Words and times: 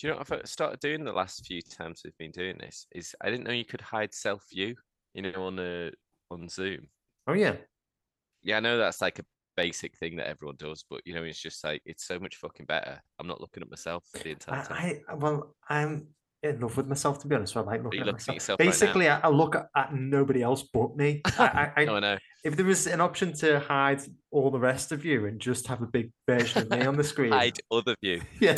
Do 0.00 0.06
you 0.06 0.12
know 0.14 0.18
what 0.20 0.32
I've 0.32 0.48
started 0.48 0.80
doing 0.80 1.04
the 1.04 1.12
last 1.12 1.44
few 1.44 1.60
times 1.60 2.00
we've 2.02 2.16
been 2.16 2.30
doing 2.30 2.56
this? 2.58 2.86
Is 2.94 3.14
I 3.20 3.28
didn't 3.28 3.44
know 3.44 3.52
you 3.52 3.66
could 3.66 3.82
hide 3.82 4.14
self 4.14 4.46
view, 4.50 4.74
you 5.12 5.20
know, 5.20 5.44
on 5.44 5.58
a 5.58 5.90
on 6.30 6.48
Zoom. 6.48 6.86
Oh 7.26 7.34
yeah. 7.34 7.56
Yeah, 8.42 8.56
I 8.56 8.60
know 8.60 8.78
that's 8.78 9.02
like 9.02 9.18
a 9.18 9.24
basic 9.58 9.98
thing 9.98 10.16
that 10.16 10.26
everyone 10.26 10.56
does, 10.58 10.86
but 10.88 11.02
you 11.04 11.12
know, 11.12 11.22
it's 11.22 11.38
just 11.38 11.62
like 11.62 11.82
it's 11.84 12.06
so 12.06 12.18
much 12.18 12.36
fucking 12.36 12.64
better. 12.64 12.98
I'm 13.18 13.26
not 13.26 13.42
looking 13.42 13.62
at 13.62 13.68
myself 13.68 14.04
the 14.14 14.30
entire 14.30 14.64
time. 14.64 15.02
I, 15.06 15.12
I 15.12 15.14
well, 15.16 15.54
I'm 15.68 16.06
in 16.42 16.60
love 16.60 16.78
with 16.78 16.86
myself 16.86 17.18
to 17.20 17.28
be 17.28 17.34
honest. 17.36 17.52
So 17.52 17.60
I 17.60 17.64
like 17.64 17.84
looking 17.84 18.00
at 18.00 18.06
myself. 18.06 18.28
at 18.30 18.34
yourself 18.36 18.60
right? 18.60 18.66
Basically, 18.66 19.08
I, 19.10 19.20
I 19.20 19.28
look 19.28 19.54
at, 19.54 19.66
at 19.76 19.94
nobody 19.94 20.42
else 20.42 20.62
but 20.72 20.96
me. 20.96 21.20
I, 21.38 21.44
I, 21.76 21.82
I, 21.82 21.84
No, 21.84 21.96
I 21.96 22.00
know. 22.00 22.18
if 22.42 22.56
there 22.56 22.64
was 22.64 22.86
an 22.86 23.02
option 23.02 23.34
to 23.34 23.60
hide 23.60 24.00
all 24.30 24.50
the 24.50 24.58
rest 24.58 24.92
of 24.92 25.04
you 25.04 25.26
and 25.26 25.38
just 25.38 25.66
have 25.66 25.82
a 25.82 25.86
big 25.86 26.10
version 26.26 26.62
of 26.62 26.70
me 26.70 26.86
on 26.86 26.96
the 26.96 27.04
screen, 27.04 27.32
Hide 27.32 27.60
other 27.70 27.94
view. 28.02 28.22
yeah. 28.40 28.54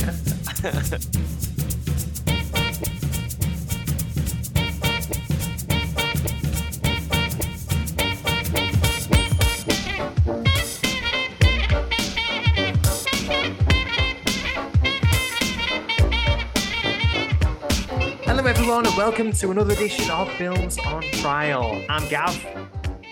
Everyone, 18.82 18.86
and 18.86 18.96
welcome 18.96 19.32
to 19.32 19.50
another 19.50 19.75
edition 19.75 20.11
of 20.11 20.31
Films 20.32 20.79
on 20.79 21.03
Trial. 21.13 21.81
I'm 21.89 22.09
Gav, 22.09 22.45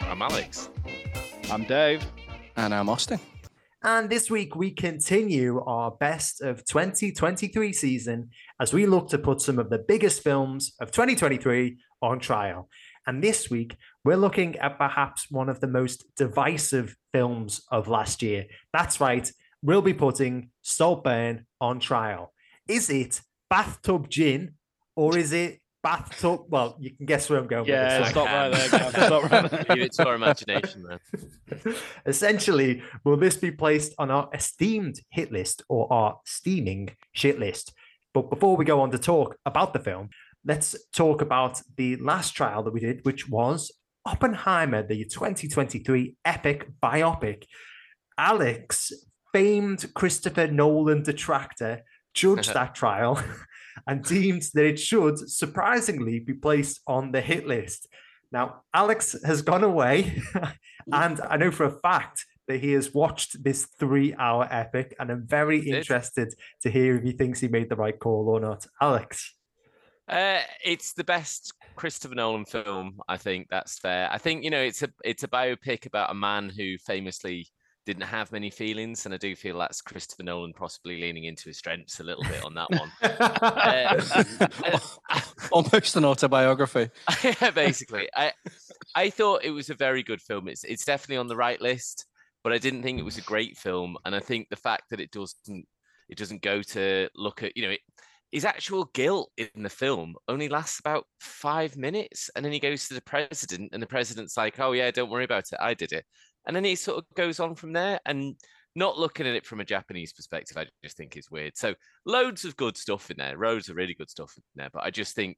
I'm 0.03 0.21
Alex. 0.21 0.69
I'm 1.51 1.65
Dave. 1.65 2.05
And 2.57 2.75
I'm 2.75 2.89
Austin. 2.89 3.21
and 3.85 4.11
this 4.11 4.31
week 4.31 4.57
we 4.57 4.73
continue 4.73 5.61
our 5.61 5.93
best 5.93 6.41
of 6.41 6.65
2023 6.65 7.73
season 7.73 8.31
as 8.61 8.73
we 8.73 8.87
look 8.87 9.09
to 9.11 9.19
put 9.19 9.41
some 9.41 9.59
of 9.59 9.71
the 9.71 9.79
biggest 9.79 10.23
films 10.23 10.73
of 10.81 10.91
2023 10.91 11.79
on 12.03 12.19
trial. 12.19 12.69
And 13.07 13.23
this 13.23 13.49
week 13.49 13.77
we're 14.05 14.17
looking 14.17 14.57
at 14.57 14.79
perhaps 14.79 15.31
one 15.31 15.49
of 15.49 15.61
the 15.61 15.69
most 15.69 16.05
divisive 16.17 16.97
films 17.13 17.63
of 17.71 17.87
last 17.87 18.23
year. 18.23 18.47
That's 18.73 19.01
right, 19.01 19.31
we'll 19.63 19.83
be 19.83 19.95
putting 19.95 20.51
Saltburn 20.63 21.47
on 21.61 21.79
trial. 21.79 22.33
Is 22.67 22.91
it 22.91 23.21
Bathtub 23.49 24.09
Gin 24.09 24.55
or 24.97 25.17
is 25.17 25.33
it 25.33 25.60
Bathtub? 25.83 26.43
Well, 26.49 26.77
you 26.79 26.91
can 26.95 27.07
guess 27.07 27.29
where 27.31 27.39
I'm 27.39 27.47
going. 27.47 27.63
with 27.63 27.69
Yeah, 27.71 28.01
this. 28.01 28.11
stop 28.11 28.27
right 28.27 28.49
there, 28.51 28.69
Gav. 28.79 28.91
Stop 28.93 29.31
right 29.31 29.51
there. 29.51 29.67
Leave 29.77 29.85
it 29.85 29.93
to 29.93 30.07
our 30.07 30.15
imagination, 30.15 30.85
man. 30.87 31.75
Essentially, 32.07 32.83
will 33.05 33.17
this 33.17 33.37
be 33.37 33.51
placed 33.51 33.95
on 33.99 34.11
our 34.11 34.29
esteemed 34.35 35.01
hit 35.11 35.33
list 35.33 35.63
or 35.69 35.91
our 35.93 36.19
steaming 36.25 36.91
shit 37.13 37.39
list? 37.39 37.73
But 38.13 38.29
before 38.31 38.57
we 38.57 38.65
go 38.65 38.81
on 38.81 38.91
to 38.91 38.99
talk 38.99 39.37
about 39.47 39.73
the 39.73 39.79
film, 39.79 40.11
let's 40.45 40.77
talk 40.93 41.23
about 41.23 41.63
the 41.77 41.97
last 41.97 42.33
trial 42.33 42.63
that 42.65 42.73
we 42.73 42.81
did, 42.81 43.05
which 43.05 43.29
was 43.29 43.71
Oppenheimer, 44.05 44.83
the 44.87 45.05
2023 45.05 46.17
epic 46.25 46.69
biopic. 46.83 47.45
Alex, 48.19 48.93
famed 49.33 49.95
Christopher 49.95 50.47
Nolan 50.49 51.03
detractor, 51.03 51.83
judged 52.15 52.53
that 52.55 52.75
trial 52.75 53.23
and 53.91 54.05
deemed 54.05 54.45
that 54.55 54.65
it 54.65 54.79
should 54.79 55.19
surprisingly 55.29 56.21
be 56.21 56.33
placed 56.33 56.81
on 56.87 57.11
the 57.11 57.21
hit 57.21 57.49
list. 57.49 57.89
Now, 58.31 58.63
Alex 58.73 59.17
has 59.25 59.43
gone 59.43 59.65
away, 59.65 60.23
and 60.93 61.21
I 61.21 61.37
know 61.37 61.51
for 61.51 61.65
a 61.65 61.81
fact 61.81 62.25
that 62.47 62.61
he 62.61 62.71
has 62.75 62.95
watched 62.95 63.43
this 63.43 63.67
three 63.81 64.15
hour 64.15 64.47
epic, 64.49 64.95
and 65.01 65.11
I'm 65.11 65.27
very 65.27 65.59
interested 65.69 66.33
to 66.63 66.71
hear 66.71 66.99
if 66.99 67.03
he 67.03 67.11
thinks 67.11 67.41
he 67.41 67.49
made 67.49 67.69
the 67.69 67.75
right 67.75 67.99
call 67.99 68.29
or 68.29 68.39
not. 68.39 68.65
Alex. 68.81 69.35
Uh, 70.09 70.43
it's 70.65 70.93
the 70.93 71.05
best 71.05 71.53
Christopher 71.75 72.15
Nolan 72.15 72.45
film. 72.45 73.01
I 73.09 73.17
think 73.17 73.49
that's 73.51 73.81
fair. 73.81 74.09
I 74.13 74.19
think 74.19 74.45
you 74.45 74.51
know 74.51 74.63
it's 74.63 74.85
a 74.85 74.89
it's 75.05 75.25
a 75.25 75.29
biopic 75.29 75.87
about 75.87 76.13
a 76.13 76.15
man 76.15 76.49
who 76.49 76.79
famously 76.79 77.49
didn't 77.91 78.07
have 78.07 78.31
many 78.31 78.51
feelings, 78.51 79.05
and 79.05 79.13
I 79.13 79.17
do 79.17 79.35
feel 79.35 79.59
that's 79.59 79.83
Christopher 79.83 80.23
Nolan 80.23 80.53
possibly 80.53 81.01
leaning 81.01 81.25
into 81.25 81.49
his 81.49 81.59
strengths 81.59 81.99
a 81.99 82.05
little 82.05 82.23
bit 82.23 82.45
on 82.45 82.55
that 82.55 82.71
one. 82.71 82.93
Uh, 83.03 84.79
Almost 85.53 85.97
an 85.97 86.05
autobiography. 86.05 86.89
yeah, 87.25 87.51
basically. 87.51 88.09
I 88.15 88.33
I 88.95 89.11
thought 89.11 89.45
it 89.45 89.51
was 89.51 89.71
a 89.71 89.75
very 89.75 90.05
good 90.05 90.21
film. 90.21 90.47
It's 90.47 90.63
it's 90.63 90.85
definitely 90.85 91.17
on 91.17 91.27
the 91.27 91.37
right 91.37 91.61
list, 91.61 92.07
but 92.45 92.53
I 92.53 92.59
didn't 92.59 92.83
think 92.83 93.01
it 93.01 93.05
was 93.05 93.19
a 93.19 93.23
great 93.23 93.57
film. 93.57 93.97
And 94.05 94.15
I 94.15 94.21
think 94.21 94.49
the 94.49 94.57
fact 94.57 94.85
that 94.91 95.01
it 95.01 95.11
doesn't 95.11 95.67
it 96.09 96.19
doesn't 96.19 96.43
go 96.43 96.63
to 96.63 97.09
look 97.17 97.43
at 97.43 97.57
you 97.57 97.65
know 97.65 97.71
it, 97.71 97.81
his 98.31 98.45
actual 98.45 98.85
guilt 98.95 99.31
in 99.37 99.63
the 99.63 99.69
film 99.69 100.15
only 100.29 100.49
lasts 100.49 100.79
about 100.79 101.07
five 101.19 101.77
minutes, 101.77 102.31
and 102.37 102.45
then 102.45 102.53
he 102.53 102.61
goes 102.61 102.87
to 102.87 102.95
the 102.95 103.03
president, 103.03 103.71
and 103.73 103.83
the 103.83 103.87
president's 103.89 104.37
like, 104.37 104.61
"Oh 104.61 104.73
yeah, 104.73 104.91
don't 104.93 105.11
worry 105.11 105.25
about 105.25 105.51
it, 105.53 105.59
I 105.61 105.75
did 105.75 105.93
it," 105.93 106.05
and 106.47 106.55
then 106.55 106.65
he 106.65 106.75
sort 106.75 106.99
of 106.99 107.05
goes 107.15 107.41
on 107.41 107.55
from 107.55 107.73
there 107.73 108.01
and. 108.07 108.37
Not 108.77 108.97
looking 108.97 109.27
at 109.27 109.35
it 109.35 109.45
from 109.45 109.59
a 109.59 109.65
Japanese 109.65 110.13
perspective, 110.13 110.57
I 110.57 110.65
just 110.85 110.97
think 110.97 111.17
it's 111.17 111.29
weird. 111.29 111.57
So 111.57 111.75
loads 112.07 112.45
of 112.45 112.55
good 112.55 112.77
stuff 112.77 113.11
in 113.11 113.17
there, 113.17 113.37
loads 113.37 113.69
of 113.69 113.75
really 113.75 113.95
good 113.95 114.09
stuff 114.09 114.33
in 114.37 114.45
there. 114.55 114.71
But 114.73 114.85
I 114.85 114.91
just 114.91 115.17
think 115.17 115.37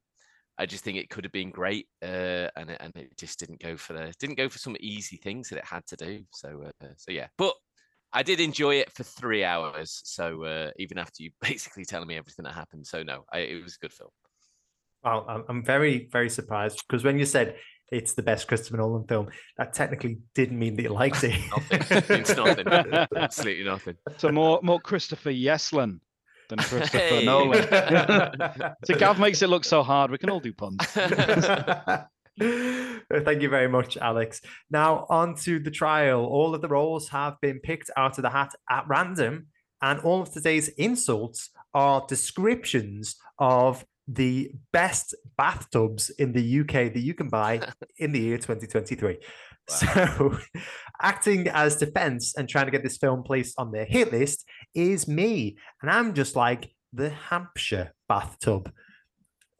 I 0.57 0.67
just 0.67 0.83
think 0.83 0.97
it 0.97 1.09
could 1.09 1.23
have 1.23 1.31
been 1.31 1.49
great, 1.49 1.87
uh, 2.03 2.49
and 2.55 2.69
it, 2.69 2.77
and 2.79 2.95
it 2.95 3.17
just 3.17 3.39
didn't 3.39 3.59
go 3.59 3.75
for 3.75 3.93
the 3.93 4.13
didn't 4.19 4.37
go 4.37 4.49
for 4.49 4.59
some 4.59 4.77
easy 4.79 5.17
things 5.17 5.49
that 5.49 5.57
it 5.57 5.65
had 5.65 5.85
to 5.87 5.95
do. 5.95 6.23
So 6.31 6.65
uh, 6.67 6.87
so 6.95 7.11
yeah, 7.11 7.27
but 7.37 7.55
I 8.13 8.21
did 8.21 8.39
enjoy 8.39 8.75
it 8.75 8.91
for 8.91 9.03
three 9.03 9.43
hours. 9.43 10.01
So 10.05 10.43
uh, 10.43 10.71
even 10.77 10.99
after 10.99 11.23
you 11.23 11.31
basically 11.41 11.85
telling 11.85 12.07
me 12.07 12.17
everything 12.17 12.43
that 12.43 12.53
happened, 12.53 12.85
so 12.85 13.01
no, 13.01 13.25
I, 13.31 13.39
it 13.39 13.63
was 13.63 13.75
a 13.75 13.79
good 13.79 13.93
film. 13.93 14.11
Well, 15.03 15.45
I'm 15.49 15.65
very, 15.65 16.07
very 16.11 16.29
surprised 16.29 16.81
because 16.87 17.03
when 17.03 17.17
you 17.17 17.25
said 17.25 17.57
it's 17.93 18.13
the 18.13 18.23
best 18.23 18.47
Christopher 18.47 18.77
Nolan 18.77 19.05
film, 19.05 19.29
that 19.57 19.73
technically 19.73 20.19
didn't 20.33 20.57
mean 20.57 20.75
that 20.75 20.83
you 20.83 20.89
liked 20.89 21.23
it. 21.23 21.39
Nothing. 21.71 22.19
It's 22.19 22.35
nothing. 22.35 22.67
Absolutely 23.15 23.63
nothing. 23.63 23.95
So 24.17 24.29
more 24.31 24.59
more 24.63 24.79
Christopher 24.79 25.31
Yeslan 25.31 25.99
than 26.49 26.59
Christopher 26.59 26.97
Hey. 26.97 27.25
Nolan. 27.25 27.63
so 28.85 28.95
Gav 28.95 29.19
makes 29.19 29.41
it 29.41 29.47
look 29.47 29.63
so 29.63 29.83
hard. 29.83 30.11
We 30.11 30.17
can 30.17 30.29
all 30.29 30.39
do 30.39 30.53
puns. 30.53 30.77
Thank 32.39 33.41
you 33.41 33.49
very 33.49 33.67
much, 33.69 33.95
Alex. 33.97 34.41
Now, 34.71 35.05
on 35.09 35.35
to 35.43 35.59
the 35.59 35.69
trial. 35.71 36.25
All 36.25 36.55
of 36.55 36.61
the 36.61 36.67
roles 36.67 37.09
have 37.09 37.39
been 37.41 37.59
picked 37.59 37.91
out 37.95 38.17
of 38.17 38.23
the 38.23 38.29
hat 38.29 38.53
at 38.69 38.85
random, 38.87 39.47
and 39.81 39.99
all 39.99 40.21
of 40.21 40.33
today's 40.33 40.69
insults 40.69 41.51
are 41.75 42.03
descriptions 42.07 43.15
of 43.37 43.85
the 44.07 44.51
best 44.71 45.15
bathtubs 45.37 46.09
in 46.11 46.33
the 46.33 46.59
UK 46.61 46.93
that 46.93 46.99
you 46.99 47.13
can 47.13 47.29
buy 47.29 47.61
in 47.97 48.11
the 48.11 48.19
year 48.19 48.37
2023. 48.37 49.17
So, 49.67 50.37
acting 51.01 51.47
as 51.47 51.77
defense 51.77 52.35
and 52.35 52.49
trying 52.49 52.65
to 52.65 52.71
get 52.71 52.83
this 52.83 52.97
film 52.97 53.23
placed 53.23 53.55
on 53.57 53.71
the 53.71 53.85
hit 53.85 54.11
list 54.11 54.45
is 54.75 55.07
me. 55.07 55.57
And 55.81 55.89
I'm 55.89 56.13
just 56.13 56.35
like 56.35 56.73
the 56.91 57.09
Hampshire 57.09 57.93
bathtub. 58.07 58.71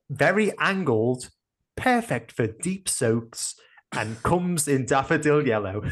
Very 0.10 0.52
angled, 0.60 1.30
perfect 1.76 2.32
for 2.32 2.48
deep 2.48 2.90
soaks, 2.90 3.56
and 3.94 4.22
comes 4.24 4.68
in 4.68 4.86
daffodil 4.86 5.48
yellow. 5.48 5.84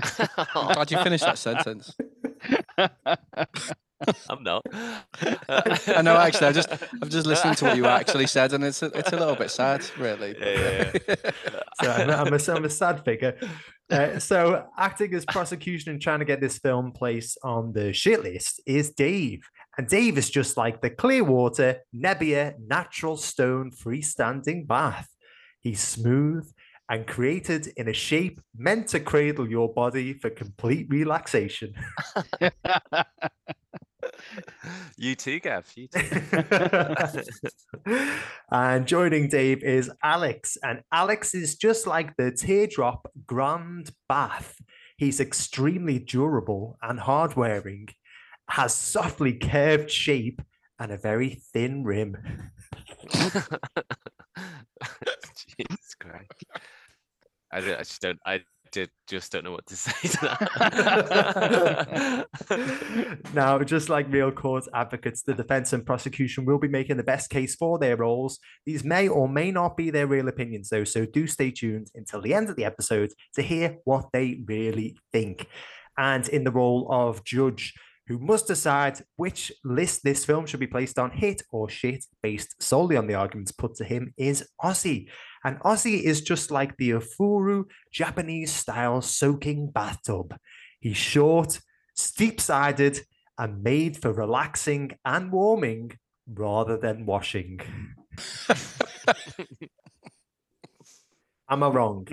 I'm 0.18 0.74
glad 0.74 0.90
you 0.90 1.02
finished 1.02 1.24
that 1.24 1.38
sentence. 1.38 1.92
I'm 4.30 4.42
not. 4.42 4.64
I 4.72 6.02
know, 6.02 6.16
actually, 6.16 6.46
I 6.48 6.52
just 6.52 6.68
I'm 7.02 7.08
just 7.08 7.26
listening 7.26 7.54
to 7.56 7.64
what 7.66 7.76
you 7.76 7.86
actually 7.86 8.26
said, 8.26 8.52
and 8.52 8.64
it's 8.64 8.82
a, 8.82 8.86
it's 8.86 9.12
a 9.12 9.16
little 9.16 9.34
bit 9.34 9.50
sad, 9.50 9.84
really. 9.98 10.36
Yeah, 10.38 10.92
yeah, 11.08 11.14
So 11.82 11.90
I'm, 11.90 12.10
I'm, 12.10 12.32
a, 12.32 12.52
I'm 12.52 12.64
a 12.64 12.70
sad 12.70 13.04
figure. 13.04 13.36
Uh, 13.90 14.18
so, 14.18 14.66
acting 14.78 15.14
as 15.14 15.24
prosecution 15.24 15.92
and 15.92 16.00
trying 16.00 16.18
to 16.20 16.24
get 16.24 16.40
this 16.40 16.58
film 16.58 16.92
placed 16.92 17.38
on 17.42 17.72
the 17.72 17.92
shit 17.92 18.22
list 18.22 18.60
is 18.66 18.90
Dave. 18.90 19.40
And 19.76 19.88
Dave 19.88 20.18
is 20.18 20.28
just 20.28 20.56
like 20.56 20.80
the 20.80 20.90
Clearwater 20.90 21.78
Nebbia 21.94 22.54
natural 22.66 23.16
stone 23.16 23.70
freestanding 23.70 24.66
bath. 24.66 25.08
He's 25.60 25.80
smooth 25.80 26.50
and 26.90 27.06
created 27.06 27.68
in 27.76 27.88
a 27.88 27.92
shape 27.92 28.40
meant 28.56 28.88
to 28.88 29.00
cradle 29.00 29.48
your 29.48 29.72
body 29.72 30.14
for 30.14 30.30
complete 30.30 30.86
relaxation. 30.88 31.74
You 34.96 35.14
too, 35.14 35.40
Gav. 35.40 35.66
You 35.76 35.88
too. 35.88 36.20
and 38.50 38.86
joining 38.86 39.28
Dave 39.28 39.62
is 39.62 39.90
Alex. 40.02 40.56
And 40.62 40.82
Alex 40.92 41.34
is 41.34 41.56
just 41.56 41.86
like 41.86 42.16
the 42.16 42.30
teardrop 42.30 43.10
grand 43.26 43.90
bath. 44.08 44.60
He's 44.96 45.20
extremely 45.20 45.98
durable 45.98 46.76
and 46.82 46.98
hard 46.98 47.36
wearing, 47.36 47.88
has 48.48 48.74
softly 48.74 49.34
curved 49.34 49.90
shape, 49.90 50.42
and 50.78 50.92
a 50.92 50.98
very 50.98 51.40
thin 51.52 51.84
rim. 51.84 52.16
Jesus 55.58 55.94
Christ. 56.00 56.44
I, 57.52 57.58
I 57.58 57.78
just 57.78 58.00
don't. 58.00 58.18
I 58.26 58.40
did, 58.72 58.90
just 59.06 59.32
don't 59.32 59.44
know 59.44 59.52
what 59.52 59.66
to 59.66 59.76
say 59.84 60.08
to 60.08 60.18
that. 62.20 62.28
now, 63.34 63.58
just 63.60 63.88
like 63.88 64.12
real 64.12 64.30
court 64.30 64.66
advocates, 64.74 65.22
the 65.22 65.34
defense 65.34 65.72
and 65.72 65.86
prosecution 65.86 66.44
will 66.44 66.58
be 66.58 66.68
making 66.68 66.96
the 66.96 67.02
best 67.02 67.30
case 67.30 67.54
for 67.54 67.78
their 67.78 67.96
roles. 67.96 68.38
These 68.66 68.84
may 68.84 69.08
or 69.08 69.28
may 69.28 69.50
not 69.50 69.76
be 69.76 69.90
their 69.90 70.06
real 70.06 70.28
opinions, 70.28 70.68
though, 70.68 70.84
so 70.84 71.06
do 71.06 71.26
stay 71.26 71.50
tuned 71.50 71.88
until 71.94 72.20
the 72.20 72.34
end 72.34 72.48
of 72.48 72.56
the 72.56 72.64
episode 72.64 73.10
to 73.34 73.42
hear 73.42 73.78
what 73.84 74.06
they 74.12 74.40
really 74.46 74.96
think. 75.12 75.46
And 75.96 76.28
in 76.28 76.44
the 76.44 76.52
role 76.52 76.86
of 76.90 77.24
judge, 77.24 77.74
who 78.08 78.18
must 78.18 78.46
decide 78.46 79.00
which 79.16 79.52
list 79.64 80.02
this 80.02 80.24
film 80.24 80.46
should 80.46 80.60
be 80.60 80.66
placed 80.66 80.98
on, 80.98 81.10
hit 81.10 81.42
or 81.50 81.68
shit, 81.68 82.04
based 82.22 82.60
solely 82.60 82.96
on 82.96 83.06
the 83.06 83.14
arguments 83.14 83.52
put 83.52 83.74
to 83.76 83.84
him, 83.84 84.14
is 84.16 84.48
Ozzy. 84.62 85.08
And 85.44 85.60
Ozzy 85.60 86.02
is 86.02 86.20
just 86.20 86.50
like 86.50 86.76
the 86.76 86.90
Ofuru 86.90 87.64
Japanese 87.92 88.52
style 88.52 89.00
soaking 89.00 89.70
bathtub. 89.70 90.36
He's 90.80 90.96
short, 90.96 91.60
steep 91.94 92.40
sided, 92.40 93.00
and 93.38 93.62
made 93.62 93.96
for 93.96 94.12
relaxing 94.12 94.92
and 95.04 95.30
warming 95.30 95.92
rather 96.26 96.76
than 96.76 97.06
washing. 97.06 97.60
Am 101.50 101.62
I 101.62 101.68
wrong? 101.68 102.06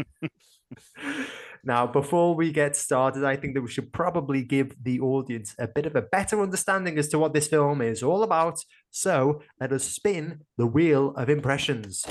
now, 1.64 1.88
before 1.88 2.36
we 2.36 2.52
get 2.52 2.76
started, 2.76 3.26
I 3.26 3.36
think 3.36 3.56
that 3.56 3.62
we 3.62 3.70
should 3.70 3.92
probably 3.92 4.44
give 4.44 4.76
the 4.82 5.00
audience 5.02 5.54
a 5.60 5.68
bit 5.68 5.86
of 5.86 5.96
a 5.96 6.02
better 6.04 6.42
understanding 6.42 6.98
as 6.98 7.10
to 7.10 7.20
what 7.20 7.34
this 7.34 7.48
film 7.48 7.82
is 7.82 8.02
all 8.02 8.24
about. 8.24 8.64
So 8.92 9.42
let 9.60 9.74
us 9.74 9.84
spin 9.84 10.42
the 10.58 10.68
wheel 10.68 11.14
of 11.18 11.30
impressions. 11.30 12.06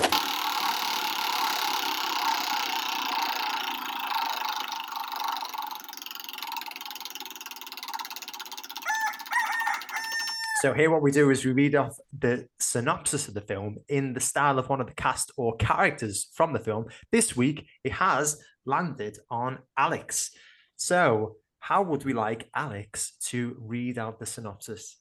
So 10.65 10.73
here, 10.73 10.91
what 10.91 11.03
we 11.03 11.11
do 11.11 11.29
is 11.29 11.45
we 11.45 11.53
read 11.53 11.75
off 11.75 11.99
the 12.19 12.49
synopsis 12.59 13.29
of 13.29 13.35
the 13.35 13.43
film 13.43 13.77
in 13.91 14.15
the 14.15 14.21
style 14.21 14.59
of 14.59 14.71
one 14.71 14.81
of 14.81 14.87
the 14.87 14.95
cast 14.95 15.31
or 15.37 15.55
characters 15.57 16.29
from 16.33 16.55
the 16.55 16.59
film. 16.59 16.87
This 17.13 17.37
week, 17.37 17.67
it 17.85 17.93
has 17.93 18.41
landed 18.65 19.19
on 19.31 19.59
Alex. 19.77 20.31
So, 20.77 21.37
how 21.59 21.83
would 21.83 22.07
we 22.07 22.15
like 22.15 22.49
Alex 22.57 23.13
to 23.25 23.59
read 23.61 23.99
out 23.99 24.19
the 24.19 24.25
synopsis? 24.25 24.97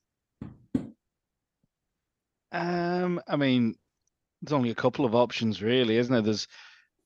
Um, 2.52 3.22
I 3.26 3.38
mean, 3.38 3.76
there's 4.42 4.52
only 4.52 4.72
a 4.72 4.76
couple 4.76 5.06
of 5.06 5.16
options, 5.16 5.62
really, 5.62 5.96
isn't 5.96 6.12
there? 6.12 6.22
There's 6.22 6.46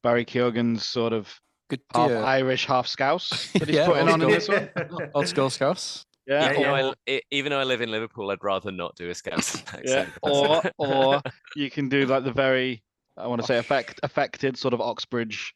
Barry 0.01 0.25
Keoghan's 0.25 0.83
sort 0.83 1.13
of 1.13 1.31
Good 1.69 1.81
half 1.93 2.09
yeah. 2.09 2.23
Irish, 2.23 2.65
half 2.65 2.87
Scouse 2.87 3.51
that 3.53 3.67
he's 3.67 3.75
Yeah, 3.75 3.85
putting 3.85 4.09
on 4.09 4.19
in 4.23 4.31
this 4.31 4.47
one. 4.47 4.69
Old 5.13 5.27
school 5.27 5.51
scouts. 5.51 6.07
Yeah, 6.27 6.43
Yeah, 6.43 6.49
even, 6.51 6.61
yeah. 6.61 6.81
though 6.81 6.93
I, 7.07 7.11
I- 7.15 7.21
even 7.31 7.49
though 7.51 7.59
I 7.59 7.63
live 7.63 7.81
in 7.81 7.89
Liverpool, 7.91 8.29
I'd 8.31 8.43
rather 8.43 8.71
not 8.71 8.95
do 8.95 9.09
a 9.09 9.15
Scouse 9.15 9.63
yeah. 9.83 10.07
Or 10.21 10.61
or 10.77 11.21
you 11.55 11.69
can 11.69 11.87
do 11.89 12.05
like 12.05 12.23
the 12.25 12.31
very 12.33 12.83
I 13.17 13.27
want 13.27 13.41
to 13.41 13.47
say 13.47 13.57
affect 13.57 13.99
affected 14.03 14.57
sort 14.57 14.73
of 14.73 14.81
Oxbridge 14.81 15.53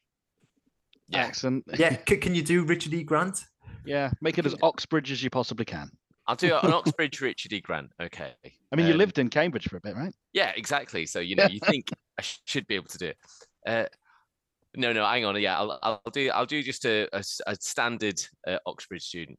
Yeah. 1.10 1.20
accent. 1.26 1.64
yeah, 1.78 1.98
c- 2.08 2.18
can 2.18 2.34
you 2.36 2.42
do 2.42 2.64
Richard 2.64 2.94
E. 2.94 3.04
Grant? 3.04 3.44
Yeah, 3.86 4.12
make 4.22 4.38
it 4.38 4.46
as 4.46 4.56
Oxbridge 4.62 5.12
as 5.12 5.22
you 5.24 5.30
possibly 5.30 5.66
can. 5.66 5.90
I'll 6.28 6.36
do 6.36 6.56
an 6.56 6.72
Oxbridge 6.72 7.20
Richard 7.20 7.52
E. 7.52 7.62
Grant. 7.62 7.92
Okay. 8.02 8.32
I 8.72 8.76
mean, 8.76 8.86
you 8.88 8.94
Um, 8.94 9.00
lived 9.00 9.18
in 9.20 9.30
Cambridge 9.30 9.68
for 9.68 9.78
a 9.78 9.82
bit, 9.82 9.96
right? 9.96 10.14
Yeah, 10.34 10.52
exactly. 10.56 11.06
So 11.06 11.20
you 11.20 11.36
know, 11.36 11.48
you 11.48 11.60
think 11.60 11.90
I 12.18 12.22
sh- 12.22 12.40
should 12.46 12.68
be 12.68 12.76
able 12.76 12.88
to 12.90 12.98
do 12.98 13.08
it. 13.08 13.18
Uh, 13.68 13.86
no, 14.76 14.94
no, 14.94 15.06
hang 15.06 15.26
on. 15.26 15.40
Yeah, 15.42 15.58
I'll, 15.60 15.78
I'll 15.84 16.02
do. 16.14 16.30
I'll 16.30 16.46
do 16.46 16.64
just 16.64 16.86
a, 16.86 17.10
a 17.14 17.56
standard 17.60 18.22
uh, 18.48 18.58
Oxbridge 18.66 19.04
student. 19.04 19.38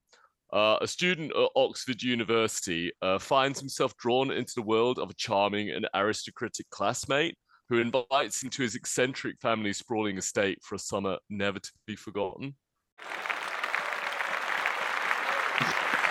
Uh, 0.52 0.76
a 0.82 0.86
student 0.86 1.32
at 1.34 1.48
Oxford 1.56 2.02
University 2.02 2.92
uh, 3.00 3.18
finds 3.18 3.58
himself 3.58 3.96
drawn 3.96 4.30
into 4.30 4.52
the 4.54 4.62
world 4.62 4.98
of 4.98 5.08
a 5.08 5.14
charming 5.14 5.70
and 5.70 5.88
aristocratic 5.94 6.68
classmate 6.70 7.36
who 7.70 7.78
invites 7.78 8.42
him 8.42 8.50
to 8.50 8.62
his 8.62 8.74
eccentric 8.74 9.36
family's 9.40 9.78
sprawling 9.78 10.18
estate 10.18 10.58
for 10.62 10.74
a 10.74 10.78
summer 10.78 11.16
never 11.30 11.58
to 11.58 11.70
be 11.86 11.96
forgotten. 11.96 12.54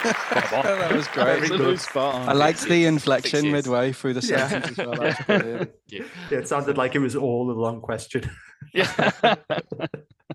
that 0.03 0.91
was 0.91 1.07
great. 1.09 1.25
Very 1.43 1.47
good. 1.49 1.79
spot 1.79 2.15
on. 2.15 2.29
I 2.29 2.33
liked 2.33 2.63
the 2.63 2.85
inflection 2.85 3.51
midway 3.51 3.91
through 3.91 4.15
the 4.15 4.25
Yeah. 4.27 4.47
sentence 4.47 4.79
as 4.79 4.87
well. 4.87 4.95
That. 5.27 5.71
Yeah. 5.87 6.03
Yeah, 6.31 6.37
it 6.39 6.47
sounded 6.47 6.77
like 6.77 6.95
it 6.95 6.99
was 6.99 7.15
all 7.15 7.51
a 7.51 7.53
long 7.53 7.81
question. 7.81 8.29
Yeah. 8.73 9.11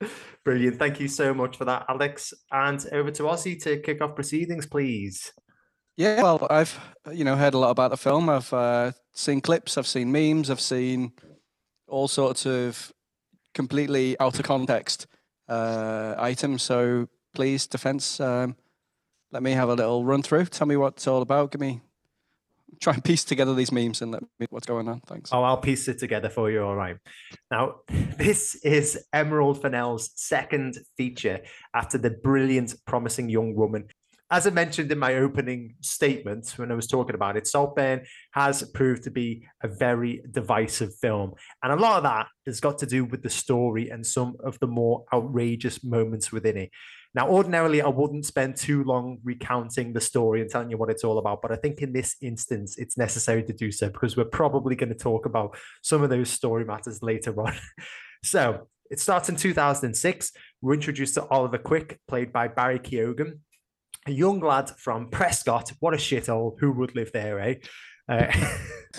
Brilliant. 0.45 0.79
Thank 0.79 1.01
you 1.01 1.09
so 1.09 1.35
much 1.35 1.57
for 1.57 1.65
that, 1.65 1.87
Alex. 1.89 2.33
And 2.51 2.85
over 2.93 3.11
to 3.13 3.25
Ozzy 3.25 3.61
to 3.63 3.79
kick 3.79 4.01
off 4.01 4.15
proceedings, 4.15 4.67
please. 4.67 5.33
Yeah, 5.97 6.23
well, 6.23 6.47
I've 6.51 6.79
you 7.11 7.25
know 7.25 7.37
heard 7.37 7.55
a 7.55 7.59
lot 7.59 7.71
about 7.71 7.91
the 7.91 7.97
film. 7.97 8.29
I've 8.29 8.53
uh, 8.53 8.93
seen 9.15 9.41
clips, 9.41 9.79
I've 9.79 9.87
seen 9.87 10.13
memes, 10.13 10.51
I've 10.51 10.61
seen 10.61 11.13
all 11.89 12.09
sorts 12.09 12.45
of 12.45 12.93
completely 13.55 14.19
out 14.21 14.39
of 14.39 14.45
context 14.45 15.07
uh, 15.49 16.15
items. 16.19 16.63
So 16.63 17.09
please, 17.35 17.67
defense, 17.67 18.21
um, 18.21 18.57
let 19.33 19.43
me 19.43 19.53
have 19.53 19.71
a 19.71 19.75
little 19.75 20.05
run 20.05 20.23
through. 20.23 20.47
Tell 20.47 20.67
me 20.67 20.77
what 20.77 20.95
it's 20.95 21.07
all 21.07 21.23
about. 21.23 21.51
Give 21.51 21.61
me 21.61 21.81
try 22.81 22.95
and 22.95 23.05
piece 23.05 23.25
together 23.25 23.55
these 23.55 23.73
memes 23.73 24.03
and 24.03 24.13
let 24.13 24.23
me 24.39 24.47
what's 24.51 24.67
going 24.67 24.89
on. 24.89 25.01
Thanks. 25.07 25.31
Oh, 25.33 25.43
I'll 25.43 25.57
piece 25.57 25.89
it 25.89 25.99
together 25.99 26.29
for 26.29 26.51
you. 26.51 26.63
All 26.63 26.77
right. 26.77 26.97
Now, 27.51 27.77
this 27.89 28.55
is 28.57 29.07
Emerald 29.13 29.63
Fennell's 29.63 30.11
second 30.15 30.79
feature 30.97 31.41
after 31.75 31.99
the 31.99 32.11
brilliant, 32.11 32.75
promising 32.87 33.29
young 33.29 33.55
woman. 33.55 33.89
As 34.29 34.45
I 34.45 34.51
mentioned 34.51 34.91
in 34.91 34.99
my 34.99 35.15
opening 35.15 35.77
statement 35.83 36.53
when 36.57 36.73
I 36.73 36.75
was 36.75 36.89
talking 36.89 37.15
about 37.15 37.37
it, 37.37 37.47
Saltburn 37.47 38.05
has 38.33 38.65
proved 38.75 39.05
to 39.05 39.11
be 39.11 39.47
a 39.63 39.69
very 39.69 40.21
divisive 40.33 40.97
film. 40.97 41.35
And 41.63 41.73
a 41.73 41.77
lot 41.77 41.99
of 41.99 42.03
that 42.03 42.27
has 42.45 42.59
got 42.59 42.79
to 42.79 42.87
do 42.87 43.05
with 43.05 43.23
the 43.23 43.31
story 43.31 43.89
and 43.91 44.05
some 44.05 44.35
of 44.43 44.59
the 44.59 44.67
more 44.67 45.05
outrageous 45.15 45.85
moments 45.85 46.33
within 46.33 46.57
it. 46.57 46.71
Now, 47.17 47.31
ordinarily, 47.31 47.81
I 47.81 47.89
wouldn't 47.89 48.27
spend 48.27 48.57
too 48.57 48.85
long 48.85 49.21
recounting 49.25 49.95
the 49.95 50.03
story 50.03 50.43
and 50.43 50.51
telling 50.51 50.69
you 50.69 50.77
what 50.77 50.91
it's 50.91 51.03
all 51.03 51.17
about, 51.17 51.41
but 51.41 51.51
I 51.51 51.57
think 51.57 51.81
in 51.81 51.95
this 51.95 52.15
instance, 52.21 52.77
it's 52.77 52.99
necessary 52.99 53.43
to 53.45 53.55
do 53.55 53.73
so 53.73 53.89
because 53.89 54.19
we're 54.19 54.27
probably 54.27 54.77
going 54.77 54.91
to 54.91 54.95
talk 54.95 55.25
about 55.25 55.57
some 55.83 56.03
of 56.03 56.11
those 56.11 56.29
story 56.29 56.67
matters 56.67 57.03
later 57.03 57.35
on. 57.41 57.55
so 58.23 58.69
it 58.91 59.01
starts 59.01 59.31
in 59.31 59.37
2006. 59.37 60.33
We're 60.61 60.75
introduced 60.75 61.15
to 61.15 61.25
Oliver 61.29 61.57
Quick, 61.57 61.99
played 62.07 62.35
by 62.35 62.49
Barry 62.49 62.81
Keoghan, 62.81 63.39
a 64.07 64.13
young 64.13 64.41
lad 64.41 64.73
from 64.77 65.09
Prescot. 65.09 65.73
What 65.81 65.95
a 65.95 65.97
shithole. 65.97 66.61
Who 66.61 66.71
would 66.73 66.95
live 66.95 67.13
there, 67.13 67.41
eh? 67.41 67.55
Uh, 68.09 68.27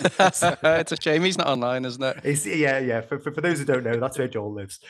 it's 0.00 0.92
a 0.92 0.96
shame 1.00 1.22
he's 1.22 1.38
not 1.38 1.46
online, 1.46 1.84
isn't 1.84 2.02
it? 2.02 2.18
It's, 2.24 2.46
yeah, 2.46 2.78
yeah. 2.78 3.00
For, 3.00 3.18
for, 3.18 3.32
for 3.32 3.40
those 3.40 3.58
who 3.58 3.64
don't 3.64 3.84
know, 3.84 3.98
that's 3.98 4.18
where 4.18 4.28
Joel 4.28 4.54
lives. 4.54 4.80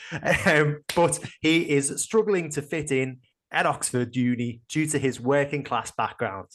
Um, 0.45 0.81
but 0.95 1.19
he 1.41 1.69
is 1.69 2.01
struggling 2.01 2.49
to 2.51 2.61
fit 2.61 2.91
in 2.91 3.19
at 3.51 3.65
Oxford 3.65 4.15
Uni 4.15 4.61
due 4.69 4.85
to 4.87 4.99
his 4.99 5.19
working 5.19 5.63
class 5.63 5.91
background. 5.91 6.47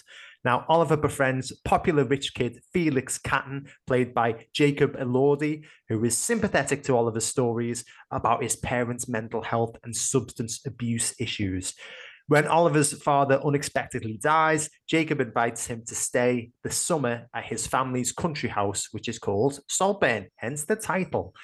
Now, 0.44 0.66
Oliver 0.68 0.98
befriends 0.98 1.52
popular 1.64 2.04
rich 2.04 2.34
kid 2.34 2.60
Felix 2.72 3.16
Catton, 3.18 3.68
played 3.86 4.12
by 4.12 4.46
Jacob 4.52 4.94
Elordi, 4.96 5.64
who 5.88 6.04
is 6.04 6.18
sympathetic 6.18 6.82
to 6.84 6.96
Oliver's 6.96 7.24
stories 7.24 7.84
about 8.10 8.42
his 8.42 8.54
parents' 8.54 9.08
mental 9.08 9.40
health 9.40 9.76
and 9.84 9.96
substance 9.96 10.60
abuse 10.66 11.14
issues. 11.18 11.74
When 12.26 12.46
Oliver's 12.46 12.94
father 13.02 13.38
unexpectedly 13.44 14.18
dies, 14.22 14.70
Jacob 14.88 15.20
invites 15.20 15.66
him 15.66 15.82
to 15.86 15.94
stay 15.94 16.50
the 16.62 16.70
summer 16.70 17.28
at 17.34 17.44
his 17.44 17.66
family's 17.66 18.12
country 18.12 18.48
house, 18.48 18.88
which 18.92 19.08
is 19.08 19.18
called 19.18 19.60
Saltburn, 19.68 20.28
hence 20.36 20.64
the 20.64 20.76
title. 20.76 21.34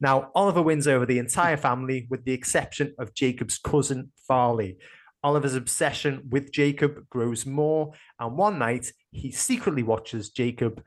Now, 0.00 0.30
Oliver 0.36 0.62
wins 0.62 0.86
over 0.86 1.04
the 1.06 1.18
entire 1.18 1.56
family 1.56 2.06
with 2.08 2.24
the 2.24 2.32
exception 2.32 2.94
of 3.00 3.14
Jacob's 3.14 3.58
cousin, 3.58 4.12
Farleigh. 4.28 4.76
Oliver's 5.24 5.56
obsession 5.56 6.22
with 6.30 6.52
Jacob 6.52 7.08
grows 7.10 7.44
more, 7.44 7.92
and 8.20 8.36
one 8.36 8.60
night 8.60 8.92
he 9.10 9.32
secretly 9.32 9.82
watches 9.82 10.30
Jacob 10.30 10.84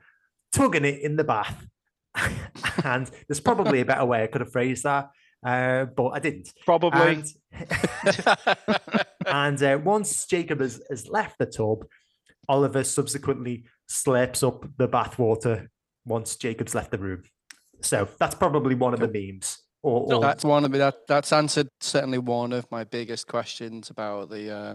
tugging 0.52 0.86
it 0.86 1.00
in 1.02 1.16
the 1.16 1.24
bath. 1.24 1.66
and 2.84 3.10
there's 3.28 3.40
probably 3.40 3.80
a 3.80 3.84
better 3.84 4.06
way 4.06 4.22
I 4.22 4.28
could 4.28 4.40
have 4.40 4.52
phrased 4.52 4.84
that, 4.84 5.10
uh, 5.44 5.84
but 5.84 6.08
I 6.08 6.18
didn't. 6.20 6.52
Probably. 6.64 7.22
And, 7.52 7.66
and 9.26 9.62
uh, 9.62 9.78
once 9.82 10.26
Jacob 10.26 10.60
has, 10.60 10.82
has 10.90 11.08
left 11.08 11.38
the 11.38 11.46
tub, 11.46 11.84
Oliver 12.48 12.84
subsequently 12.84 13.64
slurps 13.88 14.46
up 14.46 14.64
the 14.76 14.88
bathwater 14.88 15.68
once 16.04 16.36
Jacob's 16.36 16.74
left 16.74 16.90
the 16.90 16.98
room. 16.98 17.22
So 17.80 18.08
that's 18.18 18.34
probably 18.34 18.74
one 18.74 18.94
of 18.94 19.00
the 19.00 19.08
memes. 19.08 19.58
Or, 19.82 20.06
No, 20.08 20.16
or 20.18 20.20
That's 20.20 20.44
one 20.44 20.64
of 20.64 20.70
me. 20.70 20.78
That 20.78 21.06
that's 21.08 21.32
answered 21.32 21.68
certainly 21.80 22.18
one 22.18 22.52
of 22.52 22.70
my 22.70 22.84
biggest 22.84 23.26
questions 23.26 23.90
about 23.90 24.30
the 24.30 24.50
uh, 24.50 24.74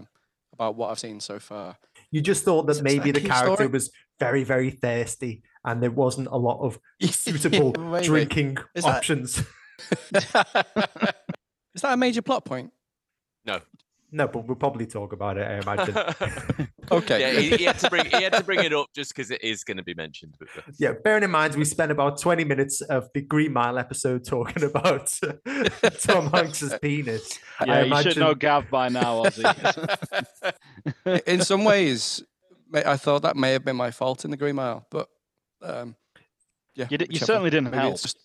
about 0.52 0.76
what 0.76 0.90
I've 0.90 0.98
seen 0.98 1.20
so 1.20 1.38
far. 1.38 1.76
you 2.10 2.20
just 2.20 2.44
thought 2.44 2.66
that 2.66 2.76
Is 2.76 2.82
maybe 2.82 3.10
that 3.12 3.22
the 3.22 3.28
character 3.28 3.54
story? 3.54 3.68
was 3.68 3.90
very, 4.20 4.44
very 4.44 4.70
thirsty 4.70 5.42
and 5.64 5.82
there 5.82 5.90
wasn't 5.90 6.28
a 6.28 6.36
lot 6.36 6.60
of 6.60 6.78
suitable 7.00 7.72
Maybe. 7.78 8.06
drinking 8.06 8.58
Is 8.74 8.84
options. 8.84 9.38
Is 11.74 11.82
that 11.82 11.92
a 11.92 11.96
major 11.96 12.22
plot 12.22 12.44
point? 12.44 12.72
No. 13.46 13.60
No, 14.10 14.26
but 14.26 14.46
we'll 14.46 14.56
probably 14.56 14.86
talk 14.86 15.12
about 15.12 15.36
it. 15.36 15.46
I 15.46 15.58
imagine. 15.58 16.68
Okay. 16.90 17.20
Yeah, 17.20 17.38
he, 17.38 17.54
he 17.58 17.64
had 17.64 17.78
to 17.80 17.90
bring 17.90 18.06
he 18.06 18.22
had 18.22 18.32
to 18.32 18.42
bring 18.42 18.64
it 18.64 18.72
up 18.72 18.86
just 18.94 19.14
because 19.14 19.30
it 19.30 19.44
is 19.44 19.62
going 19.62 19.76
to 19.76 19.82
be 19.82 19.92
mentioned. 19.92 20.34
Yeah, 20.78 20.92
bearing 21.04 21.22
in 21.22 21.30
mind 21.30 21.54
we 21.54 21.66
spent 21.66 21.92
about 21.92 22.18
twenty 22.18 22.44
minutes 22.44 22.80
of 22.80 23.10
the 23.12 23.20
Green 23.20 23.52
Mile 23.52 23.76
episode 23.78 24.24
talking 24.24 24.62
about 24.64 25.12
Tom 26.00 26.30
Hanks's 26.30 26.74
penis. 26.80 27.38
Yeah, 27.66 27.74
I 27.74 27.82
you 27.82 28.02
should 28.02 28.16
know 28.16 28.34
Gav 28.34 28.70
by 28.70 28.88
now, 28.88 29.22
Ozzy. 29.24 30.54
in 31.26 31.42
some 31.42 31.64
ways, 31.64 32.22
I 32.72 32.96
thought 32.96 33.20
that 33.20 33.36
may 33.36 33.52
have 33.52 33.66
been 33.66 33.76
my 33.76 33.90
fault 33.90 34.24
in 34.24 34.30
the 34.30 34.38
Green 34.38 34.54
Mile, 34.56 34.86
but 34.90 35.08
um, 35.62 35.94
yeah, 36.74 36.86
You, 36.88 36.96
di- 36.96 37.08
you 37.10 37.18
certainly 37.18 37.50
didn't 37.50 37.70
Maybe 37.70 37.76
help. 37.82 38.00
just- 38.00 38.16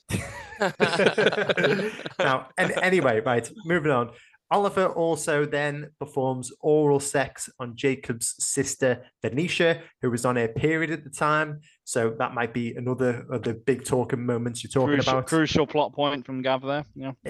now, 2.20 2.48
and 2.58 2.72
anyway, 2.82 3.20
right, 3.20 3.50
moving 3.66 3.92
on. 3.92 4.12
Oliver 4.54 4.86
also 4.86 5.46
then 5.46 5.90
performs 6.00 6.52
oral 6.62 7.00
sex 7.00 7.50
on 7.60 7.76
Jacob's 7.76 8.36
sister 8.38 9.04
Venetia, 9.24 9.82
who 10.04 10.12
was 10.12 10.26
on 10.26 10.36
her 10.36 10.48
period 10.48 10.92
at 10.92 11.04
the 11.04 11.10
time. 11.10 11.62
So 11.86 12.16
that 12.20 12.36
might 12.36 12.54
be 12.54 12.76
another 12.76 13.26
of 13.32 13.42
the 13.42 13.56
big 13.56 13.84
talking 13.84 14.24
moments 14.24 14.64
you're 14.64 14.70
talking 14.70 14.96
Crucial, 14.96 15.14
about. 15.14 15.28
crucial 15.28 15.66
plot 15.68 15.94
point 15.94 16.24
from 16.24 16.44
Gav 16.44 16.62
there. 16.62 16.86
Yeah. 16.96 17.14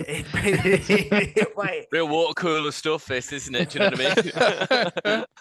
Wait. 1.56 1.86
real 1.94 2.10
water 2.10 2.34
cooler 2.34 2.72
stuff, 2.72 3.06
this 3.06 3.32
isn't 3.32 3.56
it? 3.56 3.70
Do 3.70 3.80
you 3.80 3.90
know 3.90 3.96
what 3.96 5.06
I 5.06 5.16
mean? 5.16 5.26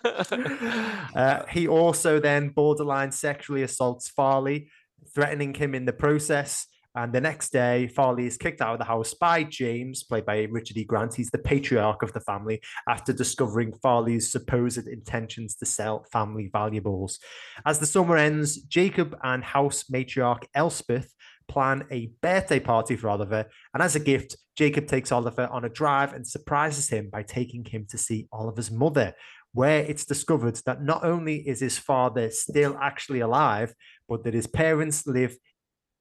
Uh, 1.15 1.45
he 1.51 1.69
also 1.69 2.19
then 2.19 2.49
borderline 2.49 3.13
sexually 3.13 3.63
assaults 3.63 4.11
Farleigh, 4.11 4.67
threatening 5.15 5.53
him 5.53 5.75
in 5.75 5.85
the 5.85 5.93
process. 5.93 6.67
And 6.95 7.13
the 7.13 7.21
next 7.21 7.53
day, 7.53 7.89
Farleigh 7.89 8.27
is 8.27 8.37
kicked 8.37 8.61
out 8.61 8.75
of 8.75 8.79
the 8.79 8.85
house 8.85 9.15
by 9.15 9.45
James, 9.45 10.03
played 10.03 10.27
by 10.27 10.43
Richard 10.43 10.77
E. 10.77 10.85
Grant. 10.85 11.15
He's 11.15 11.31
the 11.31 11.39
patriarch 11.39 12.03
of 12.03 12.13
the 12.13 12.21
family 12.21 12.61
after 12.87 13.15
discovering 13.15 13.73
Farleigh's 13.73 14.31
supposed 14.31 14.87
intentions 14.87 15.55
to 15.57 15.67
sell 15.67 16.05
family 16.13 16.51
valuables. 16.53 17.19
As 17.65 17.79
the 17.79 17.87
summer 17.87 18.19
ends, 18.19 18.57
Jacob 18.63 19.17
and 19.23 19.43
house 19.43 19.85
matriarch 19.85 20.45
Elspeth 20.55 21.15
plan 21.49 21.87
a 21.91 22.11
birthday 22.21 22.61
party 22.61 22.97
for 22.97 23.09
Oliver. 23.09 23.47
And 23.73 23.83
as 23.83 23.97
a 23.97 24.01
gift, 24.01 24.37
Jacob 24.57 24.87
takes 24.87 25.11
Oliver 25.11 25.49
on 25.51 25.65
a 25.65 25.71
drive 25.71 26.13
and 26.13 26.27
surprises 26.27 26.91
him 26.91 27.09
by 27.11 27.23
taking 27.23 27.65
him 27.65 27.87
to 27.91 27.97
see 27.97 28.29
Oliver's 28.33 28.71
mother, 28.71 29.15
where 29.55 29.81
it's 29.81 30.05
discovered 30.05 30.61
that 30.67 30.83
not 30.83 31.05
only 31.05 31.37
is 31.37 31.61
his 31.61 31.79
father 31.79 32.31
still 32.31 32.77
actually 32.81 33.21
alive, 33.21 33.75
but 34.09 34.25
that 34.25 34.35
his 34.35 34.47
parents 34.47 35.07
live 35.07 35.37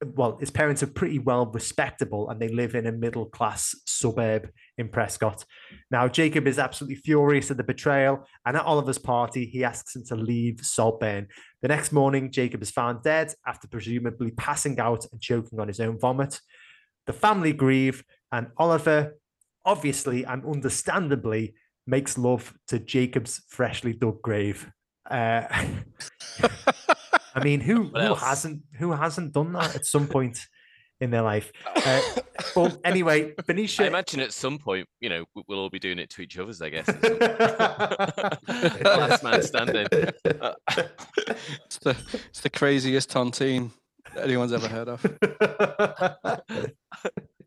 well, 0.04 0.38
his 0.38 0.50
parents 0.50 0.82
are 0.82 0.88
pretty 0.88 1.20
well 1.20 1.46
respectable 1.46 2.30
and 2.30 2.40
they 2.40 2.48
live 2.48 2.74
in 2.74 2.88
a 2.88 2.92
middle 2.92 3.26
class 3.26 3.76
suburb 3.86 4.50
in 4.78 4.90
Prescot. 4.90 5.46
Now, 5.92 6.08
Jacob 6.08 6.48
is 6.48 6.58
absolutely 6.58 6.96
furious 6.96 7.52
at 7.52 7.58
the 7.58 7.64
betrayal, 7.64 8.26
and 8.46 8.58
at 8.58 8.66
Oliver's 8.66 8.98
party, 8.98 9.46
he 9.46 9.64
asks 9.64 9.96
him 9.96 10.04
to 10.06 10.16
leave 10.16 10.60
Saltburn. 10.62 11.28
The 11.62 11.68
next 11.68 11.92
morning, 11.92 12.32
Jacob 12.32 12.62
is 12.62 12.72
found 12.72 13.04
dead 13.04 13.34
after 13.46 13.68
presumably 13.68 14.32
passing 14.32 14.80
out 14.80 15.06
and 15.12 15.22
choking 15.22 15.60
on 15.60 15.68
his 15.68 15.80
own 15.80 16.00
vomit. 16.00 16.40
The 17.06 17.14
family 17.14 17.54
grieve, 17.54 18.04
and 18.32 18.48
Oliver, 18.58 19.18
obviously 19.66 20.24
and 20.24 20.44
understandably, 20.46 21.54
makes 21.86 22.18
love 22.18 22.54
to 22.70 22.80
Jacob's 22.80 23.44
freshly 23.50 23.94
dug 23.94 24.22
grave. 24.22 24.72
Uh, 25.10 25.44
I 27.36 27.44
mean, 27.44 27.62
who 27.62 27.84
who 27.90 28.16
hasn't 28.16 28.62
who 28.78 28.92
hasn't 28.92 29.34
done 29.34 29.54
that 29.54 29.76
at 29.76 29.86
some 29.86 30.08
point 30.16 30.46
in 31.00 31.10
their 31.12 31.22
life? 31.22 31.52
Uh, 31.76 32.02
but 32.54 32.78
anyway, 32.86 33.34
Venetia. 33.48 33.84
I 33.84 33.88
imagine 33.88 34.20
at 34.20 34.34
some 34.34 34.58
point, 34.60 34.88
you 35.00 35.10
know, 35.10 35.26
we- 35.36 35.44
we'll 35.48 35.60
all 35.60 35.70
be 35.70 35.80
doing 35.80 35.98
it 36.00 36.10
to 36.12 36.22
each 36.22 36.38
other's. 36.38 36.62
I 36.62 36.70
guess. 36.70 36.88
at 36.90 37.02
some 37.02 37.20
point. 37.20 38.84
Last 38.84 39.24
man 39.24 39.42
standing. 39.44 39.88
it's 39.94 41.78
the 41.82 41.96
it's 42.30 42.42
the 42.42 42.50
craziest 42.50 43.10
tontine 43.10 43.72
anyone's 44.18 44.52
ever 44.54 44.68
heard 44.68 44.90
of. 44.90 45.06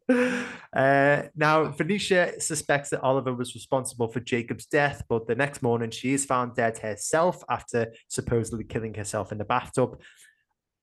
uh, 0.76 1.22
now, 1.34 1.64
Venetia 1.70 2.38
suspects 2.40 2.90
that 2.90 3.00
Oliver 3.00 3.32
was 3.34 3.54
responsible 3.54 4.08
for 4.08 4.20
Jacob's 4.20 4.66
death, 4.66 5.02
but 5.08 5.26
the 5.26 5.34
next 5.34 5.62
morning 5.62 5.90
she 5.90 6.12
is 6.12 6.26
found 6.26 6.54
dead 6.54 6.78
herself 6.78 7.42
after 7.48 7.92
supposedly 8.08 8.64
killing 8.64 8.94
herself 8.94 9.32
in 9.32 9.38
the 9.38 9.44
bathtub. 9.44 10.00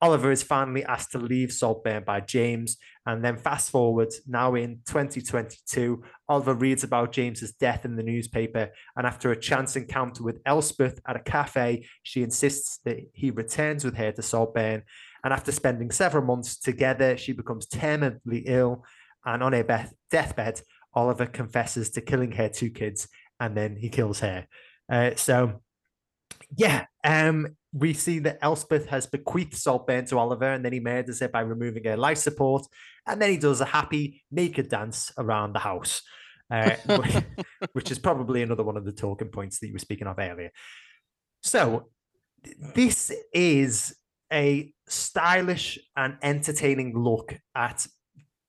Oliver 0.03 0.31
is 0.31 0.41
finally 0.41 0.83
asked 0.85 1.11
to 1.11 1.19
leave 1.19 1.51
Saltburn 1.51 2.03
by 2.03 2.21
James, 2.21 2.77
and 3.05 3.23
then 3.23 3.37
fast 3.37 3.69
forward 3.69 4.11
now 4.27 4.55
in 4.55 4.79
2022, 4.87 6.01
Oliver 6.27 6.55
reads 6.55 6.83
about 6.83 7.11
James's 7.11 7.51
death 7.51 7.85
in 7.85 7.95
the 7.95 8.01
newspaper, 8.01 8.71
and 8.97 9.05
after 9.05 9.31
a 9.31 9.39
chance 9.39 9.75
encounter 9.75 10.23
with 10.23 10.41
Elspeth 10.47 10.99
at 11.07 11.15
a 11.15 11.19
cafe, 11.19 11.85
she 12.01 12.23
insists 12.23 12.79
that 12.85 12.97
he 13.13 13.29
returns 13.29 13.85
with 13.85 13.95
her 13.95 14.11
to 14.11 14.23
Saltburn. 14.23 14.81
And 15.23 15.31
after 15.31 15.51
spending 15.51 15.91
several 15.91 16.25
months 16.25 16.57
together, 16.57 17.15
she 17.15 17.31
becomes 17.31 17.67
terminally 17.67 18.41
ill. 18.45 18.83
And 19.25 19.43
on 19.43 19.53
her 19.53 19.63
beth- 19.63 19.93
deathbed, 20.09 20.61
Oliver 20.93 21.25
confesses 21.25 21.91
to 21.91 22.01
killing 22.01 22.31
her 22.33 22.49
two 22.49 22.69
kids, 22.69 23.07
and 23.39 23.55
then 23.55 23.75
he 23.75 23.89
kills 23.89 24.19
her. 24.19 24.47
Uh, 24.91 25.11
so, 25.15 25.61
yeah, 26.55 26.85
um, 27.03 27.55
we 27.73 27.93
see 27.93 28.19
that 28.19 28.39
Elspeth 28.41 28.87
has 28.87 29.07
bequeathed 29.07 29.55
Saltburn 29.55 30.05
to 30.05 30.17
Oliver, 30.17 30.51
and 30.51 30.65
then 30.65 30.73
he 30.73 30.79
murders 30.79 31.19
her 31.19 31.29
by 31.29 31.41
removing 31.41 31.85
her 31.85 31.97
life 31.97 32.17
support, 32.17 32.65
and 33.07 33.21
then 33.21 33.29
he 33.29 33.37
does 33.37 33.61
a 33.61 33.65
happy 33.65 34.21
naked 34.31 34.69
dance 34.69 35.11
around 35.17 35.53
the 35.53 35.59
house, 35.59 36.01
uh, 36.49 36.75
which, 36.85 37.15
which 37.73 37.91
is 37.91 37.99
probably 37.99 38.41
another 38.41 38.63
one 38.63 38.77
of 38.77 38.85
the 38.85 38.91
talking 38.91 39.29
points 39.29 39.59
that 39.59 39.67
you 39.67 39.73
were 39.73 39.79
speaking 39.79 40.07
of 40.07 40.19
earlier. 40.19 40.51
So, 41.41 41.89
this 42.75 43.11
is 43.33 43.95
a 44.31 44.73
stylish 44.87 45.79
and 45.95 46.17
entertaining 46.21 46.97
look 46.97 47.37
at 47.55 47.87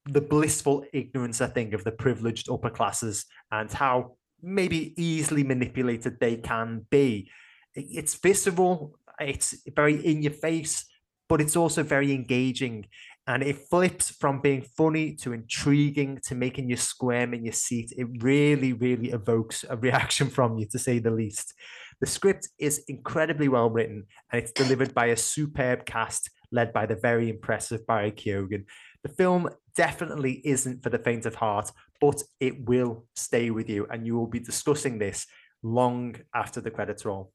the 0.07 0.21
blissful 0.21 0.85
ignorance, 0.93 1.41
I 1.41 1.47
think, 1.47 1.73
of 1.75 1.85
the 1.85 1.93
privileged 1.93 2.51
upper 2.51 2.71
classes 2.71 3.27
and 3.51 3.71
how 3.71 4.17
maybe 4.43 4.95
easily 5.01 5.45
manipulated 5.45 6.19
they 6.19 6.37
can 6.37 6.87
be. 6.91 7.31
It's 7.75 8.15
visceral, 8.15 8.99
it's 9.21 9.55
very 9.75 10.05
in 10.05 10.23
your 10.23 10.33
face, 10.33 10.85
but 11.29 11.41
it's 11.41 11.57
also 11.57 11.83
very 11.83 12.13
engaging. 12.13 12.87
And 13.29 13.45
it 13.45 13.69
flips 13.71 14.11
from 14.11 14.41
being 14.41 14.63
funny 14.63 15.15
to 15.17 15.33
intriguing 15.33 16.19
to 16.25 16.35
making 16.35 16.69
you 16.69 16.77
squirm 16.77 17.33
in 17.35 17.45
your 17.45 17.53
seat. 17.53 17.93
It 17.97 18.09
really, 18.21 18.73
really 18.73 19.11
evokes 19.11 19.65
a 19.69 19.77
reaction 19.77 20.29
from 20.37 20.59
you, 20.59 20.67
to 20.73 20.79
say 20.79 20.99
the 20.99 21.13
least. 21.13 21.55
The 22.01 22.07
script 22.09 22.49
is 22.59 22.83
incredibly 22.89 23.47
well 23.47 23.71
written 23.71 24.07
and 24.33 24.43
it's 24.43 24.51
delivered 24.51 24.93
by 24.93 25.07
a 25.07 25.17
superb 25.17 25.87
cast 25.87 26.29
led 26.51 26.73
by 26.73 26.85
the 26.85 26.97
very 26.97 27.31
impressive 27.31 27.87
Barry 27.87 28.11
Keoghan. 28.11 28.65
The 29.03 29.09
film 29.09 29.49
definitely 29.77 30.41
isn't 30.45 30.83
for 30.83 30.91
the 30.91 30.99
faint 30.99 31.27
of 31.27 31.35
heart, 31.35 31.71
but 32.01 32.23
it 32.41 32.65
will 32.69 33.05
stay 33.17 33.51
with 33.51 33.69
you 33.69 33.87
and 33.91 34.07
you 34.07 34.15
will 34.17 34.27
be 34.29 34.39
discussing 34.39 34.99
this 34.99 35.27
long 35.63 36.17
after 36.35 36.61
the 36.61 36.71
credits 36.71 37.05
roll. 37.05 37.33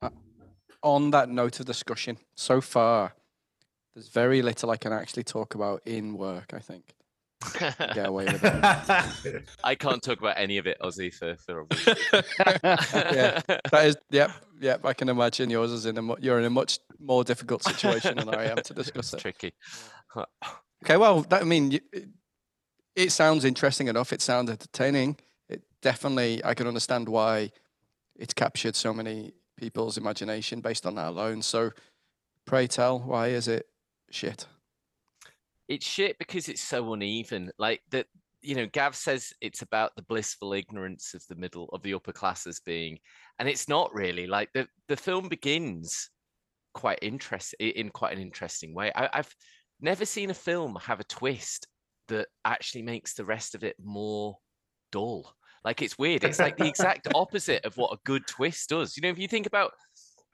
Uh, 0.00 0.10
on 0.82 1.10
that 1.10 1.28
note 1.28 1.60
of 1.60 1.66
discussion, 1.66 2.16
so 2.34 2.60
far, 2.60 3.14
there's 3.94 4.08
very 4.08 4.42
little 4.42 4.70
I 4.70 4.76
can 4.76 4.92
actually 4.92 5.24
talk 5.24 5.54
about 5.54 5.82
in 5.86 6.16
work. 6.16 6.52
I 6.54 6.58
think 6.60 6.94
get 7.58 8.06
away 8.06 8.24
with 8.24 8.42
it. 8.42 9.44
I 9.62 9.74
can't 9.74 10.02
talk 10.02 10.18
about 10.18 10.38
any 10.38 10.56
of 10.58 10.66
it, 10.66 10.78
Ozzy, 10.82 11.12
for 11.12 11.36
for 11.36 11.60
obvious 11.62 11.84
Yeah. 12.94 13.40
That 13.70 13.86
is, 13.86 13.96
yep, 14.10 14.30
yep. 14.60 14.84
I 14.84 14.94
can 14.94 15.08
imagine 15.08 15.50
yours 15.50 15.70
is 15.70 15.86
in 15.86 15.98
a 15.98 16.20
you're 16.20 16.38
in 16.38 16.44
a 16.46 16.50
much 16.50 16.78
more 16.98 17.22
difficult 17.22 17.62
situation 17.62 18.16
than 18.16 18.34
I 18.34 18.44
am 18.46 18.56
to 18.64 18.74
discuss 18.74 19.12
It's 19.12 19.14
it. 19.14 19.20
tricky. 19.20 19.52
Okay, 20.84 20.96
well, 20.96 21.22
that, 21.22 21.42
I 21.42 21.44
mean, 21.44 21.80
it, 22.94 23.10
sounds 23.10 23.44
interesting 23.44 23.88
enough. 23.88 24.12
It 24.12 24.20
sounds 24.20 24.50
entertaining. 24.50 25.16
It 25.48 25.62
definitely, 25.80 26.44
I 26.44 26.54
can 26.54 26.66
understand 26.66 27.08
why 27.08 27.50
it's 28.16 28.34
captured 28.34 28.76
so 28.76 28.92
many 28.92 29.32
people's 29.56 29.96
imagination 29.96 30.60
based 30.60 30.84
on 30.84 30.94
that 30.96 31.08
alone. 31.08 31.42
So, 31.42 31.70
pray 32.44 32.66
tell, 32.66 32.98
why 32.98 33.28
is 33.28 33.48
it 33.48 33.66
shit? 34.10 34.46
It's 35.68 35.86
shit 35.86 36.18
because 36.18 36.48
it's 36.48 36.62
so 36.62 36.92
uneven. 36.92 37.50
Like 37.58 37.80
that, 37.90 38.06
you 38.42 38.54
know, 38.54 38.66
Gav 38.66 38.94
says 38.94 39.32
it's 39.40 39.62
about 39.62 39.96
the 39.96 40.02
blissful 40.02 40.52
ignorance 40.52 41.14
of 41.14 41.26
the 41.28 41.34
middle 41.34 41.70
of 41.72 41.82
the 41.82 41.94
upper 41.94 42.12
classes 42.12 42.60
being, 42.64 42.98
and 43.38 43.48
it's 43.48 43.68
not 43.68 43.94
really. 43.94 44.26
Like 44.26 44.50
the 44.52 44.68
the 44.88 44.96
film 44.96 45.28
begins 45.28 46.10
quite 46.74 46.98
interest 47.00 47.54
in 47.58 47.88
quite 47.88 48.14
an 48.14 48.20
interesting 48.20 48.74
way. 48.74 48.92
I, 48.94 49.08
I've 49.14 49.34
never 49.80 50.04
seen 50.04 50.30
a 50.30 50.34
film 50.34 50.76
have 50.82 51.00
a 51.00 51.04
twist 51.04 51.66
that 52.08 52.28
actually 52.44 52.82
makes 52.82 53.14
the 53.14 53.24
rest 53.24 53.54
of 53.54 53.64
it 53.64 53.76
more 53.82 54.36
dull. 54.92 55.34
Like 55.64 55.80
it's 55.80 55.98
weird. 55.98 56.24
It's 56.24 56.38
like 56.38 56.56
the 56.56 56.68
exact 56.68 57.08
opposite 57.14 57.64
of 57.64 57.76
what 57.76 57.92
a 57.92 58.00
good 58.04 58.26
twist 58.26 58.68
does. 58.68 58.96
You 58.96 59.02
know, 59.02 59.08
if 59.08 59.18
you 59.18 59.28
think 59.28 59.46
about 59.46 59.72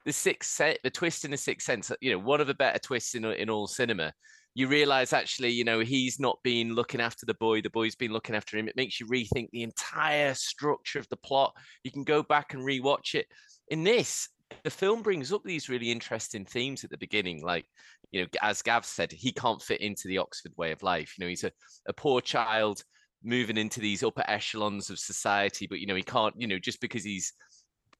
the 0.05 0.11
sixth 0.11 0.51
set, 0.51 0.79
the 0.83 0.89
twist 0.89 1.25
in 1.25 1.31
the 1.31 1.37
sixth 1.37 1.65
sense, 1.65 1.89
uh, 1.89 1.95
you 2.01 2.11
know, 2.11 2.19
one 2.19 2.41
of 2.41 2.47
the 2.47 2.53
better 2.53 2.79
twists 2.79 3.15
in 3.15 3.23
in 3.25 3.49
all 3.49 3.67
cinema. 3.67 4.13
you 4.53 4.67
realize 4.67 5.13
actually, 5.13 5.49
you 5.49 5.63
know, 5.63 5.79
he's 5.79 6.19
not 6.19 6.37
been 6.43 6.73
looking 6.73 6.99
after 6.99 7.25
the 7.25 7.33
boy, 7.35 7.61
the 7.61 7.69
boy's 7.69 7.95
been 7.95 8.11
looking 8.11 8.35
after 8.35 8.57
him. 8.57 8.67
It 8.67 8.75
makes 8.75 8.99
you 8.99 9.07
rethink 9.07 9.49
the 9.51 9.63
entire 9.63 10.33
structure 10.33 10.99
of 10.99 11.07
the 11.09 11.17
plot. 11.17 11.55
You 11.83 11.91
can 11.91 12.03
go 12.03 12.21
back 12.21 12.53
and 12.53 12.61
rewatch 12.61 13.15
it. 13.15 13.27
In 13.69 13.85
this, 13.85 14.27
the 14.63 14.69
film 14.69 15.01
brings 15.01 15.31
up 15.31 15.43
these 15.43 15.69
really 15.69 15.91
interesting 15.91 16.45
themes 16.45 16.83
at 16.83 16.89
the 16.89 16.97
beginning, 16.97 17.43
like 17.43 17.65
you 18.11 18.21
know, 18.21 18.27
as 18.41 18.61
Gav 18.61 18.85
said, 18.85 19.11
he 19.11 19.31
can't 19.31 19.61
fit 19.61 19.81
into 19.81 20.07
the 20.07 20.17
Oxford 20.17 20.51
way 20.57 20.71
of 20.71 20.83
life. 20.83 21.15
You 21.17 21.25
know, 21.25 21.29
he's 21.29 21.43
a, 21.43 21.51
a 21.87 21.93
poor 21.93 22.21
child 22.21 22.83
moving 23.23 23.57
into 23.57 23.79
these 23.79 24.03
upper 24.03 24.23
echelons 24.27 24.89
of 24.89 24.99
society, 24.99 25.67
but 25.67 25.79
you 25.79 25.87
know, 25.87 25.95
he 25.95 26.03
can't, 26.03 26.35
you 26.37 26.47
know, 26.47 26.59
just 26.59 26.81
because 26.81 27.03
he's 27.03 27.33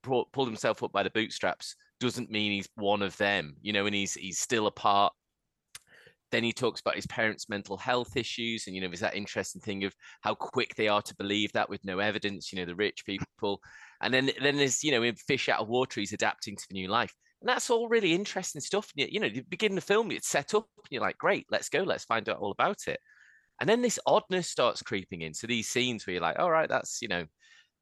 pulled 0.04 0.48
himself 0.48 0.82
up 0.84 0.92
by 0.92 1.04
the 1.04 1.12
bootstraps 1.12 1.76
doesn't 2.00 2.32
mean 2.32 2.52
he's 2.52 2.70
one 2.76 3.04
of 3.04 3.16
them, 3.18 3.56
you 3.62 3.72
know, 3.72 3.86
and 3.86 3.96
he's 3.96 4.16
he's 4.16 4.40
still 4.40 4.68
a 4.68 4.72
part 4.72 5.14
then 6.32 6.44
he 6.44 6.54
talks 6.54 6.80
about 6.80 6.96
his 6.96 7.08
parents' 7.08 7.50
mental 7.50 7.78
health 7.78 8.16
issues, 8.16 8.66
and 8.66 8.76
you 8.76 8.82
know, 8.82 8.88
there's 8.88 9.02
that 9.02 9.16
interesting 9.16 9.62
thing 9.62 9.84
of 9.84 9.94
how 10.22 10.34
quick 10.34 10.74
they 10.76 10.88
are 10.88 11.02
to 11.02 11.16
believe 11.16 11.52
that 11.52 11.70
with 11.70 11.84
no 11.84 12.00
evidence. 12.00 12.52
You 12.52 12.60
know, 12.60 12.66
the 12.66 12.76
rich 12.76 13.06
people, 13.06 13.62
and 14.02 14.14
then 14.14 14.32
then 14.42 14.58
there's 14.58 14.84
you 14.84 14.92
know, 14.92 15.04
in 15.04 15.16
Fish 15.16 15.50
Out 15.50 15.60
of 15.60 15.70
Water, 15.70 16.00
he's 16.00 16.14
adapting 16.14 16.56
to 16.56 16.66
the 16.70 16.74
new 16.74 16.88
life, 16.88 17.14
and 17.42 17.50
that's 17.50 17.70
all 17.70 17.90
really 17.90 18.14
interesting 18.14 18.62
stuff. 18.62 18.92
You, 18.96 19.08
you 19.10 19.20
know, 19.20 19.28
you 19.28 19.44
begin 19.44 19.76
the 19.76 19.82
film, 19.82 20.12
it's 20.12 20.28
set 20.28 20.54
up, 20.54 20.68
and 20.78 20.88
you're 20.90 21.02
like, 21.02 21.18
great, 21.18 21.46
let's 21.50 21.70
go, 21.70 21.84
let's 21.84 22.06
find 22.06 22.28
out 22.30 22.38
all 22.38 22.52
about 22.52 22.88
it, 22.88 23.00
and 23.60 23.70
then 23.70 23.82
this 23.82 24.00
oddness 24.06 24.48
starts 24.48 24.82
creeping 24.82 25.22
in. 25.22 25.34
So 25.34 25.48
these 25.48 25.68
scenes 25.68 26.06
where 26.06 26.14
you're 26.14 26.22
like, 26.22 26.40
all 26.40 26.52
right, 26.52 26.70
that's 26.70 27.02
you 27.02 27.08
know, 27.08 27.26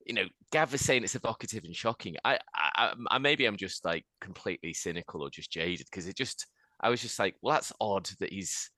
you 0.05 0.13
know, 0.13 0.25
Gav 0.51 0.73
is 0.73 0.85
saying 0.85 1.03
it's 1.03 1.15
evocative 1.15 1.63
and 1.63 1.75
shocking. 1.75 2.15
I, 2.25 2.39
I, 2.55 2.93
I 3.09 3.17
maybe 3.17 3.45
I'm 3.45 3.57
just 3.57 3.85
like 3.85 4.05
completely 4.21 4.73
cynical 4.73 5.21
or 5.21 5.29
just 5.29 5.51
jaded 5.51 5.87
because 5.89 6.07
it 6.07 6.15
just 6.15 6.47
I 6.81 6.89
was 6.89 7.01
just 7.01 7.19
like, 7.19 7.35
well, 7.41 7.55
that's 7.55 7.73
odd 7.81 8.09
that 8.19 8.31
he's, 8.31 8.69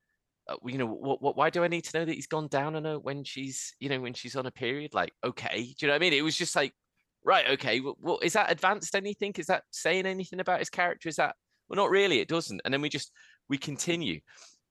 uh, 0.50 0.55
you 0.65 0.77
know, 0.77 0.88
what, 0.88 1.21
what, 1.21 1.38
why 1.38 1.50
do 1.50 1.63
I 1.63 1.67
need 1.67 1.83
to 1.86 2.00
know 2.00 2.05
that 2.05 2.15
he's 2.15 2.27
gone 2.27 2.48
down 2.48 2.75
on 2.75 2.86
her 2.86 2.98
when 2.98 3.24
she's, 3.24 3.74
you 3.79 3.89
know, 3.89 4.00
when 4.00 4.13
she's 4.13 4.36
on 4.36 4.48
a 4.48 4.51
period? 4.51 4.93
Like, 4.93 5.13
okay, 5.24 5.62
do 5.62 5.75
you 5.79 5.88
know 5.88 5.93
what 5.93 5.98
I 5.98 6.00
mean? 6.00 6.13
It 6.13 6.24
was 6.24 6.36
just 6.36 6.55
like, 6.55 6.74
right, 7.24 7.50
okay, 7.51 7.80
well, 7.80 7.98
well 8.00 8.20
is 8.20 8.34
that 8.34 8.51
advanced 8.51 8.96
anything? 8.96 9.34
Is 9.38 9.48
that 9.48 9.63
saying 9.72 10.06
anything 10.06 10.40
about 10.40 10.60
his 10.60 10.70
character? 10.70 11.10
Is 11.10 11.18
that, 11.18 11.36
well, 11.70 11.78
not 11.78 11.90
really, 11.90 12.20
it 12.20 12.28
doesn't. 12.28 12.62
And 12.66 12.74
then 12.74 12.82
we 12.82 12.90
just, 12.90 13.12
we 13.50 13.58
continue. 13.58 14.20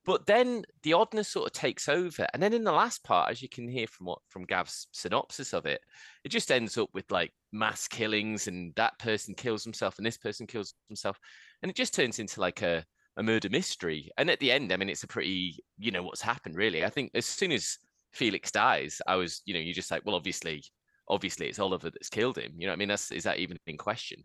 But 0.06 0.26
then 0.26 0.64
the 0.82 0.94
oddness 0.94 1.28
sort 1.28 1.46
of 1.46 1.52
takes 1.52 1.88
over. 1.88 2.26
And 2.32 2.42
then 2.42 2.54
in 2.54 2.64
the 2.64 2.72
last 2.72 3.04
part, 3.04 3.30
as 3.30 3.42
you 3.42 3.48
can 3.48 3.68
hear 3.68 3.86
from 3.86 4.06
what 4.06 4.18
from 4.28 4.44
Gav's 4.44 4.88
synopsis 4.92 5.52
of 5.52 5.66
it, 5.66 5.82
it 6.24 6.30
just 6.30 6.50
ends 6.50 6.78
up 6.78 6.88
with 6.94 7.10
like 7.10 7.32
mass 7.52 7.86
killings 7.86 8.48
and 8.48 8.74
that 8.76 8.98
person 8.98 9.34
kills 9.34 9.62
himself 9.62 9.98
and 9.98 10.06
this 10.06 10.16
person 10.16 10.46
kills 10.46 10.74
himself. 10.88 11.18
And 11.62 11.70
it 11.70 11.76
just 11.76 11.94
turns 11.94 12.18
into 12.18 12.40
like 12.40 12.62
a, 12.62 12.84
a 13.18 13.22
murder 13.22 13.50
mystery. 13.50 14.10
And 14.16 14.30
at 14.30 14.40
the 14.40 14.50
end, 14.50 14.72
I 14.72 14.76
mean, 14.76 14.88
it's 14.88 15.04
a 15.04 15.08
pretty, 15.08 15.62
you 15.78 15.90
know, 15.90 16.02
what's 16.02 16.22
happened 16.22 16.56
really. 16.56 16.82
I 16.84 16.88
think 16.88 17.10
as 17.14 17.26
soon 17.26 17.52
as 17.52 17.76
Felix 18.12 18.50
dies, 18.50 19.02
I 19.06 19.16
was, 19.16 19.42
you 19.44 19.52
know, 19.52 19.60
you're 19.60 19.74
just 19.74 19.90
like, 19.90 20.04
well, 20.06 20.16
obviously, 20.16 20.64
obviously 21.10 21.48
it's 21.48 21.58
Oliver 21.58 21.90
that's 21.90 22.08
killed 22.08 22.38
him. 22.38 22.52
You 22.56 22.66
know 22.66 22.72
I 22.72 22.76
mean? 22.76 22.88
That's 22.88 23.10
is 23.12 23.24
that 23.24 23.38
even 23.38 23.58
in 23.66 23.76
question? 23.76 24.24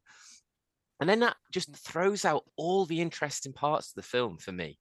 And 1.01 1.09
then 1.09 1.19
that 1.19 1.35
just 1.51 1.71
mm. 1.71 1.77
throws 1.77 2.23
out 2.23 2.43
all 2.55 2.85
the 2.85 3.01
interesting 3.01 3.53
parts 3.53 3.89
of 3.89 3.95
the 3.95 4.07
film 4.07 4.37
for 4.37 4.51
me. 4.51 4.77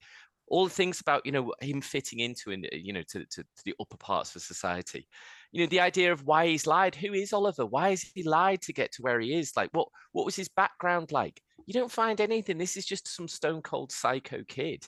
All 0.47 0.65
the 0.65 0.71
things 0.71 1.01
about, 1.01 1.25
you 1.25 1.33
know, 1.33 1.55
him 1.61 1.81
fitting 1.81 2.21
into 2.21 2.51
and 2.51 2.69
you 2.71 2.93
know, 2.93 3.03
to, 3.09 3.21
to, 3.25 3.43
to 3.43 3.65
the 3.65 3.75
upper 3.81 3.97
parts 3.97 4.37
of 4.37 4.43
society. 4.43 5.09
You 5.53 5.63
know, 5.63 5.69
the 5.69 5.81
idea 5.81 6.13
of 6.13 6.27
why 6.27 6.47
he's 6.47 6.67
lied. 6.67 6.95
Who 6.95 7.15
is 7.15 7.33
Oliver? 7.33 7.65
Why 7.65 7.91
has 7.91 8.03
he 8.03 8.23
lied 8.23 8.61
to 8.63 8.73
get 8.73 8.93
to 8.93 9.03
where 9.03 9.19
he 9.21 9.35
is? 9.35 9.53
Like 9.57 9.71
what 9.73 9.89
what 10.13 10.27
was 10.27 10.37
his 10.37 10.49
background 10.49 11.13
like? 11.13 11.41
you 11.67 11.75
don't 11.75 11.91
find 11.91 12.21
anything. 12.21 12.59
This 12.59 12.77
is 12.77 12.85
just 12.85 13.09
some 13.09 13.29
stone 13.29 13.63
cold 13.63 13.93
psycho 13.93 14.43
kid. 14.47 14.87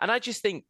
And 0.00 0.10
I 0.10 0.18
just 0.18 0.42
think, 0.42 0.64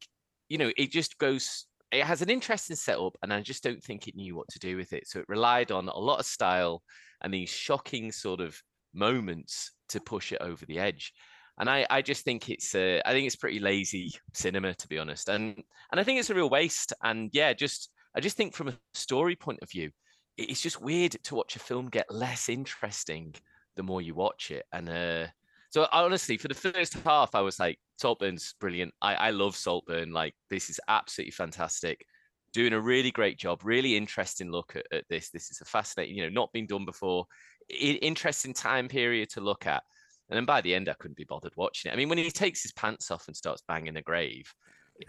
you 0.47 0.57
know, 0.57 0.71
it 0.77 0.91
just 0.91 1.17
goes, 1.17 1.65
it 1.91 2.03
has 2.03 2.21
an 2.21 2.29
interesting 2.29 2.75
setup, 2.75 3.17
and 3.23 3.33
I 3.33 3.41
just 3.41 3.63
don't 3.63 3.83
think 3.83 4.07
it 4.07 4.15
knew 4.15 4.35
what 4.35 4.47
to 4.49 4.59
do 4.59 4.77
with 4.77 4.93
it. 4.93 5.07
So 5.07 5.19
it 5.19 5.29
relied 5.29 5.71
on 5.71 5.87
a 5.87 5.97
lot 5.97 6.19
of 6.19 6.25
style 6.25 6.83
and 7.21 7.33
these 7.33 7.49
shocking 7.49 8.11
sort 8.11 8.41
of 8.41 8.61
moments 8.93 9.71
to 9.89 9.99
push 9.99 10.31
it 10.31 10.41
over 10.41 10.65
the 10.65 10.79
edge. 10.79 11.13
And 11.59 11.69
I, 11.69 11.85
I 11.89 12.01
just 12.01 12.23
think 12.23 12.49
it's, 12.49 12.73
uh, 12.73 13.01
I 13.05 13.11
think 13.11 13.27
it's 13.27 13.35
pretty 13.35 13.59
lazy 13.59 14.13
cinema 14.33 14.73
to 14.75 14.87
be 14.87 14.97
honest, 14.97 15.29
and 15.29 15.61
and 15.91 15.99
I 15.99 16.03
think 16.03 16.19
it's 16.19 16.29
a 16.29 16.35
real 16.35 16.49
waste. 16.49 16.93
And 17.03 17.29
yeah, 17.33 17.53
just 17.53 17.89
I 18.15 18.21
just 18.21 18.37
think 18.37 18.53
from 18.53 18.69
a 18.69 18.77
story 18.93 19.35
point 19.35 19.59
of 19.61 19.69
view, 19.69 19.91
it's 20.37 20.61
just 20.61 20.81
weird 20.81 21.17
to 21.23 21.35
watch 21.35 21.55
a 21.55 21.59
film 21.59 21.89
get 21.89 22.13
less 22.13 22.49
interesting 22.49 23.35
the 23.75 23.83
more 23.83 24.01
you 24.01 24.15
watch 24.15 24.51
it. 24.51 24.65
And 24.71 24.89
uh, 24.89 25.27
so 25.69 25.87
honestly, 25.91 26.37
for 26.37 26.47
the 26.47 26.53
first 26.53 26.93
half, 27.05 27.35
I 27.35 27.41
was 27.41 27.59
like, 27.59 27.79
Saltburn's 27.97 28.55
brilliant. 28.59 28.93
I, 29.01 29.15
I 29.15 29.29
love 29.29 29.55
Saltburn. 29.55 30.11
Like 30.11 30.33
this 30.49 30.69
is 30.69 30.79
absolutely 30.87 31.31
fantastic. 31.31 32.05
Doing 32.53 32.73
a 32.73 32.81
really 32.81 33.11
great 33.11 33.37
job. 33.37 33.61
Really 33.63 33.95
interesting 33.95 34.51
look 34.51 34.75
at, 34.75 34.85
at 34.91 35.05
this. 35.09 35.29
This 35.29 35.51
is 35.51 35.61
a 35.61 35.65
fascinating, 35.65 36.15
you 36.15 36.23
know, 36.23 36.29
not 36.29 36.51
been 36.53 36.65
done 36.65 36.85
before. 36.85 37.25
I, 37.71 37.99
interesting 38.01 38.53
time 38.53 38.87
period 38.87 39.29
to 39.31 39.41
look 39.41 39.67
at. 39.67 39.83
And 40.29 40.37
then 40.37 40.45
by 40.45 40.61
the 40.61 40.73
end, 40.73 40.89
I 40.89 40.93
couldn't 40.93 41.17
be 41.17 41.23
bothered 41.23 41.53
watching 41.55 41.91
it. 41.91 41.93
I 41.93 41.97
mean, 41.97 42.09
when 42.09 42.17
he 42.17 42.29
takes 42.31 42.63
his 42.63 42.71
pants 42.71 43.11
off 43.11 43.27
and 43.27 43.35
starts 43.35 43.63
banging 43.67 43.95
the 43.95 44.01
grave, 44.01 44.51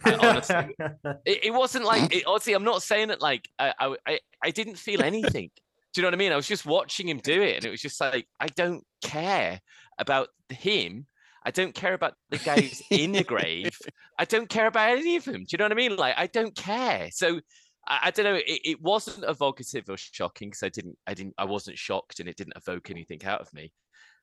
honestly, 0.05 0.75
it, 0.79 1.45
it, 1.45 1.55
wasn't 1.55 1.85
like. 1.85 2.15
It, 2.15 2.25
honestly, 2.27 2.55
I'm 2.55 2.65
not 2.65 2.83
saying 2.83 3.11
it 3.11 3.21
like 3.21 3.49
I, 3.59 3.97
I 4.07 4.21
I 4.43 4.51
didn't 4.51 4.77
feel 4.77 5.03
anything. 5.03 5.51
Do 5.93 6.01
you 6.01 6.03
know 6.03 6.09
what 6.09 6.15
I 6.15 6.19
mean? 6.19 6.33
I 6.33 6.37
was 6.37 6.47
just 6.47 6.67
watching 6.67 7.09
him 7.09 7.19
do 7.19 7.43
it, 7.43 7.57
and 7.57 7.65
it 7.65 7.71
was 7.71 7.81
just 7.81 8.01
like 8.01 8.27
I 8.39 8.47
don't 8.47 8.85
care 9.03 9.61
about 9.99 10.29
him. 10.49 11.07
I 11.45 11.51
don't 11.51 11.75
care 11.75 11.95
about 11.95 12.15
the 12.29 12.39
guys 12.39 12.83
in 12.91 13.13
the 13.13 13.25
grave. 13.25 13.77
I 14.19 14.25
don't 14.25 14.49
care 14.49 14.67
about 14.67 14.91
any 14.91 15.17
of 15.17 15.25
them. 15.25 15.43
Do 15.43 15.47
you 15.51 15.59
know 15.59 15.65
what 15.65 15.73
I 15.73 15.77
mean? 15.77 15.97
Like 15.97 16.15
I 16.17 16.27
don't 16.27 16.55
care. 16.55 17.09
So 17.13 17.41
I, 17.87 18.01
I 18.05 18.11
don't 18.11 18.25
know. 18.25 18.35
It, 18.35 18.61
it, 18.65 18.83
wasn't 18.83 19.29
evocative 19.29 19.89
or 19.89 19.97
shocking 19.97 20.51
because 20.51 20.63
I 20.63 20.69
didn't, 20.69 20.97
I 21.07 21.15
didn't, 21.15 21.35
I 21.39 21.45
wasn't 21.45 21.79
shocked, 21.79 22.21
and 22.21 22.29
it 22.29 22.37
didn't 22.37 22.57
evoke 22.57 22.91
anything 22.91 23.25
out 23.25 23.41
of 23.41 23.53
me. 23.53 23.73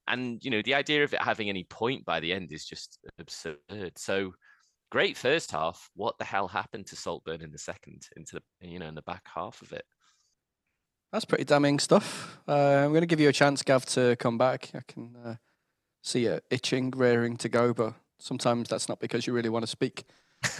And 0.07 0.43
you 0.43 0.51
know, 0.51 0.61
the 0.61 0.75
idea 0.75 1.03
of 1.03 1.13
it 1.13 1.21
having 1.21 1.49
any 1.49 1.65
point 1.65 2.05
by 2.05 2.19
the 2.19 2.31
end 2.31 2.51
is 2.51 2.65
just 2.65 2.99
absurd. 3.19 3.57
So 3.97 4.33
great 4.89 5.17
first 5.17 5.51
half. 5.51 5.89
What 5.95 6.17
the 6.17 6.25
hell 6.25 6.47
happened 6.47 6.87
to 6.87 6.95
Saltburn 6.95 7.41
in 7.41 7.51
the 7.51 7.57
second, 7.57 8.07
into 8.15 8.35
the 8.35 8.67
you 8.67 8.79
know, 8.79 8.87
in 8.87 8.95
the 8.95 9.01
back 9.01 9.23
half 9.33 9.61
of 9.61 9.73
it? 9.73 9.85
That's 11.11 11.25
pretty 11.25 11.45
damning 11.45 11.79
stuff. 11.79 12.37
Uh, 12.47 12.83
I'm 12.83 12.89
going 12.89 13.01
to 13.01 13.07
give 13.07 13.19
you 13.19 13.29
a 13.29 13.33
chance, 13.33 13.63
Gav, 13.63 13.85
to 13.87 14.15
come 14.17 14.37
back. 14.37 14.71
I 14.73 14.81
can 14.87 15.15
uh, 15.25 15.35
see 16.01 16.25
you 16.25 16.39
itching, 16.49 16.91
rearing 16.91 17.37
to 17.37 17.49
go, 17.49 17.73
but 17.73 17.93
sometimes 18.19 18.69
that's 18.69 18.89
not 18.89 18.99
because 18.99 19.25
you 19.25 19.33
really 19.33 19.49
want 19.49 19.63
to 19.63 19.67
speak. 19.67 20.03
uh, 20.43 20.49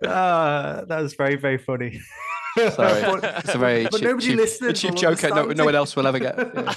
that 0.00 1.00
was 1.00 1.14
very, 1.14 1.36
very 1.36 1.58
funny. 1.58 2.00
Sorry, 2.56 3.20
it's 3.38 3.54
a 3.54 3.58
very 3.58 3.84
but 3.84 3.94
cheap, 3.94 4.02
nobody 4.02 4.26
cheap, 4.26 4.36
listening 4.36 4.74
cheap 4.74 4.94
joke 4.94 5.22
no, 5.22 5.46
no 5.46 5.64
one 5.64 5.74
else 5.74 5.96
will 5.96 6.06
ever 6.06 6.18
get. 6.18 6.36
Yeah, 6.36 6.74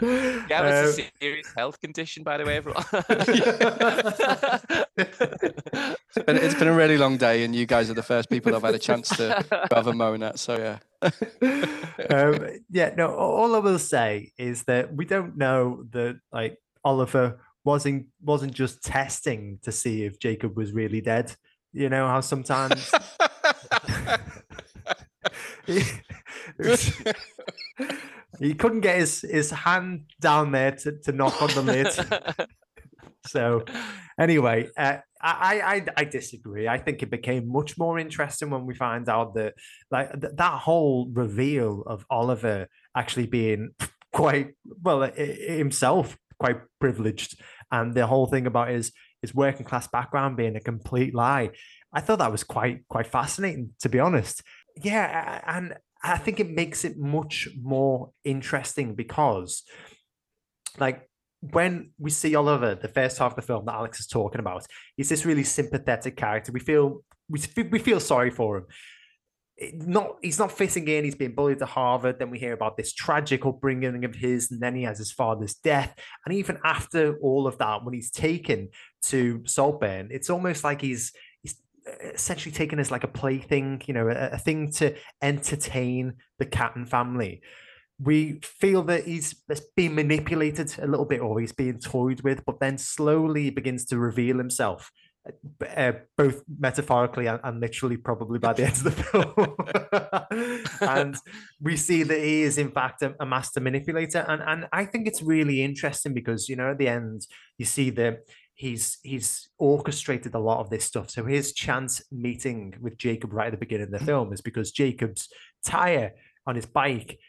yeah 0.48 0.84
it's 0.84 0.98
um, 0.98 1.04
a 1.04 1.10
serious 1.20 1.52
health 1.56 1.80
condition, 1.80 2.22
by 2.22 2.38
the 2.38 2.44
way, 2.44 2.56
everyone. 2.56 2.84
it's, 4.96 6.24
been, 6.24 6.36
it's 6.36 6.54
been 6.54 6.68
a 6.68 6.74
really 6.74 6.96
long 6.96 7.16
day, 7.16 7.44
and 7.44 7.54
you 7.54 7.66
guys 7.66 7.90
are 7.90 7.94
the 7.94 8.02
first 8.02 8.30
people 8.30 8.54
I've 8.54 8.62
had 8.62 8.74
a 8.74 8.78
chance 8.78 9.08
to 9.10 9.44
have 9.72 9.86
a 9.86 9.92
moan 9.92 10.22
at. 10.22 10.38
So 10.38 10.56
yeah. 10.56 10.78
um, 12.10 12.48
yeah, 12.70 12.94
no. 12.96 13.14
All 13.14 13.54
I 13.54 13.58
will 13.58 13.78
say 13.78 14.32
is 14.38 14.64
that 14.64 14.94
we 14.94 15.04
don't 15.04 15.36
know 15.36 15.84
that 15.90 16.20
like 16.32 16.58
Oliver 16.84 17.40
wasn't 17.64 18.06
wasn't 18.22 18.54
just 18.54 18.82
testing 18.82 19.58
to 19.62 19.72
see 19.72 20.04
if 20.04 20.18
Jacob 20.18 20.56
was 20.56 20.72
really 20.72 21.00
dead. 21.00 21.34
You 21.72 21.88
know 21.90 22.08
how 22.08 22.20
sometimes 22.20 22.90
he, 25.66 25.82
he, 28.40 28.54
couldn't 28.54 28.80
get 28.80 28.98
his, 28.98 29.22
his 29.22 29.50
hand 29.50 30.04
down 30.20 30.52
there 30.52 30.72
to, 30.72 30.92
to 31.00 31.12
knock 31.12 31.40
on 31.42 31.48
the 31.50 31.62
lid. 31.62 32.48
so 33.26 33.64
anyway, 34.18 34.68
uh, 34.76 34.98
I, 35.20 35.60
I 35.60 35.86
I 35.96 36.04
disagree. 36.04 36.68
I 36.68 36.78
think 36.78 37.02
it 37.02 37.10
became 37.10 37.50
much 37.50 37.76
more 37.76 37.98
interesting 37.98 38.50
when 38.50 38.66
we 38.66 38.74
find 38.74 39.08
out 39.08 39.34
that 39.34 39.54
like 39.90 40.20
th- 40.20 40.34
that 40.36 40.60
whole 40.60 41.08
reveal 41.12 41.82
of 41.86 42.04
Oliver 42.08 42.68
actually 42.96 43.26
being 43.26 43.70
quite 44.12 44.54
well 44.82 45.02
himself 45.02 46.16
quite 46.38 46.60
privileged, 46.80 47.40
and 47.72 47.94
the 47.94 48.06
whole 48.06 48.26
thing 48.26 48.46
about 48.46 48.68
his 48.68 48.92
his 49.22 49.34
working 49.34 49.66
class 49.66 49.88
background 49.88 50.36
being 50.36 50.56
a 50.56 50.60
complete 50.60 51.14
lie. 51.14 51.50
I 51.92 52.00
thought 52.00 52.18
that 52.18 52.32
was 52.32 52.44
quite 52.44 52.86
quite 52.88 53.06
fascinating, 53.06 53.70
to 53.80 53.88
be 53.88 53.98
honest. 53.98 54.42
Yeah, 54.76 55.40
and 55.46 55.74
I 56.02 56.18
think 56.18 56.38
it 56.38 56.50
makes 56.50 56.84
it 56.84 56.96
much 56.96 57.48
more 57.60 58.12
interesting 58.24 58.94
because, 58.94 59.64
like, 60.78 61.08
when 61.40 61.90
we 61.98 62.10
see 62.10 62.34
Oliver, 62.34 62.74
the 62.74 62.88
first 62.88 63.18
half 63.18 63.32
of 63.32 63.36
the 63.36 63.42
film 63.42 63.64
that 63.66 63.74
Alex 63.74 64.00
is 64.00 64.06
talking 64.06 64.40
about, 64.40 64.66
he's 64.96 65.08
this 65.08 65.24
really 65.24 65.44
sympathetic 65.44 66.16
character. 66.16 66.52
We 66.52 66.60
feel 66.60 67.04
we 67.28 67.40
we 67.70 67.78
feel 67.78 68.00
sorry 68.00 68.30
for 68.30 68.58
him. 68.58 68.66
not 69.86 70.16
he's 70.22 70.38
not 70.38 70.52
fitting 70.52 70.86
in. 70.88 71.04
He's 71.04 71.14
being 71.14 71.34
bullied 71.34 71.62
at 71.62 71.68
Harvard. 71.68 72.18
Then 72.18 72.30
we 72.30 72.38
hear 72.38 72.52
about 72.52 72.76
this 72.76 72.92
tragic 72.92 73.44
upbringing 73.44 74.04
of 74.04 74.14
his, 74.14 74.50
and 74.50 74.60
then 74.60 74.74
he 74.74 74.82
has 74.84 74.98
his 74.98 75.12
father's 75.12 75.54
death. 75.54 75.94
And 76.24 76.34
even 76.34 76.58
after 76.64 77.16
all 77.18 77.46
of 77.46 77.58
that, 77.58 77.84
when 77.84 77.94
he's 77.94 78.10
taken 78.10 78.68
to 79.04 79.42
Saltburn, 79.46 80.08
it's 80.10 80.30
almost 80.30 80.64
like 80.64 80.80
he's 80.80 81.12
essentially 82.14 82.52
taken 82.52 82.78
as 82.78 82.90
like 82.90 83.04
a 83.04 83.08
plaything, 83.08 83.82
you 83.86 83.94
know, 83.94 84.08
a, 84.08 84.30
a 84.30 84.38
thing 84.38 84.70
to 84.72 84.94
entertain 85.22 86.14
the 86.38 86.46
Catton 86.46 86.86
family. 86.86 87.42
We 88.00 88.40
feel 88.42 88.82
that 88.84 89.04
he's 89.04 89.34
being 89.74 89.94
manipulated 89.94 90.72
a 90.80 90.86
little 90.86 91.06
bit, 91.06 91.20
or 91.20 91.40
he's 91.40 91.52
being 91.52 91.80
toyed 91.80 92.20
with, 92.22 92.44
but 92.44 92.60
then 92.60 92.78
slowly 92.78 93.50
begins 93.50 93.84
to 93.86 93.98
reveal 93.98 94.38
himself 94.38 94.90
uh, 95.76 95.92
both 96.16 96.42
metaphorically 96.58 97.26
and, 97.26 97.40
and, 97.44 97.60
literally, 97.60 97.96
probably 97.96 98.38
by 98.38 98.52
the 98.52 98.64
end 98.64 98.76
of 98.76 98.84
the 98.84 100.64
film. 100.80 100.80
and 100.88 101.16
we 101.60 101.76
see 101.76 102.02
that 102.02 102.18
he 102.18 102.42
is, 102.42 102.58
in 102.58 102.70
fact, 102.70 103.02
a, 103.02 103.14
a, 103.20 103.26
master 103.26 103.60
manipulator. 103.60 104.24
And 104.28 104.42
and 104.42 104.68
I 104.72 104.84
think 104.84 105.06
it's 105.06 105.22
really 105.22 105.62
interesting 105.62 106.14
because 106.14 106.48
you 106.48 106.56
know 106.56 106.70
at 106.70 106.78
the 106.78 106.88
end 106.88 107.26
you 107.58 107.64
see 107.64 107.90
that 107.90 108.20
he's 108.58 108.98
he's 109.04 109.48
orchestrated 109.58 110.34
a 110.34 110.38
lot 110.38 110.58
of 110.58 110.68
this 110.68 110.84
stuff. 110.84 111.10
So 111.10 111.24
his 111.24 111.52
chance 111.52 112.02
meeting 112.10 112.74
with 112.80 112.98
Jacob 112.98 113.32
right 113.32 113.46
at 113.46 113.52
the 113.52 113.56
beginning 113.56 113.86
of 113.86 113.92
the 113.92 113.98
mm. 113.98 114.06
film 114.06 114.32
is 114.32 114.40
because 114.40 114.72
Jacob's 114.72 115.28
tire 115.64 116.12
on 116.44 116.56
his 116.56 116.66
bike 116.66 117.20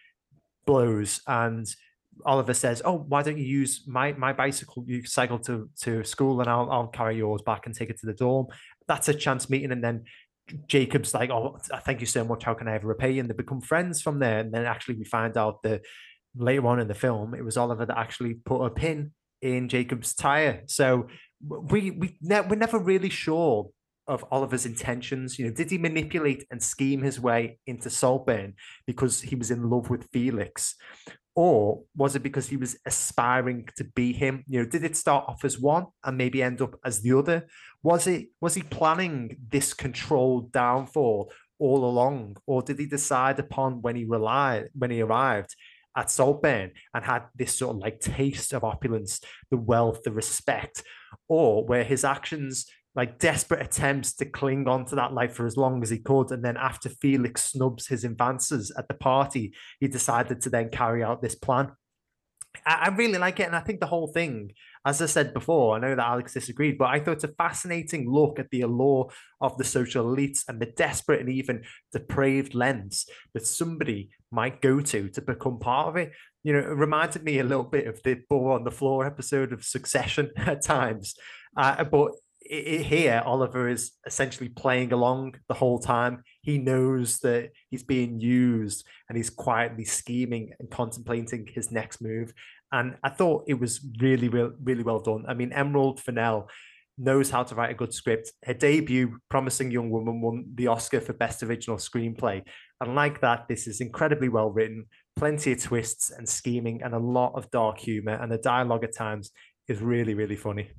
blows 0.65 1.21
and 1.27 1.67
Oliver 2.25 2.55
says, 2.55 2.81
"Oh, 2.83 2.97
why 2.97 3.21
don't 3.21 3.37
you 3.37 3.45
use 3.45 3.83
my 3.87 4.11
my 4.13 4.33
bicycle? 4.33 4.83
You 4.87 5.05
cycle 5.05 5.37
to 5.39 5.69
to 5.81 6.03
school, 6.03 6.41
and 6.41 6.49
I'll 6.49 6.69
I'll 6.71 6.87
carry 6.87 7.17
yours 7.17 7.43
back 7.43 7.67
and 7.67 7.75
take 7.75 7.91
it 7.91 7.99
to 7.99 8.07
the 8.07 8.13
dorm." 8.13 8.47
That's 8.87 9.07
a 9.07 9.13
chance 9.13 9.51
meeting, 9.51 9.71
and 9.71 9.83
then 9.83 10.05
Jacob's 10.67 11.13
like, 11.13 11.29
"Oh, 11.29 11.59
thank 11.85 12.01
you 12.01 12.07
so 12.07 12.25
much. 12.25 12.43
How 12.43 12.55
can 12.55 12.67
I 12.67 12.73
ever 12.73 12.87
repay 12.87 13.11
you?" 13.11 13.19
And 13.21 13.29
they 13.29 13.35
become 13.35 13.61
friends 13.61 14.01
from 14.01 14.17
there. 14.17 14.39
And 14.39 14.51
then 14.51 14.65
actually, 14.65 14.95
we 14.95 15.05
find 15.05 15.37
out 15.37 15.61
that 15.61 15.83
later 16.35 16.65
on 16.67 16.79
in 16.79 16.87
the 16.87 16.95
film, 16.95 17.35
it 17.35 17.45
was 17.45 17.55
Oliver 17.55 17.85
that 17.85 17.97
actually 17.97 18.33
put 18.33 18.65
a 18.65 18.71
pin 18.71 19.11
in 19.41 19.69
Jacob's 19.69 20.13
tire. 20.13 20.63
So 20.67 21.07
we 21.47 21.91
we 21.91 22.17
ne- 22.21 22.41
we're 22.41 22.55
never 22.55 22.79
really 22.79 23.09
sure 23.09 23.69
of 24.07 24.25
Oliver's 24.31 24.65
intentions. 24.65 25.37
You 25.37 25.45
know, 25.47 25.53
did 25.53 25.69
he 25.69 25.77
manipulate 25.77 26.45
and 26.51 26.61
scheme 26.61 27.01
his 27.01 27.19
way 27.19 27.59
into 27.67 27.89
Saltburn 27.89 28.55
because 28.87 29.21
he 29.21 29.35
was 29.35 29.51
in 29.51 29.69
love 29.69 29.89
with 29.89 30.09
Felix, 30.11 30.75
or 31.35 31.83
was 31.95 32.15
it 32.15 32.23
because 32.23 32.49
he 32.49 32.57
was 32.57 32.77
aspiring 32.85 33.69
to 33.77 33.83
be 33.83 34.11
him? 34.11 34.43
You 34.47 34.63
know, 34.63 34.69
did 34.69 34.83
it 34.83 34.97
start 34.97 35.25
off 35.27 35.45
as 35.45 35.59
one 35.59 35.85
and 36.03 36.17
maybe 36.17 36.43
end 36.43 36.61
up 36.61 36.75
as 36.83 37.01
the 37.01 37.17
other? 37.17 37.47
Was 37.83 38.07
it 38.07 38.29
was 38.41 38.55
he 38.55 38.63
planning 38.63 39.37
this 39.47 39.73
controlled 39.73 40.51
downfall 40.51 41.31
all 41.59 41.85
along, 41.85 42.37
or 42.47 42.61
did 42.61 42.79
he 42.79 42.85
decide 42.87 43.37
upon 43.39 43.81
when 43.81 43.95
he 43.95 44.05
relied 44.05 44.69
when 44.73 44.91
he 44.91 45.01
arrived 45.01 45.55
at 45.99 46.09
Saltburn 46.09 46.71
and 46.93 47.03
had 47.03 47.23
this 47.35 47.53
sort 47.53 47.75
of 47.75 47.81
like 47.81 47.99
taste 47.99 48.53
of 48.53 48.63
opulence, 48.63 49.19
the 49.51 49.57
wealth, 49.57 50.03
the 50.03 50.11
respect, 50.11 50.81
or 51.27 51.65
where 51.65 51.83
his 51.83 52.05
actions 52.05 52.65
like 52.95 53.19
desperate 53.19 53.61
attempts 53.61 54.13
to 54.15 54.25
cling 54.25 54.67
on 54.67 54.85
to 54.85 54.95
that 54.95 55.13
life 55.13 55.33
for 55.33 55.45
as 55.45 55.57
long 55.57 55.83
as 55.83 55.89
he 55.89 55.99
could. 55.99 56.31
And 56.31 56.43
then 56.43 56.57
after 56.57 56.89
Felix 56.89 57.51
snubs 57.51 57.87
his 57.87 58.03
advances 58.03 58.71
at 58.77 58.87
the 58.87 58.93
party, 58.93 59.53
he 59.79 59.87
decided 59.87 60.41
to 60.41 60.49
then 60.49 60.69
carry 60.69 61.03
out 61.03 61.21
this 61.21 61.35
plan. 61.35 61.71
I, 62.65 62.85
I 62.85 62.87
really 62.89 63.19
like 63.19 63.39
it. 63.39 63.47
And 63.47 63.55
I 63.55 63.59
think 63.59 63.79
the 63.79 63.85
whole 63.85 64.07
thing, 64.07 64.51
as 64.85 65.01
I 65.01 65.07
said 65.07 65.33
before, 65.33 65.75
I 65.75 65.79
know 65.79 65.95
that 65.95 66.05
Alex 66.05 66.33
disagreed, 66.33 66.77
but 66.77 66.89
I 66.89 66.99
thought 66.99 67.15
it's 67.15 67.23
a 67.25 67.29
fascinating 67.29 68.09
look 68.09 68.39
at 68.39 68.49
the 68.49 68.61
allure 68.61 69.09
of 69.41 69.57
the 69.57 69.63
social 69.63 70.05
elites 70.05 70.43
and 70.47 70.59
the 70.59 70.67
desperate 70.67 71.19
and 71.19 71.29
even 71.29 71.63
depraved 71.91 72.55
lens 72.55 73.05
that 73.33 73.45
somebody 73.45 74.09
might 74.31 74.61
go 74.61 74.79
to 74.79 75.09
to 75.09 75.21
become 75.21 75.59
part 75.59 75.87
of 75.89 75.97
it. 75.97 76.11
You 76.43 76.53
know, 76.53 76.59
it 76.59 76.77
reminded 76.77 77.23
me 77.23 77.39
a 77.39 77.43
little 77.43 77.63
bit 77.63 77.87
of 77.87 78.01
the 78.03 78.21
ball 78.29 78.51
on 78.51 78.63
the 78.63 78.71
floor 78.71 79.05
episode 79.05 79.51
of 79.51 79.65
Succession 79.65 80.31
at 80.37 80.63
times. 80.63 81.15
Uh, 81.57 81.83
but 81.83 82.11
it, 82.41 82.85
here 82.85 83.21
Oliver 83.25 83.69
is 83.69 83.91
essentially 84.05 84.49
playing 84.49 84.91
along 84.91 85.35
the 85.47 85.53
whole 85.53 85.79
time. 85.79 86.23
He 86.41 86.57
knows 86.57 87.19
that 87.19 87.51
he's 87.69 87.83
being 87.83 88.19
used 88.19 88.85
and 89.07 89.17
he's 89.17 89.29
quietly 89.29 89.85
scheming 89.85 90.53
and 90.59 90.69
contemplating 90.69 91.47
his 91.53 91.71
next 91.71 92.01
move. 92.01 92.33
And 92.71 92.97
I 93.03 93.09
thought 93.09 93.45
it 93.47 93.59
was 93.59 93.79
really, 93.99 94.29
really, 94.29 94.53
really 94.63 94.83
well 94.83 94.99
done. 94.99 95.25
I 95.27 95.33
mean, 95.33 95.51
Emerald 95.53 95.99
Fennell 95.99 96.47
knows 96.99 97.29
how 97.29 97.43
to 97.43 97.55
write 97.55 97.71
a 97.71 97.75
good 97.75 97.93
script. 97.93 98.31
Her 98.43 98.53
debut, 98.53 99.17
Promising 99.29 99.71
Young 99.71 99.89
Woman, 99.89 100.21
won 100.21 100.45
the 100.53 100.67
Oscar 100.67 100.99
for 100.99 101.13
Best 101.13 101.41
Original 101.41 101.77
Screenplay. 101.77 102.43
And 102.81 102.93
like 102.93 103.21
that, 103.21 103.47
this 103.47 103.67
is 103.67 103.81
incredibly 103.81 104.29
well 104.29 104.51
written, 104.51 104.85
plenty 105.15 105.53
of 105.53 105.63
twists 105.63 106.11
and 106.11 106.27
scheming, 106.27 106.81
and 106.83 106.93
a 106.93 106.99
lot 106.99 107.33
of 107.35 107.49
dark 107.51 107.79
humor. 107.79 108.13
And 108.13 108.31
the 108.31 108.37
dialogue 108.37 108.83
at 108.83 108.95
times 108.95 109.31
is 109.67 109.81
really, 109.81 110.13
really 110.13 110.35
funny. 110.35 110.71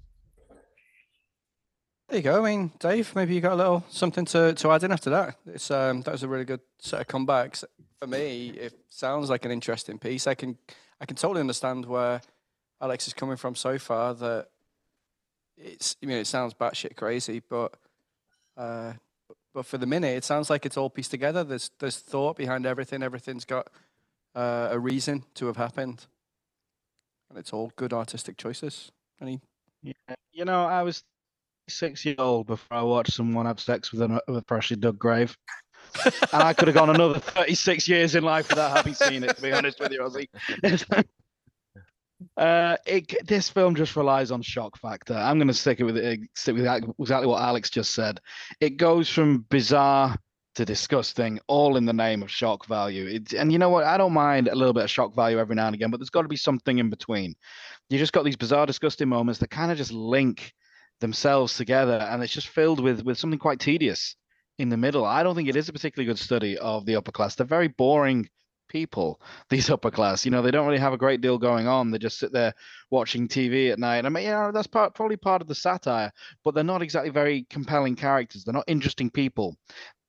There 2.09 2.18
you 2.18 2.24
go. 2.24 2.44
I 2.44 2.50
mean, 2.50 2.72
Dave, 2.81 3.14
maybe 3.14 3.35
you 3.35 3.40
got 3.40 3.53
a 3.53 3.57
little 3.57 3.85
something 3.88 4.24
to, 4.26 4.53
to 4.53 4.70
add 4.72 4.83
in 4.83 4.90
after 4.90 5.11
that. 5.11 5.37
It's 5.46 5.70
um, 5.70 6.03
that 6.03 6.11
was 6.11 6.24
a 6.24 6.29
really 6.29 6.44
good 6.44 6.61
set 6.81 7.00
of 7.00 7.07
comebacks. 7.07 7.62
For 8.00 8.09
me, 8.09 8.48
it 8.48 8.74
sounds 8.88 9.31
like 9.31 9.44
an 9.44 9.53
interesting 9.53 9.96
piece. 9.96 10.26
I 10.26 10.35
can 10.35 10.59
I 11.00 11.06
can 11.06 11.16
totally 11.16 11.40
understand 11.40 11.86
where 11.86 12.20
Alex 12.80 13.06
is 13.06 13.14
coming 13.14 13.36
from 13.36 13.54
so 13.54 13.78
far. 13.78 14.14
That 14.14 14.48
it's 15.56 15.96
I 16.02 16.06
mean 16.06 16.18
it 16.18 16.26
sounds 16.26 16.54
batshit 16.54 16.96
crazy, 16.96 17.42
but 17.48 17.74
uh, 18.56 18.92
but 19.54 19.66
for 19.66 19.78
the 19.78 19.86
minute, 19.86 20.16
it 20.16 20.24
sounds 20.24 20.50
like 20.50 20.66
it's 20.66 20.76
all 20.76 20.90
pieced 20.90 21.10
together. 21.10 21.44
There's 21.44 21.70
there's 21.78 21.98
thought 21.98 22.36
behind 22.36 22.66
everything. 22.66 23.02
Everything's 23.02 23.44
got 23.44 23.68
uh, 24.34 24.68
a 24.70 24.78
reason 24.78 25.24
to 25.34 25.46
have 25.46 25.56
happened, 25.56 26.06
and 27.28 27.38
it's 27.38 27.52
all 27.52 27.72
good 27.76 27.92
artistic 27.92 28.36
choices. 28.36 28.92
Any? 29.20 29.40
Yeah, 29.82 29.92
you 30.32 30.44
know, 30.44 30.64
I 30.64 30.82
was 30.82 31.04
six 31.68 32.04
years 32.04 32.18
old 32.18 32.46
before 32.46 32.76
I 32.76 32.82
watched 32.82 33.12
someone 33.12 33.46
have 33.46 33.60
sex 33.60 33.92
with 33.92 34.02
a 34.02 34.44
freshly 34.46 34.76
dug 34.76 34.98
grave. 34.98 35.36
And 36.05 36.42
I 36.42 36.53
could 36.53 36.68
have 36.68 36.74
gone 36.74 36.90
another 36.90 37.18
36 37.18 37.88
years 37.88 38.14
in 38.14 38.24
life 38.24 38.48
without 38.48 38.76
having 38.76 38.94
seen 38.94 39.24
it, 39.24 39.37
to 39.37 39.42
be 39.42 39.53
honest 39.53 39.81
with 39.81 39.92
you, 39.92 40.00
Ozzy. 40.00 40.29
uh, 42.37 42.76
it, 42.87 43.26
this 43.26 43.48
film 43.48 43.74
just 43.74 43.96
relies 43.96 44.31
on 44.31 44.42
shock 44.42 44.76
factor. 44.79 45.14
I'm 45.14 45.38
going 45.38 45.48
to 45.48 45.55
stick 45.55 45.81
it 45.81 45.85
with 45.85 45.96
it, 45.96 46.20
stick 46.35 46.55
with 46.55 46.66
exactly 46.98 47.26
what 47.26 47.42
Alex 47.42 47.70
just 47.70 47.94
said. 47.94 48.20
It 48.61 48.76
goes 48.76 49.09
from 49.09 49.44
bizarre 49.50 50.16
to 50.57 50.64
disgusting, 50.64 51.40
all 51.46 51.76
in 51.76 51.87
the 51.87 51.92
name 51.92 52.22
of 52.22 52.31
shock 52.31 52.66
value. 52.66 53.07
It, 53.07 53.33
and 53.35 53.53
you 53.53 53.59
know 53.59 53.70
what? 53.70 53.85
I 53.85 53.96
don't 53.96 54.12
mind 54.12 54.48
a 54.48 54.55
little 54.55 54.74
bit 54.74 54.85
of 54.85 54.90
shock 54.90 55.14
value 55.14 55.38
every 55.38 55.55
now 55.55 55.66
and 55.66 55.74
again, 55.74 55.90
but 55.90 55.98
there's 56.00 56.11
got 56.11 56.22
to 56.22 56.29
be 56.29 56.37
something 56.37 56.79
in 56.79 56.90
between. 56.90 57.35
You 57.88 57.98
just 57.98 58.12
got 58.12 58.24
these 58.24 58.37
bizarre, 58.37 58.66
disgusting 58.66 59.09
moments 59.09 59.40
that 59.40 59.50
kind 59.50 59.70
of 59.72 59.79
just 59.79 59.92
link 59.92 60.53
themselves 61.00 61.57
together, 61.57 62.07
and 62.11 62.22
it's 62.22 62.33
just 62.33 62.48
filled 62.48 62.81
with 62.81 63.03
with 63.03 63.18
something 63.18 63.38
quite 63.38 63.61
tedious 63.61 64.16
in 64.61 64.68
the 64.68 64.77
middle. 64.77 65.07
I 65.07 65.23
don't 65.23 65.35
think 65.35 65.49
it 65.49 65.57
is 65.57 65.70
a 65.70 65.73
particularly 65.73 66.07
good 66.07 66.18
study 66.18 66.59
of 66.59 66.85
the 66.85 66.96
upper 66.96 67.11
class. 67.11 67.35
They're 67.35 67.46
very 67.46 67.68
boring 67.68 68.29
people, 68.68 69.20
these 69.49 69.70
upper 69.70 69.90
class. 69.90 70.25
You 70.25 70.31
know, 70.31 70.42
they 70.42 70.51
don't 70.51 70.66
really 70.66 70.79
have 70.79 70.92
a 70.92 70.99
great 70.99 71.23
deal 71.23 71.38
going 71.38 71.66
on. 71.66 71.90
They 71.90 71.99
just 71.99 72.18
sit 72.18 72.31
there 72.31 72.53
watching 72.90 73.27
TV 73.27 73.73
at 73.73 73.79
night. 73.79 74.05
I 74.05 74.11
mean, 74.11 74.25
know, 74.25 74.53
that's 74.53 74.66
part, 74.66 74.94
probably 74.94 75.16
part 75.16 75.40
of 75.40 75.49
the 75.49 75.55
satire, 75.55 76.12
but 76.44 76.55
they're 76.55 76.62
not 76.62 76.83
exactly 76.83 77.11
very 77.11 77.46
compelling 77.49 77.96
characters. 77.96 78.44
They're 78.44 78.53
not 78.53 78.64
interesting 78.66 79.11
people 79.11 79.57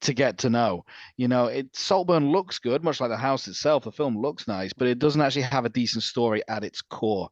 to 0.01 0.13
get 0.13 0.39
to 0.39 0.49
know. 0.49 0.83
You 1.15 1.29
know, 1.29 1.45
it 1.45 1.73
Saltburn 1.73 2.31
looks 2.31 2.59
good, 2.59 2.83
much 2.83 2.99
like 2.99 3.09
the 3.09 3.17
house 3.17 3.47
itself. 3.47 3.85
The 3.85 3.91
film 3.91 4.17
looks 4.17 4.49
nice, 4.49 4.73
but 4.73 4.87
it 4.87 4.99
doesn't 4.99 5.21
actually 5.21 5.43
have 5.43 5.63
a 5.63 5.69
decent 5.69 6.03
story 6.03 6.41
at 6.49 6.65
its 6.65 6.81
core. 6.81 7.29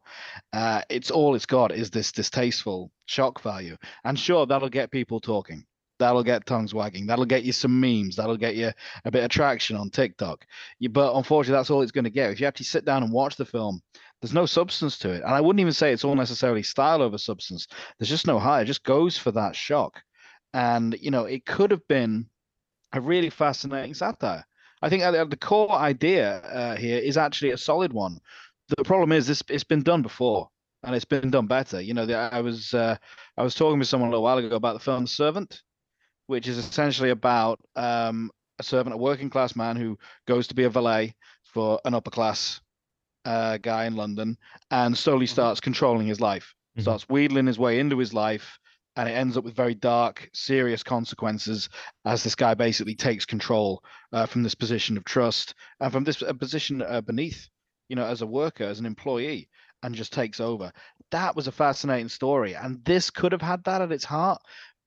Uh, 0.54 0.80
it's 0.88 1.10
all 1.10 1.34
it's 1.34 1.46
got 1.46 1.70
is 1.70 1.90
this 1.90 2.12
distasteful 2.12 2.90
shock 3.04 3.42
value, 3.42 3.76
and 4.04 4.18
sure, 4.18 4.46
that'll 4.46 4.70
get 4.70 4.90
people 4.90 5.20
talking. 5.20 5.66
That'll 6.00 6.24
get 6.24 6.46
tongues 6.46 6.74
wagging. 6.74 7.06
That'll 7.06 7.24
get 7.24 7.44
you 7.44 7.52
some 7.52 7.78
memes. 7.78 8.16
That'll 8.16 8.36
get 8.36 8.56
you 8.56 8.72
a 9.04 9.10
bit 9.10 9.22
of 9.22 9.30
traction 9.30 9.76
on 9.76 9.90
TikTok. 9.90 10.44
You, 10.80 10.88
but 10.88 11.14
unfortunately, 11.14 11.58
that's 11.58 11.70
all 11.70 11.82
it's 11.82 11.92
going 11.92 12.04
to 12.04 12.10
get. 12.10 12.30
If 12.30 12.40
you 12.40 12.48
actually 12.48 12.66
sit 12.66 12.84
down 12.84 13.04
and 13.04 13.12
watch 13.12 13.36
the 13.36 13.44
film, 13.44 13.80
there's 14.20 14.34
no 14.34 14.46
substance 14.46 14.98
to 14.98 15.10
it. 15.10 15.22
And 15.22 15.32
I 15.32 15.40
wouldn't 15.40 15.60
even 15.60 15.72
say 15.72 15.92
it's 15.92 16.04
all 16.04 16.16
necessarily 16.16 16.62
style 16.62 17.02
over 17.02 17.18
substance. 17.18 17.68
There's 17.98 18.08
just 18.08 18.26
no 18.26 18.38
high. 18.38 18.62
It 18.62 18.64
just 18.64 18.82
goes 18.82 19.16
for 19.16 19.30
that 19.32 19.54
shock. 19.54 20.02
And, 20.52 20.96
you 21.00 21.10
know, 21.10 21.26
it 21.26 21.46
could 21.46 21.70
have 21.70 21.86
been 21.86 22.26
a 22.92 23.00
really 23.00 23.30
fascinating 23.30 23.94
satire. 23.94 24.44
I 24.82 24.88
think 24.88 25.02
the 25.02 25.36
core 25.36 25.70
idea 25.70 26.38
uh, 26.38 26.76
here 26.76 26.98
is 26.98 27.16
actually 27.16 27.50
a 27.50 27.58
solid 27.58 27.92
one. 27.92 28.18
The 28.76 28.84
problem 28.84 29.12
is 29.12 29.26
this 29.26 29.42
it's 29.48 29.64
been 29.64 29.82
done 29.82 30.02
before 30.02 30.48
and 30.82 30.94
it's 30.94 31.04
been 31.04 31.30
done 31.30 31.46
better. 31.46 31.80
You 31.80 31.94
know, 31.94 32.04
I 32.04 32.40
was 32.40 32.72
uh, 32.72 32.96
I 33.36 33.42
was 33.42 33.54
talking 33.54 33.78
with 33.78 33.88
someone 33.88 34.08
a 34.08 34.10
little 34.12 34.24
while 34.24 34.38
ago 34.38 34.56
about 34.56 34.74
the 34.74 34.80
film 34.80 35.06
Servant, 35.06 35.62
which 36.30 36.46
is 36.46 36.58
essentially 36.58 37.10
about 37.10 37.58
um, 37.74 38.30
a 38.60 38.62
servant, 38.62 38.94
a 38.94 38.96
working 38.96 39.28
class 39.28 39.56
man 39.56 39.74
who 39.74 39.98
goes 40.28 40.46
to 40.46 40.54
be 40.54 40.62
a 40.62 40.70
valet 40.70 41.12
for 41.42 41.80
an 41.84 41.92
upper 41.92 42.10
class 42.10 42.60
uh, 43.24 43.56
guy 43.56 43.86
in 43.86 43.96
London 43.96 44.38
and 44.70 44.96
slowly 44.96 45.26
mm-hmm. 45.26 45.32
starts 45.32 45.58
controlling 45.58 46.06
his 46.06 46.20
life, 46.20 46.54
mm-hmm. 46.76 46.82
starts 46.82 47.08
wheedling 47.08 47.48
his 47.48 47.58
way 47.58 47.80
into 47.80 47.98
his 47.98 48.14
life 48.14 48.60
and 48.94 49.08
it 49.08 49.12
ends 49.12 49.36
up 49.36 49.42
with 49.42 49.56
very 49.56 49.74
dark, 49.74 50.30
serious 50.32 50.84
consequences 50.84 51.68
as 52.04 52.22
this 52.22 52.36
guy 52.36 52.54
basically 52.54 52.94
takes 52.94 53.26
control 53.26 53.82
uh, 54.12 54.24
from 54.24 54.44
this 54.44 54.54
position 54.54 54.96
of 54.96 55.04
trust 55.04 55.54
and 55.80 55.92
from 55.92 56.04
this 56.04 56.22
uh, 56.22 56.32
position 56.32 56.80
uh, 56.82 57.00
beneath, 57.00 57.48
you 57.88 57.96
know, 57.96 58.04
as 58.04 58.22
a 58.22 58.26
worker, 58.26 58.64
as 58.64 58.78
an 58.78 58.86
employee, 58.86 59.48
and 59.82 59.94
just 59.94 60.12
takes 60.12 60.40
over. 60.40 60.72
That 61.10 61.34
was 61.34 61.48
a 61.48 61.52
fascinating 61.52 62.08
story, 62.08 62.54
and 62.54 62.84
this 62.84 63.10
could 63.10 63.32
have 63.32 63.42
had 63.42 63.64
that 63.64 63.82
at 63.82 63.92
its 63.92 64.04
heart, 64.04 64.40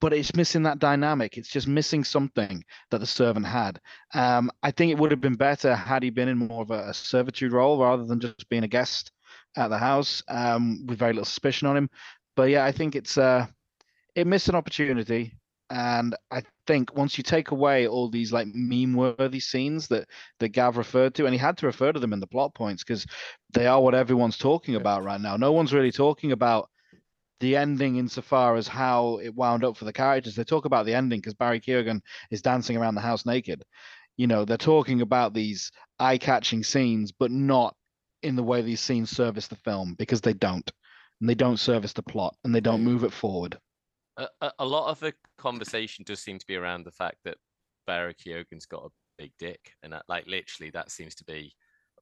but 0.04 0.12
it's 0.12 0.36
missing 0.36 0.64
that 0.64 0.80
dynamic. 0.80 1.38
It's 1.38 1.48
just 1.48 1.66
missing 1.66 2.04
something 2.04 2.62
that 2.92 2.98
the 2.98 3.08
servant 3.08 3.46
had. 3.46 3.80
Um, 4.14 4.52
I 4.62 4.70
think 4.70 4.92
it 4.92 4.98
would 4.98 5.12
have 5.12 5.22
been 5.22 5.36
better 5.36 5.74
had 5.74 6.04
he 6.04 6.10
been 6.10 6.28
in 6.28 6.38
more 6.38 6.62
of 6.62 6.72
a, 6.72 6.90
a 6.90 6.94
servitude 6.94 7.54
role 7.54 7.80
rather 7.80 8.04
than 8.04 8.20
just 8.20 8.50
being 8.50 8.66
a 8.66 8.68
guest 8.68 9.14
at 9.56 9.70
the 9.70 9.78
house 9.78 10.22
um, 10.28 10.86
with 10.88 11.00
very 11.00 11.14
little 11.14 11.24
suspicion 11.24 11.70
on 11.70 11.78
him. 11.78 11.90
But 12.36 12.50
yeah, 12.50 12.66
I 12.66 12.74
think 12.74 12.98
it's 12.98 13.18
uh, 13.18 13.46
it 14.14 14.28
missed 14.28 14.50
an 14.50 14.56
opportunity. 14.56 15.38
And 15.70 16.18
I 16.30 16.44
think 16.68 16.94
once 16.94 17.18
you 17.18 17.24
take 17.24 17.52
away 17.52 17.88
all 17.88 18.10
these 18.10 18.34
like 18.34 18.48
meme-worthy 18.54 19.40
scenes 19.40 19.88
that 19.88 20.10
that 20.40 20.50
Gav 20.50 20.76
referred 20.76 21.16
to, 21.16 21.28
and 21.28 21.34
he 21.34 21.40
had 21.40 21.58
to 21.60 21.66
refer 21.66 21.94
to 21.94 22.00
them 22.02 22.12
in 22.12 22.20
the 22.20 22.28
plot 22.28 22.54
points 22.54 22.84
because 22.84 23.06
they 23.54 23.68
are 23.68 23.82
what 23.82 23.96
everyone's 23.96 24.38
talking 24.38 24.76
about 24.76 25.06
right 25.06 25.22
now. 25.22 25.38
No 25.38 25.54
one's 25.54 25.74
really 25.74 25.94
talking 25.94 26.34
about 26.34 26.70
the 27.44 27.58
ending 27.58 27.98
insofar 27.98 28.56
as 28.56 28.70
how 28.70 29.20
it 29.22 29.36
wound 29.36 29.66
up 29.66 29.76
for 29.76 29.84
the 29.84 29.92
characters. 29.92 30.34
They 30.34 30.46
talk 30.46 30.64
about 30.64 30.86
the 30.86 30.96
ending 30.96 31.20
because 31.20 31.34
Barry 31.34 31.60
Keoghan 31.60 32.00
is 32.32 32.42
dancing 32.42 32.78
around 32.78 32.96
the 32.96 33.02
house 33.02 33.26
naked. 33.26 33.66
You 34.16 34.28
know, 34.28 34.46
they're 34.46 34.56
talking 34.56 35.02
about 35.02 35.34
these 35.34 35.70
eye-catching 36.00 36.64
scenes, 36.64 37.12
but 37.12 37.32
not 37.32 37.76
in 38.22 38.38
the 38.38 38.44
way 38.44 38.62
these 38.62 38.80
scenes 38.80 39.10
service 39.10 39.50
the 39.50 39.58
film 39.58 39.94
because 39.98 40.22
they 40.22 40.32
don't, 40.32 40.72
and 41.20 41.30
they 41.30 41.36
don't 41.36 41.60
service 41.60 41.92
the 41.92 42.02
plot, 42.02 42.34
and 42.46 42.56
they 42.56 42.62
don't 42.62 42.80
mm. 42.80 42.86
move 42.86 43.04
it 43.04 43.12
forward. 43.12 43.60
A, 44.16 44.28
a, 44.40 44.52
a 44.60 44.66
lot 44.66 44.90
of 44.90 45.02
the 45.02 45.14
conversation 45.38 46.06
does 46.06 46.22
seem 46.22 46.40
to 46.40 46.48
be 46.48 46.56
around 46.56 46.86
the 46.86 46.92
fact 46.92 47.18
that 47.26 47.36
Barry 47.86 48.14
Keoghan's 48.14 48.66
got 48.66 48.86
a 48.86 48.90
big 49.18 49.34
dick, 49.38 49.74
and 49.84 49.92
that, 49.92 50.06
like 50.08 50.28
literally 50.28 50.70
that 50.70 50.92
seems 50.92 51.14
to 51.16 51.26
be 51.26 51.54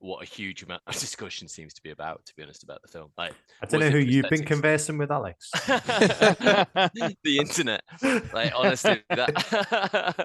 what 0.02 0.22
a 0.24 0.26
huge 0.26 0.64
amount 0.64 0.82
of 0.88 0.94
discussion 1.00 1.48
seems 1.48 1.74
to 1.76 1.82
be 1.82 1.92
about, 1.92 2.26
to 2.26 2.34
be 2.36 2.44
honest, 2.44 2.64
about 2.64 2.82
the 2.82 2.88
film. 2.88 3.12
Like, 3.18 3.34
I 3.62 3.66
don't 3.66 3.80
know 3.80 3.90
who 3.90 4.00
you've 4.00 4.30
been 4.30 4.44
conversing 4.44 4.98
with, 4.98 5.12
Alex. 5.12 5.50
the 5.68 7.38
internet. 7.40 7.82
Like, 8.34 8.54
honestly, 8.56 9.02
that 9.10 10.16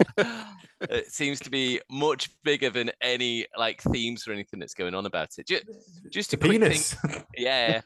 it 0.90 1.12
seems 1.12 1.40
to 1.40 1.50
be 1.50 1.80
much 1.90 2.30
bigger 2.42 2.70
than 2.70 2.90
any 3.00 3.46
like 3.56 3.82
themes 3.82 4.26
or 4.26 4.32
anything 4.32 4.58
that's 4.60 4.74
going 4.74 4.94
on 4.94 5.06
about 5.06 5.28
it. 5.38 5.46
Just, 5.46 5.64
just 6.10 6.32
a 6.32 6.36
The 6.36 6.46
quick 6.48 6.60
penis. 6.60 6.94
thing. 6.94 7.24
Yeah, 7.36 7.80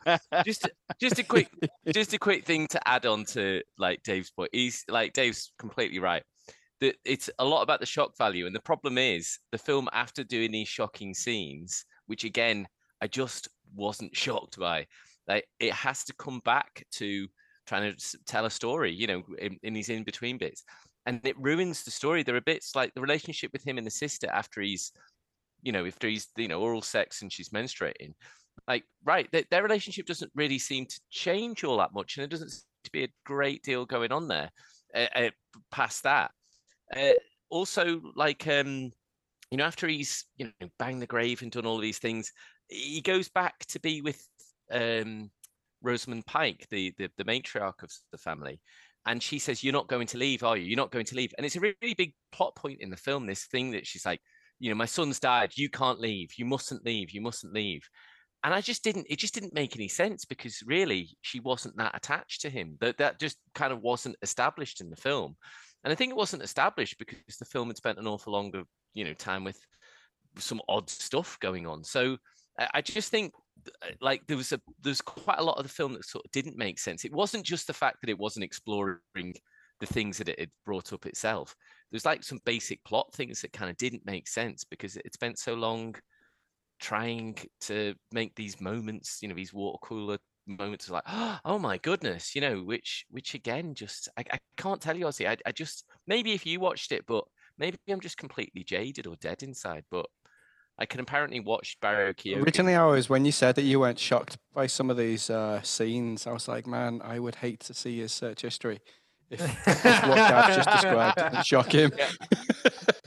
just 0.45 0.69
just 1.01 1.19
a 1.19 1.25
quick 1.25 1.49
just 1.93 2.13
a 2.13 2.19
quick 2.19 2.45
thing 2.45 2.67
to 2.69 2.89
add 2.89 3.07
on 3.07 3.25
to 3.27 3.63
like 3.79 4.03
Dave's 4.03 4.31
point. 4.31 4.51
He's 4.53 4.85
like 4.89 5.13
Dave's 5.13 5.53
completely 5.59 5.99
right. 5.99 6.23
That 6.81 6.97
it's 7.05 7.29
a 7.39 7.45
lot 7.45 7.63
about 7.63 7.81
the 7.81 7.87
shock 7.87 8.17
value, 8.17 8.47
and 8.47 8.55
the 8.55 8.61
problem 8.61 8.99
is 8.99 9.39
the 9.53 9.59
film 9.59 9.89
after 9.93 10.25
doing 10.25 10.51
these 10.51 10.69
shocking 10.69 11.15
scenes, 11.15 11.85
which 12.07 12.25
again 12.25 12.67
I 13.01 13.07
just 13.07 13.49
wasn't 13.75 14.17
shocked 14.17 14.59
by. 14.59 14.87
Like 15.29 15.47
it 15.59 15.73
has 15.73 16.05
to 16.05 16.15
come 16.15 16.41
back 16.45 16.85
to 16.93 17.29
trying 17.67 17.95
to 17.95 18.19
tell 18.27 18.47
a 18.47 18.51
story, 18.51 18.93
you 18.93 19.07
know, 19.07 19.23
in, 19.39 19.59
in 19.63 19.75
these 19.75 19.91
in 19.91 20.05
between 20.05 20.39
bits, 20.39 20.65
and 21.07 21.21
it 21.25 21.39
ruins 21.39 21.85
the 21.85 21.91
story. 21.91 22.23
There 22.23 22.37
are 22.37 22.41
bits 22.41 22.75
like 22.75 22.95
the 22.95 23.01
relationship 23.01 23.53
with 23.53 23.67
him 23.67 23.79
and 23.79 23.87
the 23.87 23.91
sister 23.91 24.29
after 24.33 24.61
he's, 24.61 24.93
you 25.63 25.73
know, 25.73 25.87
after 25.87 26.09
he's 26.09 26.29
you 26.37 26.49
know 26.49 26.61
oral 26.61 26.83
sex 26.83 27.23
and 27.23 27.33
she's 27.33 27.51
menstruating 27.51 28.15
like 28.69 28.85
right 29.05 29.31
their, 29.33 29.45
their 29.51 29.63
relationship 29.63 30.07
doesn't 30.07 30.31
really 30.35 30.59
seem 30.59 30.87
to 30.87 31.01
change 31.11 31.65
all 31.65 31.79
that 31.79 31.95
much 31.95 32.17
and 32.17 32.23
there 32.23 32.29
doesn't 32.29 32.51
seem 32.51 32.63
to 32.85 32.93
be 32.93 33.05
a 33.05 33.09
great 33.25 33.63
deal 33.63 33.87
going 33.87 34.13
on 34.13 34.29
there 34.29 34.51
uh, 34.95 35.07
uh, 35.15 35.31
past 35.71 36.03
that 36.03 36.31
uh, 36.97 37.13
also 37.51 38.01
like 38.15 38.47
um 38.47 38.91
you 39.51 39.59
know 39.59 39.65
after 39.65 39.87
he's 39.89 40.25
you 40.37 40.47
know 40.61 40.69
banged 40.79 41.03
the 41.03 41.07
grave 41.07 41.43
and 41.43 41.51
done 41.51 41.67
all 41.67 41.79
these 41.79 41.99
things 41.99 42.33
he 42.69 43.01
goes 43.01 43.29
back 43.29 43.59
to 43.67 43.81
be 43.81 44.01
with 44.01 44.25
um 44.73 45.31
rosamund 45.83 46.25
pike 46.27 46.67
the, 46.71 46.93
the 46.99 47.11
the 47.17 47.25
matriarch 47.25 47.83
of 47.83 47.91
the 48.13 48.19
family 48.19 48.61
and 49.07 49.23
she 49.23 49.39
says 49.39 49.65
you're 49.65 49.73
not 49.73 49.89
going 49.89 50.07
to 50.07 50.19
leave 50.19 50.43
are 50.43 50.57
you 50.57 50.65
you're 50.65 50.77
not 50.77 50.93
going 50.93 51.07
to 51.07 51.17
leave 51.17 51.33
and 51.37 51.47
it's 51.47 51.57
a 51.57 51.61
really 51.61 51.95
big 51.97 52.13
plot 52.33 52.55
point 52.55 52.81
in 52.81 52.91
the 52.91 52.97
film 52.97 53.27
this 53.27 53.47
thing 53.47 53.71
that 53.71 53.87
she's 53.87 54.07
like 54.07 54.21
you 54.59 54.69
know 54.71 54.77
my 54.77 54.85
son's 54.85 55.19
died 55.19 55.51
you 55.57 55.69
can't 55.71 56.01
leave 56.01 56.31
you 56.37 56.45
mustn't 56.45 56.85
leave 56.85 57.11
you 57.11 57.21
mustn't 57.21 57.55
leave 57.55 57.83
and 58.43 58.55
I 58.55 58.61
just 58.61 58.83
didn't. 58.83 59.07
It 59.11 59.19
just 59.19 59.35
didn't 59.35 59.55
make 59.55 59.77
any 59.77 59.89
sense 59.89 60.25
because 60.25 60.63
really 60.65 61.11
she 61.21 61.41
wasn't 61.41 61.77
that 61.77 61.95
attached 61.95 62.41
to 62.43 62.51
him. 62.51 62.77
That 62.81 62.97
that 62.99 63.21
just 63.21 63.37
kind 63.55 63.73
of 63.73 63.83
wasn't 63.83 64.17
established 64.23 64.81
in 64.81 64.89
the 64.89 64.97
film, 64.97 65.37
and 65.85 65.93
I 65.93 65.95
think 65.95 66.11
it 66.11 66.17
wasn't 66.17 66.43
established 66.43 66.99
because 66.99 67.37
the 67.39 67.45
film 67.45 67.69
had 67.69 67.77
spent 67.77 67.99
an 67.99 68.07
awful 68.07 68.33
longer, 68.33 68.65
you 68.95 69.05
know, 69.05 69.15
time 69.15 69.45
with 69.45 69.59
some 70.37 70.61
odd 70.69 70.89
stuff 70.89 71.39
going 71.41 71.67
on. 71.67 71.85
So 71.85 72.17
I 72.75 72.83
just 72.83 73.11
think 73.11 73.33
uh, 73.83 73.89
like 74.01 74.27
there 74.27 74.37
was 74.37 74.53
a 74.53 74.61
there's 74.83 75.01
quite 75.01 75.39
a 75.39 75.45
lot 75.45 75.57
of 75.57 75.63
the 75.63 75.73
film 75.73 75.95
that 75.95 76.05
sort 76.05 76.25
of 76.25 76.31
didn't 76.33 76.57
make 76.57 76.79
sense. 76.79 77.05
It 77.05 77.13
wasn't 77.13 77.47
just 77.47 77.67
the 77.67 77.73
fact 77.73 77.99
that 78.01 78.11
it 78.11 78.19
wasn't 78.19 78.45
exploring 78.45 79.01
the 79.81 79.87
things 79.87 80.19
that 80.19 80.29
it 80.29 80.39
had 80.39 80.51
brought 80.67 80.93
up 80.93 81.07
itself. 81.07 81.55
There's 81.91 82.05
like 82.05 82.23
some 82.23 82.41
basic 82.45 82.85
plot 82.85 83.13
things 83.15 83.41
that 83.41 83.53
kind 83.53 83.71
of 83.71 83.77
didn't 83.79 84.05
make 84.05 84.29
sense 84.29 84.65
because 84.65 84.97
it 84.97 85.15
spent 85.15 85.39
so 85.39 85.55
long 85.55 85.95
trying 86.81 87.37
to 87.63 87.95
make 88.13 88.35
these 88.35 88.61
moments, 88.61 89.19
you 89.23 89.29
know, 89.29 89.35
these 89.35 89.53
water 89.53 89.79
cooler 89.83 90.19
moments 90.59 90.87
of 90.87 90.93
like, 90.93 91.05
oh 91.45 91.59
my 91.59 91.79
goodness, 91.79 92.35
you 92.35 92.41
know, 92.41 92.59
which 92.59 93.07
which 93.11 93.35
again 93.35 93.75
just 93.75 94.09
I, 94.17 94.25
I 94.33 94.39
can't 94.57 94.81
tell 94.81 94.97
you, 94.97 95.07
Ozzy. 95.07 95.29
I, 95.29 95.37
I 95.47 95.53
just 95.53 95.85
maybe 96.07 96.33
if 96.33 96.47
you 96.47 96.61
watched 96.61 96.93
it, 96.93 97.05
but 97.07 97.25
maybe 97.59 97.79
I'm 97.89 98.01
just 98.01 98.17
completely 98.17 98.65
jaded 98.65 99.07
or 99.07 99.17
dead 99.17 99.43
inside. 99.43 99.85
But 99.91 100.07
I 100.79 100.87
can 100.87 101.01
apparently 101.01 101.41
watch 101.41 101.77
Barry 101.81 102.15
Keoghan. 102.15 102.43
Originally, 102.43 102.75
I 102.75 102.87
was 102.87 103.11
when 103.11 103.25
you 103.25 103.33
said 103.33 103.55
that 103.57 103.63
you 103.63 103.81
weren't 103.81 103.99
shocked 103.99 104.39
by 104.55 104.67
some 104.67 104.91
of 104.91 104.97
these 104.97 105.29
uh, 105.29 105.61
scenes. 105.63 106.27
I 106.27 106.33
was 106.33 106.49
like, 106.49 106.67
man, 106.67 107.03
I 107.05 107.19
would 107.19 107.37
hate 107.37 107.61
to 107.61 107.75
see 107.75 107.99
his 108.01 108.13
search 108.13 108.43
history 108.43 108.81
if, 109.31 109.41
if 109.43 110.09
what 110.09 110.17
Gav 110.17 110.55
just 110.55 110.71
described 110.71 111.17
didn't 111.19 111.47
shock 111.47 111.73
him. 111.73 111.93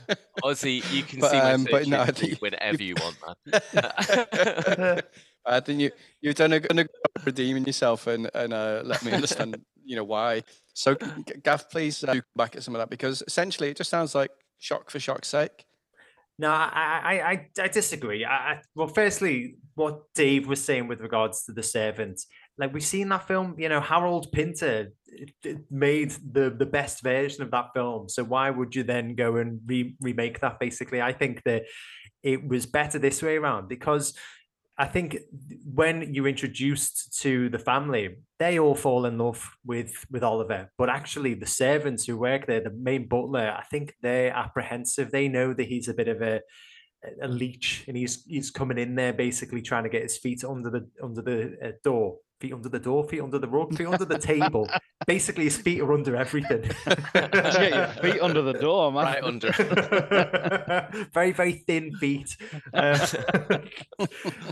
Ozzy, 0.44 0.92
you 0.92 1.02
can 1.02 1.20
But, 1.20 1.30
see 1.30 1.38
my 1.38 1.52
um, 1.52 1.66
but 1.70 1.86
no, 1.88 2.00
I 2.00 2.10
think 2.10 2.40
whenever 2.40 2.82
you 2.82 2.94
want, 3.00 3.16
man. 3.24 5.02
I 5.46 5.60
think 5.60 5.80
you 5.80 5.90
you've 6.20 6.34
done 6.34 6.52
a, 6.52 6.60
done 6.60 6.78
a 6.78 6.84
good 6.84 6.96
job 7.16 7.26
redeeming 7.26 7.64
yourself 7.64 8.06
and 8.06 8.30
and 8.34 8.52
uh, 8.52 8.82
let 8.84 9.04
me 9.04 9.12
understand, 9.12 9.56
you 9.84 9.96
know, 9.96 10.04
why. 10.04 10.42
So, 10.74 10.94
G- 10.94 11.34
Gav, 11.42 11.70
please 11.70 12.04
uh, 12.04 12.12
do 12.12 12.20
come 12.20 12.30
back 12.36 12.56
at 12.56 12.62
some 12.62 12.74
of 12.74 12.80
that 12.80 12.90
because 12.90 13.22
essentially 13.26 13.70
it 13.70 13.76
just 13.76 13.90
sounds 13.90 14.14
like 14.14 14.30
shock 14.58 14.90
for 14.90 14.98
shock's 15.00 15.28
sake. 15.28 15.64
No, 16.38 16.50
I, 16.50 17.00
I, 17.04 17.30
I, 17.30 17.48
I 17.62 17.68
disagree. 17.68 18.24
I, 18.24 18.34
I, 18.34 18.60
well, 18.74 18.88
firstly, 18.88 19.56
what 19.76 20.02
Dave 20.14 20.48
was 20.48 20.64
saying 20.64 20.88
with 20.88 21.00
regards 21.00 21.44
to 21.44 21.52
the 21.52 21.62
servant, 21.62 22.20
like 22.56 22.72
we've 22.72 22.84
seen 22.84 23.08
that 23.08 23.26
film, 23.26 23.56
you 23.58 23.68
know, 23.68 23.80
Harold 23.80 24.30
Pinter 24.32 24.92
made 25.70 26.12
the 26.32 26.50
the 26.50 26.66
best 26.66 27.02
version 27.02 27.42
of 27.42 27.50
that 27.50 27.70
film. 27.74 28.08
So 28.08 28.22
why 28.24 28.50
would 28.50 28.74
you 28.74 28.84
then 28.84 29.14
go 29.14 29.36
and 29.36 29.60
re- 29.66 29.96
remake 30.00 30.40
that? 30.40 30.60
Basically, 30.60 31.02
I 31.02 31.12
think 31.12 31.42
that 31.44 31.64
it 32.22 32.46
was 32.46 32.66
better 32.66 32.98
this 32.98 33.22
way 33.22 33.36
around 33.36 33.68
because 33.68 34.14
I 34.76 34.86
think 34.86 35.18
when 35.64 36.14
you're 36.14 36.26
introduced 36.26 37.20
to 37.20 37.48
the 37.48 37.58
family, 37.58 38.16
they 38.40 38.58
all 38.58 38.74
fall 38.74 39.06
in 39.06 39.18
love 39.18 39.48
with 39.64 40.04
with 40.10 40.24
Oliver. 40.24 40.70
But 40.76 40.90
actually, 40.90 41.34
the 41.34 41.46
servants 41.46 42.04
who 42.06 42.16
work 42.16 42.46
there, 42.46 42.60
the 42.60 42.70
main 42.70 43.06
butler, 43.06 43.54
I 43.56 43.62
think 43.64 43.94
they're 44.02 44.32
apprehensive. 44.32 45.10
They 45.10 45.28
know 45.28 45.54
that 45.54 45.66
he's 45.66 45.88
a 45.88 45.94
bit 45.94 46.08
of 46.08 46.22
a 46.22 46.40
a 47.22 47.28
leech, 47.28 47.84
and 47.86 47.96
he's 47.96 48.24
he's 48.26 48.50
coming 48.50 48.78
in 48.78 48.96
there 48.96 49.12
basically 49.12 49.62
trying 49.62 49.84
to 49.84 49.90
get 49.90 50.02
his 50.02 50.18
feet 50.18 50.44
under 50.44 50.70
the 50.70 50.88
under 51.02 51.22
the 51.22 51.56
uh, 51.62 51.72
door, 51.84 52.16
feet 52.44 52.52
under 52.52 52.68
the 52.68 52.78
door, 52.78 53.04
feet 53.08 53.22
under 53.22 53.38
the 53.38 53.48
rug, 53.48 53.74
feet 53.74 53.86
under 53.86 54.04
the 54.04 54.18
table. 54.34 54.68
Basically, 55.06 55.44
his 55.44 55.56
feet 55.56 55.80
are 55.80 55.92
under 55.92 56.14
everything. 56.14 56.62
Get 57.14 57.74
your 57.74 57.86
feet 58.02 58.20
under 58.20 58.42
the 58.42 58.52
door, 58.52 58.92
man. 58.92 59.04
right 59.04 59.24
under. 59.24 59.50
very 61.14 61.32
very 61.32 61.52
thin 61.66 61.94
feet 61.96 62.36
Uh, 62.72 63.06
uh, 63.98 64.06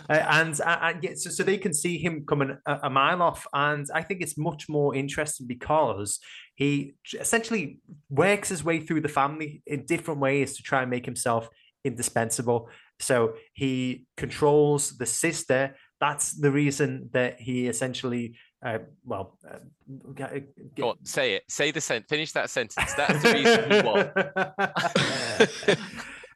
and 0.09 0.61
uh, 0.61 0.78
and 0.83 1.05
yeah, 1.05 1.11
so, 1.14 1.31
so 1.31 1.42
they 1.42 1.59
can 1.59 1.74
see 1.74 1.98
him 1.98 2.24
coming 2.26 2.57
a, 2.66 2.78
a 2.85 2.90
mile 2.90 3.22
off 3.22 3.46
and 3.52 3.87
i 3.94 4.02
think 4.02 4.20
it's 4.20 4.38
much 4.38 4.68
more 4.68 4.94
interesting 4.94 5.46
because 5.46 6.20
he 6.55 6.94
essentially 7.18 7.78
works 8.11 8.48
his 8.48 8.64
way 8.64 8.81
through 8.81 9.00
the 9.00 9.09
family 9.09 9.62
in 9.66 9.85
different 9.87 10.20
ways 10.20 10.57
to 10.57 10.62
try 10.62 10.83
and 10.83 10.90
make 10.90 11.05
himself 11.05 11.48
indispensable 11.85 12.68
so 13.00 13.35
he 13.52 14.07
controls 14.16 14.96
the 14.98 15.07
sister 15.07 15.74
that's 16.02 16.32
the 16.32 16.50
reason 16.50 17.08
that 17.12 17.40
he 17.40 17.68
essentially 17.68 18.34
uh, 18.66 18.78
well 19.04 19.38
uh, 19.48 19.58
g- 20.14 20.40
g- 20.40 20.46
Go 20.76 20.90
on, 20.90 21.04
say 21.04 21.34
it. 21.34 21.44
Say 21.48 21.70
the 21.70 21.80
sentence. 21.80 22.08
Finish 22.10 22.32
that 22.32 22.50
sentence. 22.50 22.92
That's 22.94 23.22
the 23.22 23.32
reason 23.32 23.70
he 23.70 23.80
what? 23.88 25.78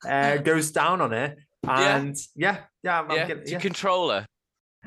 uh, 0.09 0.37
goes 0.39 0.71
down 0.71 1.01
on 1.01 1.13
it 1.13 1.37
Yeah. 1.65 1.97
and 1.97 2.17
yeah, 2.37 2.59
yeah, 2.85 3.01
I'm 3.01 3.11
yeah, 3.11 3.27
getting- 3.27 3.49
yeah. 3.53 3.59
control 3.59 4.11
her. 4.11 4.27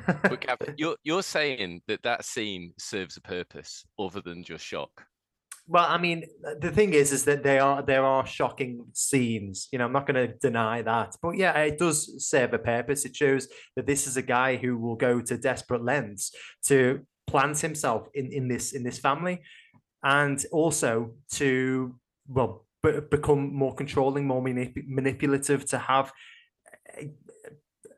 But 0.06 0.40
Gav, 0.40 0.58
you're 0.78 0.96
you're 1.04 1.24
saying 1.24 1.82
that 1.88 2.02
that 2.04 2.24
scene 2.24 2.74
serves 2.78 3.18
a 3.18 3.22
purpose 3.22 3.86
other 4.00 4.22
than 4.22 4.44
just 4.46 4.64
shock. 4.66 5.06
Well, 5.72 5.86
I 5.88 6.00
mean, 6.00 6.24
the 6.60 6.72
thing 6.72 6.96
is, 6.96 7.12
is 7.12 7.26
that 7.26 7.44
they 7.44 7.60
are 7.60 7.84
there 7.84 8.04
are 8.04 8.26
shocking 8.26 8.86
scenes. 8.94 9.68
You 9.72 9.78
know, 9.78 9.86
I'm 9.86 9.94
not 9.94 10.08
going 10.08 10.28
to 10.28 10.34
deny 10.40 10.82
that, 10.82 11.16
but 11.22 11.38
yeah, 11.38 11.56
it 11.60 11.78
does 11.78 12.28
serve 12.28 12.56
a 12.56 12.58
purpose. 12.58 13.06
It 13.06 13.16
shows 13.16 13.48
that 13.76 13.86
this 13.86 14.08
is 14.08 14.18
a 14.18 14.24
guy 14.24 14.56
who 14.56 14.80
will 14.80 14.96
go 14.96 15.22
to 15.22 15.38
desperate 15.38 15.84
lengths 15.84 16.32
to 16.66 17.06
plant 17.28 17.60
himself 17.60 18.08
in 18.16 18.32
in 18.32 18.48
this 18.48 18.74
in 18.74 18.82
this 18.82 18.98
family, 18.98 19.42
and 20.02 20.44
also 20.52 21.12
to 21.34 21.96
well 22.28 22.66
b- 22.82 23.02
become 23.12 23.54
more 23.54 23.76
controlling, 23.76 24.26
more 24.26 24.42
manip- 24.42 24.88
manipulative, 24.88 25.66
to 25.66 25.78
have 25.78 26.12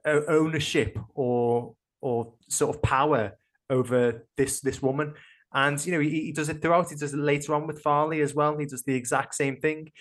ownership 0.06 1.00
or 1.16 1.74
or 2.02 2.34
sort 2.50 2.76
of 2.76 2.82
power 2.82 3.38
over 3.70 4.28
this 4.36 4.60
this 4.60 4.82
woman. 4.82 5.14
And 5.54 5.84
you 5.86 5.92
know, 5.92 6.00
he, 6.00 6.22
he 6.22 6.32
does 6.32 6.50
it 6.50 6.62
throughout. 6.62 6.90
He 6.90 6.96
does 6.96 7.14
it 7.14 7.20
later 7.20 7.54
on 7.54 7.68
with 7.68 7.84
Farleigh 7.84 8.24
as 8.24 8.34
well. 8.34 8.58
He 8.58 8.66
does 8.66 8.84
the 8.84 8.96
exact 8.96 9.36
same 9.36 9.58
thing. 9.58 9.92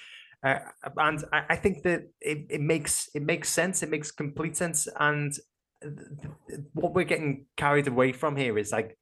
Uh, 0.45 0.59
and 0.97 1.25
I, 1.33 1.43
I 1.51 1.57
think 1.57 1.83
that 1.83 2.05
it, 2.21 2.47
it 2.49 2.61
makes 2.61 3.09
it 3.15 3.23
makes 3.23 3.49
sense. 3.49 3.83
It 3.83 3.91
makes 3.91 4.11
complete 4.11 4.57
sense. 4.57 4.89
And 4.99 5.35
what 6.73 6.95
we're 6.95 7.05
getting 7.05 7.47
carried 7.57 7.89
away 7.89 8.13
from 8.13 8.37
here 8.37 8.59
is 8.59 8.73
like 8.73 8.97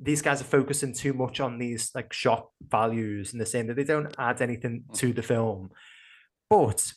these 0.00 0.22
guys 0.22 0.40
are 0.40 0.44
focusing 0.44 0.94
too 0.94 1.12
much 1.12 1.40
on 1.40 1.58
these 1.58 1.90
like 1.94 2.12
shock 2.12 2.50
values 2.68 3.32
and 3.32 3.40
they're 3.40 3.46
saying 3.46 3.66
that 3.66 3.74
they 3.74 3.84
don't 3.84 4.14
add 4.18 4.40
anything 4.40 4.84
to 4.94 5.12
the 5.12 5.22
film. 5.22 5.70
But 6.48 6.92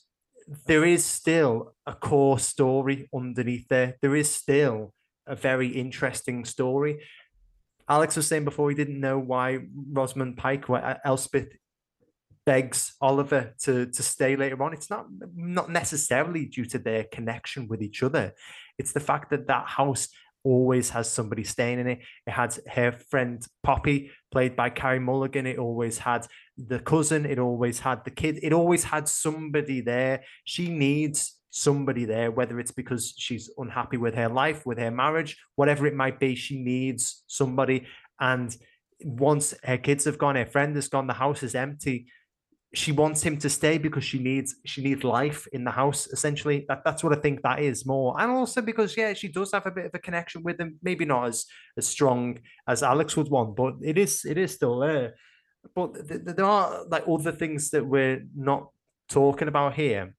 there 0.66 0.86
is 0.86 1.06
still 1.06 1.74
a 1.86 1.94
core 1.94 2.40
story 2.40 3.10
underneath 3.14 3.68
there. 3.70 3.96
There 4.02 4.16
is 4.16 4.34
still 4.34 4.94
a 5.26 5.36
very 5.36 5.70
interesting 5.70 6.46
story. 6.46 7.02
Alex 7.88 8.16
was 8.16 8.28
saying 8.28 8.46
before 8.46 8.70
he 8.70 8.76
didn't 8.76 9.00
know 9.00 9.20
why 9.20 9.60
Rosamund 9.92 10.38
Pike, 10.38 10.70
why 10.70 10.80
uh, 10.80 10.98
Elspeth 11.06 11.50
begs 12.46 12.96
Oliver 13.00 13.54
to 13.62 13.86
to 13.88 14.04
stay 14.04 14.36
later 14.36 14.62
on. 14.64 14.74
It's 14.74 14.90
not 14.90 15.08
not 15.36 15.70
necessarily 15.70 16.46
due 16.46 16.66
to 16.66 16.80
their 16.80 17.06
connection 17.06 17.68
with 17.68 17.82
each 17.82 18.04
other. 18.04 18.34
It's 18.78 18.94
the 18.94 19.00
fact 19.00 19.30
that 19.32 19.48
that 19.48 19.68
house 19.68 20.10
always 20.44 20.90
has 20.90 21.10
somebody 21.10 21.44
staying 21.44 21.80
in 21.80 21.88
it. 21.88 22.00
It 22.28 22.32
had 22.32 22.58
her 22.68 22.92
friend 22.92 23.46
Poppy, 23.64 24.12
played 24.32 24.56
by 24.56 24.70
Carey 24.70 25.00
Mulligan. 25.00 25.48
It 25.48 25.58
always 25.58 25.98
had 25.98 26.28
the 26.58 26.80
cousin. 26.80 27.26
It 27.26 27.40
always 27.40 27.80
had 27.80 28.04
the 28.04 28.12
kid. 28.12 28.40
It 28.44 28.54
always 28.54 28.84
had 28.84 29.08
somebody 29.08 29.82
there. 29.82 30.24
She 30.44 30.70
needs 30.70 31.40
somebody 31.54 32.04
there, 32.06 32.32
whether 32.32 32.60
it's 32.60 32.72
because 32.72 33.14
she's 33.16 33.50
unhappy 33.58 33.98
with 33.98 34.16
her 34.16 34.28
life, 34.28 34.66
with 34.66 34.80
her 34.80 34.92
marriage, 34.92 35.38
whatever 35.56 35.86
it 35.86 35.94
might 35.94 36.20
be. 36.20 36.34
She 36.36 36.60
needs 36.62 37.24
somebody. 37.28 37.86
And 38.20 38.56
once 39.04 39.54
her 39.64 39.78
kids 39.78 40.06
have 40.06 40.18
gone, 40.18 40.36
her 40.36 40.48
friend 40.48 40.76
has 40.76 40.88
gone, 40.88 41.08
the 41.08 41.14
house 41.14 41.44
is 41.44 41.56
empty 41.56 42.08
she 42.74 42.92
wants 42.92 43.22
him 43.22 43.38
to 43.38 43.50
stay 43.50 43.78
because 43.78 44.04
she 44.04 44.18
needs 44.18 44.56
she 44.66 44.82
needs 44.82 45.04
life 45.04 45.48
in 45.54 45.64
the 45.64 45.72
house 45.72 46.08
essentially 46.08 46.66
that, 46.68 46.82
that's 46.84 47.04
what 47.04 47.14
i 47.14 47.22
think 47.22 47.42
that 47.44 47.60
is 47.60 47.86
more 47.86 48.20
and 48.20 48.32
also 48.32 48.62
because 48.62 48.98
yeah 48.98 49.14
she 49.14 49.28
does 49.28 49.52
have 49.52 49.66
a 49.68 49.72
bit 49.72 49.86
of 49.86 49.92
a 49.94 50.00
connection 50.00 50.42
with 50.42 50.60
him 50.60 50.80
maybe 50.82 51.06
not 51.06 51.28
as 51.28 51.46
as 51.78 51.88
strong 51.88 52.40
as 52.68 52.82
alex 52.82 53.16
would 53.16 53.30
want 53.30 53.56
but 53.56 53.76
it 53.84 53.98
is 53.98 54.26
it 54.26 54.38
is 54.38 54.54
still 54.54 54.80
there 54.80 55.14
but 55.76 55.94
th- 55.94 56.24
th- 56.26 56.36
there 56.36 56.46
are 56.46 56.84
like 56.88 57.04
other 57.08 57.32
things 57.32 57.70
that 57.70 57.86
we're 57.86 58.26
not 58.36 58.70
talking 59.08 59.48
about 59.48 59.76
here 59.76 60.16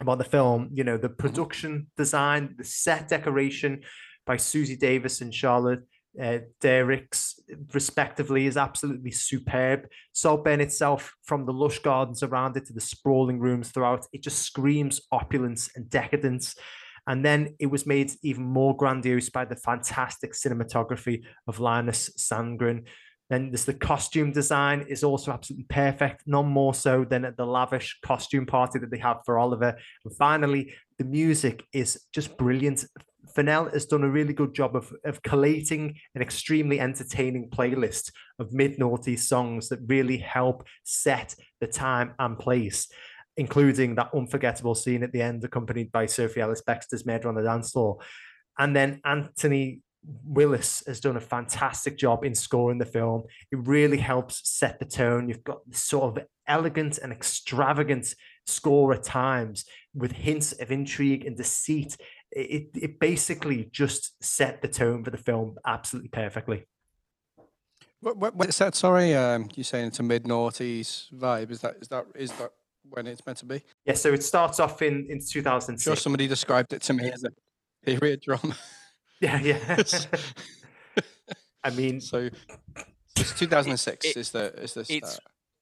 about 0.00 0.18
the 0.18 0.24
film 0.24 0.68
you 0.72 0.84
know 0.84 0.96
the 0.96 1.08
production 1.08 1.86
design 1.96 2.54
the 2.58 2.64
set 2.64 3.08
decoration 3.08 3.82
by 4.26 4.36
Suzie 4.36 4.78
Davies 4.78 5.20
and 5.20 5.34
charlotte 5.34 5.82
uh, 6.20 6.38
Dirickx, 6.60 7.40
respectively, 7.72 8.46
is 8.46 8.56
absolutely 8.56 9.10
superb. 9.10 9.88
Saltburn 10.12 10.60
itself, 10.60 11.14
from 11.24 11.44
the 11.44 11.52
lush 11.52 11.80
gardens 11.80 12.22
around 12.22 12.56
it 12.56 12.66
to 12.66 12.72
the 12.72 12.80
sprawling 12.80 13.40
rooms 13.40 13.70
throughout, 13.70 14.06
it 14.12 14.22
just 14.22 14.42
screams 14.42 15.00
opulence 15.10 15.70
and 15.74 15.90
decadence. 15.90 16.54
And 17.06 17.24
then 17.24 17.56
it 17.58 17.66
was 17.66 17.84
made 17.84 18.12
even 18.22 18.44
more 18.44 18.76
grandiose 18.76 19.28
by 19.28 19.44
the 19.44 19.56
fantastic 19.56 20.32
cinematography 20.32 21.24
of 21.46 21.60
Linus 21.60 22.10
Sandgren. 22.16 22.84
Then 23.30 23.50
there's 23.50 23.64
the 23.64 23.74
costume 23.74 24.32
design 24.32 24.84
is 24.88 25.02
also 25.02 25.32
absolutely 25.32 25.66
perfect, 25.68 26.24
none 26.26 26.46
more 26.46 26.74
so 26.74 27.04
than 27.04 27.24
at 27.24 27.36
the 27.36 27.46
lavish 27.46 27.98
costume 28.02 28.46
party 28.46 28.78
that 28.78 28.90
they 28.90 28.98
have 28.98 29.20
for 29.24 29.38
Oliver. 29.38 29.76
And 30.04 30.16
finally, 30.16 30.74
the 30.98 31.04
music 31.04 31.64
is 31.72 32.00
just 32.12 32.36
brilliant. 32.36 32.84
Fennell 33.34 33.70
has 33.70 33.86
done 33.86 34.04
a 34.04 34.10
really 34.10 34.34
good 34.34 34.54
job 34.54 34.76
of, 34.76 34.92
of 35.04 35.22
collating 35.22 35.96
an 36.14 36.20
extremely 36.20 36.78
entertaining 36.78 37.48
playlist 37.48 38.12
of 38.38 38.52
mid 38.52 38.78
noughties 38.78 39.20
songs 39.20 39.68
that 39.70 39.80
really 39.86 40.18
help 40.18 40.66
set 40.84 41.34
the 41.60 41.66
time 41.66 42.14
and 42.18 42.38
place, 42.38 42.88
including 43.38 43.94
that 43.94 44.10
unforgettable 44.14 44.74
scene 44.74 45.02
at 45.02 45.12
the 45.12 45.22
end, 45.22 45.42
accompanied 45.44 45.90
by 45.90 46.04
Sophie 46.04 46.42
Ellis 46.42 46.62
Bextor's 46.62 47.06
Murder 47.06 47.28
on 47.28 47.34
the 47.34 47.42
Dance 47.42 47.72
Floor. 47.72 47.98
And 48.58 48.76
then 48.76 49.00
Anthony 49.04 49.80
Willis 50.24 50.82
has 50.86 51.00
done 51.00 51.16
a 51.16 51.20
fantastic 51.20 51.96
job 51.96 52.24
in 52.24 52.34
scoring 52.34 52.78
the 52.78 52.86
film. 52.86 53.24
It 53.50 53.58
really 53.66 53.98
helps 53.98 54.48
set 54.48 54.78
the 54.78 54.84
tone. 54.84 55.28
You've 55.28 55.44
got 55.44 55.60
this 55.66 55.82
sort 55.82 56.16
of 56.16 56.24
elegant 56.46 56.98
and 56.98 57.12
extravagant 57.12 58.14
score 58.46 58.92
at 58.92 59.02
times 59.02 59.64
with 59.94 60.12
hints 60.12 60.52
of 60.52 60.70
intrigue 60.70 61.24
and 61.24 61.36
deceit 61.36 61.96
it, 62.34 62.70
it 62.74 62.98
basically 62.98 63.68
just 63.70 64.22
set 64.22 64.60
the 64.60 64.68
tone 64.68 65.04
for 65.04 65.10
the 65.10 65.18
film 65.18 65.56
absolutely 65.64 66.08
perfectly. 66.08 66.66
What, 68.00 68.16
what, 68.16 68.34
what 68.34 68.48
is 68.48 68.58
that? 68.58 68.74
Sorry, 68.74 69.14
um, 69.14 69.48
you're 69.54 69.64
saying 69.64 69.86
it's 69.86 70.00
a 70.00 70.02
mid 70.02 70.24
noughties 70.24 71.12
vibe. 71.12 71.50
Is 71.50 71.60
that 71.60 71.76
is 71.80 71.88
that 71.88 72.06
is 72.14 72.32
that 72.32 72.50
when 72.90 73.06
it's 73.06 73.24
meant 73.24 73.38
to 73.38 73.46
be? 73.46 73.62
Yeah, 73.86 73.94
so 73.94 74.12
it 74.12 74.22
starts 74.22 74.60
off 74.60 74.82
in 74.82 75.06
in 75.08 75.20
2006. 75.20 75.82
Sure, 75.82 75.96
somebody 75.96 76.26
described 76.26 76.72
it 76.72 76.82
to 76.82 76.92
me 76.92 77.10
as 77.10 77.24
a 77.24 77.30
period 77.86 78.20
drama. 78.20 78.56
Yeah, 79.20 79.40
yeah. 79.40 79.76
I 81.62 81.70
mean, 81.70 82.00
so 82.00 82.28
it's 83.16 83.38
2006 83.38 84.04
it- 84.06 84.16
is 84.16 84.30
the 84.30 84.52
is 84.60 84.74
the 84.74 84.80
it's 84.88 85.12
start. 85.12 85.18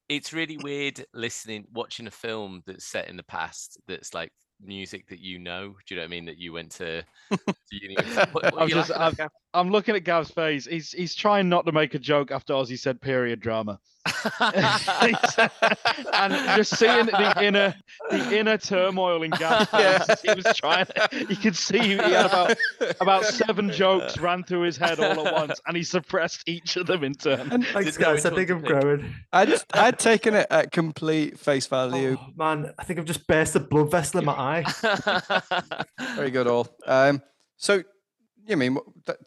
it's 0.08 0.32
really 0.32 0.56
weird 0.56 1.04
listening 1.14 1.66
watching 1.72 2.06
a 2.06 2.10
film 2.10 2.62
that's 2.66 2.84
set 2.84 3.08
in 3.08 3.16
the 3.16 3.22
past 3.22 3.78
that's 3.86 4.14
like 4.14 4.32
music 4.64 5.06
that 5.08 5.20
you 5.20 5.38
know 5.38 5.74
do 5.86 5.94
you 5.94 5.96
know 5.96 6.02
what 6.02 6.06
i 6.06 6.08
mean 6.10 6.24
that 6.24 6.38
you 6.38 6.52
went 6.52 6.70
to, 6.70 7.02
to 7.30 7.38
uni 7.80 7.96
with? 7.96 8.16
What- 8.32 8.44
what 8.44 8.54
I'm 8.62 8.68
you 8.68 8.74
just- 8.74 8.90
laughing 8.90 9.24
at, 9.26 9.32
I'm 9.54 9.70
looking 9.70 9.94
at 9.96 10.04
Gav's 10.04 10.30
face. 10.30 10.64
He's 10.66 10.92
he's 10.92 11.14
trying 11.14 11.48
not 11.50 11.66
to 11.66 11.72
make 11.72 11.94
a 11.94 11.98
joke 11.98 12.30
after 12.30 12.54
Ozzy 12.54 12.78
said 12.78 13.00
period 13.00 13.40
drama. 13.40 13.78
and 14.40 16.32
just 16.56 16.76
seeing 16.76 17.06
the 17.06 17.34
inner 17.42 17.74
the 18.10 18.38
inner 18.38 18.56
turmoil 18.58 19.22
in 19.22 19.30
Gav's 19.32 19.68
face. 19.70 20.20
He 20.22 20.32
was 20.34 20.56
trying 20.56 20.86
you 21.12 21.36
could 21.36 21.54
see 21.56 21.78
he 21.78 21.90
had 21.96 22.26
about 22.26 22.56
about 23.00 23.24
seven 23.24 23.70
jokes 23.70 24.18
ran 24.18 24.42
through 24.42 24.62
his 24.62 24.76
head 24.76 24.98
all 25.00 25.26
at 25.26 25.32
once 25.34 25.60
and 25.66 25.76
he 25.76 25.82
suppressed 25.82 26.42
each 26.48 26.76
of 26.76 26.86
them 26.86 27.04
in 27.04 27.14
turn. 27.14 27.48
thanks, 27.50 27.74
Didn't 27.96 27.98
guys. 27.98 28.24
I 28.26 28.30
think 28.34 28.50
I'm 28.50 28.62
growing. 28.62 29.14
I'd 29.32 29.52
I'd 29.74 29.98
taken 29.98 30.34
it 30.34 30.46
at 30.50 30.72
complete 30.72 31.38
face 31.38 31.66
value. 31.66 32.16
Oh, 32.20 32.26
man, 32.36 32.72
I 32.78 32.84
think 32.84 32.98
I've 32.98 33.04
just 33.04 33.26
burst 33.26 33.54
a 33.56 33.60
blood 33.60 33.90
vessel 33.90 34.20
in 34.20 34.24
my 34.26 34.32
eye. 34.64 35.82
Very 36.16 36.30
good, 36.30 36.46
all. 36.46 36.68
Um, 36.86 37.22
so 37.62 37.84
you 38.44 38.56
mean 38.56 38.76
that 39.06 39.18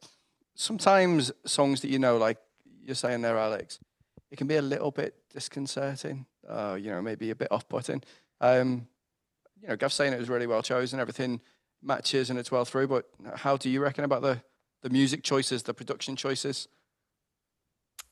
sometimes 0.55 1.31
songs 1.45 1.79
that 1.79 1.89
you 1.89 1.99
know, 1.99 2.17
like 2.17 2.37
you're 2.83 2.93
saying 2.93 3.21
there, 3.21 3.37
Alex, 3.37 3.79
it 4.29 4.35
can 4.37 4.45
be 4.45 4.57
a 4.57 4.61
little 4.61 4.91
bit 4.91 5.15
disconcerting. 5.33 6.25
Uh, 6.45 6.77
you 6.77 6.89
know, 6.89 7.01
maybe 7.01 7.29
a 7.29 7.35
bit 7.35 7.49
off-putting. 7.49 8.03
Um, 8.41 8.87
you 9.61 9.69
know, 9.69 9.77
Gav's 9.77 9.93
saying 9.93 10.11
it 10.11 10.19
was 10.19 10.27
really 10.27 10.47
well 10.47 10.61
chosen. 10.61 10.99
Everything 10.99 11.39
matches 11.81 12.29
and 12.29 12.37
it's 12.37 12.51
well 12.51 12.65
through. 12.65 12.87
But 12.87 13.05
how 13.35 13.55
do 13.55 13.69
you 13.69 13.81
reckon 13.81 14.03
about 14.03 14.21
the 14.21 14.41
the 14.81 14.89
music 14.89 15.23
choices, 15.23 15.63
the 15.63 15.73
production 15.73 16.17
choices? 16.17 16.67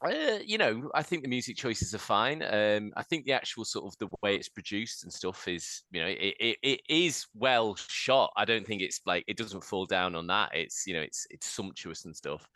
Uh, 0.04 0.40
you 0.44 0.58
know, 0.58 0.92
I 0.94 1.02
think 1.02 1.22
the 1.24 1.30
music 1.30 1.56
choices 1.56 1.96
are 1.96 2.00
fine. 2.00 2.44
Um, 2.44 2.92
I 2.98 3.04
think 3.04 3.24
the 3.26 3.32
actual 3.32 3.64
sort 3.64 3.86
of 3.86 3.98
the 4.00 4.10
way 4.22 4.36
it's 4.36 4.50
produced 4.50 5.04
and 5.04 5.14
stuff 5.14 5.48
is, 5.48 5.84
you 5.92 6.02
know, 6.02 6.08
it, 6.08 6.36
it, 6.42 6.58
it 6.62 6.82
is 6.90 7.26
well 7.34 7.76
shot. 7.76 8.34
I 8.36 8.44
don't 8.44 8.68
think 8.68 8.82
it's 8.82 9.00
like 9.06 9.24
it 9.28 9.38
doesn't 9.38 9.64
fall 9.64 9.86
down 9.86 10.16
on 10.16 10.28
that. 10.28 10.54
It's 10.54 10.86
you 10.86 10.94
know, 10.94 11.02
it's 11.02 11.26
it's 11.30 11.48
sumptuous 11.48 12.04
and 12.04 12.14
stuff. 12.14 12.50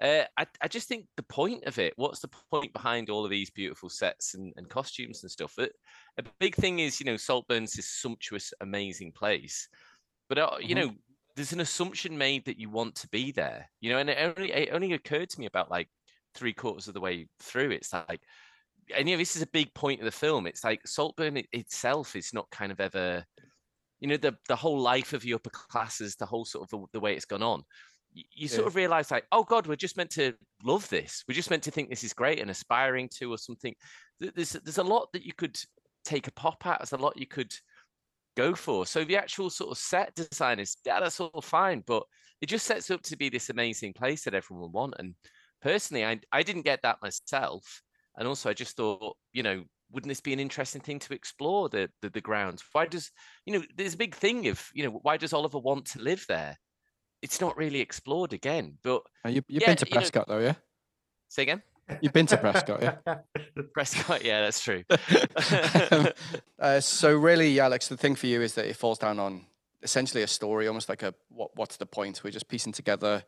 Uh, 0.00 0.24
I 0.38 0.46
I 0.62 0.68
just 0.68 0.88
think 0.88 1.06
the 1.16 1.22
point 1.22 1.64
of 1.64 1.78
it. 1.78 1.92
What's 1.96 2.20
the 2.20 2.28
point 2.50 2.72
behind 2.72 3.10
all 3.10 3.24
of 3.24 3.30
these 3.30 3.50
beautiful 3.50 3.90
sets 3.90 4.32
and, 4.34 4.54
and 4.56 4.70
costumes 4.70 5.22
and 5.22 5.30
stuff? 5.30 5.54
That 5.56 5.72
a 6.16 6.22
big 6.38 6.54
thing 6.54 6.78
is, 6.78 6.98
you 6.98 7.04
know, 7.04 7.16
Saltburn's 7.16 7.74
this 7.74 7.90
sumptuous, 7.90 8.54
amazing 8.62 9.12
place, 9.12 9.68
but 10.28 10.38
uh, 10.38 10.56
you 10.60 10.74
Mhm. 10.74 10.74
know, 10.74 10.94
there's 11.36 11.52
an 11.52 11.60
assumption 11.60 12.16
made 12.18 12.44
that 12.46 12.58
you 12.58 12.70
want 12.70 12.94
to 12.96 13.08
be 13.08 13.32
there. 13.32 13.70
You 13.80 13.90
know, 13.92 13.98
and 13.98 14.10
it 14.10 14.18
only 14.38 14.52
it 14.52 14.70
only 14.72 14.92
occurred 14.92 15.30
to 15.30 15.40
me 15.40 15.46
about 15.46 15.70
like 15.70 15.90
three 16.36 16.52
quarters 16.52 16.88
of 16.88 16.94
the 16.94 17.00
way 17.00 17.28
through. 17.40 17.70
It's 17.70 17.92
like, 17.92 18.20
and 18.96 19.08
you 19.08 19.16
know, 19.16 19.18
this 19.18 19.36
is 19.36 19.42
a 19.42 19.46
big 19.48 19.74
point 19.74 20.00
of 20.00 20.04
the 20.04 20.10
film. 20.12 20.46
It's 20.46 20.62
like 20.64 20.86
Saltburn 20.86 21.36
it, 21.38 21.46
itself 21.52 22.14
is 22.14 22.32
not 22.32 22.50
kind 22.50 22.70
of 22.70 22.80
ever, 22.80 23.24
you 24.00 24.08
know, 24.08 24.16
the 24.16 24.36
the 24.48 24.56
whole 24.56 24.78
life 24.80 25.12
of 25.12 25.22
the 25.22 25.34
upper 25.34 25.50
classes, 25.50 26.14
the 26.16 26.26
whole 26.26 26.44
sort 26.44 26.64
of 26.64 26.70
the, 26.70 26.86
the 26.92 27.00
way 27.00 27.14
it's 27.14 27.24
gone 27.24 27.42
on. 27.42 27.62
y- 28.14 28.22
you 28.32 28.48
sort 28.48 28.64
Yeah. 28.64 28.68
of 28.68 28.76
realize 28.76 29.10
like, 29.10 29.26
oh 29.32 29.42
God, 29.44 29.66
we're 29.66 29.76
just 29.76 29.96
meant 29.96 30.10
to 30.12 30.34
love 30.62 30.88
this. 30.88 31.24
We're 31.28 31.34
just 31.34 31.50
meant 31.50 31.64
to 31.64 31.70
think 31.70 31.90
this 31.90 32.04
is 32.04 32.12
great 32.12 32.40
and 32.40 32.50
aspiring 32.50 33.08
to 33.18 33.32
or 33.32 33.38
something. 33.38 33.74
There's 34.20 34.52
there's 34.52 34.78
a 34.78 34.82
lot 34.94 35.08
that 35.12 35.24
you 35.26 35.32
could 35.34 35.58
take 36.04 36.28
a 36.28 36.32
pop 36.32 36.64
at. 36.66 36.78
There's 36.78 36.92
a 36.92 36.96
lot 37.04 37.18
you 37.18 37.26
could 37.26 37.52
go 38.36 38.54
for. 38.54 38.86
So 38.86 39.02
the 39.04 39.16
actual 39.16 39.50
sort 39.50 39.70
of 39.72 39.78
set 39.78 40.14
design 40.14 40.60
is 40.60 40.76
yeah, 40.84 41.00
that's 41.00 41.20
all 41.20 41.42
fine, 41.42 41.82
but 41.86 42.04
it 42.40 42.46
just 42.46 42.66
sets 42.66 42.90
up 42.90 43.02
to 43.02 43.16
be 43.16 43.28
this 43.30 43.50
amazing 43.50 43.94
place 43.94 44.24
that 44.24 44.34
everyone 44.34 44.60
will 44.62 44.70
want. 44.70 44.94
And 44.98 45.14
personally, 45.62 46.04
I 46.04 46.20
I 46.32 46.42
didn't 46.42 46.62
get 46.62 46.82
that 46.82 47.02
myself. 47.02 47.82
And 48.16 48.26
also 48.26 48.48
I 48.50 48.54
just 48.54 48.76
thought, 48.76 49.16
you 49.32 49.42
know, 49.42 49.64
wouldn't 49.90 50.08
this 50.08 50.20
be 50.20 50.32
an 50.32 50.40
interesting 50.40 50.80
thing 50.80 50.98
to 51.00 51.14
explore 51.14 51.68
the 51.68 51.90
the, 52.02 52.10
the 52.10 52.20
grounds? 52.20 52.62
Why 52.72 52.86
does 52.86 53.10
you 53.44 53.52
know 53.58 53.64
there's 53.76 53.94
a 53.94 53.98
big 53.98 54.14
thing 54.14 54.48
of 54.48 54.68
you 54.74 54.84
know 54.84 54.98
why 55.02 55.16
does 55.16 55.32
Oliver 55.32 55.58
want 55.58 55.86
to 55.86 56.00
live 56.00 56.24
there? 56.28 56.56
It's 57.22 57.40
not 57.40 57.56
really 57.56 57.80
explored 57.80 58.32
again. 58.32 58.78
But 58.82 59.02
You, 59.24 59.42
you've 59.48 59.62
Yeah, 59.62 59.68
been 59.68 59.76
to 59.78 59.86
you 59.88 59.94
know- 59.94 60.00
Prescot 60.00 60.26
though, 60.28 60.38
yeah? 60.38 60.54
say 61.28 61.42
again, 61.42 61.62
You've 62.00 62.12
been 62.12 62.26
to 62.26 62.36
Prescot, 62.36 62.82
yeah? 62.82 63.18
Prescot. 63.76 64.22
Yeah, 64.24 64.42
that's 64.42 64.60
true. 64.60 64.82
uh, 66.58 66.80
so 66.80 67.16
really, 67.16 67.58
Alex, 67.60 67.88
the 67.88 67.96
thing 67.96 68.14
for 68.14 68.26
you 68.26 68.42
is 68.42 68.54
that 68.54 68.66
it 68.66 68.76
falls 68.76 68.98
down 68.98 69.18
on 69.18 69.46
essentially 69.82 70.22
a 70.22 70.26
story, 70.26 70.66
almost 70.68 70.88
like 70.88 71.02
a 71.02 71.14
what 71.28 71.50
what's 71.56 71.76
the 71.76 71.86
point? 71.86 72.22
We're 72.24 72.30
just 72.30 72.48
piecing 72.48 72.72
together 72.72 73.22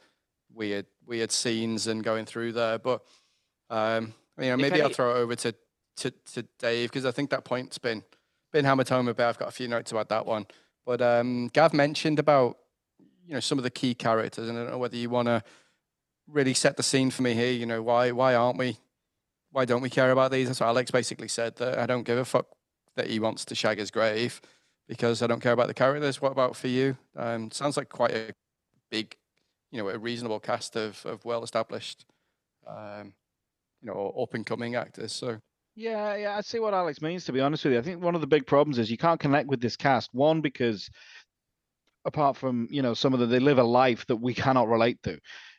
weird 0.52 0.86
weird 1.06 1.32
scenes 1.32 1.86
and 1.86 2.02
going 2.04 2.24
through 2.24 2.52
there. 2.52 2.78
But 2.78 3.02
um, 3.70 4.14
you 4.38 4.46
know, 4.46 4.56
maybe 4.56 4.82
I'll 4.82 4.90
throw 4.90 5.16
it 5.16 5.18
over 5.18 5.36
to 5.36 5.54
to, 5.98 6.10
to 6.34 6.42
Dave 6.58 6.90
because 6.90 7.04
I 7.04 7.10
think 7.10 7.30
that 7.30 7.44
point's 7.44 7.78
been 7.78 8.04
been 8.52 8.64
hammered 8.64 8.88
home 8.88 9.08
a 9.08 9.14
bit. 9.14 9.24
I've 9.24 9.38
got 9.38 9.48
a 9.48 9.52
few 9.52 9.68
notes 9.68 9.90
about 9.90 10.08
that 10.08 10.26
one. 10.26 10.46
But 10.86 11.02
um, 11.02 11.48
Gav 11.52 11.74
mentioned 11.74 12.18
about 12.18 12.58
you 13.26 13.34
know 13.34 13.40
some 13.40 13.58
of 13.58 13.64
the 13.64 13.70
key 13.70 13.94
characters, 13.94 14.48
and 14.48 14.58
I 14.58 14.62
don't 14.62 14.72
know 14.72 14.78
whether 14.78 14.96
you 14.96 15.10
want 15.10 15.26
to 15.26 15.42
really 16.26 16.54
set 16.54 16.76
the 16.76 16.82
scene 16.82 17.10
for 17.10 17.22
me 17.22 17.34
here. 17.34 17.52
You 17.52 17.66
know, 17.66 17.82
why 17.82 18.10
why 18.10 18.34
aren't 18.34 18.58
we? 18.58 18.78
Why 19.50 19.64
don't 19.64 19.80
we 19.80 19.90
care 19.90 20.10
about 20.10 20.30
these? 20.30 20.46
That's 20.46 20.60
what 20.60 20.66
Alex 20.66 20.90
basically 20.90 21.28
said. 21.28 21.56
That 21.56 21.78
I 21.78 21.86
don't 21.86 22.04
give 22.04 22.18
a 22.18 22.24
fuck 22.24 22.46
that 22.96 23.08
he 23.08 23.18
wants 23.18 23.44
to 23.46 23.54
shag 23.54 23.78
his 23.78 23.90
grave 23.90 24.40
because 24.88 25.22
I 25.22 25.26
don't 25.26 25.40
care 25.40 25.52
about 25.52 25.68
the 25.68 25.74
characters. 25.74 26.20
What 26.20 26.32
about 26.32 26.56
for 26.56 26.68
you? 26.68 26.96
Um, 27.16 27.50
sounds 27.50 27.76
like 27.76 27.88
quite 27.88 28.12
a 28.12 28.32
big, 28.90 29.16
you 29.70 29.82
know, 29.82 29.88
a 29.88 29.98
reasonable 29.98 30.40
cast 30.40 30.76
of 30.76 31.04
of 31.06 31.24
well 31.24 31.42
established, 31.42 32.04
um, 32.66 33.12
you 33.82 33.88
know, 33.88 34.14
up 34.20 34.34
and 34.34 34.46
coming 34.46 34.74
actors. 34.74 35.12
So 35.12 35.38
Yeah, 35.74 36.16
yeah, 36.16 36.36
I 36.36 36.40
see 36.40 36.58
what 36.58 36.74
Alex 36.74 37.00
means. 37.00 37.24
To 37.26 37.32
be 37.32 37.40
honest 37.40 37.64
with 37.64 37.74
you, 37.74 37.78
I 37.78 37.82
think 37.82 38.02
one 38.02 38.14
of 38.14 38.20
the 38.20 38.26
big 38.26 38.46
problems 38.46 38.78
is 38.78 38.90
you 38.90 38.98
can't 38.98 39.20
connect 39.20 39.48
with 39.48 39.60
this 39.60 39.76
cast. 39.76 40.10
One 40.12 40.40
because 40.40 40.90
apart 42.04 42.36
from 42.36 42.68
you 42.70 42.82
know 42.82 42.94
some 42.94 43.12
of 43.12 43.20
the 43.20 43.26
they 43.26 43.38
live 43.38 43.58
a 43.58 43.64
life 43.64 44.06
that 44.06 44.16
we 44.16 44.34
cannot 44.44 44.68
relate 44.68 45.02
to, 45.04 45.18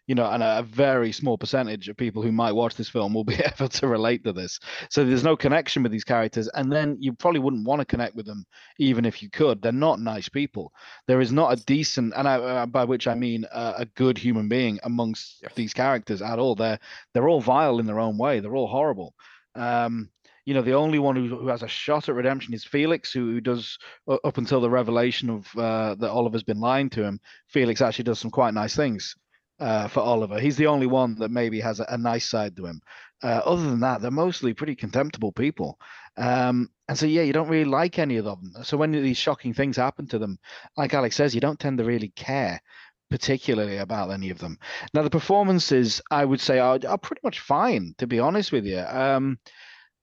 you 0.09 0.15
know, 0.15 0.27
and 0.27 0.41
a, 0.41 0.63
very 0.63 1.11
small 1.11 1.37
percentage 1.37 1.87
of 1.87 1.95
people 1.95 2.23
who 2.23 2.31
might 2.31 2.53
watch 2.53 2.73
this 2.73 2.89
film 2.89 3.13
will 3.13 3.23
be 3.23 3.35
able 3.45 3.69
to 3.69 3.87
relate 3.87 4.23
to 4.23 4.33
this. 4.33 4.59
So 4.89 5.05
there's 5.05 5.23
no 5.23 5.37
connection 5.37 5.83
with 5.83 5.91
these 5.91 6.03
characters, 6.03 6.49
and 6.55 6.71
then 6.71 6.97
you 6.99 7.13
probably 7.13 7.39
wouldn't 7.39 7.67
want 7.67 7.79
to 7.81 7.85
connect 7.85 8.15
with 8.15 8.25
them 8.25 8.43
even 8.79 9.05
if 9.05 9.21
you 9.21 9.29
could. 9.29 9.61
They're 9.61 9.71
not 9.71 9.99
nice 9.99 10.27
people. 10.27 10.73
There 11.05 11.21
is 11.21 11.31
not 11.31 11.53
a 11.53 11.63
decent, 11.63 12.13
and 12.17 12.27
I, 12.27 12.35
uh, 12.37 12.65
by 12.65 12.85
which 12.85 13.07
I 13.07 13.13
mean 13.13 13.45
uh, 13.51 13.73
a 13.77 13.85
good 13.85 14.17
human 14.17 14.49
being 14.49 14.79
amongst 14.81 15.41
Yes. 15.43 15.53
these 15.53 15.73
characters 15.75 16.23
at 16.23 16.39
all. 16.39 16.55
They're 16.55 16.79
they're 17.13 17.29
all 17.29 17.41
vile 17.41 17.77
in 17.77 17.85
their 17.85 17.99
own 17.99 18.17
way. 18.17 18.39
They're 18.39 18.55
all 18.55 18.67
horrible. 18.67 19.13
Um, 19.53 20.09
you 20.43 20.55
know, 20.55 20.63
the 20.63 20.73
only 20.73 20.97
one 20.97 21.17
who, 21.17 21.27
who 21.27 21.49
has 21.49 21.61
a 21.61 21.67
shot 21.67 22.09
at 22.09 22.15
redemption 22.15 22.55
is 22.55 22.65
Felix, 22.65 23.11
who, 23.11 23.33
who 23.33 23.41
does 23.41 23.77
up 24.23 24.39
until 24.39 24.59
the 24.59 24.71
revelation 24.71 25.29
of 25.29 25.47
uh, 25.55 25.93
that 25.93 26.09
Oliver's 26.09 26.41
been 26.41 26.59
lying 26.59 26.89
to 26.91 27.03
him. 27.03 27.19
Felix 27.47 27.79
actually 27.79 28.05
does 28.05 28.17
some 28.17 28.31
quite 28.31 28.55
nice 28.55 28.75
things 28.75 29.15
uh, 29.59 29.87
for 29.87 30.01
Oliver. 30.01 30.39
He's 30.39 30.57
the 30.57 30.67
only 30.67 30.87
one 30.87 31.15
that 31.15 31.31
maybe 31.31 31.59
has 31.59 31.79
a, 31.79 31.85
a 31.89 31.97
nice 31.97 32.29
side 32.29 32.55
to 32.57 32.65
him. 32.65 32.81
Uh, 33.21 33.41
other 33.45 33.63
than 33.63 33.81
that, 33.81 34.01
they're 34.01 34.11
mostly 34.11 34.53
pretty 34.53 34.75
contemptible 34.75 35.31
people. 35.31 35.77
Um, 36.17 36.69
and 36.87 36.97
so, 36.97 37.05
yeah, 37.05 37.23
you 37.23 37.33
don't 37.33 37.49
really 37.49 37.69
like 37.69 37.99
any 37.99 38.17
of 38.17 38.25
them. 38.25 38.53
So 38.63 38.77
when 38.77 38.91
these 38.91 39.17
shocking 39.17 39.53
things 39.53 39.77
happen 39.77 40.07
to 40.07 40.19
them, 40.19 40.39
like 40.77 40.93
Alex 40.93 41.15
says, 41.15 41.35
you 41.35 41.41
don't 41.41 41.59
tend 41.59 41.77
to 41.79 41.83
really 41.83 42.09
care 42.09 42.61
particularly 43.09 43.77
about 43.77 44.11
any 44.11 44.29
of 44.29 44.37
them. 44.37 44.57
Now, 44.93 45.01
the 45.01 45.09
performances, 45.09 46.01
I 46.11 46.23
would 46.23 46.39
say, 46.39 46.59
are, 46.59 46.79
are 46.87 46.97
pretty 46.97 47.21
much 47.23 47.39
fine, 47.39 47.95
to 47.97 48.07
be 48.07 48.19
honest 48.19 48.51
with 48.51 48.65
you. 48.65 48.79
Um, 48.79 49.39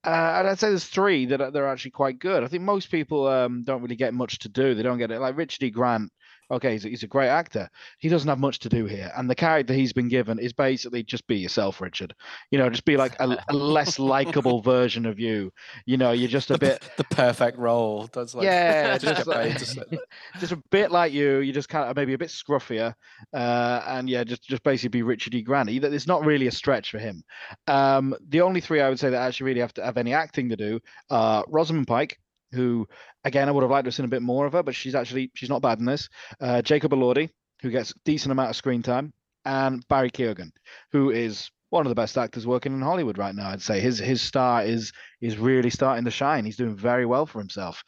uh, 0.04 0.34
and 0.38 0.48
I'd 0.48 0.58
say 0.58 0.68
there's 0.68 0.84
three 0.84 1.26
that 1.26 1.40
are, 1.40 1.50
that 1.50 1.58
are 1.58 1.68
actually 1.68 1.92
quite 1.92 2.18
good. 2.18 2.44
I 2.44 2.48
think 2.48 2.62
most 2.62 2.90
people 2.90 3.26
um, 3.26 3.64
don't 3.64 3.82
really 3.82 3.96
get 3.96 4.14
much 4.14 4.40
to 4.40 4.48
do. 4.48 4.74
They 4.74 4.82
don't 4.82 4.98
get 4.98 5.10
it. 5.10 5.20
Like 5.20 5.36
Richard 5.36 5.64
E. 5.64 5.70
Grant, 5.70 6.12
okay, 6.50 6.72
he's 6.72 6.84
a, 6.84 6.88
he's 6.88 7.02
a 7.02 7.06
great 7.08 7.28
actor. 7.28 7.68
He 7.98 8.08
doesn't 8.08 8.28
have 8.28 8.38
much 8.38 8.58
to 8.60 8.68
do 8.68 8.86
here. 8.86 9.10
And 9.16 9.28
the 9.28 9.34
character 9.34 9.74
he's 9.74 9.92
been 9.92 10.08
given 10.08 10.38
is 10.38 10.52
basically 10.52 11.02
just 11.02 11.26
be 11.26 11.36
yourself, 11.36 11.80
Richard. 11.80 12.14
You 12.50 12.58
know, 12.58 12.68
just 12.70 12.84
be 12.84 12.96
like 12.96 13.18
a, 13.20 13.36
a 13.48 13.54
less 13.54 13.98
likable 13.98 14.60
version 14.62 15.06
of 15.06 15.18
you. 15.18 15.52
You 15.86 15.96
know, 15.96 16.12
you're 16.12 16.28
just 16.28 16.50
a 16.50 16.54
the, 16.54 16.58
bit. 16.58 16.88
the 16.96 17.04
perfect 17.04 17.58
role. 17.58 18.08
That's 18.12 18.34
like 18.34 18.44
yeah, 18.44 18.98
just 18.98 19.16
just 19.16 19.26
like, 19.26 19.58
just 20.40 20.52
a 20.52 20.62
bit 20.70 20.90
like 20.90 21.12
you. 21.12 21.38
You 21.38 21.52
just 21.52 21.68
kind 21.68 21.88
of 21.88 21.96
maybe 21.96 22.14
a 22.14 22.18
bit 22.18 22.28
scruffier, 22.30 22.94
uh, 23.32 23.82
and 23.86 24.08
yeah, 24.08 24.24
just 24.24 24.42
just 24.42 24.62
basically 24.62 24.98
be 24.98 25.02
Richard 25.02 25.34
E. 25.34 25.42
Grant. 25.42 25.68
He- 25.68 25.78
It's 25.78 26.06
not 26.06 26.24
really 26.24 26.46
a 26.46 26.52
stretch 26.52 26.90
for 26.90 26.98
him. 26.98 27.22
Um, 27.66 28.14
the 28.28 28.40
only 28.40 28.60
three 28.60 28.80
I 28.80 28.88
would 28.88 28.98
say 28.98 29.10
that 29.10 29.20
actually 29.20 29.46
really 29.46 29.60
have 29.60 29.74
to 29.74 29.84
have 29.84 29.96
any 29.96 30.12
acting 30.14 30.48
to 30.50 30.56
do 30.56 30.80
are 31.10 31.44
Rosamund 31.48 31.86
Pike, 31.86 32.18
who 32.52 32.86
again 33.24 33.48
I 33.48 33.52
would 33.52 33.62
have 33.62 33.70
liked 33.70 33.84
to 33.84 33.88
have 33.88 33.94
seen 33.94 34.04
a 34.04 34.08
bit 34.08 34.22
more 34.22 34.46
of 34.46 34.52
her, 34.52 34.62
but 34.62 34.74
she's 34.74 34.94
actually 34.94 35.30
she's 35.34 35.50
not 35.50 35.62
bad 35.62 35.78
in 35.78 35.84
this. 35.84 36.08
Uh, 36.40 36.62
Jacob 36.62 36.92
Elordi, 36.92 37.30
who 37.62 37.70
gets 37.70 37.94
decent 38.04 38.32
amount 38.32 38.50
of 38.50 38.56
screen 38.56 38.82
time, 38.82 39.12
and 39.44 39.86
Barry 39.88 40.10
Keoghan, 40.10 40.50
who 40.92 41.10
is 41.10 41.50
one 41.70 41.84
of 41.84 41.90
the 41.90 41.96
best 41.96 42.16
actors 42.16 42.46
working 42.46 42.72
in 42.72 42.80
Hollywood 42.80 43.18
right 43.18 43.34
now. 43.34 43.50
I'd 43.50 43.60
say 43.60 43.80
his 43.80 43.98
his 43.98 44.22
star 44.22 44.62
is 44.62 44.92
is 45.20 45.36
really 45.36 45.70
starting 45.70 46.04
to 46.04 46.10
shine. 46.10 46.44
He's 46.44 46.56
doing 46.56 46.76
very 46.76 47.06
well 47.06 47.26
for 47.26 47.38
himself. 47.38 47.82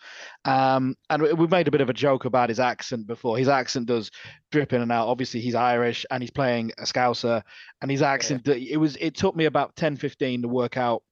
Um, 0.44 0.96
and 1.11 1.22
we, 1.22 1.32
we 1.32 1.46
made 1.46 1.68
a 1.68 1.70
bit 1.70 1.80
of 1.80 1.90
a 1.90 1.94
joke 1.94 2.24
about 2.24 2.48
his 2.48 2.59
accent 2.59 3.06
before. 3.06 3.38
His 3.38 3.48
accent 3.48 3.86
does 3.86 4.11
drip 4.50 4.72
in 4.72 4.82
and 4.82 4.90
out. 4.90 5.09
Obviously, 5.09 5.40
he's 5.40 5.54
Irish 5.54 6.04
and 6.11 6.22
he's 6.22 6.30
playing 6.30 6.72
a 6.78 6.82
Scouser, 6.82 7.42
and 7.80 7.90
his 7.90 8.02
accent 8.02 8.46
it 8.48 8.76
was 8.76 8.96
it 8.96 9.14
took 9.14 9.36
me 9.36 9.44
about 9.44 9.76
10, 9.76 9.96
15 9.96 10.42
to 10.42 10.48
work 10.48 10.76
out 10.76 11.02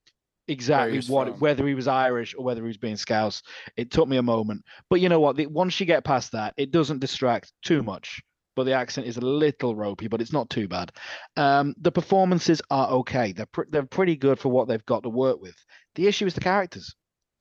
exactly 0.48 1.00
what 1.08 1.28
from. 1.28 1.38
whether 1.40 1.66
he 1.66 1.74
was 1.74 1.88
Irish 1.88 2.34
or 2.36 2.44
whether 2.44 2.62
he 2.62 2.68
was 2.68 2.76
being 2.76 2.96
Scouse. 2.96 3.42
It 3.76 3.90
took 3.90 4.08
me 4.08 4.16
a 4.16 4.22
moment, 4.22 4.62
but 4.88 5.00
you 5.00 5.08
know 5.08 5.20
what? 5.20 5.36
The, 5.36 5.46
once 5.46 5.78
you 5.80 5.86
get 5.86 6.04
past 6.04 6.32
that, 6.32 6.54
it 6.56 6.70
doesn't 6.70 7.00
distract 7.00 7.52
too 7.62 7.82
much. 7.82 8.20
But 8.54 8.64
the 8.64 8.72
accent 8.72 9.06
is 9.06 9.18
a 9.18 9.20
little 9.20 9.76
ropey, 9.76 10.08
but 10.08 10.22
it's 10.22 10.32
not 10.32 10.48
too 10.48 10.66
bad. 10.66 10.90
Um, 11.36 11.74
the 11.78 11.92
performances 11.92 12.62
are 12.70 12.88
okay. 12.88 13.32
They're 13.32 13.44
pr- 13.52 13.68
they're 13.68 13.84
pretty 13.84 14.16
good 14.16 14.38
for 14.38 14.48
what 14.48 14.66
they've 14.66 14.86
got 14.86 15.02
to 15.02 15.10
work 15.10 15.42
with. 15.42 15.54
The 15.94 16.06
issue 16.06 16.24
is 16.24 16.32
the 16.32 16.40
characters. 16.40 16.94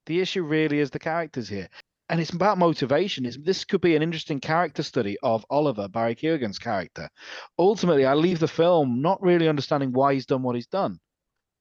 The 0.07 0.19
issue 0.19 0.43
really 0.43 0.79
is 0.79 0.91
the 0.91 0.99
characters 0.99 1.47
here. 1.47 1.69
And 2.09 2.19
it's 2.19 2.31
about 2.31 2.57
motivation. 2.57 3.25
It's, 3.25 3.37
this 3.41 3.65
could 3.65 3.81
be 3.81 3.95
an 3.95 4.03
interesting 4.03 4.39
character 4.39 4.83
study 4.83 5.17
of 5.23 5.45
Oliver, 5.49 5.87
Barry 5.87 6.15
Keoghan's 6.15 6.59
character. 6.59 7.09
Ultimately, 7.57 8.05
I 8.05 8.13
leave 8.13 8.39
the 8.39 8.47
film 8.47 9.01
not 9.01 9.21
really 9.21 9.47
understanding 9.47 9.91
why 9.91 10.13
he's 10.13 10.25
done 10.25 10.43
what 10.43 10.55
he's 10.55 10.67
done. 10.67 10.99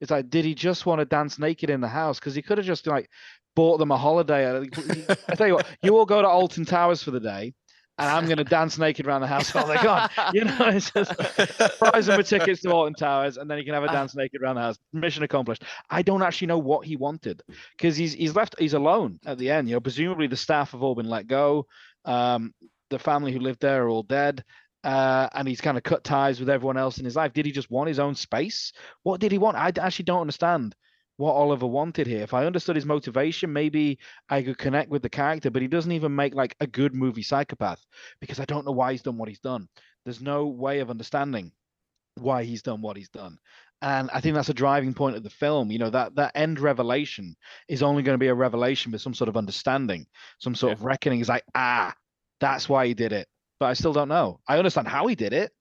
It's 0.04 0.10
like, 0.10 0.28
did 0.28 0.44
he 0.44 0.54
just 0.54 0.84
want 0.84 0.98
to 0.98 1.06
dance 1.06 1.38
naked 1.38 1.70
in 1.70 1.80
the 1.80 1.88
house? 1.88 2.20
Because 2.20 2.34
he 2.34 2.42
could 2.42 2.58
have 2.58 2.66
just 2.66 2.86
like 2.86 3.08
bought 3.56 3.78
them 3.78 3.90
a 3.90 3.96
holiday. 3.96 4.60
I 5.28 5.34
tell 5.34 5.46
you 5.46 5.54
what, 5.54 5.66
you 5.82 5.96
all 5.96 6.04
go 6.04 6.20
to 6.20 6.28
Alton 6.28 6.66
Towers 6.66 7.02
for 7.02 7.10
the 7.10 7.20
day, 7.20 7.54
and 7.96 8.10
I'm 8.10 8.26
going 8.26 8.36
to 8.36 8.44
dance 8.44 8.76
naked 8.76 9.06
around 9.06 9.22
the 9.22 9.28
house 9.28 9.54
while 9.54 9.66
they're 9.66 9.82
gone. 9.82 10.10
You 10.34 10.44
know, 10.44 10.56
it's 10.60 10.90
just 10.90 11.16
prize 11.78 12.06
him 12.06 12.18
with 12.18 12.28
tickets 12.28 12.60
to 12.60 12.70
Alton 12.70 12.92
Towers, 12.92 13.38
and 13.38 13.50
then 13.50 13.56
he 13.56 13.64
can 13.64 13.72
have 13.72 13.84
a 13.84 13.88
dance 13.88 14.14
naked 14.14 14.42
around 14.42 14.56
the 14.56 14.60
house. 14.60 14.78
Mission 14.92 15.22
accomplished. 15.22 15.64
I 15.88 16.02
don't 16.02 16.22
actually 16.22 16.48
know 16.48 16.58
what 16.58 16.86
he 16.86 16.96
wanted 16.96 17.40
because 17.78 17.96
he's 17.96 18.12
he's 18.12 18.36
left. 18.36 18.56
He's 18.58 18.74
alone 18.74 19.20
at 19.24 19.38
the 19.38 19.50
end. 19.50 19.70
You 19.70 19.76
know, 19.76 19.80
presumably 19.80 20.26
the 20.26 20.36
staff 20.36 20.72
have 20.72 20.82
all 20.82 20.94
been 20.94 21.08
let 21.08 21.26
go. 21.28 21.66
Um, 22.04 22.52
the 22.90 22.98
family 22.98 23.32
who 23.32 23.40
lived 23.40 23.62
there 23.62 23.84
are 23.84 23.88
all 23.88 24.02
dead. 24.02 24.44
Uh, 24.84 25.28
and 25.32 25.48
he's 25.48 25.62
kind 25.62 25.76
of 25.78 25.82
cut 25.82 26.04
ties 26.04 26.38
with 26.38 26.50
everyone 26.50 26.76
else 26.76 26.98
in 26.98 27.04
his 27.04 27.16
life. 27.16 27.32
Did 27.32 27.46
he 27.46 27.52
just 27.52 27.70
want 27.70 27.88
his 27.88 27.98
own 27.98 28.14
space? 28.14 28.72
What 29.02 29.20
did 29.20 29.32
he 29.32 29.38
want? 29.38 29.56
I 29.56 29.72
actually 29.80 30.04
don't 30.04 30.20
understand 30.20 30.74
what 31.16 31.32
Oliver 31.32 31.66
wanted 31.66 32.06
here. 32.06 32.22
If 32.22 32.34
I 32.34 32.44
understood 32.44 32.76
his 32.76 32.84
motivation, 32.84 33.52
maybe 33.52 33.98
I 34.28 34.42
could 34.42 34.58
connect 34.58 34.90
with 34.90 35.02
the 35.02 35.08
character, 35.08 35.50
but 35.50 35.62
he 35.62 35.68
doesn't 35.68 35.92
even 35.92 36.14
make 36.14 36.34
like 36.34 36.54
a 36.60 36.66
good 36.66 36.94
movie 36.94 37.22
psychopath 37.22 37.84
because 38.20 38.40
I 38.40 38.44
don't 38.44 38.66
know 38.66 38.72
why 38.72 38.92
he's 38.92 39.02
done 39.02 39.16
what 39.16 39.28
he's 39.28 39.40
done. 39.40 39.68
There's 40.04 40.20
no 40.20 40.46
way 40.46 40.80
of 40.80 40.90
understanding 40.90 41.52
why 42.16 42.44
he's 42.44 42.62
done 42.62 42.82
what 42.82 42.96
he's 42.96 43.08
done. 43.08 43.38
And 43.80 44.10
I 44.12 44.20
think 44.20 44.34
that's 44.34 44.48
a 44.48 44.54
driving 44.54 44.94
point 44.94 45.16
of 45.16 45.22
the 45.22 45.30
film. 45.30 45.70
You 45.70 45.78
know, 45.78 45.90
that 45.90 46.14
that 46.16 46.32
end 46.34 46.58
revelation 46.58 47.36
is 47.68 47.82
only 47.82 48.02
going 48.02 48.14
to 48.14 48.22
be 48.22 48.28
a 48.28 48.34
revelation 48.34 48.92
with 48.92 49.00
some 49.02 49.14
sort 49.14 49.28
of 49.28 49.36
understanding, 49.36 50.06
some 50.38 50.54
sort 50.54 50.70
Yeah. 50.70 50.74
of 50.74 50.84
reckoning. 50.84 51.20
Is 51.20 51.28
like, 51.28 51.44
ah, 51.54 51.94
that's 52.40 52.68
why 52.68 52.86
he 52.86 52.94
did 52.94 53.12
it. 53.12 53.28
But 53.60 53.66
I 53.66 53.74
still 53.74 53.92
don't 53.92 54.08
know. 54.08 54.40
I 54.48 54.58
understand 54.58 54.88
how 54.88 55.06
he 55.06 55.14
did 55.14 55.32
it, 55.32 55.52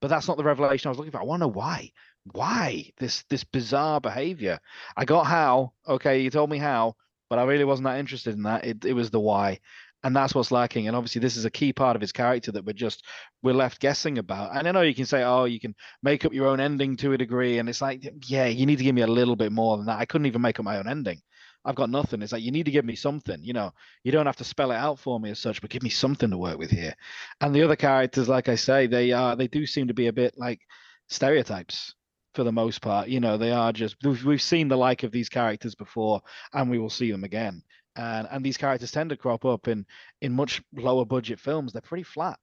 but 0.00 0.08
that's 0.08 0.28
not 0.28 0.36
the 0.36 0.44
revelation 0.44 0.88
I 0.88 0.90
was 0.90 0.98
looking 0.98 1.12
for. 1.12 1.20
I 1.20 1.24
want 1.24 1.40
to 1.40 1.46
know 1.46 1.52
why. 1.52 1.92
Why 2.32 2.90
this 2.98 3.24
this 3.30 3.44
bizarre 3.44 4.00
behavior? 4.00 4.60
I 4.96 5.04
got 5.04 5.24
how. 5.24 5.72
Okay, 5.86 6.20
you 6.22 6.30
told 6.30 6.50
me 6.50 6.58
how, 6.58 6.96
but 7.30 7.38
I 7.38 7.44
really 7.44 7.64
wasn't 7.64 7.86
that 7.86 7.98
interested 7.98 8.34
in 8.34 8.42
that. 8.44 8.64
It 8.66 8.84
it 8.84 8.94
was 8.94 9.10
the 9.10 9.20
why. 9.20 9.60
and 10.02 10.14
that's 10.14 10.34
what's 10.34 10.52
lacking. 10.52 10.86
And 10.86 10.96
obviously, 10.96 11.20
this 11.20 11.36
is 11.36 11.46
a 11.46 11.50
key 11.50 11.72
part 11.72 11.96
of 11.96 12.00
his 12.02 12.12
character 12.12 12.52
that 12.52 12.64
we're 12.64 12.74
just 12.74 13.04
we're 13.42 13.54
left 13.54 13.80
guessing 13.80 14.18
about. 14.18 14.54
And 14.56 14.68
I 14.68 14.72
know 14.72 14.82
you 14.82 14.94
can 14.94 15.06
say, 15.06 15.22
oh, 15.24 15.44
you 15.46 15.58
can 15.60 15.74
make 16.02 16.24
up 16.26 16.34
your 16.34 16.48
own 16.48 16.60
ending 16.60 16.96
to 16.98 17.12
a 17.14 17.18
degree, 17.18 17.58
and 17.58 17.68
it's 17.68 17.80
like, 17.82 18.06
yeah, 18.26 18.46
you 18.46 18.66
need 18.66 18.78
to 18.78 18.84
give 18.84 18.94
me 18.94 19.02
a 19.02 19.06
little 19.06 19.36
bit 19.36 19.52
more 19.52 19.76
than 19.78 19.86
that. 19.86 19.98
I 19.98 20.04
couldn't 20.04 20.26
even 20.26 20.42
make 20.42 20.58
up 20.58 20.64
my 20.64 20.78
own 20.78 20.88
ending. 20.88 21.20
I've 21.64 21.74
got 21.74 21.90
nothing. 21.90 22.20
It's 22.20 22.32
like 22.32 22.42
you 22.42 22.50
need 22.50 22.66
to 22.66 22.70
give 22.70 22.84
me 22.84 22.94
something. 22.94 23.42
You 23.42 23.54
know, 23.54 23.72
you 24.02 24.12
don't 24.12 24.26
have 24.26 24.36
to 24.36 24.44
spell 24.44 24.70
it 24.70 24.76
out 24.76 24.98
for 24.98 25.18
me 25.18 25.30
as 25.30 25.38
such, 25.38 25.60
but 25.60 25.70
give 25.70 25.82
me 25.82 25.90
something 25.90 26.30
to 26.30 26.38
work 26.38 26.58
with 26.58 26.70
here. 26.70 26.94
And 27.40 27.54
the 27.54 27.62
other 27.62 27.76
characters, 27.76 28.28
like 28.28 28.48
I 28.48 28.54
say, 28.56 28.86
they 28.86 29.12
are 29.12 29.34
they 29.34 29.48
do 29.48 29.66
seem 29.66 29.88
to 29.88 29.94
be 29.94 30.08
a 30.08 30.12
bit 30.12 30.34
like 30.36 30.60
stereotypes 31.08 31.94
for 32.34 32.44
the 32.44 32.52
most 32.52 32.82
part. 32.82 33.08
You 33.08 33.20
know, 33.20 33.38
they 33.38 33.52
are 33.52 33.72
just 33.72 33.96
we've, 34.04 34.24
we've 34.24 34.42
seen 34.42 34.68
the 34.68 34.76
like 34.76 35.04
of 35.04 35.12
these 35.12 35.28
characters 35.28 35.74
before, 35.74 36.20
and 36.52 36.70
we 36.70 36.78
will 36.78 36.90
see 36.90 37.10
them 37.10 37.24
again. 37.24 37.62
And 37.96 38.28
and 38.30 38.44
these 38.44 38.58
characters 38.58 38.90
tend 38.90 39.10
to 39.10 39.16
crop 39.16 39.44
up 39.44 39.68
in 39.68 39.86
in 40.20 40.32
much 40.32 40.62
lower 40.74 41.06
budget 41.06 41.40
films. 41.40 41.72
They're 41.72 41.82
pretty 41.82 42.04
flat. 42.04 42.38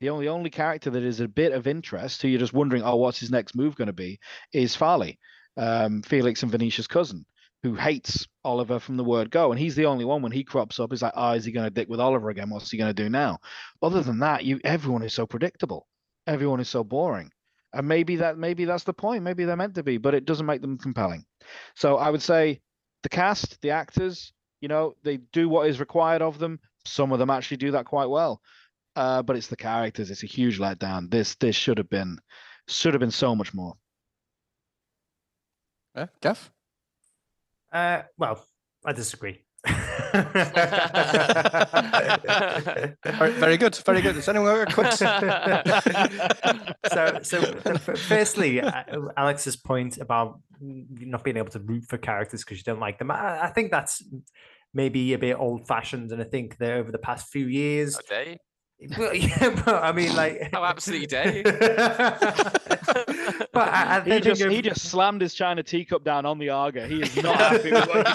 The 0.00 0.10
only 0.10 0.28
only 0.28 0.50
character 0.50 0.90
that 0.90 1.02
is 1.02 1.20
a 1.20 1.28
bit 1.28 1.52
of 1.52 1.66
interest, 1.66 2.20
who 2.20 2.28
you're 2.28 2.40
just 2.40 2.54
wondering, 2.54 2.82
oh, 2.82 2.96
what's 2.96 3.20
his 3.20 3.30
next 3.30 3.54
move 3.54 3.76
going 3.76 3.86
to 3.86 3.92
be, 3.92 4.18
is 4.52 4.74
Farleigh, 4.74 5.18
um, 5.56 6.02
Felix 6.02 6.42
and 6.42 6.50
Venetia's 6.50 6.86
cousin 6.86 7.26
who 7.62 7.74
hates 7.74 8.26
Oliver 8.44 8.78
from 8.78 8.96
the 8.96 9.04
word 9.04 9.30
go. 9.30 9.50
And 9.50 9.60
he's 9.60 9.76
the 9.76 9.86
only 9.86 10.04
one 10.04 10.22
when 10.22 10.32
he 10.32 10.44
crops 10.44 10.80
up, 10.80 10.92
is 10.92 11.02
like, 11.02 11.12
oh, 11.14 11.32
is 11.32 11.44
he 11.44 11.52
going 11.52 11.66
to 11.66 11.70
dick 11.70 11.88
with 11.88 12.00
Oliver 12.00 12.30
again? 12.30 12.50
What's 12.50 12.70
he 12.70 12.78
going 12.78 12.94
to 12.94 13.02
do 13.02 13.10
now? 13.10 13.38
Other 13.82 14.02
than 14.02 14.20
that, 14.20 14.44
you 14.44 14.60
everyone 14.64 15.02
is 15.02 15.14
so 15.14 15.26
predictable. 15.26 15.86
Everyone 16.26 16.60
is 16.60 16.68
so 16.68 16.84
boring. 16.84 17.30
And 17.72 17.86
maybe 17.86 18.16
that 18.16 18.38
maybe 18.38 18.64
that's 18.64 18.84
the 18.84 18.92
point. 18.92 19.22
Maybe 19.22 19.44
they're 19.44 19.56
meant 19.56 19.74
to 19.76 19.82
be, 19.82 19.98
but 19.98 20.14
it 20.14 20.24
doesn't 20.24 20.46
make 20.46 20.60
them 20.60 20.78
compelling. 20.78 21.24
So 21.76 21.96
I 21.96 22.10
would 22.10 22.22
say 22.22 22.60
the 23.02 23.08
cast, 23.08 23.60
the 23.62 23.70
actors, 23.70 24.32
you 24.60 24.68
know, 24.68 24.94
they 25.04 25.18
do 25.32 25.48
what 25.48 25.68
is 25.68 25.80
required 25.80 26.22
of 26.22 26.38
them. 26.38 26.58
Some 26.84 27.12
of 27.12 27.18
them 27.18 27.30
actually 27.30 27.58
do 27.58 27.70
that 27.72 27.84
quite 27.84 28.08
well. 28.08 28.40
Uh, 28.96 29.22
but 29.22 29.36
it's 29.36 29.46
the 29.46 29.56
characters. 29.56 30.10
It's 30.10 30.24
a 30.24 30.26
huge 30.26 30.58
letdown. 30.58 31.10
This 31.10 31.36
this 31.36 31.54
should 31.54 31.78
have 31.78 31.90
been 31.90 32.18
should 32.68 32.94
have 32.94 33.00
been 33.00 33.10
so 33.10 33.36
much 33.36 33.54
more. 33.54 33.74
Yeah, 35.94 36.06
Gav? 36.20 36.50
Uh, 37.72 38.02
well, 38.18 38.44
I 38.84 38.92
disagree. 38.92 39.44
very 43.26 43.56
good, 43.58 43.76
very 43.76 44.00
good. 44.00 44.16
Is 44.16 44.28
anyone 44.28 44.66
quick? 44.66 44.92
so, 46.92 47.18
so 47.22 47.42
firstly, 47.78 48.60
uh, 48.60 48.82
Alex's 49.16 49.56
point 49.56 49.98
about 49.98 50.40
not 50.60 51.22
being 51.24 51.36
able 51.36 51.50
to 51.50 51.60
root 51.60 51.84
for 51.88 51.98
characters 51.98 52.42
because 52.42 52.58
you 52.58 52.64
don't 52.64 52.80
like 52.80 52.98
them, 52.98 53.10
I, 53.10 53.44
I, 53.44 53.48
think 53.48 53.70
that's 53.70 54.02
maybe 54.72 55.12
a 55.12 55.18
bit 55.18 55.38
old-fashioned, 55.38 56.10
and 56.10 56.22
I 56.22 56.24
think 56.24 56.56
that 56.58 56.72
over 56.72 56.90
the 56.90 56.98
past 56.98 57.30
few 57.30 57.46
years, 57.46 57.98
well, 58.98 59.14
yeah, 59.14 59.62
but 59.64 59.84
I 59.84 59.92
mean, 59.92 60.16
like, 60.16 60.50
oh, 60.54 60.64
absolutely 60.64 61.06
dare 61.06 61.42
but 63.52 63.68
I, 63.68 63.98
I 63.98 64.00
he 64.00 64.20
just 64.20 64.42
he 64.42 64.62
just 64.62 64.88
slammed 64.88 65.20
his 65.20 65.34
china 65.34 65.62
teacup 65.62 66.04
down 66.04 66.26
on 66.26 66.38
the 66.38 66.50
Aga. 66.50 66.86
He 66.86 67.02
is 67.02 67.16
not 67.22 67.36
happy 67.36 67.70
with 67.72 67.88
what 67.88 68.06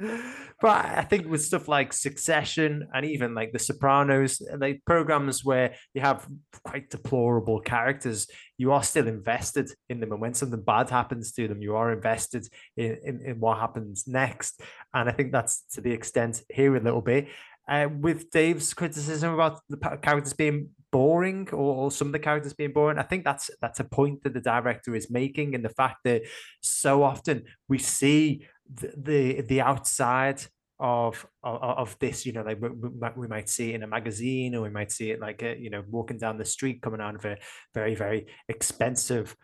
But 0.60 0.84
I 0.84 1.02
think 1.02 1.28
with 1.28 1.42
stuff 1.44 1.68
like 1.68 1.92
Succession 1.92 2.88
and 2.94 3.04
even 3.04 3.34
like 3.34 3.52
The 3.52 3.58
Sopranos, 3.58 4.40
like 4.58 4.82
programs 4.86 5.44
where 5.44 5.74
you 5.92 6.00
have 6.00 6.26
quite 6.64 6.88
deplorable 6.88 7.60
characters, 7.60 8.26
you 8.56 8.72
are 8.72 8.82
still 8.82 9.06
invested 9.06 9.70
in 9.88 10.00
them. 10.00 10.12
And 10.12 10.20
when 10.20 10.34
something 10.34 10.62
bad 10.62 10.88
happens 10.88 11.32
to 11.32 11.46
them, 11.46 11.60
you 11.60 11.76
are 11.76 11.92
invested 11.92 12.48
in, 12.76 12.98
in, 13.04 13.20
in 13.24 13.40
what 13.40 13.58
happens 13.58 14.04
next. 14.06 14.62
And 14.94 15.08
I 15.08 15.12
think 15.12 15.32
that's 15.32 15.62
to 15.72 15.80
the 15.82 15.92
extent 15.92 16.42
here 16.48 16.74
a 16.74 16.80
little 16.80 17.02
bit 17.02 17.28
uh, 17.68 17.88
with 18.00 18.30
Dave's 18.30 18.72
criticism 18.74 19.34
about 19.34 19.60
the 19.68 19.76
characters 20.02 20.34
being 20.34 20.70
boring 20.96 21.46
or, 21.52 21.74
or, 21.80 21.90
some 21.90 22.08
of 22.08 22.12
the 22.12 22.18
characters 22.18 22.54
being 22.54 22.72
boring. 22.72 22.98
I 22.98 23.02
think 23.02 23.22
that's 23.22 23.50
that's 23.60 23.80
a 23.80 23.84
point 23.98 24.22
that 24.22 24.32
the 24.32 24.40
director 24.40 24.94
is 24.94 25.10
making, 25.10 25.54
and 25.54 25.62
the 25.62 25.76
fact 25.82 25.98
that 26.04 26.22
so 26.62 27.02
often 27.02 27.44
we 27.68 27.78
see 27.78 28.46
the 28.80 28.88
the, 28.96 29.40
the 29.42 29.60
outside 29.60 30.40
of, 30.78 31.26
of, 31.42 31.62
of 31.82 31.98
this. 31.98 32.24
You 32.24 32.32
know, 32.32 32.44
like 32.48 32.62
we, 32.62 32.68
we 33.14 33.28
might 33.28 33.50
see 33.50 33.72
it 33.72 33.74
in 33.74 33.82
a 33.82 33.86
magazine, 33.98 34.54
or 34.54 34.62
we 34.62 34.70
might 34.70 34.90
see 34.90 35.10
it 35.10 35.20
like 35.20 35.42
a, 35.42 35.52
uh, 35.52 35.54
you 35.56 35.68
know 35.68 35.84
walking 35.90 36.18
down 36.18 36.38
the 36.38 36.46
street, 36.46 36.80
coming 36.80 37.02
out 37.02 37.14
of 37.14 37.24
a 37.26 37.36
very 37.74 37.94
very 37.94 38.26
expensive 38.48 39.36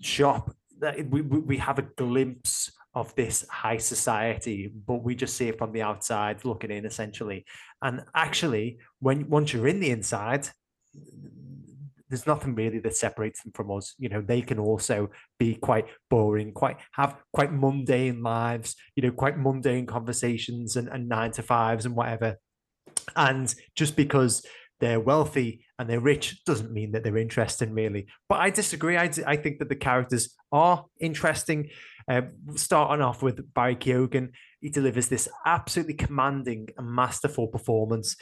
shop. 0.00 0.54
That 0.78 1.04
we 1.10 1.20
we 1.22 1.56
have 1.56 1.80
a 1.80 1.88
glimpse 2.04 2.70
of 2.94 3.12
this 3.16 3.44
high 3.48 3.78
society, 3.78 4.72
but 4.86 5.02
we 5.02 5.16
just 5.16 5.36
see 5.36 5.48
it 5.48 5.58
from 5.58 5.72
the 5.72 5.82
outside 5.82 6.44
looking 6.44 6.70
in 6.70 6.84
essentially. 6.84 7.44
And 7.80 8.02
actually, 8.14 8.78
when 9.00 9.28
once 9.28 9.52
you're 9.52 9.68
in 9.68 9.80
the 9.80 9.90
inside, 9.90 10.48
there's 12.08 12.26
nothing 12.26 12.54
really 12.54 12.78
that 12.78 12.94
separates 12.94 13.42
them 13.42 13.52
from 13.52 13.70
us. 13.70 13.94
You 13.98 14.10
know, 14.10 14.20
they 14.20 14.42
can 14.42 14.58
also 14.58 15.10
be 15.38 15.54
quite 15.54 15.86
boring, 16.10 16.52
quite 16.52 16.76
have 16.92 17.16
quite 17.32 17.52
mundane 17.52 18.22
lives, 18.22 18.76
you 18.96 19.02
know, 19.02 19.12
quite 19.12 19.38
mundane 19.38 19.86
conversations 19.86 20.76
and, 20.76 20.88
and 20.88 21.08
nine 21.08 21.32
to 21.32 21.42
fives 21.42 21.86
and 21.86 21.96
whatever. 21.96 22.36
And 23.16 23.52
just 23.74 23.96
because 23.96 24.44
they're 24.82 25.00
wealthy 25.00 25.64
and 25.78 25.88
they're 25.88 26.00
rich 26.00 26.44
doesn't 26.44 26.72
mean 26.72 26.92
that 26.92 27.04
they're 27.04 27.16
interesting 27.16 27.72
really 27.72 28.06
but 28.28 28.40
i 28.40 28.50
disagree 28.50 28.96
i, 28.96 29.08
I 29.26 29.36
think 29.36 29.60
that 29.60 29.68
the 29.68 29.76
characters 29.76 30.34
are 30.50 30.86
interesting 31.00 31.70
uh, 32.10 32.22
starting 32.56 33.00
off 33.00 33.22
with 33.22 33.54
barry 33.54 33.76
keoghan 33.76 34.30
he 34.60 34.70
delivers 34.70 35.06
this 35.06 35.28
absolutely 35.46 35.94
commanding 35.94 36.68
and 36.76 36.90
masterful 36.90 37.46
performance 37.46 38.16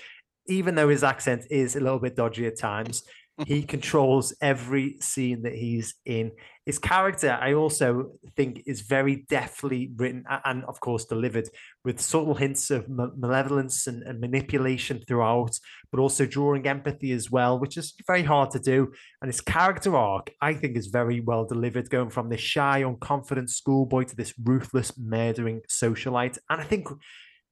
even 0.50 0.74
though 0.74 0.88
his 0.88 1.04
accent 1.04 1.44
is 1.50 1.76
a 1.76 1.80
little 1.80 1.98
bit 1.98 2.16
dodgy 2.16 2.46
at 2.46 2.58
times 2.58 3.04
he 3.46 3.62
controls 3.62 4.34
every 4.40 4.96
scene 5.00 5.42
that 5.42 5.54
he's 5.54 5.94
in. 6.04 6.32
His 6.66 6.78
character, 6.78 7.38
I 7.40 7.54
also 7.54 8.12
think, 8.36 8.62
is 8.66 8.82
very 8.82 9.24
deftly 9.28 9.90
written 9.96 10.24
and, 10.44 10.64
of 10.64 10.80
course, 10.80 11.04
delivered 11.06 11.48
with 11.84 12.00
subtle 12.00 12.34
hints 12.34 12.70
of 12.70 12.88
malevolence 12.88 13.86
and, 13.86 14.02
and, 14.02 14.20
manipulation 14.20 15.02
throughout, 15.08 15.58
but 15.90 16.00
also 16.00 16.26
drawing 16.26 16.66
empathy 16.66 17.12
as 17.12 17.30
well, 17.30 17.58
which 17.58 17.76
is 17.76 17.94
very 18.06 18.22
hard 18.22 18.50
to 18.52 18.58
do. 18.58 18.92
And 19.22 19.28
his 19.28 19.40
character 19.40 19.96
arc, 19.96 20.30
I 20.40 20.54
think, 20.54 20.76
is 20.76 20.88
very 20.88 21.20
well 21.20 21.44
delivered, 21.44 21.90
going 21.90 22.10
from 22.10 22.28
this 22.28 22.40
shy, 22.40 22.82
unconfident 22.82 23.48
schoolboy 23.48 24.04
to 24.04 24.16
this 24.16 24.34
ruthless, 24.44 24.92
murdering 24.98 25.62
socialite. 25.68 26.38
And 26.50 26.60
I 26.60 26.64
think, 26.64 26.88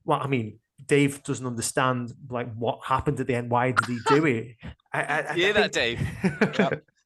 well, 0.04 0.20
I 0.22 0.26
mean, 0.26 0.58
Dave 0.86 1.22
doesn't 1.22 1.46
understand 1.46 2.14
like 2.30 2.52
what 2.54 2.80
happened 2.84 3.20
at 3.20 3.26
the 3.26 3.34
end. 3.34 3.50
Why 3.50 3.72
did 3.72 3.86
he 3.86 3.98
do 4.06 4.26
it? 4.26 4.56
I, 4.92 5.02
I, 5.02 5.30
I 5.30 5.34
hear 5.34 5.52
that, 5.52 5.72
Dave. 5.72 6.00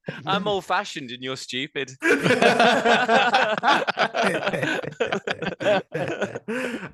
I'm 0.27 0.49
old 0.49 0.65
fashioned 0.65 1.11
and 1.11 1.23
you're 1.23 1.37
stupid. 1.37 1.93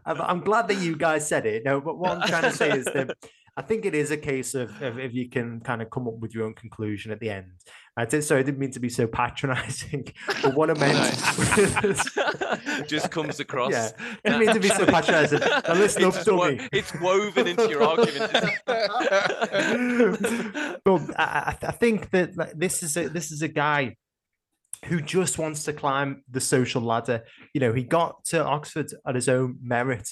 I'm 0.07 0.41
glad 0.41 0.69
that 0.69 0.79
you 0.79 0.95
guys 0.97 1.27
said 1.27 1.47
it. 1.47 1.65
No, 1.65 1.81
but 1.81 1.99
what 1.99 2.19
I'm 2.19 2.29
trying 2.29 2.43
to 2.43 2.53
say 2.53 2.71
is 2.71 2.85
that 2.87 3.17
I 3.57 3.63
think 3.63 3.85
it 3.85 3.95
is 3.95 4.11
a 4.11 4.17
case 4.17 4.55
of, 4.55 4.71
of 4.83 4.99
if 4.99 5.15
you 5.15 5.29
can 5.29 5.61
kind 5.61 5.83
of 5.83 5.91
come 5.91 6.07
up 6.07 6.19
with 6.19 6.35
your 6.35 6.45
own 6.45 6.55
conclusion 6.55 7.11
at 7.11 7.19
the 7.19 7.31
end. 7.31 7.51
I 7.99 8.05
did 8.05 8.23
so 8.23 8.37
I 8.37 8.45
didn't 8.45 8.61
mean 8.61 8.71
to 8.71 8.79
be 8.79 8.89
so 8.89 9.09
patronizing, 9.09 10.07
but 10.43 10.55
what 10.55 10.71
I 10.71 10.75
meant 10.75 11.21
just 12.89 13.11
comes 13.11 13.41
across. 13.41 13.73
Yeah, 13.73 13.91
I 14.25 14.29
didn't 14.29 14.47
mean 14.47 14.55
to 14.55 14.61
be 14.61 14.69
so 14.69 14.87
patronizing. 14.87 15.41
Now 15.41 15.75
listen 15.75 16.05
it's, 16.05 16.19
up, 16.19 16.25
dummy. 16.25 16.61
it's 16.71 16.95
woven 17.01 17.49
into 17.49 17.69
your 17.69 17.83
argument. 17.83 18.31
but 20.85 21.01
I, 21.19 21.57
I 21.61 21.73
think 21.73 22.13
that 22.13 22.55
this 22.57 22.85
is 22.85 22.97
a 22.97 23.09
this 23.09 23.33
is 23.33 23.43
a 23.43 23.49
guy 23.49 23.97
who 24.85 25.01
just 25.01 25.37
wants 25.37 25.65
to 25.65 25.73
climb 25.73 26.23
the 26.31 26.41
social 26.41 26.81
ladder. 26.81 27.25
You 27.53 27.61
know, 27.61 27.73
he 27.73 27.83
got 27.83 28.25
to 28.27 28.45
Oxford 28.45 28.93
at 29.09 29.17
his 29.17 29.29
own 29.29 29.59
merit 29.61 30.09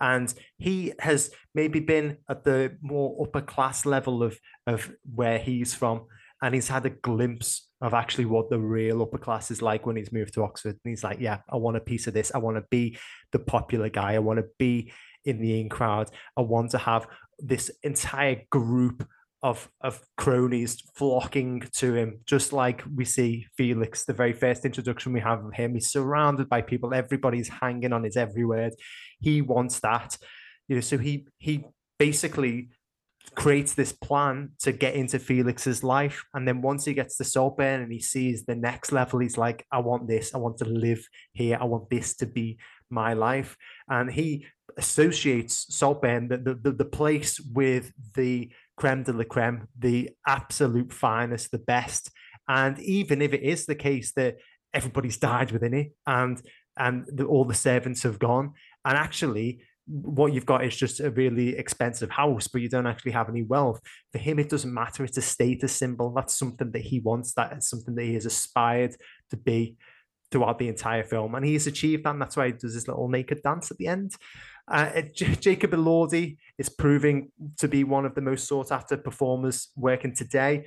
and 0.00 0.34
he 0.58 0.94
has 0.98 1.30
maybe 1.54 1.78
been 1.78 2.16
at 2.28 2.42
the 2.42 2.76
more 2.82 3.16
upper 3.22 3.40
class 3.40 3.86
level 3.86 4.24
of 4.24 4.36
of 4.66 4.90
where 5.14 5.38
he's 5.38 5.74
from 5.74 6.06
and 6.42 6.54
he's 6.54 6.68
had 6.68 6.86
a 6.86 6.90
glimpse 6.90 7.68
of 7.80 7.94
actually 7.94 8.26
what 8.26 8.50
the 8.50 8.58
real 8.58 9.02
upper 9.02 9.18
class 9.18 9.50
is 9.50 9.62
like 9.62 9.86
when 9.86 9.96
he's 9.96 10.12
moved 10.12 10.34
to 10.34 10.42
Oxford 10.42 10.78
and 10.84 10.90
he's 10.90 11.04
like 11.04 11.20
yeah 11.20 11.38
I 11.48 11.56
want 11.56 11.76
a 11.76 11.80
piece 11.80 12.06
of 12.06 12.14
this 12.14 12.32
I 12.34 12.38
want 12.38 12.56
to 12.56 12.64
be 12.70 12.98
the 13.32 13.38
popular 13.38 13.88
guy 13.88 14.14
I 14.14 14.18
want 14.18 14.38
to 14.38 14.46
be 14.58 14.92
in 15.24 15.40
the 15.40 15.60
in 15.60 15.68
crowd 15.68 16.10
I 16.36 16.42
want 16.42 16.70
to 16.72 16.78
have 16.78 17.06
this 17.38 17.70
entire 17.82 18.42
group 18.50 19.06
of 19.42 19.68
of 19.80 20.00
cronies 20.16 20.82
flocking 20.94 21.62
to 21.76 21.94
him, 21.94 22.20
just 22.26 22.52
like 22.52 22.82
we 22.94 23.04
see 23.04 23.46
Felix. 23.56 24.04
The 24.04 24.12
very 24.12 24.32
first 24.32 24.64
introduction 24.64 25.12
we 25.12 25.20
have 25.20 25.44
of 25.44 25.54
him, 25.54 25.74
he's 25.74 25.90
surrounded 25.90 26.48
by 26.48 26.62
people. 26.62 26.92
Everybody's 26.92 27.48
hanging 27.48 27.92
on 27.92 28.04
his 28.04 28.16
every 28.16 28.44
word. 28.44 28.74
He 29.20 29.40
wants 29.40 29.80
that, 29.80 30.16
you 30.68 30.76
know. 30.76 30.80
So 30.80 30.98
he 30.98 31.26
he 31.38 31.64
basically 31.98 32.68
creates 33.34 33.74
this 33.74 33.92
plan 33.92 34.50
to 34.60 34.72
get 34.72 34.94
into 34.94 35.18
Felix's 35.18 35.84
life, 35.84 36.24
and 36.34 36.46
then 36.46 36.62
once 36.62 36.84
he 36.84 36.94
gets 36.94 37.16
to 37.16 37.24
Saltburn 37.24 37.82
and 37.82 37.92
he 37.92 38.00
sees 38.00 38.44
the 38.44 38.56
next 38.56 38.92
level, 38.92 39.20
he's 39.20 39.38
like, 39.38 39.66
"I 39.70 39.78
want 39.78 40.08
this. 40.08 40.34
I 40.34 40.38
want 40.38 40.58
to 40.58 40.64
live 40.64 41.06
here. 41.32 41.58
I 41.60 41.64
want 41.64 41.90
this 41.90 42.16
to 42.16 42.26
be 42.26 42.58
my 42.90 43.14
life. 43.14 43.56
And 43.88 44.10
he 44.10 44.46
associates 44.76 45.66
Saltburn, 45.74 46.28
the, 46.28 46.58
the, 46.60 46.72
the 46.72 46.84
place 46.84 47.40
with 47.40 47.92
the 48.14 48.50
creme 48.76 49.02
de 49.02 49.12
la 49.12 49.24
creme, 49.24 49.68
the 49.78 50.10
absolute 50.26 50.92
finest, 50.92 51.50
the 51.50 51.58
best. 51.58 52.10
And 52.48 52.78
even 52.80 53.22
if 53.22 53.32
it 53.32 53.42
is 53.42 53.66
the 53.66 53.74
case 53.74 54.12
that 54.12 54.38
everybody's 54.74 55.16
died 55.16 55.50
within 55.52 55.74
it 55.74 55.92
and 56.06 56.40
and 56.76 57.04
the, 57.12 57.24
all 57.24 57.44
the 57.44 57.54
servants 57.54 58.04
have 58.04 58.18
gone, 58.18 58.54
and 58.84 58.96
actually 58.96 59.60
what 59.90 60.32
you've 60.32 60.46
got 60.46 60.64
is 60.64 60.76
just 60.76 61.00
a 61.00 61.10
really 61.10 61.56
expensive 61.56 62.10
house, 62.10 62.46
but 62.46 62.60
you 62.60 62.68
don't 62.68 62.86
actually 62.86 63.12
have 63.12 63.28
any 63.28 63.42
wealth. 63.42 63.80
For 64.12 64.18
him, 64.18 64.38
it 64.38 64.48
doesn't 64.48 64.72
matter. 64.72 65.04
It's 65.04 65.16
a 65.16 65.22
status 65.22 65.72
symbol. 65.72 66.12
That's 66.12 66.36
something 66.36 66.70
that 66.70 66.82
he 66.82 67.00
wants. 67.00 67.34
That 67.34 67.56
is 67.56 67.68
something 67.68 67.94
that 67.96 68.04
he 68.04 68.14
has 68.14 68.26
aspired 68.26 68.94
to 69.30 69.36
be 69.36 69.76
throughout 70.30 70.60
the 70.60 70.68
entire 70.68 71.02
film, 71.02 71.34
and 71.34 71.44
he's 71.44 71.66
achieved 71.66 72.04
that. 72.04 72.10
And 72.10 72.22
that's 72.22 72.36
why 72.36 72.46
he 72.46 72.52
does 72.52 72.74
his 72.74 72.86
little 72.86 73.08
naked 73.08 73.42
dance 73.42 73.70
at 73.70 73.78
the 73.78 73.88
end. 73.88 74.14
Uh, 74.68 75.02
J- 75.12 75.34
Jacob 75.34 75.72
Elordi 75.72 76.36
is 76.56 76.68
proving 76.68 77.32
to 77.58 77.66
be 77.66 77.82
one 77.82 78.06
of 78.06 78.14
the 78.14 78.20
most 78.20 78.46
sought 78.46 78.70
after 78.70 78.96
performers 78.96 79.68
working 79.74 80.14
today. 80.14 80.66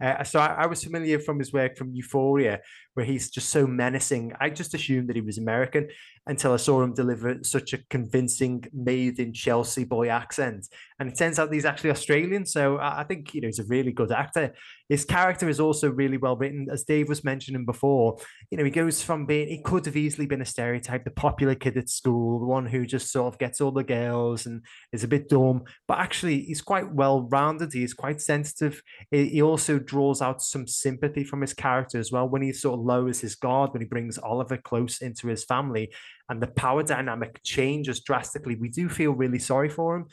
Uh, 0.00 0.22
so 0.22 0.38
I, 0.38 0.46
I, 0.62 0.66
was 0.66 0.84
familiar 0.84 1.18
from 1.18 1.38
his 1.38 1.52
work 1.52 1.76
from 1.76 1.90
Euphoria, 1.94 2.60
where 2.96 3.04
he's 3.04 3.28
just 3.28 3.50
so 3.50 3.66
menacing. 3.66 4.32
I 4.40 4.48
just 4.48 4.72
assumed 4.72 5.10
that 5.10 5.16
he 5.16 5.22
was 5.22 5.36
American 5.36 5.88
until 6.26 6.54
I 6.54 6.56
saw 6.56 6.82
him 6.82 6.94
deliver 6.94 7.36
such 7.42 7.74
a 7.74 7.78
convincing 7.90 8.64
made 8.72 9.18
in 9.18 9.34
Chelsea 9.34 9.84
boy 9.84 10.08
accent. 10.08 10.66
And 10.98 11.12
it 11.12 11.18
turns 11.18 11.38
out 11.38 11.52
he's 11.52 11.66
actually 11.66 11.90
Australian. 11.90 12.46
So 12.46 12.78
I 12.80 13.04
think, 13.04 13.34
you 13.34 13.42
know, 13.42 13.48
he's 13.48 13.58
a 13.58 13.64
really 13.64 13.92
good 13.92 14.10
actor. 14.10 14.54
His 14.88 15.04
character 15.04 15.46
is 15.48 15.60
also 15.60 15.90
really 15.90 16.16
well 16.16 16.36
written. 16.36 16.68
As 16.72 16.84
Dave 16.84 17.08
was 17.08 17.22
mentioning 17.22 17.66
before, 17.66 18.16
you 18.50 18.56
know, 18.56 18.64
he 18.64 18.70
goes 18.70 19.02
from 19.02 19.26
being, 19.26 19.48
he 19.48 19.60
could 19.60 19.84
have 19.84 19.96
easily 19.96 20.26
been 20.26 20.40
a 20.40 20.46
stereotype, 20.46 21.04
the 21.04 21.10
popular 21.10 21.54
kid 21.54 21.76
at 21.76 21.90
school, 21.90 22.40
the 22.40 22.46
one 22.46 22.64
who 22.64 22.86
just 22.86 23.12
sort 23.12 23.32
of 23.32 23.38
gets 23.38 23.60
all 23.60 23.72
the 23.72 23.84
girls 23.84 24.46
and 24.46 24.64
is 24.92 25.04
a 25.04 25.08
bit 25.08 25.28
dumb. 25.28 25.64
But 25.86 25.98
actually, 25.98 26.40
he's 26.40 26.62
quite 26.62 26.90
well 26.90 27.28
rounded. 27.30 27.74
He's 27.74 27.94
quite 27.94 28.22
sensitive. 28.22 28.82
He 29.10 29.42
also 29.42 29.78
draws 29.78 30.22
out 30.22 30.42
some 30.42 30.66
sympathy 30.66 31.24
from 31.24 31.42
his 31.42 31.52
character 31.52 31.98
as 31.98 32.10
well 32.10 32.28
when 32.28 32.42
he 32.42 32.52
sort 32.52 32.80
of 32.80 32.85
lowers 32.86 33.20
his 33.20 33.34
guard, 33.34 33.72
when 33.72 33.82
he 33.82 33.88
brings 33.88 34.18
Oliver 34.18 34.56
close 34.56 35.02
into 35.02 35.28
his 35.28 35.44
family 35.44 35.92
and 36.28 36.40
the 36.40 36.46
power 36.46 36.82
dynamic 36.82 37.40
changes 37.44 38.00
drastically, 38.00 38.56
we 38.56 38.68
do 38.68 38.88
feel 38.88 39.12
really 39.12 39.38
sorry 39.38 39.68
for 39.68 39.96
him. 39.96 40.06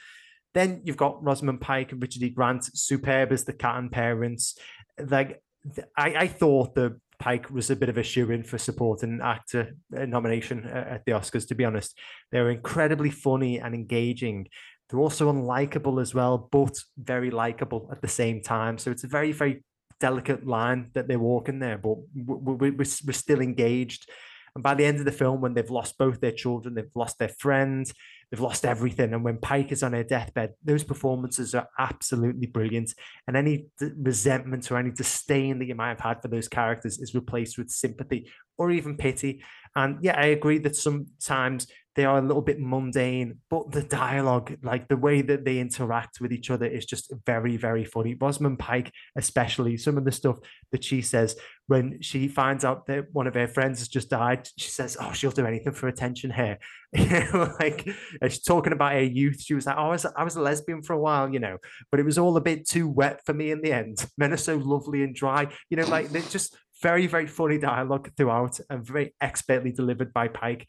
Then 0.53 0.81
you've 0.83 0.97
got 0.97 1.23
Rosamund 1.23 1.61
Pike 1.61 1.91
and 1.91 2.01
Richard 2.01 2.23
E. 2.23 2.29
Grant, 2.29 2.63
superb 2.77 3.31
as 3.31 3.43
the 3.43 3.53
cat 3.53 3.77
and 3.77 3.91
parents. 3.91 4.57
Like 4.99 5.41
I, 5.97 6.15
I 6.15 6.27
thought 6.27 6.75
the 6.75 6.99
Pike 7.19 7.49
was 7.49 7.69
a 7.69 7.75
bit 7.75 7.89
of 7.89 7.97
a 7.97 8.03
shoe 8.03 8.31
in 8.31 8.43
for 8.43 8.57
supporting 8.57 9.21
actor 9.23 9.75
uh, 9.97 10.05
nomination 10.05 10.65
uh, 10.65 10.95
at 10.95 11.05
the 11.05 11.13
Oscars. 11.13 11.47
To 11.47 11.55
be 11.55 11.65
honest, 11.65 11.97
they're 12.31 12.49
incredibly 12.49 13.09
funny 13.09 13.59
and 13.59 13.73
engaging. 13.73 14.47
They're 14.89 14.99
also 14.99 15.31
unlikable 15.31 16.01
as 16.01 16.13
well, 16.13 16.49
but 16.51 16.75
very 16.97 17.31
likable 17.31 17.87
at 17.91 18.01
the 18.01 18.07
same 18.07 18.41
time. 18.41 18.77
So 18.77 18.91
it's 18.91 19.05
a 19.05 19.07
very, 19.07 19.31
very 19.31 19.63
delicate 20.03 20.45
line 20.45 20.91
that 20.95 21.07
they're 21.07 21.17
walking 21.17 21.59
there, 21.59 21.77
but 21.77 21.95
we're, 22.13 22.73
we're 22.73 23.13
still 23.13 23.39
engaged. 23.39 24.09
And 24.53 24.61
by 24.61 24.73
the 24.75 24.85
end 24.85 24.99
of 24.99 25.05
the 25.05 25.13
film, 25.13 25.39
when 25.39 25.53
they've 25.53 25.77
lost 25.79 25.97
both 25.97 26.19
their 26.19 26.33
children, 26.33 26.75
they've 26.75 26.89
lost 26.93 27.19
their 27.19 27.29
friends, 27.29 27.93
they've 28.29 28.47
lost 28.49 28.65
everything. 28.65 29.13
And 29.13 29.23
when 29.23 29.37
Pike 29.37 29.71
is 29.71 29.81
on 29.81 29.93
her 29.93 30.03
deathbed, 30.03 30.55
those 30.61 30.83
performances 30.83 31.55
are 31.55 31.69
absolutely 31.79 32.47
brilliant. 32.47 32.93
And 33.27 33.37
any 33.37 33.67
resentment 33.79 34.69
or 34.69 34.77
any 34.77 34.91
disdain 34.91 35.57
that 35.59 35.67
you 35.69 35.75
might 35.75 35.95
have 35.95 36.01
had 36.01 36.21
for 36.21 36.27
those 36.27 36.49
characters 36.49 36.99
is 36.99 37.15
replaced 37.15 37.57
with 37.57 37.69
sympathy 37.69 38.29
or 38.57 38.69
even 38.71 38.97
pity. 38.97 39.41
And 39.73 39.99
yeah, 40.01 40.19
I 40.19 40.25
agree 40.25 40.59
that 40.59 40.75
sometimes 40.75 41.67
they 41.95 42.05
are 42.05 42.17
a 42.17 42.21
little 42.21 42.41
bit 42.41 42.59
mundane, 42.59 43.39
but 43.49 43.71
the 43.71 43.83
dialogue, 43.83 44.57
like 44.63 44.87
the 44.87 44.97
way 44.97 45.21
that 45.21 45.45
they 45.45 45.59
interact 45.59 46.19
with 46.19 46.31
each 46.31 46.49
other, 46.49 46.65
is 46.65 46.85
just 46.85 47.13
very, 47.25 47.57
very 47.57 47.85
funny. 47.85 48.15
Rosamund 48.15 48.59
Pike, 48.59 48.91
especially, 49.15 49.77
some 49.77 49.97
of 49.97 50.05
the 50.05 50.11
stuff 50.11 50.37
that 50.71 50.83
she 50.83 51.01
says 51.01 51.35
when 51.67 52.01
she 52.01 52.27
finds 52.27 52.65
out 52.65 52.87
that 52.87 53.05
one 53.13 53.27
of 53.27 53.35
her 53.35 53.47
friends 53.47 53.79
has 53.79 53.87
just 53.87 54.09
died, 54.09 54.49
she 54.57 54.69
says, 54.69 54.97
"Oh, 54.99 55.11
she'll 55.13 55.31
do 55.31 55.45
anything 55.45 55.73
for 55.73 55.87
attention 55.87 56.31
here." 56.31 56.59
like 57.59 57.89
she's 58.23 58.41
talking 58.41 58.73
about 58.73 58.93
her 58.93 59.03
youth. 59.03 59.41
She 59.41 59.55
was 59.55 59.65
like, 59.65 59.77
oh, 59.77 59.85
I 59.85 59.89
was, 59.89 60.05
I 60.05 60.23
was 60.23 60.35
a 60.35 60.41
lesbian 60.41 60.83
for 60.83 60.93
a 60.93 60.99
while, 60.99 61.33
you 61.33 61.39
know, 61.39 61.57
but 61.89 61.99
it 61.99 62.05
was 62.05 62.17
all 62.19 62.37
a 62.37 62.41
bit 62.41 62.67
too 62.67 62.87
wet 62.87 63.25
for 63.25 63.33
me 63.33 63.51
in 63.51 63.61
the 63.61 63.71
end. 63.71 64.05
Men 64.17 64.33
are 64.33 64.37
so 64.37 64.57
lovely 64.57 65.03
and 65.03 65.15
dry, 65.15 65.47
you 65.69 65.77
know, 65.77 65.87
like 65.87 66.09
they're 66.09 66.21
just 66.21 66.55
very, 66.81 67.07
very 67.07 67.27
funny 67.27 67.57
dialogue 67.57 68.11
throughout 68.15 68.59
and 68.69 68.85
very 68.85 69.15
expertly 69.21 69.71
delivered 69.71 70.13
by 70.13 70.27
Pike. 70.27 70.67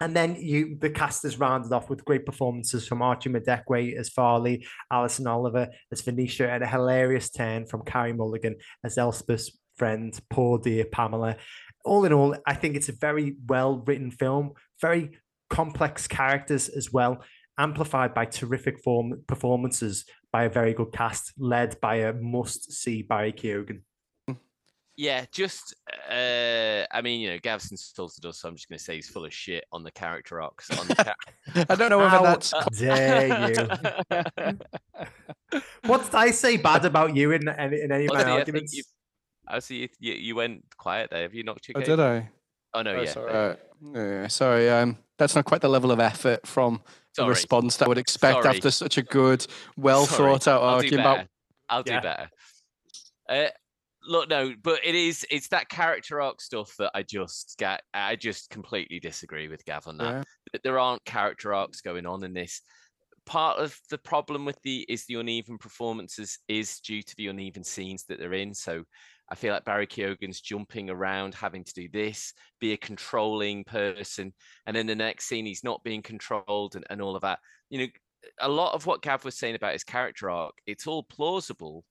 And 0.00 0.14
then 0.14 0.36
you, 0.38 0.76
the 0.78 0.90
cast 0.90 1.24
is 1.24 1.38
rounded 1.38 1.72
off 1.72 1.88
with 1.88 2.04
great 2.04 2.26
performances 2.26 2.86
from 2.86 3.00
Archie 3.00 3.30
Madekwe 3.30 3.96
as 3.96 4.10
Farleigh, 4.10 4.62
Alison 4.92 5.26
Oliver 5.26 5.68
as 5.90 6.02
Venetia, 6.02 6.50
and 6.50 6.62
a 6.62 6.66
hilarious 6.66 7.30
turn 7.30 7.66
from 7.66 7.84
Carey 7.84 8.12
Mulligan 8.12 8.56
as 8.84 8.98
Elspeth's 8.98 9.58
friend, 9.76 10.18
poor 10.28 10.58
dear 10.58 10.84
Pamela. 10.84 11.36
All 11.84 12.04
in 12.04 12.12
all, 12.12 12.36
I 12.46 12.54
think 12.54 12.76
it's 12.76 12.88
a 12.88 12.92
very 12.92 13.36
well 13.46 13.82
written 13.86 14.10
film, 14.10 14.52
very 14.80 15.18
complex 15.48 16.06
characters 16.06 16.68
as 16.68 16.92
well, 16.92 17.22
amplified 17.58 18.12
by 18.12 18.26
terrific 18.26 18.82
form 18.82 19.22
performances 19.26 20.04
by 20.32 20.44
a 20.44 20.50
very 20.50 20.74
good 20.74 20.92
cast, 20.92 21.32
led 21.38 21.80
by 21.80 21.96
a 21.96 22.12
must 22.12 22.72
see 22.72 23.02
Barry 23.02 23.32
Keoghan. 23.32 23.80
Yeah, 24.96 25.26
just 25.30 25.74
uh, 26.10 26.84
I 26.90 27.02
mean, 27.02 27.20
you 27.20 27.30
know, 27.30 27.38
Gav's 27.38 27.70
insulted 27.70 28.24
us, 28.24 28.38
so 28.38 28.48
I'm 28.48 28.56
just 28.56 28.66
going 28.68 28.78
to 28.78 28.84
say 28.84 28.94
he's 28.94 29.10
full 29.10 29.26
of 29.26 29.32
shit 29.32 29.64
on 29.70 29.82
the 29.82 29.90
character 29.90 30.40
arcs. 30.40 30.70
On 30.70 30.88
the 30.88 30.94
char- 31.54 31.66
I 31.68 31.74
don't 31.74 31.90
know 31.90 31.98
whether 31.98 32.08
How 32.08 32.22
that's 32.22 32.54
dare 32.78 33.50
you. 33.50 33.68
what 35.86 36.02
did 36.04 36.14
I 36.14 36.30
say 36.30 36.56
bad 36.56 36.86
about 36.86 37.14
you 37.14 37.32
in 37.32 37.46
in, 37.46 37.74
in 37.74 37.92
any 37.92 38.06
of 38.06 38.14
my 38.14 38.24
arguments? 38.24 38.74
You, 38.74 38.84
I 39.46 39.58
see 39.58 39.80
you, 39.80 39.88
you, 40.00 40.14
you 40.14 40.34
went 40.34 40.64
quiet 40.78 41.10
there. 41.10 41.22
Have 41.22 41.34
you 41.34 41.44
knocked 41.44 41.68
your? 41.68 41.76
Oh, 41.76 41.82
did 41.82 42.00
I? 42.00 42.30
Oh 42.72 42.80
no, 42.80 42.96
oh, 42.96 43.02
yeah. 43.02 43.10
Sorry. 43.10 43.32
Uh, 43.32 43.54
yeah, 43.94 44.26
sorry. 44.28 44.70
Um, 44.70 44.96
that's 45.18 45.34
not 45.34 45.44
quite 45.44 45.60
the 45.60 45.68
level 45.68 45.90
of 45.92 46.00
effort 46.00 46.46
from 46.46 46.80
sorry. 47.12 47.26
the 47.26 47.28
response 47.28 47.76
that 47.76 47.84
I 47.84 47.88
would 47.88 47.98
expect 47.98 48.44
sorry. 48.44 48.56
after 48.56 48.70
such 48.70 48.96
a 48.96 49.02
good, 49.02 49.46
well 49.76 50.06
sorry. 50.06 50.32
thought 50.32 50.48
out 50.48 50.62
argument. 50.62 51.28
I'll 51.68 51.82
do 51.82 52.00
better. 52.00 52.30
Uh, 53.28 53.46
look 54.06 54.28
no 54.28 54.52
but 54.62 54.80
it 54.84 54.94
is 54.94 55.26
it's 55.30 55.48
that 55.48 55.68
character 55.68 56.20
arc 56.20 56.40
stuff 56.40 56.74
that 56.78 56.90
i 56.94 57.02
just 57.02 57.56
get 57.58 57.82
i 57.94 58.14
just 58.16 58.50
completely 58.50 59.00
disagree 59.00 59.48
with 59.48 59.64
gav 59.64 59.86
on 59.86 59.98
that. 59.98 60.26
Yeah. 60.52 60.60
there 60.64 60.78
aren't 60.78 61.04
character 61.04 61.54
arcs 61.54 61.80
going 61.80 62.06
on 62.06 62.24
in 62.24 62.32
this. 62.32 62.60
Part 63.24 63.58
of 63.58 63.76
the 63.90 63.98
problem 63.98 64.44
with 64.44 64.60
the 64.62 64.86
is 64.88 65.04
the 65.06 65.16
uneven 65.16 65.58
performances 65.58 66.38
is 66.48 66.78
due 66.80 67.02
to 67.02 67.14
the 67.16 67.28
uneven 67.28 67.64
scenes 67.64 68.04
that 68.04 68.18
they're 68.18 68.32
in. 68.32 68.54
So 68.54 68.84
i 69.28 69.34
feel 69.34 69.52
like 69.52 69.64
barry 69.64 69.88
keoghan's 69.88 70.40
jumping 70.40 70.88
around 70.88 71.34
having 71.34 71.64
to 71.64 71.74
do 71.74 71.88
this 71.92 72.32
be 72.60 72.72
a 72.72 72.76
controlling 72.76 73.64
person 73.64 74.32
and 74.66 74.76
then 74.76 74.86
the 74.86 74.94
next 74.94 75.26
scene 75.26 75.44
he's 75.44 75.64
not 75.64 75.82
being 75.82 76.00
controlled 76.00 76.76
and, 76.76 76.86
and 76.90 77.02
all 77.02 77.16
of 77.16 77.22
that. 77.22 77.40
You 77.68 77.80
know 77.80 77.86
a 78.40 78.48
lot 78.48 78.74
of 78.74 78.86
what 78.86 79.02
gav 79.02 79.24
was 79.24 79.36
saying 79.36 79.56
about 79.56 79.72
his 79.72 79.84
character 79.84 80.30
arc 80.30 80.54
it's 80.66 80.86
all 80.86 81.02
plausible 81.02 81.84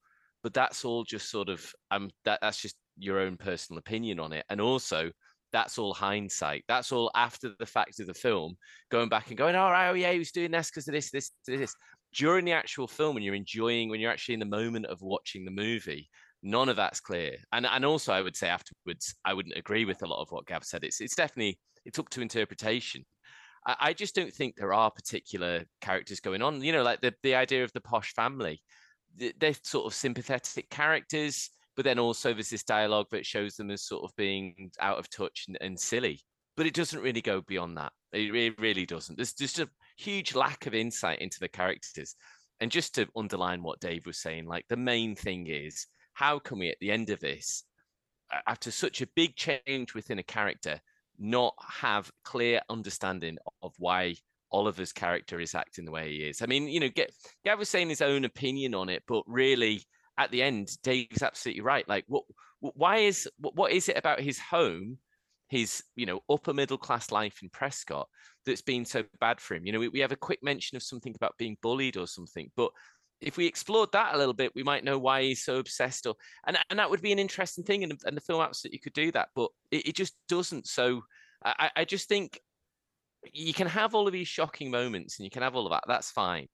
but 0.45 0.53
that's 0.53 0.85
all 0.85 1.03
just 1.03 1.31
sort 1.31 1.49
of 1.49 1.73
um 1.89 2.07
that 2.23 2.37
that's 2.39 2.61
just 2.61 2.75
your 2.99 3.19
own 3.19 3.35
personal 3.35 3.79
opinion 3.79 4.19
on 4.19 4.31
it 4.31 4.45
and 4.51 4.61
also 4.61 5.09
that's 5.51 5.79
all 5.79 5.93
hindsight. 5.93 6.65
That's 6.67 6.91
all 6.91 7.09
after 7.15 7.53
the 7.57 7.65
fact 7.65 7.99
of 7.99 8.07
the 8.07 8.13
film 8.13 8.57
going 8.91 9.09
back 9.09 9.29
and 9.29 9.37
going 9.37 9.55
oh, 9.55 9.73
oh 9.73 9.93
yeah 9.93 10.11
he 10.11 10.19
was 10.19 10.31
doing 10.31 10.51
this 10.51 10.69
because 10.69 10.87
of 10.87 10.93
this 10.93 11.09
this 11.09 11.31
this 11.47 11.73
during 12.13 12.45
the 12.45 12.51
actual 12.51 12.87
film 12.87 13.15
when 13.15 13.23
you're 13.23 13.33
enjoying 13.33 13.89
when 13.89 13.99
you're 13.99 14.11
actually 14.11 14.35
in 14.35 14.39
the 14.39 14.45
moment 14.45 14.85
of 14.85 15.01
watching 15.01 15.45
the 15.45 15.51
movie 15.51 16.07
none 16.43 16.69
of 16.69 16.75
that's 16.75 16.99
clear. 16.99 17.37
And 17.51 17.65
and 17.65 17.83
also 17.83 18.13
i 18.13 18.21
would 18.21 18.35
say 18.35 18.47
afterwards 18.47 19.15
i 19.25 19.33
wouldn't 19.33 19.57
agree 19.57 19.85
with 19.85 20.03
a 20.03 20.07
lot 20.07 20.21
of 20.21 20.27
what 20.29 20.45
gav 20.45 20.63
said. 20.63 20.83
It's 20.83 21.01
it's 21.01 21.15
definitely 21.15 21.57
it's 21.85 21.97
up 21.97 22.09
to 22.09 22.21
interpretation. 22.21 23.03
I, 23.65 23.75
I 23.79 23.93
just 23.93 24.13
don't 24.13 24.33
think 24.33 24.57
there 24.57 24.73
are 24.75 24.91
particular 24.91 25.63
characters 25.81 26.19
going 26.19 26.43
on. 26.43 26.61
You 26.61 26.73
know 26.73 26.83
like 26.83 27.01
the 27.01 27.15
the 27.23 27.33
idea 27.33 27.63
of 27.63 27.73
the 27.73 27.81
posh 27.81 28.13
family 28.13 28.61
they're 29.17 29.55
sort 29.63 29.85
of 29.85 29.93
sympathetic 29.93 30.69
characters, 30.69 31.49
but 31.75 31.85
then 31.85 31.99
also 31.99 32.33
there's 32.33 32.49
this 32.49 32.63
dialogue 32.63 33.07
that 33.11 33.25
shows 33.25 33.55
them 33.55 33.71
as 33.71 33.83
sort 33.83 34.03
of 34.03 34.15
being 34.15 34.71
out 34.79 34.97
of 34.97 35.09
touch 35.09 35.45
and, 35.47 35.57
and 35.61 35.79
silly. 35.79 36.21
But 36.57 36.65
it 36.65 36.73
doesn't 36.73 37.01
really 37.01 37.21
go 37.21 37.41
beyond 37.41 37.77
that. 37.77 37.91
It, 38.13 38.33
it 38.33 38.59
really 38.59 38.85
doesn't. 38.85 39.17
There's 39.17 39.33
just 39.33 39.59
a 39.59 39.69
huge 39.97 40.35
lack 40.35 40.67
of 40.67 40.73
insight 40.73 41.19
into 41.19 41.39
the 41.39 41.49
characters. 41.49 42.15
And 42.61 42.71
just 42.71 42.95
to 42.95 43.07
underline 43.15 43.61
what 43.61 43.81
Dave 43.81 44.05
was 44.05 44.17
saying, 44.17 44.45
like 44.45 44.65
the 44.69 44.77
main 44.77 45.15
thing 45.15 45.47
is 45.47 45.87
how 46.13 46.39
can 46.39 46.59
we 46.59 46.69
at 46.69 46.77
the 46.79 46.91
end 46.91 47.09
of 47.09 47.19
this, 47.19 47.63
after 48.47 48.71
such 48.71 49.01
a 49.01 49.07
big 49.15 49.35
change 49.35 49.93
within 49.93 50.19
a 50.19 50.23
character, 50.23 50.79
not 51.19 51.53
have 51.59 52.11
clear 52.23 52.61
understanding 52.69 53.37
of 53.61 53.73
why 53.77 54.15
Oliver's 54.55 54.93
character 54.93 55.39
is 55.39 55.55
acting 55.55 55.85
the 55.85 55.91
way 55.91 56.11
he 56.11 56.17
is. 56.19 56.41
I 56.41 56.45
mean, 56.45 56.67
you 56.67 56.79
know, 56.79 56.89
get 56.89 57.11
Gav 57.43 57.59
was 57.59 57.69
saying 57.69 57.89
his 57.89 58.01
own 58.01 58.25
opinion 58.25 58.73
on 58.73 58.89
it, 58.89 59.03
but 59.07 59.23
really 59.27 59.83
at 60.17 60.31
the 60.31 60.41
end, 60.41 60.69
Dave's 60.83 61.21
absolutely 61.21 61.61
right. 61.61 61.87
Like, 61.89 62.05
what, 62.07 62.23
why 62.59 62.97
is, 62.97 63.27
what 63.37 63.71
is 63.71 63.89
it 63.89 63.97
about 63.97 64.21
his 64.21 64.39
home 64.39 64.97
his 65.49 65.83
you 65.95 66.05
know 66.05 66.21
upper 66.29 66.53
middle 66.53 66.77
class 66.77 67.11
life 67.11 67.39
in 67.43 67.49
Prescot 67.49 68.05
that's 68.45 68.61
been 68.61 68.85
so 68.85 69.03
bad 69.19 69.39
for 69.39 69.55
him. 69.55 69.65
You 69.65 69.73
know, 69.73 69.79
we, 69.79 69.89
we 69.89 69.99
have 69.99 70.11
a 70.11 70.17
quick 70.17 70.39
mention 70.43 70.75
of 70.75 70.83
something 70.83 71.13
about 71.15 71.37
being 71.37 71.57
bullied 71.61 71.97
or 71.97 72.07
something, 72.07 72.51
but 72.55 72.71
if 73.21 73.37
we 73.37 73.45
explored 73.45 73.89
that 73.93 74.13
a 74.13 74.17
little 74.17 74.33
bit, 74.33 74.51
we 74.55 74.63
might 74.63 74.83
know 74.83 74.99
why 74.99 75.23
he's 75.23 75.43
so 75.43 75.57
obsessed. 75.57 76.05
Or 76.05 76.15
and 76.47 76.57
and 76.69 76.79
that 76.79 76.89
would 76.89 77.01
be 77.01 77.11
an 77.11 77.19
interesting 77.19 77.63
thing, 77.63 77.83
and, 77.83 77.99
and 78.05 78.17
the 78.17 78.21
film 78.21 78.41
absolutely 78.41 78.79
could 78.79 78.93
do 78.93 79.11
that, 79.11 79.29
but 79.35 79.49
it, 79.71 79.89
it 79.89 79.95
just 79.95 80.15
doesn't. 80.27 80.67
So 80.67 81.01
I, 81.43 81.69
I 81.75 81.85
just 81.85 82.09
think 82.09 82.39
you 83.33 83.53
can 83.53 83.67
have 83.67 83.95
all 83.95 84.07
of 84.07 84.13
these 84.13 84.27
shocking 84.27 84.71
moments, 84.71 85.19
and 85.19 85.25
you 85.25 85.29
can 85.29 85.41
have 85.41 85.55
all 85.55 85.65
of 85.65 85.71
that. 85.71 85.83
That's 85.87 86.11
fine, 86.11 86.47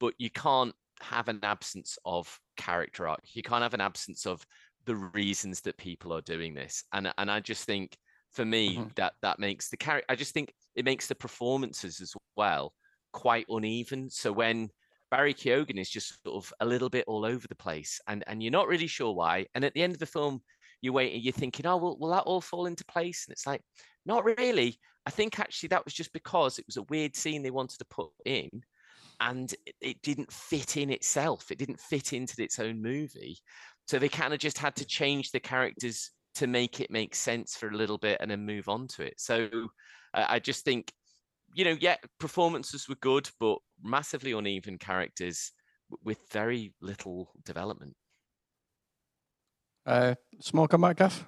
but 0.00 0.14
you 0.18 0.30
can't 0.30 0.74
have 1.00 1.28
an 1.28 1.40
absence 1.42 1.98
of 2.04 2.38
character 2.56 3.08
arc. 3.08 3.20
You 3.24 3.42
can't 3.42 3.62
have 3.62 3.74
an 3.74 3.80
absence 3.80 4.26
of 4.26 4.44
the 4.86 4.96
reasons 4.96 5.60
that 5.60 5.76
people 5.76 6.12
are 6.12 6.22
doing 6.22 6.54
this. 6.54 6.84
And 6.92 7.12
and 7.18 7.30
I 7.30 7.40
just 7.40 7.64
think 7.64 7.96
for 8.32 8.44
me 8.44 8.76
mm-hmm. 8.76 8.88
that 8.96 9.14
that 9.22 9.38
makes 9.38 9.68
the 9.68 9.76
character. 9.76 10.06
I 10.08 10.16
just 10.16 10.34
think 10.34 10.52
it 10.74 10.84
makes 10.84 11.06
the 11.06 11.14
performances 11.14 12.00
as 12.00 12.14
well 12.36 12.72
quite 13.12 13.46
uneven. 13.48 14.10
So 14.10 14.32
when 14.32 14.70
Barry 15.10 15.34
Keoghan 15.34 15.78
is 15.78 15.90
just 15.90 16.22
sort 16.22 16.44
of 16.44 16.52
a 16.60 16.66
little 16.66 16.88
bit 16.88 17.04
all 17.06 17.24
over 17.24 17.46
the 17.48 17.54
place, 17.54 18.00
and 18.06 18.24
and 18.26 18.42
you're 18.42 18.52
not 18.52 18.68
really 18.68 18.86
sure 18.86 19.14
why. 19.14 19.46
And 19.54 19.64
at 19.64 19.74
the 19.74 19.82
end 19.82 19.94
of 19.94 20.00
the 20.00 20.06
film, 20.06 20.40
you're 20.80 20.92
waiting 20.92 21.20
you're 21.22 21.32
thinking, 21.32 21.66
oh, 21.66 21.76
will, 21.76 21.98
will 21.98 22.10
that 22.10 22.24
all 22.24 22.40
fall 22.40 22.66
into 22.66 22.84
place? 22.84 23.24
And 23.26 23.32
it's 23.32 23.46
like, 23.46 23.62
not 24.06 24.24
really. 24.24 24.78
I 25.08 25.10
think 25.10 25.40
actually 25.40 25.70
that 25.70 25.86
was 25.86 25.94
just 25.94 26.12
because 26.12 26.58
it 26.58 26.66
was 26.66 26.76
a 26.76 26.82
weird 26.82 27.16
scene 27.16 27.42
they 27.42 27.50
wanted 27.50 27.78
to 27.78 27.86
put 27.86 28.10
in, 28.26 28.50
and 29.20 29.50
it, 29.64 29.74
it 29.80 30.02
didn't 30.02 30.30
fit 30.30 30.76
in 30.76 30.90
itself. 30.90 31.50
It 31.50 31.56
didn't 31.56 31.80
fit 31.80 32.12
into 32.12 32.42
its 32.42 32.58
own 32.58 32.82
movie, 32.82 33.38
so 33.86 33.98
they 33.98 34.10
kind 34.10 34.34
of 34.34 34.38
just 34.38 34.58
had 34.58 34.76
to 34.76 34.84
change 34.84 35.30
the 35.30 35.40
characters 35.40 36.10
to 36.34 36.46
make 36.46 36.80
it 36.80 36.90
make 36.90 37.14
sense 37.14 37.56
for 37.56 37.70
a 37.70 37.76
little 37.76 37.96
bit 37.96 38.18
and 38.20 38.30
then 38.30 38.44
move 38.44 38.68
on 38.68 38.86
to 38.88 39.02
it. 39.02 39.14
So 39.16 39.48
uh, 40.12 40.26
I 40.28 40.40
just 40.40 40.66
think 40.66 40.92
you 41.54 41.64
know, 41.64 41.78
yeah, 41.80 41.96
performances 42.20 42.86
were 42.86 42.96
good, 42.96 43.30
but 43.40 43.56
massively 43.82 44.32
uneven 44.32 44.76
characters 44.76 45.52
with 46.04 46.18
very 46.30 46.74
little 46.82 47.30
development. 47.46 47.94
Uh, 49.86 50.16
small 50.42 50.68
comeback, 50.68 50.98
Gav? 50.98 51.26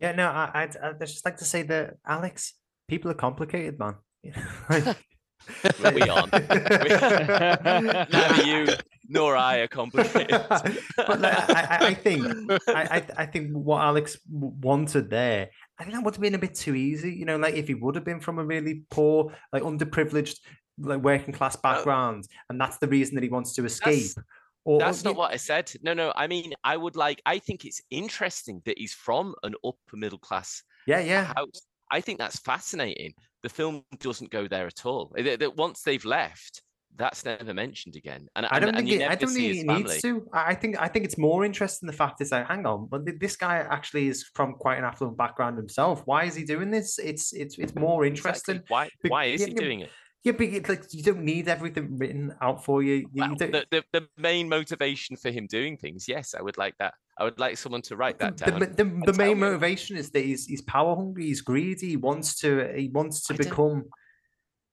Yeah, 0.00 0.10
no, 0.10 0.26
I, 0.26 0.50
I'd, 0.54 0.76
I'd 0.76 0.98
just 0.98 1.24
like 1.24 1.36
to 1.36 1.44
say 1.44 1.62
that 1.62 1.98
Alex, 2.04 2.54
people 2.92 3.10
are 3.10 3.14
complicated, 3.14 3.78
man. 3.78 3.94
we 4.22 6.02
aren't. 6.02 6.32
Neither 8.12 8.42
you 8.44 8.68
nor 9.08 9.34
I 9.34 9.60
are 9.60 9.66
complicated. 9.66 10.28
but 10.96 11.18
like, 11.18 11.50
I, 11.50 11.78
I, 11.88 11.94
think 11.94 12.22
I, 12.68 13.02
I 13.16 13.24
think 13.24 13.52
what 13.52 13.80
Alex 13.80 14.18
wanted 14.30 15.08
there 15.08 15.48
I 15.78 15.84
think 15.84 15.94
that 15.94 16.04
would 16.04 16.14
have 16.14 16.20
been 16.20 16.34
a 16.34 16.38
bit 16.38 16.54
too 16.54 16.74
easy. 16.74 17.14
You 17.14 17.24
know, 17.24 17.38
like 17.38 17.54
if 17.54 17.66
he 17.66 17.74
would 17.74 17.94
have 17.94 18.04
been 18.04 18.20
from 18.20 18.38
a 18.38 18.44
really 18.44 18.82
poor, 18.90 19.32
like 19.54 19.62
underprivileged, 19.62 20.36
like 20.78 21.00
working 21.00 21.32
class 21.32 21.56
background, 21.56 22.28
and 22.50 22.60
that's 22.60 22.76
the 22.76 22.88
reason 22.88 23.14
that 23.14 23.24
he 23.24 23.30
wants 23.30 23.54
to 23.54 23.64
escape. 23.64 24.12
That's, 24.14 24.26
or, 24.66 24.78
that's 24.78 25.02
not 25.02 25.16
what 25.16 25.32
I 25.32 25.38
said. 25.38 25.72
No, 25.82 25.94
no. 25.94 26.12
I 26.14 26.26
mean, 26.26 26.52
I 26.62 26.76
would 26.76 26.94
like. 26.94 27.22
I 27.24 27.38
think 27.38 27.64
it's 27.64 27.80
interesting 27.90 28.60
that 28.66 28.78
he's 28.78 28.92
from 28.92 29.34
an 29.42 29.54
upper 29.64 29.96
middle 29.96 30.18
class. 30.18 30.62
Yeah, 30.86 31.00
yeah. 31.00 31.32
House. 31.34 31.62
I 31.92 32.00
think 32.00 32.18
that's 32.18 32.40
fascinating. 32.40 33.14
The 33.42 33.48
film 33.48 33.84
doesn't 34.00 34.30
go 34.30 34.48
there 34.48 34.66
at 34.66 34.86
all. 34.86 35.14
That 35.16 35.56
once 35.56 35.82
they've 35.82 36.04
left, 36.04 36.62
that's 36.96 37.24
never 37.24 37.54
mentioned 37.54 37.96
again. 37.96 38.28
And 38.34 38.46
I 38.46 38.58
don't 38.58 38.70
and, 38.70 38.78
think 38.78 39.00
it, 39.00 39.08
I 39.08 39.14
don't 39.14 39.30
think 39.30 39.56
it 39.56 39.66
needs 39.66 40.02
to. 40.02 40.26
I 40.32 40.54
think 40.54 40.80
I 40.80 40.88
think 40.88 41.04
it's 41.04 41.18
more 41.18 41.44
interesting 41.44 41.86
the 41.86 41.92
fact 41.92 42.20
is 42.20 42.32
like, 42.32 42.46
hang 42.46 42.66
on, 42.66 42.86
but 42.86 43.02
this 43.20 43.36
guy 43.36 43.58
actually 43.58 44.08
is 44.08 44.24
from 44.34 44.54
quite 44.54 44.78
an 44.78 44.84
affluent 44.84 45.16
background 45.16 45.56
himself. 45.56 46.02
Why 46.06 46.24
is 46.24 46.34
he 46.34 46.44
doing 46.44 46.70
this? 46.70 46.98
It's 46.98 47.32
it's 47.32 47.58
it's 47.58 47.74
more 47.74 48.04
interesting. 48.04 48.56
Exactly. 48.56 48.74
Why 48.74 48.88
why 49.08 49.24
is 49.26 49.44
he 49.44 49.52
doing 49.52 49.80
it? 49.80 49.90
Yeah, 50.24 50.32
but 50.32 50.46
it's 50.46 50.68
like 50.68 50.84
you 50.92 51.02
don't 51.02 51.24
need 51.24 51.48
everything 51.48 51.98
written 51.98 52.32
out 52.40 52.64
for 52.64 52.82
you. 52.82 52.94
you 52.94 53.08
well, 53.14 53.34
the, 53.36 53.66
the, 53.70 53.84
the 53.92 54.08
main 54.16 54.48
motivation 54.48 55.16
for 55.16 55.30
him 55.30 55.48
doing 55.48 55.76
things, 55.76 56.06
yes, 56.06 56.34
I 56.38 56.42
would 56.42 56.56
like 56.56 56.74
that. 56.78 56.94
I 57.18 57.24
would 57.24 57.40
like 57.40 57.58
someone 57.58 57.82
to 57.82 57.96
write 57.96 58.20
that 58.20 58.36
down. 58.36 58.60
The, 58.60 58.66
the, 58.66 59.12
the 59.12 59.18
main 59.18 59.40
motivation 59.40 59.96
is 59.96 60.10
that 60.10 60.24
he's 60.24 60.46
he's 60.46 60.62
power 60.62 60.94
hungry, 60.94 61.26
he's 61.26 61.40
greedy, 61.40 61.88
he 61.88 61.96
wants 61.96 62.36
to 62.40 62.72
he 62.76 62.88
wants 62.88 63.24
to 63.26 63.34
I 63.34 63.36
become 63.36 63.84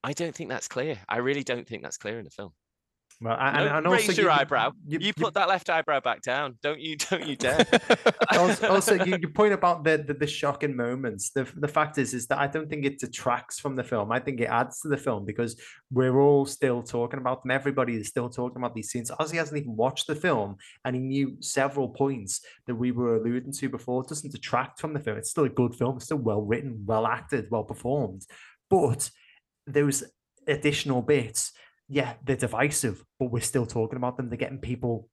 I 0.03 0.13
don't 0.13 0.33
think 0.33 0.49
that's 0.49 0.67
clear. 0.67 0.99
I 1.09 1.17
really 1.17 1.43
don't 1.43 1.67
think 1.67 1.83
that's 1.83 1.97
clear 1.97 2.19
in 2.19 2.25
the 2.25 2.31
film. 2.31 2.53
Well, 3.21 3.35
and, 3.37 3.67
and 3.67 3.87
also 3.87 4.07
raise 4.07 4.17
your 4.17 4.27
you, 4.27 4.31
eyebrow. 4.31 4.71
You, 4.87 4.99
you, 4.99 5.07
you, 5.07 5.13
put 5.13 5.33
that 5.33 5.49
left 5.49 5.69
eyebrow 5.69 5.99
back 5.99 6.21
down. 6.21 6.57
Don't 6.63 6.79
you? 6.79 6.95
Don't 6.95 7.27
you 7.27 7.35
dare. 7.35 7.65
also, 8.31 8.69
also 8.69 9.03
you, 9.03 9.17
you, 9.19 9.27
point 9.27 9.51
about 9.51 9.83
the, 9.83 9.97
the, 9.97 10.13
the 10.13 10.27
shocking 10.27 10.73
moments. 10.73 11.31
The 11.31 11.45
the 11.57 11.67
fact 11.67 11.97
is 11.97 12.13
is 12.13 12.27
that 12.27 12.37
I 12.37 12.47
don't 12.47 12.69
think 12.69 12.85
it 12.85 12.97
detracts 12.99 13.59
from 13.59 13.75
the 13.75 13.83
film. 13.83 14.13
I 14.13 14.19
think 14.19 14.39
it 14.39 14.45
adds 14.45 14.79
to 14.81 14.87
the 14.87 14.95
film 14.95 15.25
because 15.25 15.61
we're 15.91 16.17
all 16.21 16.45
still 16.45 16.81
talking 16.81 17.19
about 17.19 17.43
them. 17.43 17.51
Everybody 17.51 17.95
is 17.95 18.07
still 18.07 18.29
talking 18.29 18.61
about 18.61 18.73
these 18.73 18.89
scenes. 18.89 19.11
Ozzy 19.11 19.35
hasn't 19.35 19.59
even 19.59 19.75
watched 19.75 20.07
the 20.07 20.15
film, 20.15 20.55
and 20.85 20.95
he 20.95 21.01
knew 21.01 21.35
several 21.41 21.89
points 21.89 22.39
that 22.67 22.75
we 22.75 22.91
were 22.91 23.17
alluding 23.17 23.51
to 23.51 23.67
before. 23.67 24.01
It 24.01 24.07
doesn't 24.07 24.31
detract 24.31 24.79
from 24.79 24.93
the 24.93 24.99
film. 24.99 25.17
It's 25.17 25.31
still 25.31 25.43
a 25.43 25.49
good 25.49 25.75
film. 25.75 25.97
It's 25.97 26.05
still 26.05 26.17
well 26.17 26.41
written, 26.41 26.83
well 26.85 27.05
acted, 27.05 27.47
well 27.51 27.65
performed, 27.65 28.25
but 28.69 29.09
those 29.67 30.05
additional 30.47 31.01
bits, 31.01 31.51
yeah, 31.89 32.13
they're 32.23 32.35
divisive, 32.35 33.03
but 33.19 33.31
we're 33.31 33.41
still 33.41 33.65
talking 33.65 33.97
about 33.97 34.15
them. 34.15 34.29
They're 34.29 34.37
getting 34.37 34.59
people 34.59 35.09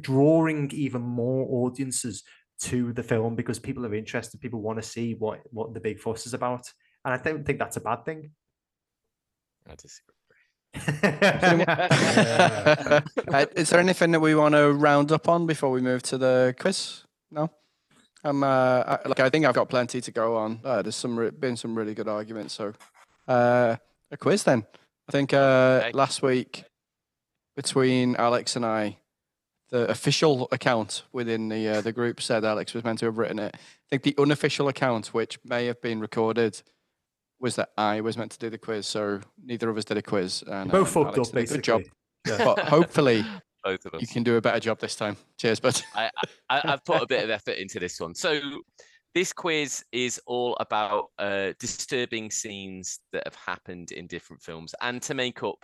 drawing 0.00 0.70
even 0.72 1.02
more 1.02 1.66
audiences 1.66 2.22
to 2.60 2.92
the 2.92 3.02
film 3.02 3.34
because 3.34 3.58
people 3.58 3.84
are 3.84 3.94
interested. 3.94 4.40
People 4.40 4.60
want 4.60 4.80
to 4.80 4.88
see 4.88 5.14
what 5.14 5.40
what 5.50 5.74
the 5.74 5.80
big 5.80 5.98
fuss 5.98 6.26
is 6.26 6.34
about, 6.34 6.70
and 7.04 7.12
I 7.12 7.16
don't 7.16 7.44
think 7.44 7.58
that's 7.58 7.76
a 7.76 7.80
bad 7.80 8.04
thing. 8.04 8.30
I 9.68 9.74
disagree. 9.74 10.14
uh, 13.28 13.46
is 13.56 13.70
there 13.70 13.80
anything 13.80 14.12
that 14.12 14.20
we 14.20 14.34
want 14.34 14.54
to 14.54 14.72
round 14.72 15.12
up 15.12 15.28
on 15.28 15.46
before 15.46 15.70
we 15.70 15.80
move 15.80 16.02
to 16.04 16.16
the 16.18 16.54
quiz? 16.58 17.02
No. 17.30 17.50
Um, 18.24 18.44
uh, 18.44 18.46
I, 18.86 18.98
like 19.06 19.20
I 19.20 19.28
think 19.28 19.44
I've 19.44 19.54
got 19.54 19.68
plenty 19.68 20.00
to 20.00 20.10
go 20.12 20.36
on. 20.36 20.60
Uh, 20.64 20.82
there's 20.82 20.96
some 20.96 21.18
re- 21.18 21.30
been 21.30 21.56
some 21.56 21.76
really 21.76 21.94
good 21.94 22.06
arguments. 22.08 22.54
So, 22.54 22.72
uh, 23.26 23.76
a 24.10 24.16
quiz 24.16 24.44
then. 24.44 24.64
I 25.12 25.14
think 25.14 25.34
uh, 25.34 25.90
last 25.92 26.22
week 26.22 26.64
between 27.54 28.16
Alex 28.16 28.56
and 28.56 28.64
I, 28.64 28.96
the 29.68 29.86
official 29.90 30.48
account 30.52 31.02
within 31.12 31.50
the 31.50 31.68
uh, 31.68 31.80
the 31.82 31.92
group 31.92 32.22
said 32.22 32.46
Alex 32.46 32.72
was 32.72 32.82
meant 32.82 33.00
to 33.00 33.04
have 33.04 33.18
written 33.18 33.38
it. 33.38 33.54
I 33.54 33.58
think 33.90 34.04
the 34.04 34.14
unofficial 34.16 34.68
account, 34.68 35.08
which 35.08 35.38
may 35.44 35.66
have 35.66 35.82
been 35.82 36.00
recorded, 36.00 36.62
was 37.38 37.56
that 37.56 37.72
I 37.76 38.00
was 38.00 38.16
meant 38.16 38.32
to 38.32 38.38
do 38.38 38.48
the 38.48 38.56
quiz. 38.56 38.86
So 38.86 39.20
neither 39.44 39.68
of 39.68 39.76
us 39.76 39.84
did 39.84 39.98
a 39.98 40.02
quiz. 40.02 40.44
And, 40.46 40.70
Both 40.70 40.96
um, 40.96 41.04
fucked 41.04 41.18
up, 41.18 41.30
basically. 41.30 41.58
Good 41.58 41.64
job. 41.64 41.82
Yeah. 42.26 42.38
But 42.42 42.60
hopefully, 42.60 43.22
Both 43.64 43.84
of 43.84 43.92
us. 43.92 44.00
you 44.00 44.06
can 44.06 44.22
do 44.22 44.36
a 44.36 44.40
better 44.40 44.60
job 44.60 44.80
this 44.80 44.96
time. 44.96 45.18
Cheers, 45.36 45.60
bud. 45.60 45.78
I, 45.94 46.10
I, 46.48 46.62
I've 46.64 46.84
put 46.86 47.02
a 47.02 47.06
bit 47.06 47.22
of 47.22 47.28
effort 47.28 47.58
into 47.58 47.78
this 47.78 48.00
one. 48.00 48.14
So 48.14 48.40
this 49.14 49.32
quiz 49.32 49.84
is 49.92 50.20
all 50.26 50.56
about 50.60 51.10
uh, 51.18 51.52
disturbing 51.58 52.30
scenes 52.30 53.00
that 53.12 53.24
have 53.26 53.34
happened 53.34 53.92
in 53.92 54.06
different 54.06 54.42
films. 54.42 54.74
And 54.80 55.02
to 55.02 55.14
make 55.14 55.42
up 55.42 55.56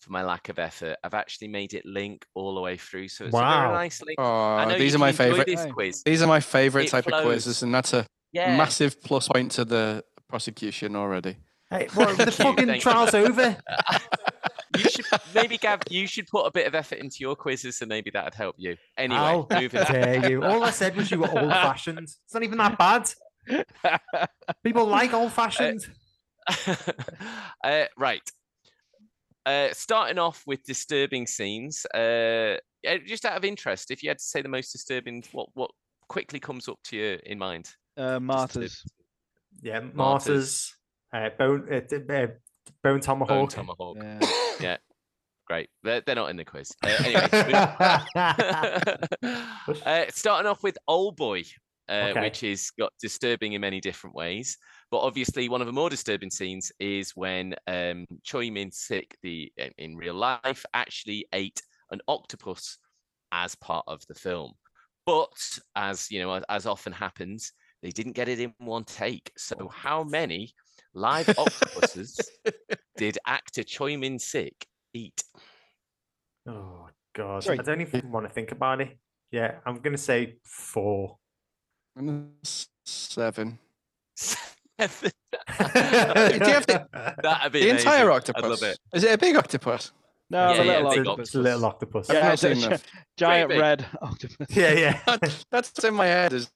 for 0.00 0.10
my 0.10 0.22
lack 0.22 0.48
of 0.48 0.58
effort, 0.58 0.96
I've 1.04 1.14
actually 1.14 1.48
made 1.48 1.74
it 1.74 1.84
link 1.84 2.24
all 2.34 2.54
the 2.54 2.60
way 2.60 2.76
through. 2.76 3.08
So 3.08 3.24
it's 3.24 3.32
wow. 3.32 3.40
a 3.40 3.62
very 3.62 3.72
nice 3.74 4.02
link. 4.02 4.18
Oh, 4.18 4.78
these 4.78 4.94
are 4.94 4.98
my 4.98 5.12
favorite. 5.12 5.46
This 5.46 5.66
quiz. 5.72 6.02
These 6.02 6.22
are 6.22 6.28
my 6.28 6.40
favorite 6.40 6.86
it 6.86 6.90
type 6.90 7.04
flows. 7.04 7.20
of 7.20 7.26
quizzes, 7.26 7.62
and 7.62 7.74
that's 7.74 7.92
a 7.92 8.06
yeah. 8.32 8.56
massive 8.56 9.00
plus 9.02 9.28
point 9.28 9.52
to 9.52 9.64
the 9.64 10.04
prosecution 10.28 10.96
already. 10.96 11.36
Hey, 11.70 11.88
well, 11.96 12.14
the 12.16 12.32
fucking 12.32 12.80
trial's 12.80 13.14
over. 13.14 13.56
you 14.76 14.90
should 14.90 15.04
maybe 15.34 15.58
Gav, 15.58 15.80
you 15.90 16.06
should 16.06 16.26
put 16.28 16.46
a 16.46 16.50
bit 16.50 16.66
of 16.66 16.74
effort 16.74 16.98
into 16.98 17.18
your 17.20 17.36
quizzes, 17.36 17.80
and 17.80 17.88
maybe 17.88 18.10
that'd 18.10 18.34
help 18.34 18.56
you. 18.58 18.76
Anyway, 18.96 19.18
How 19.18 19.46
moving 19.50 19.82
dare 19.84 20.30
you? 20.30 20.42
All 20.44 20.64
I 20.64 20.70
said 20.70 20.96
was 20.96 21.10
you 21.10 21.20
were 21.20 21.30
old 21.30 21.50
fashioned. 21.50 21.98
It's 22.00 22.34
not 22.34 22.42
even 22.42 22.58
that 22.58 22.78
bad. 22.78 24.28
People 24.64 24.86
like 24.86 25.12
old 25.12 25.32
fashioned. 25.32 25.86
Uh, 26.46 26.74
uh, 27.64 27.84
right. 27.96 28.20
Uh, 29.46 29.68
starting 29.72 30.18
off 30.18 30.42
with 30.46 30.62
disturbing 30.64 31.26
scenes. 31.26 31.86
Uh, 31.86 32.58
just 33.06 33.24
out 33.24 33.34
of 33.34 33.46
interest, 33.46 33.90
if 33.90 34.02
you 34.02 34.10
had 34.10 34.18
to 34.18 34.24
say 34.24 34.42
the 34.42 34.48
most 34.50 34.70
disturbing, 34.70 35.24
what 35.32 35.48
what 35.54 35.70
quickly 36.06 36.38
comes 36.38 36.68
up 36.68 36.78
to 36.84 36.98
you 36.98 37.18
in 37.24 37.38
mind? 37.38 37.70
Uh, 37.96 38.20
martyrs. 38.20 38.84
Yeah, 39.62 39.80
martyrs. 39.80 39.94
martyrs. 39.94 40.74
Uh, 41.14 41.30
bone, 41.38 41.68
uh, 41.72 42.12
uh, 42.12 42.26
Bone 42.82 43.00
Tomahawk. 43.00 43.28
Bone 43.28 43.48
Tomahawk. 43.48 43.96
Yeah. 44.00 44.20
Yeah. 44.60 44.76
Great. 45.46 45.68
They're, 45.82 46.00
they're 46.00 46.14
not 46.14 46.30
in 46.30 46.36
the 46.36 46.44
quiz. 46.44 46.72
Uh, 46.82 46.94
anyway, 47.04 47.28
uh, 49.84 50.04
starting 50.10 50.48
off 50.48 50.62
with 50.62 50.78
Old 50.88 51.16
Boy, 51.16 51.42
uh, 51.88 52.10
okay. 52.10 52.20
which 52.22 52.42
is 52.42 52.70
got 52.78 52.92
disturbing 53.00 53.52
in 53.52 53.60
many 53.60 53.80
different 53.80 54.16
ways. 54.16 54.56
But 54.90 55.00
obviously, 55.00 55.48
one 55.48 55.60
of 55.60 55.66
the 55.66 55.72
more 55.72 55.90
disturbing 55.90 56.30
scenes 56.30 56.72
is 56.80 57.12
when 57.14 57.54
um, 57.66 58.06
Choi 58.22 58.50
Min 58.50 58.72
Sik, 58.72 59.16
the 59.22 59.52
in 59.78 59.96
real 59.96 60.14
life, 60.14 60.64
actually 60.72 61.26
ate 61.32 61.60
an 61.90 62.00
octopus 62.08 62.78
as 63.32 63.54
part 63.56 63.84
of 63.86 64.02
the 64.08 64.14
film. 64.14 64.52
But 65.04 65.36
as 65.76 66.10
you 66.10 66.20
know, 66.20 66.32
as, 66.32 66.44
as 66.48 66.66
often 66.66 66.92
happens, 66.92 67.52
they 67.82 67.90
didn't 67.90 68.12
get 68.12 68.30
it 68.30 68.40
in 68.40 68.54
one 68.58 68.84
take. 68.84 69.30
So 69.36 69.68
how 69.68 70.04
many 70.04 70.54
live 70.94 71.28
octopuses 71.38 72.20
did 72.96 73.18
actor 73.26 73.62
Choi 73.64 73.96
Min 73.96 74.18
Sik 74.18 74.66
eat? 74.92 75.22
Oh 76.48 76.88
God, 77.14 77.42
Sorry. 77.44 77.58
I 77.58 77.62
don't 77.62 77.80
even 77.80 78.10
want 78.10 78.26
to 78.28 78.32
think 78.32 78.52
about 78.52 78.80
it. 78.80 78.96
Yeah, 79.30 79.56
I'm 79.66 79.78
gonna 79.78 79.98
say 79.98 80.36
four. 80.44 81.18
And 81.96 82.32
s- 82.44 82.68
Seven. 82.86 83.58
Seven. 84.16 84.40
Do 85.48 85.64
you 85.64 86.52
have 86.52 86.66
to- 86.66 86.86
That'd 87.22 87.52
be 87.52 87.60
The 87.62 87.70
entire 87.70 88.10
octopus. 88.10 88.44
I 88.44 88.46
love 88.46 88.62
it. 88.62 88.78
Is 88.94 89.04
it 89.04 89.12
a 89.14 89.18
big 89.18 89.36
octopus? 89.36 89.92
No, 90.30 90.50
Yeah, 90.50 90.56
the 90.58 90.64
yeah, 90.64 90.72
little 90.78 90.90
big 90.90 90.98
octopus. 91.06 91.28
It's 91.28 91.34
a 91.34 91.40
little 91.40 91.64
octopus. 91.64 92.10
I've 92.10 92.16
Yeah, 92.16 92.22
not 92.24 92.32
it's 92.34 92.44
a 92.44 92.54
seen 92.54 92.62
gi- 92.62 92.68
this. 92.68 92.82
giant 93.16 93.48
big. 93.50 93.58
red 93.60 93.86
octopus. 94.02 94.46
yeah, 94.50 94.72
yeah. 94.72 95.00
That- 95.06 95.44
That's 95.50 95.84
in 95.84 95.94
my 95.94 96.06
head. 96.06 96.32
Is 96.32 96.50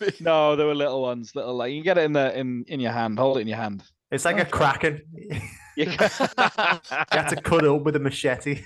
No, 0.20 0.56
they 0.56 0.64
were 0.64 0.74
little 0.74 1.02
ones. 1.02 1.34
Little 1.34 1.54
like 1.54 1.72
you 1.72 1.78
can 1.78 1.84
get 1.84 1.98
it 1.98 2.04
in 2.04 2.12
the 2.12 2.38
in 2.38 2.64
in 2.68 2.80
your 2.80 2.92
hand. 2.92 3.18
Hold 3.18 3.38
it 3.38 3.42
in 3.42 3.48
your 3.48 3.56
hand. 3.58 3.82
It's 4.10 4.24
like 4.24 4.36
a 4.38 4.40
Okay. 4.42 4.50
kraken. 4.50 5.02
You 5.76 5.84
You 5.92 5.98
have 7.12 7.28
to 7.28 7.40
cut 7.42 7.64
up 7.64 7.82
with 7.82 7.94
a 7.96 8.00
machete. 8.00 8.64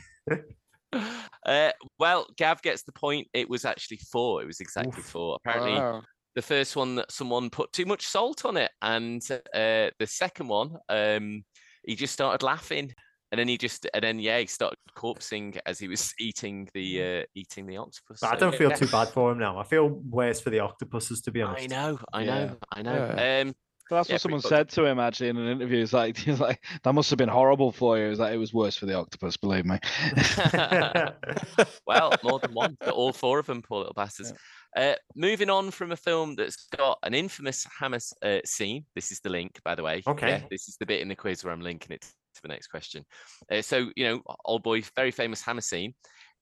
Uh, 1.46 1.70
well, 1.98 2.26
Gav 2.38 2.62
gets 2.62 2.82
the 2.84 2.92
point. 2.92 3.28
It 3.34 3.48
was 3.50 3.64
actually 3.64 3.98
four. 4.10 4.42
It 4.42 4.46
was 4.46 4.60
exactly 4.60 5.00
Oof. 5.00 5.06
four. 5.06 5.36
Apparently, 5.44 5.74
Wow. 5.74 6.02
the 6.34 6.42
first 6.42 6.76
one 6.76 6.94
that 6.96 7.12
someone 7.12 7.50
put 7.50 7.72
too 7.72 7.84
much 7.84 8.06
salt 8.06 8.44
on 8.44 8.56
it, 8.56 8.70
and 8.80 9.20
uh, 9.30 9.90
the 9.98 10.06
second 10.06 10.48
one, 10.48 10.76
um, 10.88 11.44
he 11.84 11.94
just 11.94 12.14
started 12.14 12.42
laughing, 12.44 12.94
and 13.34 13.38
then 13.40 13.48
he 13.48 13.58
just, 13.58 13.84
and 13.92 14.04
then 14.04 14.20
yeah, 14.20 14.38
he 14.38 14.46
started 14.46 14.78
corpsing 14.96 15.58
as 15.66 15.76
he 15.80 15.88
was 15.88 16.14
eating 16.20 16.68
the 16.72 17.02
uh, 17.02 17.22
eating 17.34 17.66
the 17.66 17.76
octopus. 17.76 18.20
But 18.20 18.32
I 18.32 18.36
don't 18.36 18.54
feel 18.54 18.70
yeah. 18.70 18.76
too 18.76 18.86
bad 18.86 19.08
for 19.08 19.32
him 19.32 19.40
now. 19.40 19.58
I 19.58 19.64
feel 19.64 19.88
worse 19.88 20.38
for 20.38 20.50
the 20.50 20.60
octopuses, 20.60 21.20
to 21.22 21.32
be 21.32 21.42
honest. 21.42 21.64
I 21.64 21.66
know, 21.66 21.98
I 22.12 22.22
Yeah. 22.22 22.44
know, 22.44 22.56
I 22.70 22.82
know. 22.82 23.08
Um, 23.08 23.54
But 23.90 23.96
that's 23.96 24.08
Yeah, 24.08 24.14
what 24.14 24.20
someone 24.20 24.40
pretty 24.40 24.54
said 24.54 24.68
to 24.68 24.86
him 24.86 25.00
actually 25.00 25.30
in 25.30 25.36
an 25.36 25.48
interview. 25.48 25.80
He's 25.80 25.92
like, 25.92 26.16
he's 26.16 26.38
like, 26.38 26.64
that 26.84 26.92
must 26.92 27.10
have 27.10 27.16
been 27.16 27.28
horrible 27.28 27.72
for 27.72 27.98
you. 27.98 28.08
He's 28.08 28.20
like, 28.20 28.32
it 28.32 28.38
was 28.38 28.54
worse 28.54 28.76
for 28.76 28.86
the 28.86 28.94
octopus, 28.94 29.36
believe 29.36 29.64
me. 29.64 29.80
well, 31.88 32.16
more 32.22 32.38
than 32.38 32.52
one. 32.52 32.76
but 32.78 32.94
All 32.94 33.12
four 33.12 33.40
of 33.40 33.46
them, 33.46 33.62
poor 33.62 33.78
little 33.78 33.94
bastards. 33.94 34.32
Uh, 34.76 34.94
moving 35.16 35.50
on 35.50 35.72
from 35.72 35.90
a 35.90 35.96
film 35.96 36.36
that's 36.36 36.68
got 36.76 36.98
an 37.02 37.14
infamous 37.14 37.66
hammer 37.80 37.98
uh, 38.22 38.38
scene. 38.44 38.86
This 38.94 39.10
is 39.10 39.18
the 39.18 39.30
link, 39.30 39.60
by 39.64 39.74
the 39.74 39.82
way. 39.82 40.04
Yeah, 40.06 40.12
Okay. 40.12 40.46
this 40.52 40.68
is 40.68 40.76
the 40.78 40.86
bit 40.86 41.00
in 41.00 41.08
the 41.08 41.16
quiz 41.16 41.42
where 41.42 41.52
I'm 41.52 41.60
linking 41.60 41.90
it 41.96 42.06
to 42.34 42.42
the 42.42 42.48
next 42.48 42.68
question. 42.68 43.04
Uh, 43.50 43.62
so, 43.62 43.90
you 43.96 44.04
know, 44.04 44.22
old 44.44 44.62
boy, 44.62 44.82
very 44.96 45.10
famous 45.10 45.42
hammer 45.42 45.60
scene. 45.60 45.94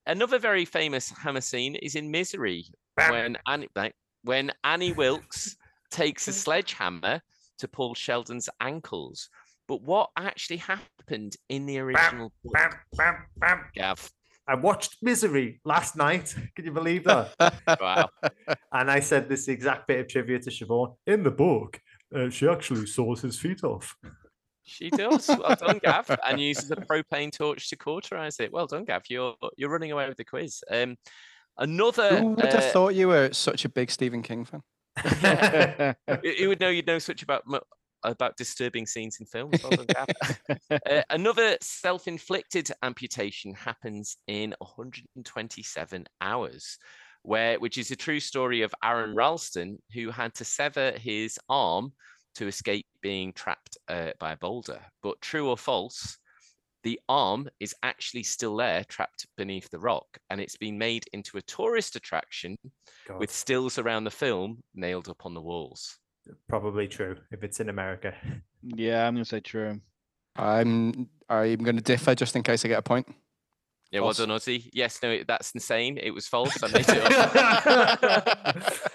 Another 0.06 0.38
very 0.38 0.64
famous 0.64 1.10
hammer 1.10 1.40
scene 1.40 1.76
is 1.76 1.94
in 1.94 2.10
Misery 2.10 2.66
when 3.08 3.38
Annie, 3.46 3.68
when 4.24 4.50
Annie 4.64 4.92
Wilkes 4.96 5.56
takes 5.90 6.26
a 6.26 6.32
sledgehammer 6.32 7.20
to 7.58 7.68
Paul 7.68 7.94
Sheldon's 7.94 8.48
ankles. 8.60 9.28
But 9.68 9.82
what 9.82 10.10
actually 10.16 10.56
happened 10.56 11.36
in 11.48 11.66
the 11.66 11.78
original 11.78 12.32
book, 12.42 12.52
Bam, 12.52 12.70
bam, 12.96 13.16
bam. 13.36 13.64
Gav? 13.74 14.10
I 14.48 14.56
watched 14.56 14.96
Misery 15.02 15.60
last 15.64 15.96
night. 15.96 16.34
Can 16.56 16.64
you 16.64 16.72
believe 16.72 17.04
that? 17.04 17.32
Wow. 17.80 18.08
and 18.72 18.90
I 18.90 18.98
said 19.00 19.28
this 19.28 19.46
exact 19.48 19.86
bit 19.86 20.00
of 20.00 20.08
trivia 20.08 20.40
to 20.40 20.50
Siobhan. 20.50 20.96
In 21.06 21.22
the 21.22 21.30
book, 21.30 21.80
uh, 22.14 22.28
she 22.28 22.48
actually 22.48 22.86
saws 22.86 23.22
his 23.22 23.38
feet 23.38 23.62
off. 23.62 23.94
She 24.64 24.90
does. 24.90 25.28
Well 25.28 25.56
done, 25.56 25.80
Gav. 25.82 26.10
And 26.26 26.40
uses 26.40 26.70
a 26.70 26.76
propane 26.76 27.32
torch 27.32 27.68
to 27.70 27.76
cauterize 27.76 28.38
it. 28.40 28.52
Well 28.52 28.66
done, 28.66 28.84
Gav. 28.84 29.02
You're 29.08 29.34
you're 29.56 29.70
running 29.70 29.92
away 29.92 30.08
with 30.08 30.16
the 30.16 30.24
quiz. 30.24 30.62
Um, 30.70 30.96
another. 31.58 32.18
Who 32.18 32.28
would 32.30 32.44
have 32.44 32.54
uh, 32.54 32.70
thought 32.70 32.94
you 32.94 33.08
were 33.08 33.32
such 33.32 33.64
a 33.64 33.68
big 33.68 33.90
Stephen 33.90 34.22
King 34.22 34.44
fan? 34.44 34.62
you- 36.22 36.32
you 36.38 36.48
would 36.48 36.60
know 36.60 36.68
you'd 36.68 36.86
know 36.86 36.98
such 36.98 37.22
about 37.22 37.44
about 38.04 38.36
disturbing 38.36 38.86
scenes 38.86 39.18
in 39.20 39.26
films. 39.26 39.62
Well 39.62 39.70
done, 39.72 39.86
Gav. 39.86 40.58
Uh, 40.90 41.02
another 41.10 41.56
self-inflicted 41.60 42.70
amputation 42.82 43.54
happens 43.54 44.16
in 44.26 44.54
127 44.58 46.06
hours, 46.20 46.78
where 47.22 47.58
which 47.58 47.78
is 47.78 47.90
a 47.90 47.96
true 47.96 48.20
story 48.20 48.62
of 48.62 48.74
Aron 48.82 49.14
Ralston, 49.14 49.78
who 49.94 50.10
had 50.10 50.34
to 50.34 50.44
sever 50.44 50.92
his 50.98 51.38
arm 51.48 51.92
to 52.34 52.46
escape 52.46 52.86
being 53.00 53.32
trapped 53.32 53.76
uh, 53.88 54.10
by 54.18 54.32
a 54.32 54.36
boulder. 54.36 54.80
But 55.02 55.20
true 55.20 55.48
or 55.48 55.56
false, 55.56 56.18
the 56.82 57.00
arm 57.08 57.48
is 57.60 57.74
actually 57.82 58.24
still 58.24 58.56
there, 58.56 58.84
trapped 58.84 59.26
beneath 59.36 59.70
the 59.70 59.78
rock, 59.78 60.06
and 60.30 60.40
it's 60.40 60.56
been 60.56 60.78
made 60.78 61.04
into 61.12 61.38
a 61.38 61.42
tourist 61.42 61.96
attraction 61.96 62.56
God, 63.06 63.20
with 63.20 63.30
stills 63.30 63.78
around 63.78 64.04
the 64.04 64.10
film 64.10 64.62
nailed 64.74 65.08
up 65.08 65.24
on 65.24 65.34
the 65.34 65.40
walls. 65.40 65.98
probably 66.48 66.88
true 66.88 67.16
if 67.30 67.42
it's 67.44 67.60
in 67.60 67.68
America. 67.68 68.14
yeah, 68.62 69.06
I'm 69.06 69.14
gonna 69.14 69.24
say 69.24 69.40
true. 69.40 69.80
I'm 70.36 71.08
I'm 71.28 71.58
going 71.58 71.76
to 71.76 71.82
differ 71.82 72.14
just 72.14 72.36
in 72.36 72.42
case 72.42 72.64
I 72.64 72.68
get 72.68 72.78
a 72.78 72.82
point. 72.82 73.06
Yeah, 73.92 74.00
False. 74.00 74.18
well 74.18 74.26
done, 74.26 74.38
Ozzy. 74.38 74.70
Yes, 74.72 74.98
no, 75.02 75.18
that's 75.28 75.50
insane. 75.50 75.98
It 76.02 76.12
was 76.12 76.26
false. 76.26 76.62
I 76.62 76.68
made 76.68 76.88
it 76.88 77.12
up. 77.12 77.98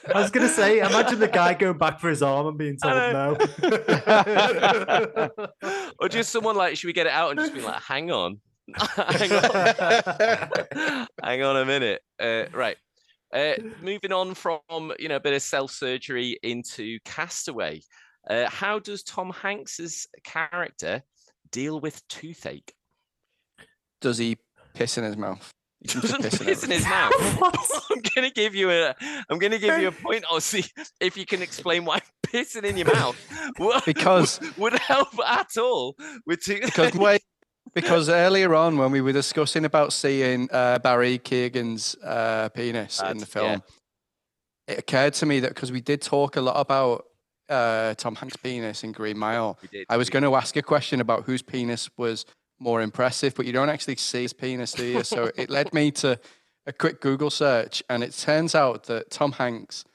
I 0.15 0.19
was 0.19 0.31
gonna 0.31 0.49
say, 0.49 0.79
imagine 0.79 1.19
the 1.19 1.27
guy 1.27 1.53
going 1.53 1.77
back 1.77 1.99
for 1.99 2.09
his 2.09 2.23
arm 2.23 2.47
and 2.47 2.57
being 2.57 2.77
told 2.77 2.95
no. 2.95 3.37
or 5.99 6.09
just 6.09 6.31
someone 6.31 6.55
like, 6.55 6.77
should 6.77 6.87
we 6.87 6.93
get 6.93 7.05
it 7.05 7.13
out 7.13 7.29
and 7.29 7.39
just 7.39 7.53
be 7.53 7.61
like, 7.61 7.79
hang 7.79 8.09
on, 8.09 8.39
hang 8.75 9.31
on, 9.33 11.07
hang 11.23 11.43
on 11.43 11.57
a 11.57 11.65
minute. 11.65 12.01
Uh, 12.19 12.45
right. 12.51 12.77
Uh, 13.31 13.53
moving 13.83 14.11
on 14.11 14.33
from 14.33 14.93
you 14.97 15.09
know 15.09 15.17
a 15.17 15.19
bit 15.19 15.33
of 15.33 15.43
self 15.43 15.69
surgery 15.69 16.39
into 16.41 16.97
Castaway. 17.05 17.81
Uh, 18.27 18.49
how 18.49 18.79
does 18.79 19.03
Tom 19.03 19.29
Hanks's 19.29 20.07
character 20.23 21.03
deal 21.51 21.79
with 21.79 22.01
toothache? 22.07 22.73
Does 24.01 24.17
he 24.17 24.37
piss 24.77 24.97
in 24.97 25.03
his 25.03 25.17
mouth? 25.17 25.51
He 25.81 25.89
seems 25.89 26.03
to 26.03 26.11
doesn't 26.13 26.31
piss 26.31 26.43
piss 26.43 26.63
in 26.63 26.71
his 26.71 26.85
mouth. 26.85 27.11
I'm 27.91 28.01
gonna 28.15 28.31
give 28.31 28.55
you 28.55 28.71
a. 28.71 28.95
I'm 29.29 29.37
gonna 29.37 29.59
give 29.59 29.79
you 29.79 29.87
a 29.87 29.91
point. 29.91 30.23
I'll 30.29 30.41
see 30.41 30.65
if 30.99 31.17
you 31.17 31.25
can 31.25 31.41
explain 31.41 31.85
why 31.85 31.99
pissing 32.25 32.63
in 32.63 32.77
your 32.77 32.87
mouth 32.93 33.17
would, 33.59 33.83
Because- 33.85 34.39
would 34.57 34.73
help 34.73 35.09
at 35.25 35.57
all 35.57 35.95
with 36.25 36.41
toothache. 36.41 36.65
Because 36.65 36.93
wait, 36.93 37.21
because 37.73 38.09
earlier 38.09 38.55
on 38.55 38.77
when 38.77 38.91
we 38.91 39.01
were 39.01 39.13
discussing 39.13 39.65
about 39.65 39.93
seeing 39.93 40.49
uh, 40.51 40.79
Barry 40.79 41.19
Keoghan's 41.19 41.95
uh, 42.03 42.49
penis 42.49 42.99
in 42.99 43.05
Bad, 43.05 43.15
the 43.15 43.19
yeah. 43.19 43.25
film, 43.25 43.63
it 44.67 44.79
occurred 44.79 45.13
to 45.15 45.25
me 45.25 45.39
that 45.41 45.49
because 45.49 45.71
we 45.71 45.81
did 45.81 46.01
talk 46.01 46.35
a 46.37 46.41
lot 46.41 46.59
about 46.59 47.05
uh, 47.49 47.93
Tom 47.95 48.15
Hanks' 48.15 48.35
penis 48.35 48.83
in 48.83 48.91
Green 48.91 49.17
Mile, 49.17 49.57
did, 49.71 49.85
I 49.89 49.97
was 49.97 50.09
going 50.09 50.23
to 50.23 50.35
ask 50.35 50.55
a 50.55 50.61
question 50.61 51.01
about 51.01 51.23
whose 51.23 51.41
penis 51.41 51.89
was 51.97 52.25
more 52.59 52.81
impressive, 52.81 53.35
but 53.35 53.45
you 53.45 53.53
don't 53.53 53.69
actually 53.69 53.95
see 53.97 54.23
his 54.23 54.33
penis, 54.33 54.71
do 54.73 54.85
you? 54.85 55.03
So 55.03 55.31
it 55.35 55.49
led 55.49 55.73
me 55.73 55.91
to 55.91 56.19
a 56.65 56.73
quick 56.73 57.01
Google 57.01 57.29
search, 57.29 57.83
and 57.89 58.03
it 58.03 58.13
turns 58.13 58.55
out 58.55 58.83
that 58.85 59.09
Tom 59.11 59.33
Hanks 59.33 59.85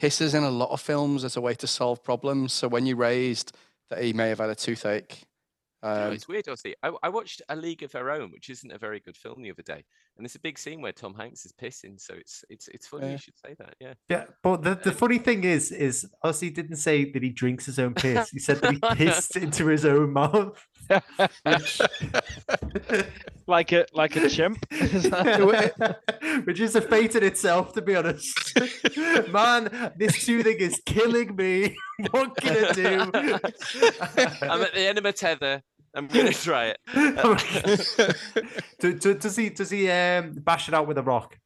pisses 0.00 0.34
in 0.34 0.44
a 0.44 0.50
lot 0.50 0.70
of 0.70 0.80
films 0.80 1.24
as 1.24 1.36
a 1.36 1.40
way 1.40 1.54
to 1.54 1.66
solve 1.66 2.02
problems. 2.02 2.52
So 2.52 2.68
when 2.68 2.86
you 2.86 2.96
raised 2.96 3.56
that 3.90 4.02
he 4.02 4.12
may 4.12 4.28
have 4.28 4.38
had 4.38 4.50
a 4.50 4.54
toothache, 4.54 5.24
um, 5.82 6.12
it's 6.12 6.26
weird, 6.26 6.46
Ozzy. 6.46 6.74
I, 6.82 6.92
I 7.04 7.08
watched 7.08 7.42
A 7.48 7.54
League 7.56 7.82
of 7.82 7.92
Their 7.92 8.10
Own, 8.10 8.32
which 8.32 8.50
isn't 8.50 8.72
a 8.72 8.78
very 8.78 8.98
good 8.98 9.16
film 9.16 9.42
the 9.42 9.50
other 9.50 9.62
day, 9.62 9.84
and 10.18 10.24
there's 10.24 10.34
a 10.34 10.40
big 10.40 10.58
scene 10.58 10.80
where 10.82 10.90
Tom 10.92 11.14
Hanks 11.14 11.46
is 11.46 11.52
pissing. 11.52 11.98
So 12.00 12.14
it's 12.14 12.44
it's 12.50 12.66
it's 12.68 12.86
funny 12.88 13.06
Yeah. 13.06 13.12
you 13.12 13.18
should 13.18 13.38
say 13.38 13.54
that. 13.58 13.74
Yeah. 13.80 13.94
Yeah, 14.08 14.24
but 14.42 14.62
the, 14.62 14.74
the 14.74 14.90
funny 14.92 15.18
thing 15.18 15.44
is, 15.44 15.70
is 15.70 16.06
Ozzy 16.24 16.52
didn't 16.52 16.76
say 16.76 17.10
that 17.12 17.22
he 17.22 17.30
drinks 17.30 17.66
his 17.66 17.78
own 17.78 17.94
piss. 17.94 18.30
He 18.30 18.40
said 18.40 18.60
that 18.60 18.72
he 18.72 18.80
pissed 18.96 19.36
into 19.36 19.66
his 19.66 19.84
own 19.84 20.12
mouth. 20.12 20.58
Like 23.46 23.72
a 23.72 23.86
like 23.94 24.14
a 24.16 24.28
chimp. 24.28 24.58
Which 26.44 26.60
is 26.60 26.76
a 26.76 26.82
fate 26.82 27.14
in 27.14 27.22
itself, 27.24 27.72
to 27.72 27.80
be 27.82 27.96
honest. 27.96 28.58
Man, 29.30 29.92
this 29.96 30.26
toothing 30.26 30.58
is 30.58 30.78
killing 30.84 31.34
me. 31.34 31.74
What 32.10 32.36
can 32.36 32.64
I 32.66 32.72
do? 32.72 33.10
I'm 34.42 34.62
at 34.62 34.74
the 34.74 34.86
end 34.86 34.98
of 34.98 35.04
my 35.04 35.12
tether. 35.12 35.62
I'm 35.94 36.06
gonna 36.06 36.32
try 36.32 36.74
it. 36.74 36.78
Do- 38.80 38.94
do- 38.98 39.14
does 39.14 39.36
he 39.36 39.50
does 39.50 39.70
he 39.70 39.90
um 39.90 40.32
bash 40.32 40.68
it 40.68 40.74
out 40.74 40.86
with 40.86 40.98
a 40.98 41.02
rock? 41.02 41.36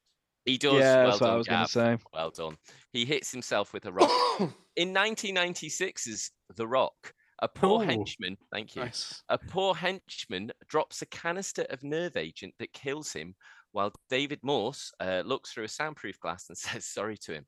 He 0.44 0.58
does. 0.58 0.74
yeah, 0.74 0.96
well 1.02 1.06
that's 1.10 1.20
what 1.20 1.30
I 1.30 1.36
was 1.36 1.46
gonna 1.48 1.68
say. 1.68 1.96
Well 2.12 2.30
done. 2.30 2.56
He 2.92 3.04
hits 3.04 3.30
himself 3.30 3.72
with 3.72 3.86
a 3.86 3.92
rock. 3.92 4.10
In 4.76 4.92
1996's 4.94 6.30
The 6.56 6.66
Rock, 6.66 7.12
a 7.40 7.48
poor 7.48 7.82
Ooh. 7.82 7.86
henchman, 7.86 8.36
thank 8.50 8.74
you, 8.74 8.82
nice. 8.82 9.22
a 9.28 9.36
poor 9.38 9.74
henchman 9.74 10.50
drops 10.68 11.02
a 11.02 11.06
canister 11.06 11.62
of 11.70 11.82
nerve 11.84 12.16
agent 12.16 12.54
that 12.58 12.72
kills 12.72 13.12
him 13.12 13.34
while 13.72 13.92
David 14.10 14.40
Morse 14.42 14.90
uh, 15.00 15.22
looks 15.24 15.52
through 15.52 15.64
a 15.64 15.68
soundproof 15.68 16.18
glass 16.20 16.48
and 16.48 16.56
says 16.58 16.86
sorry 16.86 17.16
to 17.18 17.32
him. 17.34 17.46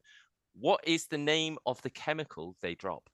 What 0.55 0.81
is 0.87 1.07
the 1.07 1.19
name 1.19 1.59
of 1.67 1.81
the 1.83 1.91
chemical 1.91 2.57
they 2.63 2.75
drop? 2.75 3.09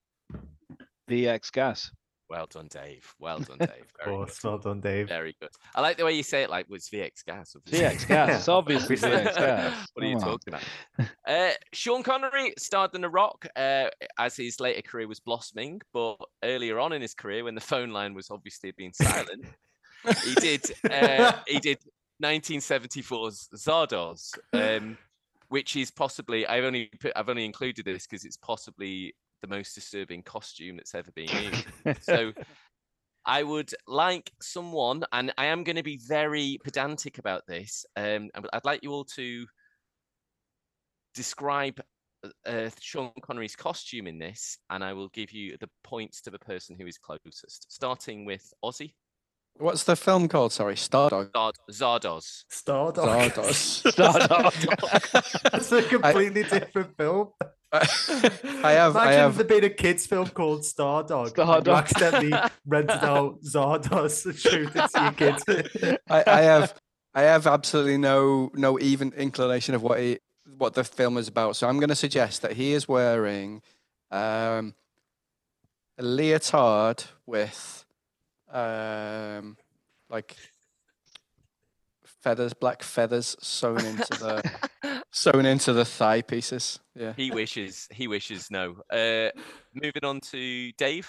VX 1.08 1.50
gas. 1.52 1.90
Well 2.30 2.46
done, 2.46 2.68
Dave. 2.70 3.12
Well 3.18 3.40
done, 3.40 3.58
Dave. 3.60 3.68
Of 3.70 4.04
Very 4.04 4.16
course, 4.16 4.38
good. 4.38 4.48
well 4.48 4.58
done, 4.58 4.80
Dave. 4.80 5.08
Very 5.08 5.34
good. 5.40 5.50
I 5.74 5.80
like 5.80 5.96
the 5.96 6.04
way 6.04 6.12
you 6.12 6.22
say 6.22 6.44
it 6.44 6.50
like 6.50 6.66
it's 6.70 6.88
VX 6.88 7.24
gas. 7.26 7.56
obviously. 7.56 7.86
VX 7.86 8.06
gas. 8.08 8.48
Obviously 8.60 8.96
VX 8.96 9.24
gas. 9.36 9.86
what 9.94 10.04
are 10.04 10.08
you 10.08 10.18
talking 10.20 10.54
about? 10.54 10.62
Uh, 11.26 11.50
Sean 11.72 12.04
Connery 12.04 12.54
starred 12.56 12.94
in 12.94 13.00
The 13.00 13.08
Rock 13.10 13.46
uh, 13.56 13.88
as 14.18 14.36
his 14.36 14.60
later 14.60 14.80
career 14.82 15.08
was 15.08 15.18
blossoming, 15.18 15.80
but 15.92 16.16
earlier 16.44 16.78
on 16.78 16.92
in 16.92 17.02
his 17.02 17.14
career, 17.14 17.42
when 17.44 17.56
the 17.56 17.60
phone 17.60 17.90
line 17.90 18.14
was 18.14 18.30
obviously 18.30 18.70
being 18.70 18.92
silent, 18.92 19.44
he 20.24 20.34
did 20.36 20.62
uh, 20.88 21.32
he 21.48 21.58
did 21.58 21.78
1974's 22.22 23.48
Zardoz, 23.56 24.38
um, 24.52 24.96
which 25.48 25.74
is 25.74 25.90
possibly 25.90 26.46
I've 26.46 26.64
only 26.64 26.90
put, 27.00 27.12
I've 27.16 27.28
only 27.28 27.44
included 27.44 27.84
this 27.84 28.06
because 28.06 28.24
it's 28.24 28.36
possibly 28.36 29.14
the 29.40 29.48
most 29.48 29.74
disturbing 29.74 30.22
costume 30.22 30.76
that's 30.76 30.94
ever 30.94 31.10
been 31.12 31.28
used. 31.28 31.66
So 32.02 32.32
I 33.26 33.42
would 33.42 33.70
like 33.86 34.32
someone, 34.40 35.04
and 35.12 35.32
I 35.36 35.46
am 35.46 35.64
going 35.64 35.76
to 35.76 35.82
be 35.82 36.00
very 36.08 36.58
pedantic 36.64 37.18
about 37.18 37.42
this. 37.46 37.84
Um, 37.96 38.30
I 38.34 38.40
would- 38.40 38.50
like 38.64 38.82
you 38.82 38.92
all 38.92 39.04
to 39.16 39.46
describe 41.14 41.80
uh, 42.46 42.70
Sean 42.80 43.12
Connery's 43.22 43.56
costume 43.56 44.06
in 44.06 44.18
this, 44.18 44.58
and 44.70 44.84
I 44.84 44.92
will 44.92 45.08
give 45.08 45.32
you 45.32 45.56
the 45.60 45.70
points 45.84 46.20
to 46.22 46.30
the 46.30 46.38
person 46.38 46.76
who 46.78 46.86
is 46.86 46.98
closest. 46.98 47.72
Starting 47.72 48.24
with 48.24 48.52
Ozzy 48.64 48.94
What's 49.60 49.84
the 49.84 49.94
film 49.96 50.26
called? 50.28 50.52
Sorry, 50.52 50.74
Stardog. 50.74 51.30
Zard- 51.32 51.54
Zardoz. 51.70 52.44
Stardog. 52.50 53.32
Stardog. 53.92 55.50
That's 55.50 55.70
a 55.72 55.82
completely 55.82 56.42
different 56.44 56.96
film. 56.96 57.28
I 57.72 58.72
have, 58.72 58.96
I 58.96 59.02
Imagine 59.12 59.20
have, 59.20 59.36
there 59.36 59.44
being 59.46 59.64
a 59.64 59.70
kids' 59.70 60.06
film 60.06 60.28
called 60.28 60.62
Stardog. 60.62 61.26
and 61.26 61.36
you 61.36 61.44
Stardog. 61.44 61.76
accidentally 61.76 62.32
rented 62.66 63.04
out 63.04 63.42
Zardoz 63.42 64.26
and 64.26 64.36
showed 64.36 64.72
it 64.74 64.90
to 64.90 65.02
your 65.02 65.12
kids. 65.12 65.44
I, 66.10 66.24
I 66.26 66.40
have, 66.40 66.74
I 67.14 67.22
have 67.22 67.46
absolutely 67.46 67.98
no, 67.98 68.50
no 68.54 68.78
even 68.80 69.12
inclination 69.12 69.74
of 69.74 69.82
what 69.82 70.00
he, 70.00 70.18
what 70.58 70.74
the 70.74 70.82
film 70.84 71.16
is 71.16 71.28
about. 71.28 71.54
So 71.54 71.68
I'm 71.68 71.78
going 71.78 71.90
to 71.90 71.94
suggest 71.94 72.42
that 72.42 72.54
he 72.54 72.72
is 72.72 72.88
wearing, 72.88 73.62
um, 74.10 74.74
a 75.98 76.02
leotard 76.02 77.04
with, 77.26 77.84
um, 78.52 79.56
like 80.08 80.36
feathers, 82.22 82.52
black 82.54 82.82
feathers 82.82 83.36
sewn 83.40 83.84
into 83.84 84.06
the, 84.18 85.02
sewn 85.12 85.46
into 85.46 85.72
the 85.72 85.84
thigh 85.84 86.22
pieces. 86.22 86.78
Yeah. 86.94 87.12
He 87.16 87.30
wishes. 87.30 87.88
He 87.92 88.08
wishes. 88.08 88.50
No. 88.50 88.76
Uh, 88.92 89.30
moving 89.74 90.04
on 90.04 90.20
to 90.32 90.72
Dave. 90.72 91.08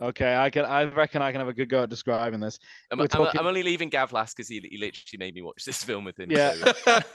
Okay, 0.00 0.36
I 0.36 0.50
can. 0.50 0.64
I 0.64 0.84
reckon 0.84 1.20
I 1.20 1.32
can 1.32 1.40
have 1.40 1.48
a 1.48 1.52
good 1.52 1.68
go 1.68 1.82
at 1.82 1.90
describing 1.90 2.38
this. 2.38 2.58
I'm, 2.92 2.98
We're 2.98 3.04
I'm- 3.04 3.08
talking- 3.08 3.40
I'm 3.40 3.46
only 3.46 3.62
leaving 3.64 3.88
Gav 3.88 4.12
last 4.12 4.36
because 4.36 4.48
he, 4.48 4.60
he 4.70 4.78
literally 4.78 5.18
made 5.18 5.34
me 5.34 5.42
watch 5.42 5.64
this 5.64 5.82
film 5.82 6.04
with 6.04 6.18
him. 6.18 6.30
Yeah. 6.30 6.54
so- 6.54 7.00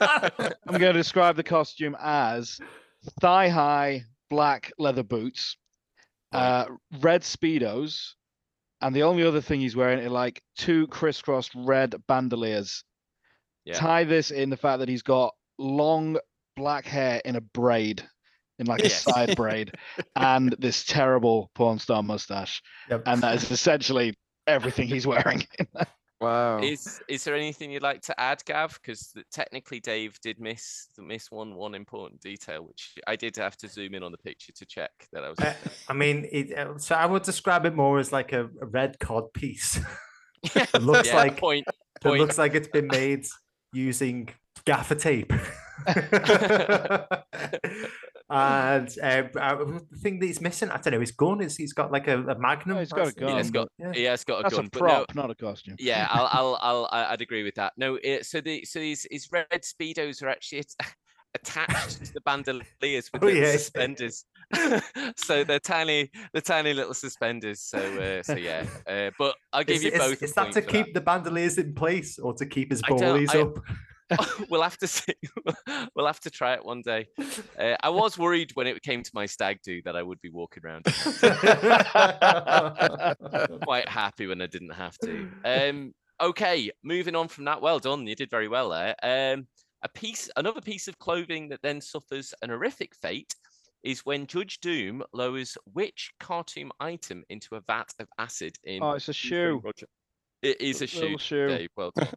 I'm 0.66 0.78
going 0.78 0.92
to 0.92 0.92
describe 0.92 1.36
the 1.36 1.42
costume 1.42 1.96
as 2.00 2.58
thigh-high 3.20 4.04
black 4.28 4.72
leather 4.78 5.02
boots, 5.02 5.56
uh, 6.32 6.66
red 7.00 7.22
speedos, 7.22 8.12
and 8.80 8.94
the 8.94 9.02
only 9.02 9.22
other 9.24 9.40
thing 9.40 9.60
he's 9.60 9.76
wearing 9.76 10.04
are 10.04 10.10
like 10.10 10.42
two 10.56 10.86
crisscrossed 10.88 11.52
red 11.54 11.94
bandoliers. 12.08 12.84
Yeah. 13.64 13.74
Tie 13.74 14.04
this 14.04 14.30
in 14.30 14.50
the 14.50 14.56
fact 14.56 14.78
that 14.80 14.88
he's 14.88 15.02
got 15.02 15.34
long 15.58 16.18
black 16.56 16.86
hair 16.86 17.20
in 17.24 17.36
a 17.36 17.40
braid, 17.40 18.02
in 18.58 18.66
like 18.66 18.82
Yes. 18.82 19.06
a 19.06 19.10
side 19.12 19.36
braid, 19.36 19.74
and 20.16 20.54
this 20.58 20.84
terrible 20.84 21.50
porn 21.54 21.78
star 21.78 22.02
mustache, 22.02 22.62
Yep. 22.88 23.02
and 23.06 23.22
that 23.22 23.34
is 23.36 23.50
essentially 23.50 24.14
everything 24.46 24.88
he's 24.88 25.06
wearing. 25.06 25.46
Wow. 26.20 26.58
Is 26.58 27.00
is 27.08 27.24
there 27.24 27.34
anything 27.34 27.70
you'd 27.70 27.82
like 27.82 28.02
to 28.02 28.20
add, 28.20 28.44
Gav? 28.44 28.74
Because 28.74 29.14
technically 29.32 29.80
Dave 29.80 30.20
did 30.20 30.38
miss 30.38 30.88
miss 30.98 31.30
one 31.30 31.54
one 31.54 31.74
important 31.74 32.20
detail, 32.20 32.66
which 32.66 32.92
I 33.06 33.16
did 33.16 33.36
have 33.36 33.56
to 33.58 33.68
zoom 33.68 33.94
in 33.94 34.02
on 34.02 34.12
the 34.12 34.18
picture 34.18 34.52
to 34.52 34.66
check 34.66 34.90
that 35.12 35.24
I 35.24 35.30
was. 35.30 35.38
Uh, 35.38 35.54
I 35.88 35.94
mean, 35.94 36.28
it, 36.30 36.56
uh, 36.56 36.76
so 36.76 36.94
I 36.94 37.06
would 37.06 37.22
describe 37.22 37.64
it 37.64 37.74
more 37.74 37.98
as 37.98 38.12
like 38.12 38.32
a, 38.32 38.50
a 38.60 38.66
red 38.66 38.98
cod 38.98 39.32
piece. 39.32 39.80
it 40.42 40.82
looks 40.82 41.08
Yeah, 41.08 41.16
like 41.16 41.38
point. 41.38 41.64
it 41.68 42.02
point. 42.02 42.20
looks 42.20 42.36
like 42.36 42.54
it's 42.54 42.68
been 42.68 42.88
made 42.88 43.24
using 43.72 44.28
gaffer 44.66 44.96
tape. 44.96 45.32
and 48.30 48.88
uh, 49.02 49.22
uh, 49.38 49.56
the 49.64 49.98
thing 49.98 50.18
that 50.20 50.26
he's 50.26 50.40
missing, 50.40 50.70
I 50.70 50.76
don't 50.78 50.92
know, 50.94 51.00
his 51.00 51.12
gun 51.12 51.40
is 51.40 51.56
he's 51.56 51.72
got 51.72 51.90
like 51.90 52.06
a, 52.08 52.18
a 52.22 52.38
magnum. 52.38 52.78
he's 52.78 52.90
got 52.92 53.00
a 53.02 53.04
that's 53.06 53.14
the 53.14 53.20
gun. 53.20 53.30
He 53.30 53.36
has 53.36 53.50
got 53.50 53.68
Yeah. 53.78 53.92
he 53.92 54.02
has 54.04 54.24
got 54.24 54.38
a 54.40 54.42
That's 54.44 54.54
gun, 54.54 54.66
a 54.66 54.68
but 54.70 54.80
no, 54.80 54.86
prop, 54.86 55.14
not 55.14 55.30
a 55.30 55.34
costume. 55.34 55.76
yeah, 55.78 56.06
I'll, 56.10 56.28
I'll, 56.32 56.58
I'll, 56.60 56.88
I- 56.92 57.12
I'd 57.12 57.20
agree 57.20 57.42
with 57.42 57.56
that. 57.56 57.72
No, 57.76 57.98
it, 58.02 58.26
so 58.26 58.40
the 58.40 58.64
so 58.64 58.78
these 58.78 59.06
his 59.10 59.28
red 59.32 59.48
speedos 59.62 60.22
are 60.22 60.28
actually 60.28 60.60
at- 60.60 60.94
attached 61.34 62.04
to 62.04 62.12
the 62.14 62.20
bandoliers 62.22 63.10
with 63.12 63.22
Oh, 63.22 63.26
little 63.26 63.42
yeah. 63.42 63.52
suspenders. 63.52 64.24
so 65.16 65.44
they're 65.44 65.60
tiny, 65.60 66.10
the 66.32 66.40
tiny 66.40 66.72
little 66.74 66.94
suspenders. 66.94 67.60
So, 67.62 67.78
uh, 67.78 68.22
so 68.22 68.34
yeah. 68.36 68.64
Uh, 68.86 69.10
but 69.18 69.36
I'll 69.52 69.62
give 69.64 69.76
Is, 69.76 69.84
you 69.84 69.90
both. 69.92 70.20
a 70.22 70.24
is 70.24 70.32
that 70.34 70.52
to 70.52 70.60
for 70.62 70.68
keep 70.68 70.92
the 70.94 71.00
bandoliers 71.00 71.56
in 71.58 71.74
place 71.74 72.18
or 72.18 72.34
to 72.34 72.46
keep 72.46 72.70
his 72.70 72.80
I 72.84 72.88
don't- 72.88 73.00
ballies 73.00 73.34
I- 73.34 73.40
up? 73.42 73.58
we'll 74.48 74.62
have 74.62 74.78
to 74.78 74.86
see. 74.86 75.14
we'll 75.94 76.06
have 76.06 76.20
to 76.20 76.30
try 76.30 76.54
it 76.54 76.64
one 76.64 76.82
day. 76.82 77.08
Uh, 77.58 77.76
I 77.82 77.90
was 77.90 78.18
worried 78.18 78.50
when 78.54 78.66
it 78.66 78.82
came 78.82 79.02
to 79.02 79.10
my 79.14 79.26
stag 79.26 79.58
do 79.62 79.82
that 79.82 79.96
I 79.96 80.02
would 80.02 80.20
be 80.20 80.30
walking 80.30 80.64
around 80.64 80.84
quite 83.64 83.88
happy 83.88 84.26
when 84.26 84.42
I 84.42 84.46
didn't 84.46 84.74
have 84.74 84.96
to. 84.98 85.28
Um, 85.44 85.94
okay, 86.20 86.70
moving 86.82 87.14
on 87.14 87.28
from 87.28 87.44
that. 87.44 87.62
Well 87.62 87.78
done, 87.78 88.06
you 88.06 88.14
did 88.14 88.30
very 88.30 88.48
well 88.48 88.70
there. 88.70 88.94
Um, 89.02 89.46
a 89.82 89.88
piece, 89.88 90.28
another 90.36 90.60
piece 90.60 90.88
of 90.88 90.98
clothing 90.98 91.48
that 91.48 91.62
then 91.62 91.80
suffers 91.80 92.34
an 92.42 92.50
horrific 92.50 92.94
fate 92.94 93.34
is 93.82 94.04
when 94.04 94.26
Judge 94.26 94.60
Doom 94.60 95.02
lowers 95.12 95.56
which 95.72 96.12
cartoon 96.20 96.70
item 96.80 97.24
into 97.30 97.54
a 97.54 97.62
vat 97.66 97.92
of 97.98 98.08
acid 98.18 98.56
in. 98.64 98.82
Oh, 98.82 98.92
it's 98.92 99.08
a 99.08 99.14
shoe. 99.14 99.62
It 100.42 100.60
is 100.60 100.82
a 100.82 100.86
shoe. 100.86 101.16
shoe. 101.18 101.48
Dave. 101.48 101.70
Well 101.76 101.92
done. 101.94 102.08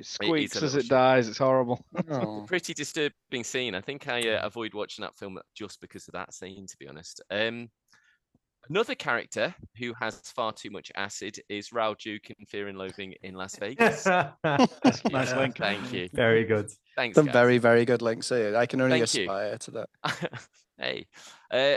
It 0.00 0.06
is 0.06 0.08
squeaks 0.08 0.62
a 0.62 0.64
as 0.64 0.74
it 0.74 0.82
shoe. 0.82 0.88
dies. 0.88 1.28
It's 1.28 1.38
horrible. 1.38 1.84
Oh. 2.10 2.44
pretty 2.46 2.74
disturbing 2.74 3.44
scene. 3.44 3.74
I 3.74 3.80
think 3.80 4.08
I 4.08 4.20
uh, 4.30 4.46
avoid 4.46 4.74
watching 4.74 5.02
that 5.02 5.16
film 5.16 5.38
just 5.54 5.80
because 5.80 6.08
of 6.08 6.12
that 6.14 6.34
scene, 6.34 6.66
to 6.66 6.76
be 6.78 6.88
honest. 6.88 7.20
Um, 7.30 7.70
another 8.68 8.94
character 8.94 9.54
who 9.78 9.92
has 10.00 10.20
far 10.34 10.52
too 10.52 10.70
much 10.70 10.90
acid 10.96 11.38
is 11.48 11.68
Raul 11.70 11.96
Duke 11.98 12.30
in 12.30 12.46
Fear 12.46 12.68
and 12.68 12.78
Loathing 12.78 13.14
in 13.22 13.34
Las 13.34 13.56
Vegas. 13.60 14.02
Thank 14.04 15.12
Nice 15.12 15.30
you. 15.32 15.36
link. 15.38 15.56
Thank 15.58 15.92
you. 15.92 16.08
Very 16.12 16.44
good. 16.44 16.70
Thanks. 16.96 17.14
Some 17.14 17.26
guys. 17.26 17.32
very, 17.34 17.58
very 17.58 17.84
good 17.84 18.02
links 18.02 18.28
here. 18.30 18.56
I 18.56 18.66
can 18.66 18.80
only 18.80 19.00
Thank 19.00 19.14
you. 19.14 19.22
aspire 19.24 19.58
to 19.58 19.70
that. 19.72 19.88
hey, 20.78 21.06
uh, 21.52 21.76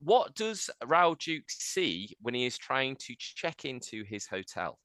what 0.00 0.34
does 0.34 0.68
Raul 0.84 1.16
Duke 1.18 1.48
see 1.48 2.14
when 2.20 2.34
he 2.34 2.44
is 2.44 2.58
trying 2.58 2.96
to 2.96 3.14
check 3.18 3.64
into 3.64 4.04
his 4.04 4.26
hotel? 4.26 4.78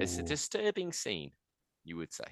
It's 0.00 0.18
a 0.18 0.22
disturbing 0.22 0.92
scene, 0.92 1.32
you 1.84 1.96
would 1.96 2.12
say. 2.12 2.24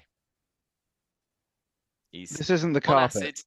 He's 2.11 2.29
This 2.29 2.49
isn't 2.49 2.73
the 2.73 2.79
on 2.79 2.83
carpet. 2.83 3.15
acid. 3.23 3.39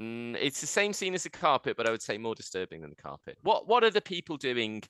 Mm, 0.00 0.36
it's 0.38 0.60
the 0.60 0.66
same 0.66 0.92
scene 0.92 1.14
as 1.14 1.22
the 1.22 1.30
carpet, 1.30 1.76
but 1.76 1.86
I 1.86 1.90
would 1.90 2.02
say 2.02 2.18
more 2.18 2.34
disturbing 2.34 2.82
than 2.82 2.90
the 2.90 2.96
carpet. 2.96 3.38
What 3.42 3.66
What 3.66 3.82
are 3.82 3.90
the 3.90 4.02
people 4.02 4.36
doing 4.36 4.82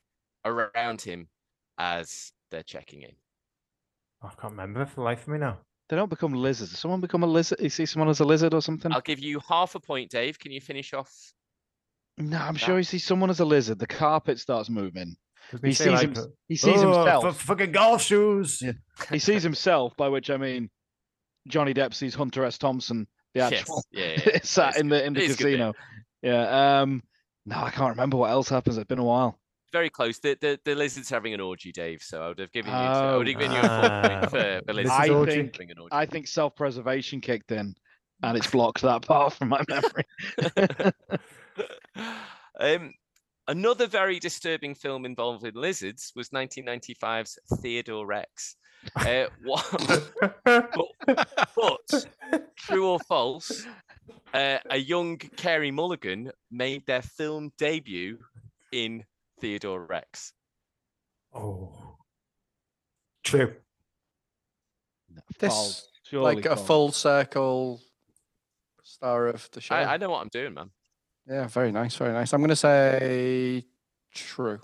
around 0.44 1.00
him 1.00 1.28
as 1.78 2.32
they're 2.50 2.64
checking 2.64 3.02
in? 3.02 3.12
I 4.22 4.28
can't 4.30 4.52
remember 4.52 4.84
for 4.86 4.96
the 4.96 5.02
life 5.02 5.22
of 5.22 5.28
me 5.28 5.38
now. 5.38 5.58
They 5.88 5.94
don't 5.96 6.08
become 6.10 6.32
lizards. 6.32 6.72
Does 6.72 6.80
someone 6.80 7.00
become 7.00 7.22
a 7.22 7.26
lizard? 7.26 7.60
You 7.60 7.68
see 7.70 7.86
someone 7.86 8.08
as 8.08 8.18
a 8.18 8.24
lizard 8.24 8.54
or 8.54 8.60
something? 8.62 8.92
I'll 8.92 9.00
give 9.00 9.20
you 9.20 9.40
half 9.48 9.76
a 9.76 9.80
point, 9.80 10.10
Dave. 10.10 10.36
Can 10.38 10.50
you 10.50 10.60
finish 10.60 10.92
off? 10.92 11.32
No, 12.18 12.38
I'm 12.38 12.54
that- 12.54 12.58
sure 12.60 12.78
you 12.78 12.82
see 12.84 12.98
someone 12.98 13.30
as 13.30 13.38
a 13.38 13.44
lizard. 13.44 13.78
The 13.78 13.86
carpet 13.86 14.40
starts 14.40 14.68
moving. 14.68 15.16
Does 15.50 15.60
He 15.62 15.72
sees, 15.72 15.86
like, 15.88 16.00
him, 16.02 16.14
uh, 16.16 16.26
he 16.48 16.56
sees 16.56 16.82
"Oh, 16.82 16.92
himself. 16.92 17.24
f- 17.26 17.40
fucking 17.42 17.72
golf 17.72 18.02
shoes. 18.02 18.60
Yeah. 18.62 18.72
he 19.10 19.18
sees 19.18 19.42
himself, 19.42 19.96
by 19.96 20.08
which 20.08 20.30
I 20.30 20.36
mean 20.36 20.70
Johnny 21.48 21.72
Depp 21.74 21.94
sees 21.94 22.14
Hunter 22.14 22.44
S. 22.44 22.58
Thompson, 22.58 23.06
the 23.34 23.40
actual 23.42 23.84
Yes. 23.92 24.16
Yeah. 24.18 24.24
yeah, 24.24 24.30
yeah. 24.34 24.40
sat 24.42 24.68
It's 24.70 24.78
in 24.80 24.88
the 24.88 25.04
in 25.04 25.12
the 25.14 25.20
It 25.22 25.30
is 25.30 25.34
a 25.34 25.38
good 25.38 25.44
bit. 25.44 25.50
casino. 25.52 25.72
Yeah. 26.22 26.80
Um. 26.80 27.02
No, 27.44 27.58
I 27.60 27.70
can't 27.70 27.90
remember 27.90 28.16
what 28.16 28.30
else 28.30 28.48
happens. 28.48 28.76
It's 28.76 28.86
been 28.88 28.98
a 28.98 29.04
while. 29.04 29.38
Very 29.72 29.90
close. 29.90 30.18
The, 30.18 30.36
the 30.40 30.58
the 30.64 30.74
lizard's 30.74 31.10
having 31.10 31.32
an 31.34 31.40
orgy, 31.40 31.70
Dave. 31.70 32.02
So 32.02 32.22
I 32.22 32.28
would 32.28 32.38
have 32.40 32.50
given 32.52 32.72
you. 32.72 32.76
I 32.76 33.16
would 33.16 33.26
have 33.28 33.38
given 33.38 33.52
you 33.52 33.60
a 33.60 34.08
point 34.08 34.30
for 34.30 34.60
the 34.66 34.72
lizard 34.72 34.92
I 34.92 35.08
orgy. 35.10 35.32
think- 35.52 35.70
an 35.70 35.78
orgy. 35.78 35.92
I 35.92 36.06
think 36.06 36.26
self-preservation 36.26 37.20
kicked 37.20 37.52
in, 37.52 37.74
and 38.22 38.36
it's 38.36 38.50
blocked 38.50 38.82
that 38.82 39.02
part 39.06 39.34
from 39.34 39.50
my 39.50 39.62
memory. 39.68 40.04
um, 42.58 42.92
another 43.48 43.86
very 43.86 44.18
disturbing 44.18 44.74
film 44.74 45.04
involving 45.04 45.54
lizards 45.54 46.12
was 46.14 46.30
1995's 46.30 47.38
Theodore 47.60 48.06
Rex. 48.06 48.56
Uh, 48.94 49.26
what, 49.44 50.10
but 50.44 52.06
true 52.56 52.88
or 52.88 52.98
false, 53.00 53.66
uh, 54.34 54.58
a 54.70 54.76
young 54.76 55.16
Carey 55.16 55.70
Mulligan 55.70 56.30
made 56.50 56.86
their 56.86 57.02
film 57.02 57.52
debut 57.58 58.18
in 58.72 59.04
Theodore 59.40 59.84
Rex. 59.84 60.32
Oh, 61.34 61.96
true. 63.24 63.54
This 65.38 65.52
False. 65.52 65.88
Like 66.12 66.46
a 66.46 66.54
false. 66.54 66.66
full 66.66 66.92
circle 66.92 67.80
star 68.84 69.26
of 69.26 69.48
the 69.52 69.60
show. 69.60 69.74
I, 69.74 69.94
I 69.94 69.96
know 69.96 70.10
what 70.10 70.20
I'm 70.20 70.28
doing, 70.28 70.54
man. 70.54 70.70
Yeah, 71.28 71.46
very 71.48 71.72
nice, 71.72 71.96
very 71.96 72.12
nice. 72.12 72.32
I'm 72.32 72.40
gonna 72.40 72.56
say 72.56 73.64
true. 74.14 74.60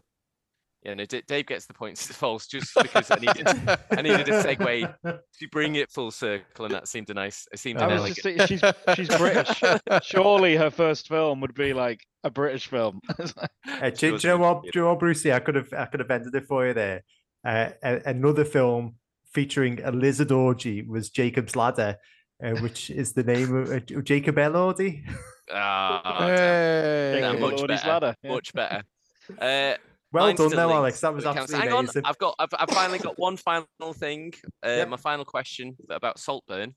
Yeah, 0.84 0.94
no, 0.94 1.04
D- 1.04 1.22
Dave 1.28 1.46
gets 1.46 1.66
the 1.66 1.74
points. 1.74 2.06
It's 2.10 2.18
false 2.18 2.46
just 2.48 2.72
because 2.80 3.08
I 3.10 3.16
needed, 3.16 3.46
I 3.92 4.02
needed 4.02 4.28
a 4.28 4.42
segue 4.42 4.94
to 5.38 5.48
bring 5.52 5.76
it 5.76 5.90
full 5.92 6.10
circle, 6.10 6.64
and 6.64 6.74
that 6.74 6.88
seemed 6.88 7.08
a 7.10 7.14
nice. 7.14 7.46
It 7.52 7.58
seemed 7.60 7.80
I 7.80 7.86
an 7.86 8.00
was 8.00 8.18
elegant. 8.24 8.50
just 8.50 8.86
she's 8.88 8.96
she's 9.08 9.16
British. 9.16 9.62
Surely 10.02 10.56
her 10.56 10.70
first 10.70 11.06
film 11.08 11.40
would 11.40 11.54
be 11.54 11.72
like 11.72 12.00
a 12.24 12.30
British 12.30 12.66
film. 12.68 13.00
It's 13.18 13.36
like- 13.36 13.50
Uh, 13.80 13.90
do, 13.90 14.18
do 14.18 14.28
you 14.28 14.34
know 14.34 14.38
what? 14.38 14.62
Do 14.64 14.70
you 14.74 14.80
know 14.82 14.88
what, 14.90 14.98
Brucey? 14.98 15.32
I 15.32 15.38
could 15.40 15.54
have, 15.54 15.72
I 15.72 15.84
could 15.86 16.00
have 16.00 16.10
ended 16.10 16.34
it 16.34 16.46
for 16.46 16.66
you 16.66 16.74
there. 16.74 17.02
Uh, 17.44 17.70
a- 17.82 18.02
another 18.06 18.44
film 18.44 18.96
featuring 19.32 19.80
a 19.84 19.90
lizard 19.92 20.30
orgy 20.32 20.82
was 20.82 21.10
Jacob's 21.10 21.54
Ladder, 21.56 21.96
uh, 22.44 22.50
which 22.60 22.90
is 22.90 23.12
the 23.12 23.22
name 23.22 23.54
of 23.54 23.70
uh, 23.70 23.78
Jacob 24.02 24.34
Elordi. 24.36 25.04
Ah, 25.50 26.18
Hey. 26.26 27.18
Yeah, 27.20 27.32
Jacob 27.32 27.40
much 27.40 27.66
better, 27.66 27.88
ladder, 27.88 28.16
yeah. 28.22 28.30
much 28.30 28.52
better. 28.52 28.82
Uh, 29.40 29.76
Well 30.12 30.26
done, 30.26 30.36
still 30.36 30.50
though, 30.50 30.72
Alex. 30.74 31.00
That 31.00 31.14
was 31.14 31.24
so 31.24 31.30
it 31.30 31.34
counts. 31.34 31.52
absolutely 31.54 31.70
Hang 31.70 31.88
on. 32.04 32.10
I've 32.10 32.18
got, 32.18 32.34
I've, 32.38 32.48
I've 32.58 32.70
finally 32.70 32.98
got 32.98 33.18
one 33.18 33.36
final 33.36 33.66
thing. 33.94 34.34
Uh, 34.64 34.68
Yep. 34.68 34.88
My 34.88 34.96
final 34.96 35.24
question 35.24 35.76
about 35.90 36.18
Saltburn. 36.18 36.74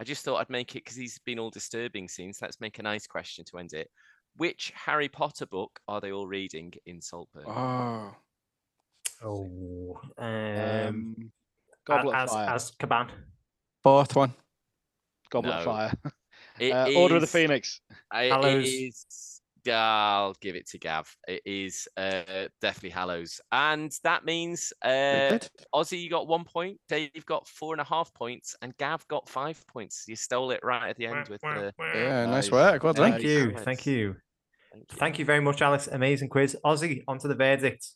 I 0.00 0.04
just 0.04 0.24
thought 0.24 0.36
I'd 0.36 0.48
make 0.48 0.76
it 0.76 0.84
because 0.84 0.96
he's 0.96 1.18
been 1.18 1.38
all 1.40 1.50
disturbing 1.50 2.08
scenes. 2.08 2.38
Let's 2.40 2.60
make 2.60 2.78
a 2.78 2.82
nice 2.82 3.06
question 3.08 3.44
to 3.46 3.58
end 3.58 3.72
it. 3.72 3.90
Which 4.36 4.72
Harry 4.76 5.08
Potter 5.08 5.44
book 5.46 5.80
are 5.88 6.00
they 6.00 6.12
all 6.12 6.28
reading 6.28 6.72
in 6.86 7.00
Saltburn? 7.02 7.44
Oh, 7.48 8.14
Oh, 9.24 10.00
um, 10.16 10.26
Um, 10.28 11.32
Goblet 11.84 12.14
as, 12.14 12.30
of 12.30 12.36
Fire. 12.36 12.54
Azkaban. 12.54 13.10
fourth 13.82 14.14
one. 14.14 14.32
Goblet 15.30 15.54
No. 15.54 15.58
of 15.58 15.64
Fire. 15.64 15.92
It 16.60 16.70
Uh, 16.72 16.90
Order 16.98 17.16
of 17.16 17.20
the 17.20 17.26
Phoenix. 17.26 17.80
I, 18.10 18.24
it 18.24 18.30
Hallows. 18.32 18.66
is. 18.68 19.06
I'll 19.70 20.34
give 20.40 20.56
it 20.56 20.66
to 20.70 20.78
Gav. 20.78 21.14
It 21.26 21.42
is 21.44 21.86
uh, 21.98 22.46
definitely 22.62 22.88
Hallows, 22.90 23.38
and 23.52 23.92
that 24.02 24.24
means 24.24 24.72
uh, 24.82 25.38
Ozzy, 25.74 26.00
you 26.00 26.08
got 26.08 26.26
one 26.26 26.44
point. 26.44 26.78
Dave 26.88 27.10
got 27.26 27.46
four 27.46 27.74
and 27.74 27.80
a 27.80 27.84
half 27.84 28.14
points, 28.14 28.56
and 28.62 28.74
Gav 28.78 29.06
got 29.08 29.28
five 29.28 29.62
points. 29.66 30.04
You 30.08 30.16
stole 30.16 30.52
it 30.52 30.60
right 30.62 30.88
at 30.88 30.96
the 30.96 31.06
end 31.06 31.28
with 31.28 31.42
the. 31.42 31.74
Yeah, 31.78 32.24
nice 32.24 32.46
Nice. 32.46 32.50
work. 32.50 32.82
Well 32.82 32.94
done. 32.94 33.10
Thank 33.12 33.24
you, 33.24 33.50
thank 33.58 33.84
you, 33.84 34.16
Thank 34.72 34.90
you. 34.90 34.96
thank 34.96 35.18
you 35.18 35.24
very 35.26 35.40
much, 35.40 35.60
Alex. 35.60 35.86
Amazing 35.88 36.30
quiz, 36.30 36.56
Ozzy. 36.64 37.02
Onto 37.06 37.28
the 37.28 37.34
verdict. 37.34 37.88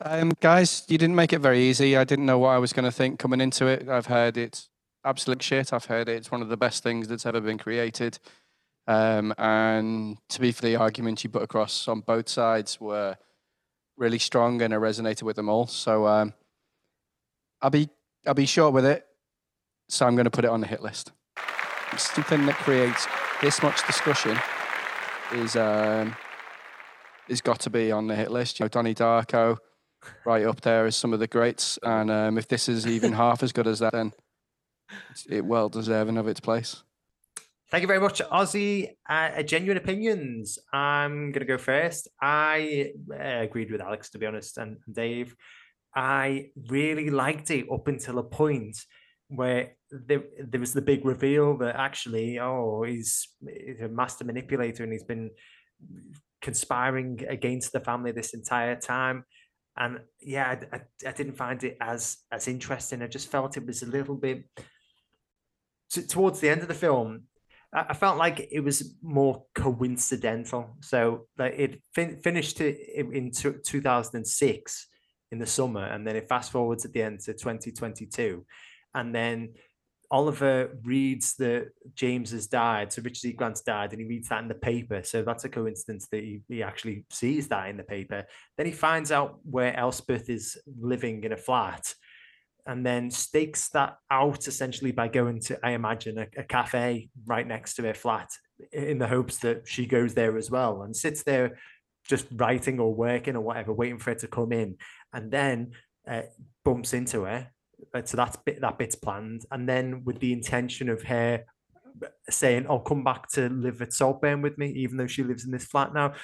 Um, 0.00 0.32
guys, 0.40 0.84
you 0.88 0.98
didn't 0.98 1.16
make 1.16 1.32
it 1.32 1.40
very 1.40 1.60
easy. 1.60 1.96
I 1.96 2.04
didn't 2.04 2.26
know 2.26 2.38
what 2.38 2.48
I 2.48 2.58
was 2.58 2.72
going 2.72 2.86
to 2.86 2.92
think 2.92 3.18
coming 3.20 3.40
into 3.40 3.66
it. 3.66 3.88
I've 3.88 4.06
heard 4.06 4.36
it's 4.36 4.70
absolute 5.04 5.42
shit. 5.42 5.72
I've 5.72 5.86
heard 5.86 6.08
it. 6.08 6.16
it's 6.16 6.30
one 6.30 6.42
of 6.42 6.48
the 6.48 6.56
best 6.56 6.82
things 6.82 7.08
that's 7.08 7.26
ever 7.26 7.40
been 7.40 7.58
created. 7.58 8.18
Um, 8.86 9.32
and 9.38 10.18
to 10.28 10.40
be 10.40 10.52
for 10.52 10.62
the 10.62 10.76
arguments 10.76 11.22
you 11.22 11.30
put 11.30 11.42
across 11.42 11.86
on 11.86 12.00
both 12.00 12.28
sides 12.28 12.80
were 12.80 13.16
really 13.96 14.18
strong, 14.18 14.60
and 14.62 14.74
I 14.74 14.76
resonated 14.76 15.22
with 15.22 15.36
them 15.36 15.48
all. 15.48 15.66
So 15.66 16.06
um, 16.06 16.34
I'll 17.60 17.70
be 17.70 17.88
I'll 18.26 18.34
be 18.34 18.46
short 18.46 18.74
with 18.74 18.84
it. 18.84 19.06
So 19.88 20.06
I'm 20.06 20.14
going 20.14 20.24
to 20.24 20.30
put 20.30 20.44
it 20.44 20.50
on 20.50 20.60
the 20.60 20.66
hit 20.66 20.82
list. 20.82 21.12
Something 21.96 22.46
that 22.46 22.56
creates 22.56 23.06
this 23.40 23.62
much 23.62 23.86
discussion 23.86 24.38
is 25.32 25.54
um, 25.56 26.16
is 27.28 27.40
got 27.40 27.60
to 27.60 27.70
be 27.70 27.92
on 27.92 28.06
the 28.06 28.16
hit 28.16 28.30
list. 28.30 28.58
You 28.58 28.64
know, 28.64 28.68
Donnie 28.68 28.94
Darko, 28.94 29.58
right 30.24 30.44
up 30.44 30.62
there 30.62 30.86
as 30.86 30.96
some 30.96 31.12
of 31.12 31.20
the 31.20 31.26
greats. 31.26 31.78
And 31.82 32.10
um, 32.10 32.38
if 32.38 32.48
this 32.48 32.68
is 32.68 32.86
even 32.86 33.12
half 33.12 33.42
as 33.42 33.52
good 33.52 33.66
as 33.66 33.78
that, 33.80 33.92
then 33.92 34.12
it 35.28 35.44
well 35.44 35.68
deserving 35.68 36.18
of 36.18 36.28
its 36.28 36.40
place. 36.40 36.82
Thank 37.70 37.82
you 37.82 37.88
very 37.88 38.00
much, 38.00 38.20
Ozzy. 38.20 38.90
Uh, 39.08 39.42
genuine 39.42 39.78
opinions. 39.78 40.58
I'm 40.72 41.32
going 41.32 41.40
to 41.40 41.46
go 41.46 41.56
first. 41.56 42.06
I 42.20 42.92
uh, 43.10 43.40
agreed 43.40 43.70
with 43.70 43.80
Alex, 43.80 44.10
to 44.10 44.18
be 44.18 44.26
honest, 44.26 44.58
and 44.58 44.76
and 44.86 44.94
Dave. 44.94 45.34
I 45.94 46.50
really 46.68 47.10
liked 47.10 47.50
it 47.50 47.66
up 47.72 47.88
until 47.88 48.18
a 48.18 48.22
point 48.22 48.76
where 49.28 49.72
there, 49.90 50.22
there 50.38 50.60
was 50.60 50.72
the 50.72 50.82
big 50.82 51.04
reveal 51.04 51.56
that 51.58 51.76
actually, 51.76 52.38
oh, 52.38 52.82
he's, 52.86 53.28
he's 53.40 53.80
a 53.80 53.88
master 53.88 54.24
manipulator 54.24 54.84
and 54.84 54.92
he's 54.92 55.04
been 55.04 55.30
conspiring 56.40 57.24
against 57.28 57.72
the 57.72 57.80
family 57.80 58.12
this 58.12 58.34
entire 58.34 58.76
time. 58.76 59.24
And 59.76 60.00
yeah, 60.20 60.56
I, 60.72 60.76
I, 60.76 60.80
I 61.08 61.12
didn't 61.12 61.36
find 61.36 61.62
it 61.64 61.78
as 61.80 62.18
as 62.30 62.46
interesting. 62.46 63.00
I 63.00 63.06
just 63.06 63.30
felt 63.30 63.56
it 63.56 63.66
was 63.66 63.82
a 63.82 63.86
little 63.86 64.16
bit 64.16 64.44
t- 65.92 66.02
towards 66.02 66.40
the 66.40 66.48
end 66.48 66.62
of 66.62 66.68
the 66.68 66.74
film. 66.74 67.24
I 67.72 67.86
I 67.90 67.94
felt 67.94 68.18
like 68.18 68.48
it 68.50 68.60
was 68.60 68.94
more 69.02 69.44
coincidental. 69.54 70.76
So 70.80 71.26
like 71.38 71.54
it 71.56 71.82
fin- 71.94 72.20
finished 72.20 72.60
it 72.60 72.78
in, 72.94 73.30
two- 73.30 73.60
2006 73.64 74.86
in 75.30 75.38
the 75.38 75.46
summer, 75.46 75.84
and 75.84 76.06
then 76.06 76.16
it 76.16 76.28
fast 76.28 76.52
forwards 76.52 76.84
at 76.84 76.92
the 76.92 77.02
end 77.02 77.20
to 77.20 77.32
2022, 77.32 78.44
and 78.94 79.14
then 79.14 79.54
Oliver 80.12 80.78
reads 80.84 81.36
that 81.36 81.70
James 81.94 82.32
has 82.32 82.46
died. 82.46 82.92
So 82.92 83.00
Richard 83.00 83.28
E. 83.28 83.32
Grant's 83.32 83.62
died, 83.62 83.92
and 83.92 84.00
he 84.00 84.06
reads 84.06 84.28
that 84.28 84.42
in 84.42 84.48
the 84.48 84.54
paper. 84.54 85.02
So 85.02 85.22
that's 85.22 85.44
a 85.44 85.48
coincidence 85.48 86.06
that 86.08 86.22
he, 86.22 86.42
he 86.48 86.62
actually 86.62 87.06
sees 87.10 87.48
that 87.48 87.70
in 87.70 87.78
the 87.78 87.82
paper. 87.82 88.26
Then 88.58 88.66
he 88.66 88.72
finds 88.72 89.10
out 89.10 89.38
where 89.42 89.74
Elspeth 89.74 90.28
is 90.28 90.60
living 90.66 91.24
in 91.24 91.32
a 91.32 91.36
flat 91.38 91.94
and 92.66 92.86
then 92.86 93.10
stakes 93.10 93.68
that 93.70 93.96
out 94.10 94.46
essentially 94.46 94.92
by 94.92 95.08
going 95.08 95.40
to, 95.40 95.58
I 95.64 95.72
imagine, 95.72 96.18
a, 96.18 96.26
a 96.36 96.44
cafe 96.44 97.08
right 97.26 97.46
next 97.46 97.74
to 97.74 97.82
her 97.82 97.94
flat 97.94 98.28
in 98.72 98.98
the 98.98 99.08
hopes 99.08 99.38
that 99.38 99.66
she 99.66 99.86
goes 99.86 100.14
there 100.14 100.36
as 100.36 100.50
well 100.50 100.82
and 100.82 100.94
sits 100.94 101.22
there 101.24 101.58
just 102.08 102.26
writing 102.32 102.80
or 102.80 102.94
working 102.94 103.36
or 103.36 103.40
whatever, 103.40 103.72
waiting 103.72 103.98
for 103.98 104.10
her 104.10 104.16
to 104.16 104.26
come 104.26 104.52
in, 104.52 104.76
and 105.12 105.30
then 105.30 105.72
uh, 106.08 106.22
bumps 106.64 106.92
into 106.92 107.24
her. 107.24 107.48
Uh, 107.94 108.02
So 108.04 108.16
that's 108.16 108.36
bit 108.36 108.60
that 108.60 108.78
bit's 108.78 108.94
planned, 108.94 109.44
and 109.50 109.68
then 109.68 110.04
with 110.04 110.20
the 110.20 110.32
intention 110.32 110.88
of 110.88 111.02
her 111.04 111.44
saying, 112.30 112.66
"I'll 112.68 112.80
come 112.80 113.04
back 113.04 113.28
to 113.30 113.48
live 113.48 113.82
at 113.82 113.92
Saltburn 113.92 114.42
with 114.42 114.58
me," 114.58 114.70
even 114.72 114.96
though 114.96 115.06
she 115.06 115.22
lives 115.22 115.44
in 115.44 115.52
this 115.52 115.64
flat 115.64 115.92
now. 115.94 116.14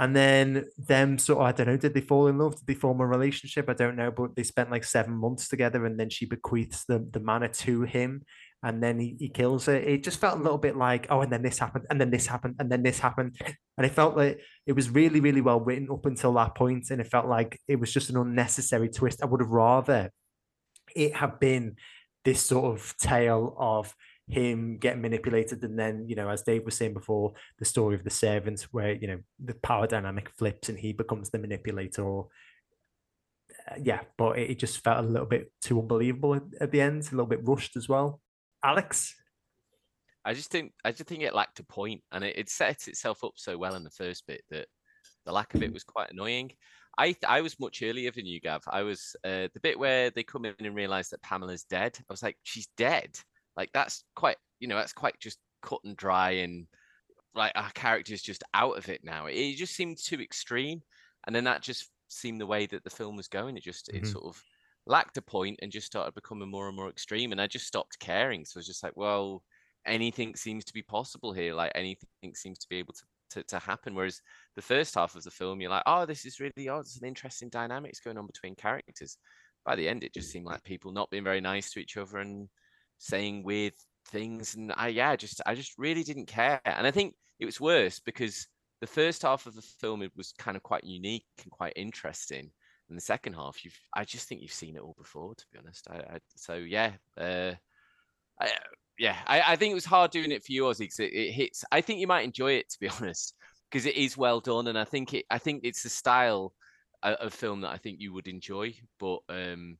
And 0.00 0.16
then 0.16 0.64
them 0.78 1.18
sort 1.18 1.40
of, 1.40 1.46
I 1.46 1.52
don't 1.52 1.66
know, 1.66 1.76
did 1.76 1.92
they 1.92 2.00
fall 2.00 2.26
in 2.28 2.38
love? 2.38 2.56
Did 2.56 2.66
they 2.66 2.74
form 2.74 3.00
a 3.00 3.06
relationship? 3.06 3.68
I 3.68 3.74
don't 3.74 3.96
know, 3.96 4.10
but 4.10 4.34
they 4.34 4.42
spent 4.42 4.70
like 4.70 4.82
seven 4.82 5.12
months 5.12 5.46
together 5.46 5.84
and 5.84 6.00
then 6.00 6.08
she 6.08 6.24
bequeaths 6.24 6.86
the, 6.86 7.06
the 7.12 7.20
manor 7.20 7.48
to 7.48 7.82
him 7.82 8.22
and 8.62 8.82
then 8.82 8.98
he, 8.98 9.16
he 9.18 9.28
kills 9.28 9.66
her. 9.66 9.74
It 9.76 10.02
just 10.02 10.18
felt 10.18 10.38
a 10.38 10.42
little 10.42 10.58
bit 10.58 10.74
like, 10.74 11.06
oh, 11.10 11.20
and 11.20 11.30
then 11.30 11.42
this 11.42 11.58
happened, 11.58 11.86
and 11.90 12.00
then 12.00 12.10
this 12.10 12.26
happened, 12.26 12.56
and 12.58 12.70
then 12.70 12.82
this 12.82 12.98
happened. 12.98 13.38
And 13.78 13.86
it 13.86 13.94
felt 13.94 14.16
like 14.16 14.40
it 14.66 14.74
was 14.74 14.90
really, 14.90 15.20
really 15.20 15.40
well 15.40 15.60
written 15.60 15.88
up 15.90 16.04
until 16.04 16.34
that 16.34 16.54
point, 16.54 16.90
And 16.90 17.00
it 17.00 17.06
felt 17.06 17.26
like 17.26 17.58
it 17.66 17.80
was 17.80 17.92
just 17.92 18.10
an 18.10 18.18
unnecessary 18.18 18.90
twist. 18.90 19.22
I 19.22 19.26
would 19.26 19.40
have 19.40 19.48
rather 19.48 20.10
it 20.94 21.16
have 21.16 21.40
been 21.40 21.76
this 22.24 22.44
sort 22.44 22.76
of 22.76 22.94
tale 22.98 23.56
of 23.58 23.94
him 24.30 24.78
getting 24.78 25.02
manipulated 25.02 25.62
and 25.64 25.78
then 25.78 26.04
you 26.08 26.14
know 26.14 26.28
as 26.28 26.42
dave 26.42 26.64
was 26.64 26.76
saying 26.76 26.94
before 26.94 27.32
the 27.58 27.64
story 27.64 27.94
of 27.94 28.04
the 28.04 28.10
servants 28.10 28.72
where 28.72 28.92
you 28.92 29.06
know 29.06 29.18
the 29.44 29.54
power 29.54 29.86
dynamic 29.86 30.30
flips 30.30 30.68
and 30.68 30.78
he 30.78 30.92
becomes 30.92 31.30
the 31.30 31.38
manipulator 31.38 32.22
Uh, 33.70 33.74
yeah 33.82 34.00
but 34.16 34.38
it, 34.38 34.50
it 34.50 34.58
just 34.58 34.82
felt 34.84 35.04
a 35.04 35.08
little 35.08 35.26
bit 35.26 35.52
too 35.60 35.80
unbelievable 35.80 36.34
at, 36.34 36.42
at 36.60 36.70
the 36.70 36.80
end 36.80 37.02
a 37.02 37.10
little 37.16 37.26
bit 37.26 37.46
rushed 37.46 37.76
as 37.76 37.88
well 37.88 38.20
alex 38.62 39.14
I 40.24 40.34
just 40.34 40.50
think 40.50 40.72
I 40.84 40.92
just 40.92 41.08
think 41.08 41.22
it 41.22 41.34
lacked 41.34 41.60
a 41.60 41.64
point, 41.64 42.02
and 42.12 42.24
it, 42.24 42.36
it 42.36 42.50
sets 42.50 42.88
itself 42.88 43.24
up 43.24 43.32
so 43.36 43.56
well 43.56 43.74
in 43.74 43.84
the 43.84 43.90
first 43.90 44.26
bit 44.26 44.42
that 44.50 44.66
the 45.24 45.32
lack 45.32 45.54
of 45.54 45.62
it 45.62 45.72
was 45.72 45.84
quite 45.84 46.12
annoying. 46.12 46.52
I 46.98 47.16
I 47.26 47.40
was 47.40 47.58
much 47.58 47.82
earlier 47.82 48.10
than 48.10 48.26
you, 48.26 48.40
Gav. 48.40 48.62
I 48.68 48.82
was 48.82 49.16
uh, 49.24 49.48
the 49.54 49.60
bit 49.62 49.78
where 49.78 50.10
they 50.10 50.22
come 50.22 50.44
in 50.44 50.54
and 50.58 50.74
realize 50.74 51.08
that 51.10 51.22
Pamela's 51.22 51.64
dead. 51.64 51.96
I 51.98 52.12
was 52.12 52.22
like, 52.22 52.36
she's 52.42 52.68
dead. 52.76 53.18
Like 53.60 53.70
that's 53.74 54.04
quite 54.16 54.38
you 54.60 54.68
know 54.68 54.76
that's 54.76 54.92
quite 54.94 55.18
just 55.20 55.38
cut 55.62 55.80
and 55.84 55.96
dry, 55.96 56.30
and 56.32 56.66
like 57.34 57.52
our 57.54 57.70
character's 57.72 58.22
just 58.22 58.42
out 58.54 58.76
of 58.78 58.88
it 58.88 59.04
now. 59.04 59.26
It, 59.26 59.34
it 59.36 59.56
just 59.56 59.74
seemed 59.74 59.98
too 59.98 60.20
extreme, 60.20 60.82
and 61.26 61.34
then 61.34 61.44
that 61.44 61.62
just 61.62 61.90
seemed 62.08 62.40
the 62.40 62.46
way 62.46 62.66
that 62.66 62.84
the 62.84 62.90
film 62.90 63.16
was 63.16 63.28
going. 63.28 63.56
It 63.56 63.62
just 63.62 63.88
it 63.90 64.06
Mhm. 64.06 64.06
sort 64.06 64.24
of 64.26 64.42
lacked 64.86 65.16
a 65.18 65.22
point 65.22 65.58
and 65.62 65.70
just 65.70 65.86
started 65.86 66.14
becoming 66.14 66.50
more 66.50 66.68
and 66.68 66.76
more 66.76 66.88
extreme, 66.90 67.32
and 67.32 67.40
I 67.40 67.46
just 67.46 67.66
stopped 67.66 67.98
caring. 68.00 68.44
So 68.44 68.58
I 68.58 68.60
was 68.60 68.66
just 68.66 68.82
like, 68.82 68.96
well 68.96 69.44
anything 69.86 70.36
seems 70.36 70.62
to 70.66 70.74
be 70.74 70.82
possible 70.82 71.32
here. 71.32 71.54
Like 71.54 71.72
anything 71.74 72.34
seems 72.34 72.58
to 72.58 72.68
be 72.68 72.76
able 72.76 72.92
to, 72.92 73.02
to, 73.30 73.44
to 73.44 73.58
happen. 73.58 73.94
Whereas 73.94 74.20
the 74.54 74.60
first 74.62 74.94
half 74.94 75.14
of 75.14 75.22
the 75.22 75.30
film, 75.30 75.60
you're 75.60 75.70
like, 75.70 75.84
oh, 75.86 76.04
this 76.04 76.26
is 76.26 76.38
really 76.38 76.68
odd. 76.68 76.80
It's 76.80 77.00
an 77.00 77.08
interesting 77.08 77.48
dynamics 77.48 77.98
going 78.00 78.18
on 78.18 78.26
between 78.26 78.54
characters. 78.56 79.16
By 79.64 79.76
the 79.76 79.88
end, 79.88 80.04
it 80.04 80.12
just 80.12 80.30
seemed 80.30 80.44
like 80.46 80.64
people 80.64 80.92
not 80.92 81.10
being 81.10 81.24
very 81.24 81.40
nice 81.40 81.70
to 81.72 81.80
each 81.80 81.96
other 81.96 82.18
and 82.18 82.50
saying 83.00 83.42
weird 83.42 83.72
things. 84.08 84.54
And 84.54 84.72
I, 84.76 84.88
yeah, 84.88 85.16
just 85.16 85.40
I 85.44 85.54
just 85.54 85.72
really 85.78 86.04
didn't 86.04 86.26
care. 86.26 86.60
And 86.64 86.86
I 86.86 86.92
think 86.92 87.14
it 87.40 87.46
was 87.46 87.60
worse 87.60 87.98
because 87.98 88.46
the 88.80 88.86
first 88.86 89.22
half 89.22 89.46
of 89.46 89.54
the 89.54 89.62
film 89.62 90.02
it 90.02 90.12
was 90.16 90.32
kind 90.38 90.56
of 90.56 90.62
quite 90.62 90.84
unique 90.84 91.26
and 91.42 91.50
quite 91.50 91.72
interesting. 91.74 92.50
And 92.88 92.96
the 92.96 93.02
second 93.02 93.34
half, 93.34 93.64
you've 93.64 93.78
I 93.94 94.04
just 94.04 94.28
think 94.28 94.42
you've 94.42 94.52
seen 94.52 94.76
it 94.76 94.82
all 94.82 94.94
before, 94.98 95.34
to 95.34 95.44
be 95.52 95.58
honest. 95.58 95.88
I, 95.90 95.96
I 95.96 96.18
so 96.36 96.54
yeah, 96.54 96.92
uh, 97.18 97.52
I, 98.40 98.50
yeah, 98.98 99.16
I, 99.26 99.42
I 99.52 99.56
think 99.56 99.72
it 99.72 99.76
was 99.76 99.84
hard 99.84 100.10
doing 100.10 100.32
it 100.32 100.44
for 100.44 100.52
you, 100.52 100.72
because 100.76 101.00
it, 101.00 101.12
it 101.12 101.32
hits. 101.32 101.64
I 101.72 101.80
think 101.80 102.00
you 102.00 102.06
might 102.06 102.24
enjoy 102.24 102.52
it, 102.52 102.68
to 102.70 102.80
be 102.80 102.88
honest, 103.00 103.34
because 103.70 103.86
it 103.86 103.96
is 103.96 104.16
well 104.16 104.40
done, 104.40 104.66
and 104.66 104.78
I 104.78 104.84
think 104.84 105.14
it. 105.14 105.24
I 105.30 105.38
think 105.38 105.60
it's 105.62 105.84
the 105.84 105.88
style 105.88 106.52
of, 107.02 107.14
of 107.14 107.32
film 107.32 107.60
that 107.60 107.70
I 107.70 107.76
think 107.76 108.00
you 108.00 108.12
would 108.12 108.28
enjoy. 108.28 108.74
But 108.98 109.20
um, 109.28 109.78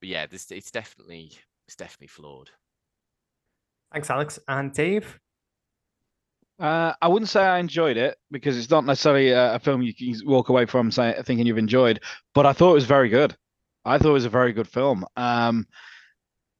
but 0.00 0.08
yeah, 0.08 0.26
this 0.26 0.50
it's 0.50 0.70
definitely 0.70 1.32
it's 1.70 1.76
definitely 1.76 2.08
flawed. 2.08 2.50
Thanks, 3.92 4.10
Alex. 4.10 4.40
And 4.48 4.72
Dave? 4.72 5.20
Uh, 6.58 6.94
I 7.00 7.06
wouldn't 7.06 7.28
say 7.28 7.44
I 7.44 7.60
enjoyed 7.60 7.96
it 7.96 8.18
because 8.32 8.58
it's 8.58 8.70
not 8.70 8.84
necessarily 8.84 9.30
a, 9.30 9.54
a 9.54 9.58
film 9.60 9.80
you 9.80 9.94
can 9.94 10.12
walk 10.26 10.48
away 10.48 10.66
from 10.66 10.90
saying, 10.90 11.22
thinking 11.22 11.46
you've 11.46 11.58
enjoyed, 11.58 12.00
but 12.34 12.44
I 12.44 12.54
thought 12.54 12.72
it 12.72 12.74
was 12.74 12.86
very 12.86 13.08
good. 13.08 13.36
I 13.84 13.98
thought 13.98 14.10
it 14.10 14.14
was 14.14 14.24
a 14.24 14.30
very 14.30 14.52
good 14.52 14.66
film. 14.66 15.06
Um, 15.16 15.64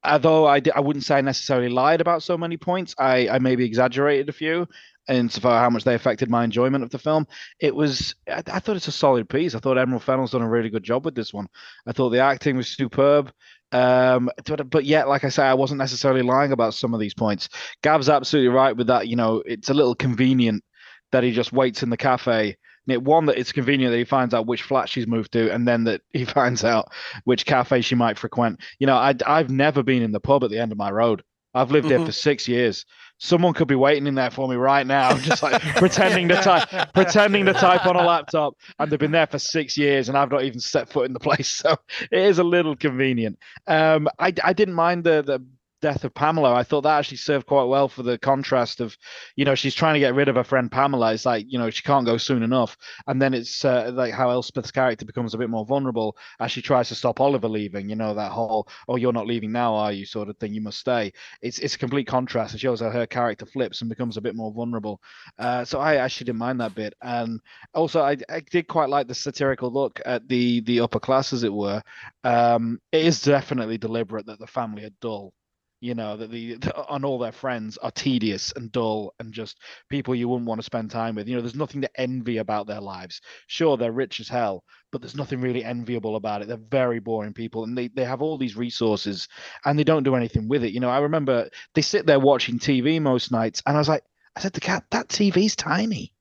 although 0.01 0.47
I, 0.47 0.61
I 0.73 0.79
wouldn't 0.79 1.03
say 1.03 1.17
I 1.17 1.21
necessarily 1.21 1.67
lied 1.67 1.99
about 1.99 2.23
so 2.23 2.37
many 2.37 2.55
points, 2.55 2.95
I, 2.97 3.27
I 3.27 3.39
maybe 3.39 3.65
exaggerated 3.65 4.29
a 4.29 4.33
few 4.33 4.65
insofar 5.09 5.59
how 5.59 5.69
much 5.69 5.83
they 5.83 5.95
affected 5.95 6.29
my 6.29 6.45
enjoyment 6.45 6.85
of 6.85 6.89
the 6.89 6.97
film. 6.97 7.27
It 7.59 7.75
was, 7.75 8.15
I, 8.29 8.43
I 8.47 8.59
thought 8.59 8.77
it's 8.77 8.87
a 8.87 8.93
solid 8.93 9.27
piece. 9.27 9.55
I 9.55 9.59
thought 9.59 9.77
Emerald 9.77 10.03
Fennell's 10.03 10.31
done 10.31 10.41
a 10.41 10.49
really 10.49 10.69
good 10.69 10.83
job 10.83 11.03
with 11.03 11.15
this 11.15 11.33
one. 11.33 11.47
I 11.85 11.91
thought 11.91 12.11
the 12.11 12.19
acting 12.19 12.55
was 12.55 12.69
superb. 12.69 13.33
Um, 13.71 14.29
but, 14.69 14.85
yet, 14.85 15.07
like 15.07 15.23
I 15.23 15.29
say, 15.29 15.43
I 15.43 15.53
wasn't 15.53 15.79
necessarily 15.79 16.21
lying 16.21 16.51
about 16.51 16.73
some 16.73 16.93
of 16.93 16.99
these 16.99 17.13
points. 17.13 17.49
Gav's 17.81 18.09
absolutely 18.09 18.49
right 18.49 18.75
with 18.75 18.87
that. 18.87 19.07
You 19.07 19.15
know, 19.15 19.43
it's 19.45 19.69
a 19.69 19.73
little 19.73 19.95
convenient 19.95 20.63
that 21.11 21.23
he 21.23 21.31
just 21.31 21.53
waits 21.53 21.83
in 21.83 21.89
the 21.89 21.97
cafe. 21.97 22.57
One 22.87 23.27
that 23.27 23.37
it's 23.37 23.53
convenient 23.53 23.91
that 23.91 23.97
he 23.97 24.03
finds 24.03 24.33
out 24.33 24.47
which 24.47 24.63
flat 24.63 24.89
she's 24.89 25.07
moved 25.07 25.31
to, 25.33 25.49
and 25.53 25.65
then 25.67 25.85
that 25.85 26.01
he 26.09 26.25
finds 26.37 26.65
out 26.65 26.91
which 27.23 27.45
cafe 27.45 27.81
she 27.81 27.95
might 27.95 28.17
frequent. 28.17 28.59
You 28.79 28.87
know, 28.87 28.95
I 28.95 29.15
I've 29.25 29.49
never 29.49 29.83
been 29.83 30.01
in 30.01 30.11
the 30.11 30.19
pub 30.19 30.43
at 30.43 30.49
the 30.49 30.59
end 30.59 30.71
of 30.71 30.77
my 30.77 30.91
road. 30.91 31.23
I've 31.53 31.71
lived 31.71 31.87
mm-hmm. 31.87 31.97
there 31.97 32.05
for 32.05 32.11
six 32.11 32.47
years. 32.47 32.85
Someone 33.23 33.53
could 33.53 33.67
be 33.67 33.75
waiting 33.75 34.07
in 34.07 34.15
there 34.15 34.31
for 34.31 34.47
me 34.47 34.55
right 34.55 34.85
now, 34.85 35.15
just 35.17 35.43
like 35.43 35.61
pretending 35.75 36.27
to 36.29 36.35
type, 36.35 36.91
pretending 36.95 37.45
to 37.45 37.53
type 37.53 37.85
on 37.85 37.95
a 37.95 38.01
laptop, 38.01 38.55
and 38.79 38.91
they've 38.91 38.97
been 38.97 39.11
there 39.11 39.27
for 39.27 39.37
six 39.37 39.77
years, 39.77 40.09
and 40.09 40.17
I've 40.17 40.31
not 40.31 40.43
even 40.43 40.59
set 40.59 40.89
foot 40.89 41.05
in 41.05 41.13
the 41.13 41.19
place. 41.19 41.61
So 41.61 41.75
it 42.11 42.19
is 42.19 42.39
a 42.39 42.43
little 42.43 42.75
convenient. 42.75 43.37
Um, 43.67 44.07
I 44.17 44.33
I 44.43 44.53
didn't 44.53 44.73
mind 44.73 45.03
the 45.03 45.21
the 45.21 45.45
death 45.81 46.03
of 46.03 46.13
Pamela, 46.13 46.53
I 46.53 46.63
thought 46.63 46.81
that 46.81 46.97
actually 46.97 47.17
served 47.17 47.47
quite 47.47 47.63
well 47.63 47.87
for 47.87 48.03
the 48.03 48.17
contrast 48.17 48.79
of, 48.79 48.97
you 49.35 49.45
know, 49.45 49.55
she's 49.55 49.75
trying 49.75 49.95
to 49.95 49.99
get 49.99 50.15
rid 50.15 50.27
of 50.27 50.35
her 50.35 50.43
friend 50.43 50.71
Pamela. 50.71 51.13
It's 51.13 51.25
like, 51.25 51.45
you 51.49 51.57
know, 51.57 51.69
she 51.69 51.83
can't 51.83 52.05
go 52.05 52.17
soon 52.17 52.43
enough. 52.43 52.77
And 53.07 53.21
then 53.21 53.33
it's 53.33 53.65
uh, 53.65 53.91
like 53.93 54.13
how 54.13 54.29
Elspeth's 54.29 54.71
character 54.71 55.05
becomes 55.05 55.33
a 55.33 55.37
bit 55.37 55.49
more 55.49 55.65
vulnerable 55.65 56.15
as 56.39 56.51
she 56.51 56.61
tries 56.61 56.89
to 56.89 56.95
stop 56.95 57.19
Oliver 57.19 57.47
leaving, 57.47 57.89
you 57.89 57.95
know, 57.95 58.13
that 58.13 58.31
whole, 58.31 58.67
oh, 58.87 58.95
you're 58.95 59.13
not 59.13 59.27
leaving 59.27 59.51
now, 59.51 59.73
are 59.73 59.91
you, 59.91 60.05
sort 60.05 60.29
of 60.29 60.37
thing, 60.37 60.53
you 60.53 60.61
must 60.61 60.79
stay. 60.79 61.11
It's 61.41 61.59
it's 61.59 61.75
a 61.75 61.79
complete 61.79 62.07
contrast. 62.07 62.53
It 62.53 62.59
shows 62.59 62.81
how 62.81 62.89
her 62.89 63.07
character 63.07 63.45
flips 63.45 63.81
and 63.81 63.89
becomes 63.89 64.17
a 64.17 64.21
bit 64.21 64.35
more 64.35 64.51
vulnerable. 64.51 65.01
Uh, 65.39 65.65
so 65.65 65.79
I 65.79 65.95
actually 65.95 66.25
didn't 66.25 66.39
mind 66.39 66.61
that 66.61 66.75
bit. 66.75 66.93
And 67.01 67.39
also, 67.73 68.01
I, 68.01 68.17
I 68.29 68.41
did 68.41 68.67
quite 68.67 68.89
like 68.89 69.07
the 69.07 69.15
satirical 69.15 69.71
look 69.71 69.99
at 70.05 70.27
the 70.27 70.61
the 70.61 70.81
upper 70.81 70.99
class, 70.99 71.33
as 71.33 71.43
it 71.43 71.53
were. 71.53 71.81
Um, 72.23 72.79
it 72.91 73.05
is 73.05 73.21
definitely 73.21 73.77
deliberate 73.77 74.27
that 74.27 74.39
the 74.39 74.47
family 74.47 74.83
are 74.83 74.91
dull 75.01 75.33
you 75.81 75.93
know 75.95 76.15
that 76.15 76.31
the, 76.31 76.55
the 76.55 76.93
and 76.93 77.03
all 77.03 77.19
their 77.19 77.31
friends 77.31 77.77
are 77.79 77.91
tedious 77.91 78.53
and 78.55 78.71
dull 78.71 79.13
and 79.19 79.33
just 79.33 79.59
people 79.89 80.15
you 80.15 80.29
wouldn't 80.29 80.47
want 80.47 80.59
to 80.59 80.65
spend 80.65 80.89
time 80.89 81.15
with. 81.15 81.27
You 81.27 81.35
know 81.35 81.41
there's 81.41 81.55
nothing 81.55 81.81
to 81.81 81.99
envy 81.99 82.37
about 82.37 82.67
their 82.67 82.81
lives. 82.81 83.19
Sure 83.47 83.75
they're 83.75 83.91
rich 83.91 84.19
as 84.19 84.29
hell 84.29 84.63
but 84.91 85.01
there's 85.01 85.15
nothing 85.15 85.39
really 85.39 85.63
enviable 85.63 86.15
about 86.17 86.41
it. 86.41 86.47
They're 86.47 86.57
very 86.57 86.99
boring 86.99 87.33
people 87.33 87.63
and 87.63 87.77
they, 87.77 87.87
they 87.87 88.03
have 88.03 88.21
all 88.21 88.37
these 88.37 88.57
resources 88.57 89.27
and 89.65 89.79
they 89.79 89.83
don't 89.83 90.03
do 90.03 90.15
anything 90.15 90.47
with 90.47 90.63
it. 90.63 90.73
You 90.73 90.79
know 90.79 90.89
i 90.89 90.99
remember 90.99 91.49
they 91.73 91.81
sit 91.81 92.05
there 92.05 92.19
watching 92.19 92.59
tv 92.59 93.01
most 93.01 93.31
nights 93.31 93.61
and 93.65 93.75
i 93.75 93.79
was 93.79 93.89
like 93.89 94.03
i 94.35 94.39
said 94.39 94.53
to 94.53 94.59
cat 94.59 94.83
that 94.91 95.07
tv's 95.09 95.55
tiny 95.55 96.13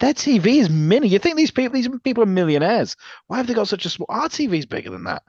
their 0.00 0.14
TV 0.14 0.56
is 0.56 0.70
mini. 0.70 1.08
You 1.08 1.18
think 1.18 1.36
these 1.36 1.50
people, 1.50 1.74
these 1.74 1.88
people 2.02 2.22
are 2.22 2.26
millionaires. 2.26 2.96
Why 3.26 3.36
have 3.36 3.46
they 3.46 3.54
got 3.54 3.68
such 3.68 3.84
a 3.84 3.90
small? 3.90 4.06
Our 4.08 4.28
TV's 4.28 4.66
bigger 4.66 4.90
than 4.90 5.04
that. 5.04 5.22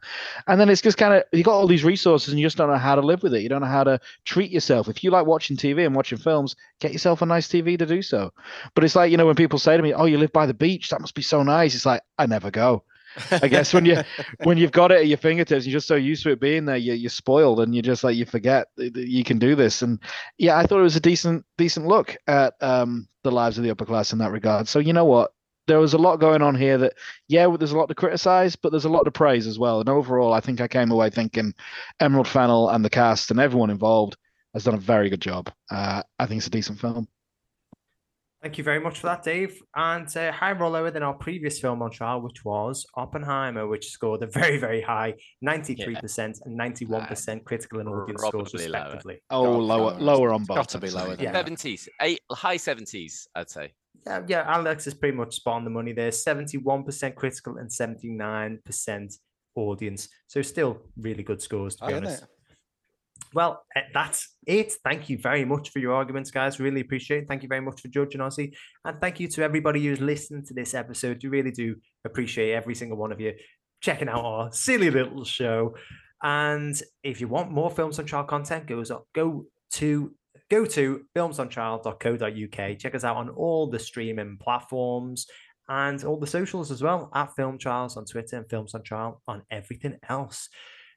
And 0.47 0.59
then 0.59 0.69
it's 0.69 0.81
just 0.81 0.97
kind 0.97 1.13
of 1.13 1.23
you 1.33 1.43
got 1.43 1.53
all 1.53 1.67
these 1.67 1.83
resources 1.83 2.29
and 2.29 2.39
you 2.39 2.45
just 2.45 2.57
don't 2.57 2.69
know 2.69 2.77
how 2.77 2.95
to 2.95 3.01
live 3.01 3.21
with 3.21 3.33
it. 3.33 3.41
You 3.41 3.49
don't 3.49 3.61
know 3.61 3.67
how 3.67 3.83
to 3.83 3.99
treat 4.25 4.49
yourself. 4.49 4.87
If 4.87 5.03
you 5.03 5.11
like 5.11 5.25
watching 5.25 5.57
TV 5.57 5.85
and 5.85 5.95
watching 5.95 6.17
films, 6.17 6.55
get 6.79 6.93
yourself 6.93 7.21
a 7.21 7.25
nice 7.25 7.47
TV 7.47 7.77
to 7.77 7.85
do 7.85 8.01
so. 8.01 8.31
But 8.73 8.85
it's 8.85 8.95
like 8.95 9.11
you 9.11 9.17
know 9.17 9.25
when 9.25 9.35
people 9.35 9.59
say 9.59 9.75
to 9.75 9.83
me, 9.83 9.93
"Oh, 9.93 10.05
you 10.05 10.17
live 10.17 10.31
by 10.31 10.45
the 10.45 10.53
beach. 10.53 10.89
That 10.89 11.01
must 11.01 11.15
be 11.15 11.21
so 11.21 11.43
nice." 11.43 11.75
It's 11.75 11.85
like 11.85 12.01
I 12.17 12.25
never 12.25 12.49
go. 12.49 12.83
I 13.31 13.47
guess 13.47 13.73
when 13.73 13.85
you 13.85 13.97
when 14.43 14.57
you've 14.57 14.71
got 14.71 14.91
it 14.91 14.99
at 14.99 15.07
your 15.07 15.17
fingertips, 15.17 15.65
you're 15.65 15.73
just 15.73 15.87
so 15.87 15.95
used 15.95 16.23
to 16.23 16.31
it 16.31 16.39
being 16.39 16.65
there, 16.65 16.77
you, 16.77 16.93
you're 16.93 17.09
spoiled, 17.09 17.59
and 17.59 17.75
you 17.75 17.81
just 17.81 18.03
like 18.03 18.15
you 18.15 18.25
forget 18.25 18.67
that 18.77 18.95
you 18.95 19.23
can 19.23 19.39
do 19.39 19.55
this. 19.55 19.81
And 19.81 19.99
yeah, 20.37 20.57
I 20.57 20.65
thought 20.65 20.79
it 20.79 20.83
was 20.83 20.95
a 20.95 21.01
decent 21.01 21.45
decent 21.57 21.87
look 21.87 22.17
at 22.27 22.53
um, 22.61 23.07
the 23.23 23.31
lives 23.31 23.57
of 23.57 23.63
the 23.63 23.71
upper 23.71 23.85
class 23.85 24.13
in 24.13 24.19
that 24.19 24.31
regard. 24.31 24.67
So 24.67 24.79
you 24.79 24.93
know 24.93 25.05
what, 25.05 25.31
there 25.67 25.79
was 25.79 25.93
a 25.93 25.97
lot 25.97 26.19
going 26.19 26.41
on 26.41 26.55
here 26.55 26.77
that 26.77 26.93
yeah, 27.27 27.53
there's 27.57 27.71
a 27.71 27.77
lot 27.77 27.87
to 27.87 27.95
criticize, 27.95 28.55
but 28.55 28.71
there's 28.71 28.85
a 28.85 28.89
lot 28.89 29.03
to 29.03 29.11
praise 29.11 29.47
as 29.47 29.59
well. 29.59 29.79
And 29.79 29.89
overall, 29.89 30.33
I 30.33 30.39
think 30.39 30.61
I 30.61 30.67
came 30.67 30.91
away 30.91 31.09
thinking 31.09 31.53
Emerald 31.99 32.27
Fennell 32.27 32.69
and 32.69 32.83
the 32.83 32.89
cast 32.89 33.31
and 33.31 33.39
everyone 33.39 33.69
involved 33.69 34.17
has 34.53 34.63
done 34.63 34.73
a 34.73 34.79
very 34.79 35.09
good 35.09 35.21
job. 35.21 35.49
Uh, 35.69 36.03
I 36.19 36.25
think 36.25 36.39
it's 36.39 36.47
a 36.47 36.51
decent 36.51 36.79
film. 36.79 37.07
Thank 38.41 38.57
you 38.57 38.63
very 38.63 38.79
much 38.79 38.99
for 38.99 39.07
that, 39.07 39.21
Dave. 39.21 39.61
And 39.75 40.07
uh, 40.17 40.31
high 40.31 40.55
more 40.55 40.69
lower 40.69 40.89
than 40.89 41.03
our 41.03 41.13
previous 41.13 41.59
film 41.59 41.83
on 41.83 41.91
trial, 41.91 42.21
which 42.21 42.43
was 42.43 42.83
Oppenheimer, 42.95 43.67
which 43.67 43.89
scored 43.89 44.23
a 44.23 44.27
very, 44.27 44.57
very 44.57 44.81
high 44.81 45.13
93% 45.45 45.77
yeah. 46.17 46.31
and 46.45 46.59
91% 46.59 47.43
critical 47.43 47.81
and 47.81 47.89
audience 47.89 48.21
scores, 48.21 48.53
respectively. 48.53 49.21
Lower. 49.31 49.47
Oh, 49.47 49.59
lower, 49.59 49.93
lower 49.99 50.33
on 50.33 50.45
both. 50.45 50.57
Got 50.57 50.69
to 50.69 50.79
be 50.79 50.89
lower. 50.89 51.15
Yeah. 51.19 51.33
70s, 51.33 51.87
eight, 52.01 52.19
high 52.31 52.57
70s, 52.57 53.27
I'd 53.35 53.51
say. 53.51 53.73
Yeah, 54.07 54.23
yeah, 54.27 54.43
Alex 54.47 54.87
is 54.87 54.95
pretty 54.95 55.15
much 55.15 55.35
spot 55.35 55.57
on 55.57 55.63
the 55.63 55.69
money 55.69 55.93
there. 55.93 56.09
71% 56.09 57.15
critical 57.15 57.57
and 57.57 57.69
79% 57.69 59.13
audience. 59.55 60.09
So 60.25 60.41
still 60.41 60.81
really 60.97 61.21
good 61.21 61.43
scores, 61.43 61.75
to 61.75 61.85
be 61.85 61.93
honest. 61.93 62.25
Well, 63.33 63.63
eh, 63.75 63.83
that's 63.93 64.35
it. 64.45 64.73
Thank 64.83 65.09
you 65.09 65.17
very 65.17 65.45
much 65.45 65.69
for 65.69 65.79
your 65.79 65.93
arguments, 65.93 66.31
guys. 66.31 66.59
Really 66.59 66.81
appreciate 66.81 67.23
it. 67.23 67.27
Thank 67.27 67.43
you 67.43 67.49
very 67.49 67.61
much 67.61 67.81
for 67.81 67.87
judging, 67.87 68.21
Ozzy. 68.21 68.53
And 68.83 68.99
thank 68.99 69.19
you 69.19 69.27
to 69.29 69.43
everybody 69.43 69.85
who's 69.85 70.01
listened 70.01 70.47
to 70.47 70.53
this 70.53 70.73
episode. 70.73 71.21
We 71.23 71.29
really 71.29 71.51
do 71.51 71.75
appreciate 72.03 72.53
every 72.53 72.75
single 72.75 72.97
one 72.97 73.11
of 73.11 73.21
you 73.21 73.33
checking 73.81 74.09
out 74.09 74.23
our 74.23 74.51
silly 74.51 74.89
little 74.91 75.23
show. 75.23 75.75
And 76.23 76.79
if 77.03 77.19
you 77.19 77.27
want 77.27 77.51
more 77.51 77.71
Films 77.71 77.99
on 77.99 78.05
Trial 78.05 78.23
content, 78.25 78.69
up, 78.91 79.07
go 79.13 79.45
to 79.73 80.13
go 80.49 80.65
to 80.65 81.05
filmsontrial.co.uk. 81.15 82.77
Check 82.77 82.95
us 82.95 83.03
out 83.03 83.17
on 83.17 83.29
all 83.29 83.67
the 83.67 83.79
streaming 83.79 84.37
platforms 84.37 85.25
and 85.69 86.03
all 86.03 86.19
the 86.19 86.27
socials 86.27 86.69
as 86.69 86.83
well 86.83 87.09
at 87.15 87.33
Film 87.35 87.57
Trials 87.57 87.95
on 87.95 88.05
Twitter 88.05 88.35
and 88.35 88.49
Films 88.49 88.75
on 88.75 88.83
Trial 88.83 89.21
on 89.27 89.43
everything 89.49 89.97
else. 90.09 90.49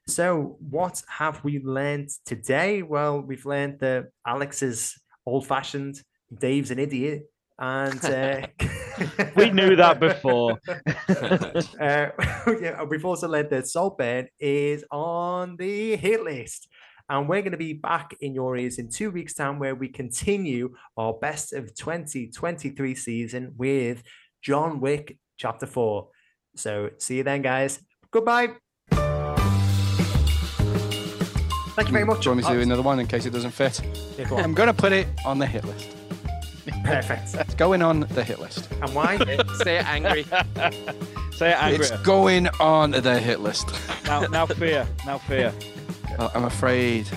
So, 0.07 0.57
what 0.59 1.01
have 1.07 1.43
we 1.43 1.59
learned 1.63 2.09
today? 2.25 2.83
Well, 2.83 3.21
we've 3.21 3.45
learned 3.45 3.79
that 3.79 4.09
Alex 4.25 4.61
is 4.61 4.95
old 5.25 5.47
fashioned, 5.47 5.99
Dave's 6.39 6.69
an 6.69 6.77
idiot, 6.77 7.23
and 7.57 8.05
uh, 8.05 8.45
we 9.35 9.49
knew 9.49 9.75
that 9.75 9.99
before. 9.99 10.59
uh, 11.09 12.09
yeah, 12.61 12.83
we've 12.83 13.05
also 13.05 13.27
learned 13.27 13.49
that 13.49 13.67
Saltburn 13.67 14.27
is 14.39 14.85
on 14.91 15.55
the 15.57 15.95
hit 15.95 16.23
list. 16.23 16.67
And 17.07 17.29
we're 17.29 17.41
going 17.41 17.51
to 17.51 17.57
be 17.57 17.73
back 17.73 18.15
in 18.19 18.33
your 18.33 18.57
ears 18.57 18.79
in 18.79 18.89
two 18.89 19.11
weeks' 19.11 19.35
time, 19.35 19.59
where 19.59 19.75
we 19.75 19.89
continue 19.89 20.75
our 20.97 21.13
best 21.13 21.53
of 21.53 21.75
2023 21.75 22.95
season 22.95 23.53
with 23.57 24.01
John 24.41 24.79
Wick 24.79 25.17
Chapter 25.37 25.67
4. 25.67 26.09
So, 26.55 26.89
see 26.99 27.17
you 27.17 27.23
then, 27.23 27.41
guys. 27.41 27.79
Goodbye. 28.11 28.55
Thank 31.75 31.89
you 31.89 31.93
very 31.93 32.05
much. 32.05 32.21
Do 32.21 32.29
you 32.29 32.31
want 32.31 32.37
me 32.37 32.47
to 32.47 32.55
do 32.55 32.61
another 32.61 32.81
one 32.81 32.99
in 32.99 33.07
case 33.07 33.25
it 33.25 33.31
doesn't 33.31 33.51
fit? 33.51 33.81
Yeah, 34.17 34.29
go 34.29 34.37
I'm 34.37 34.53
going 34.53 34.67
to 34.67 34.73
put 34.73 34.93
it 34.93 35.07
on 35.25 35.39
the 35.39 35.45
hit 35.45 35.65
list. 35.65 35.93
Perfect. 36.85 37.35
It's 37.35 37.53
going 37.55 37.81
on 37.81 38.01
the 38.11 38.23
hit 38.23 38.39
list. 38.39 38.69
And 38.81 38.95
why? 38.95 39.17
Say 39.63 39.77
it 39.79 39.85
angry. 39.85 40.23
Say 41.33 41.51
it 41.51 41.61
angry. 41.61 41.85
It's 41.85 41.91
going 42.01 42.47
on 42.61 42.91
the 42.91 43.19
hit 43.19 43.41
list. 43.41 43.69
Now, 44.05 44.21
now 44.21 44.45
fear. 44.45 44.87
Now 45.05 45.17
fear. 45.17 45.53
Well, 46.17 46.31
I'm 46.33 46.45
afraid 46.45 47.07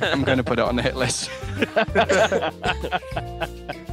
I'm 0.00 0.24
going 0.24 0.38
to 0.38 0.44
put 0.44 0.58
it 0.58 0.64
on 0.64 0.76
the 0.76 0.82
hit 0.82 0.96
list. 0.96 1.30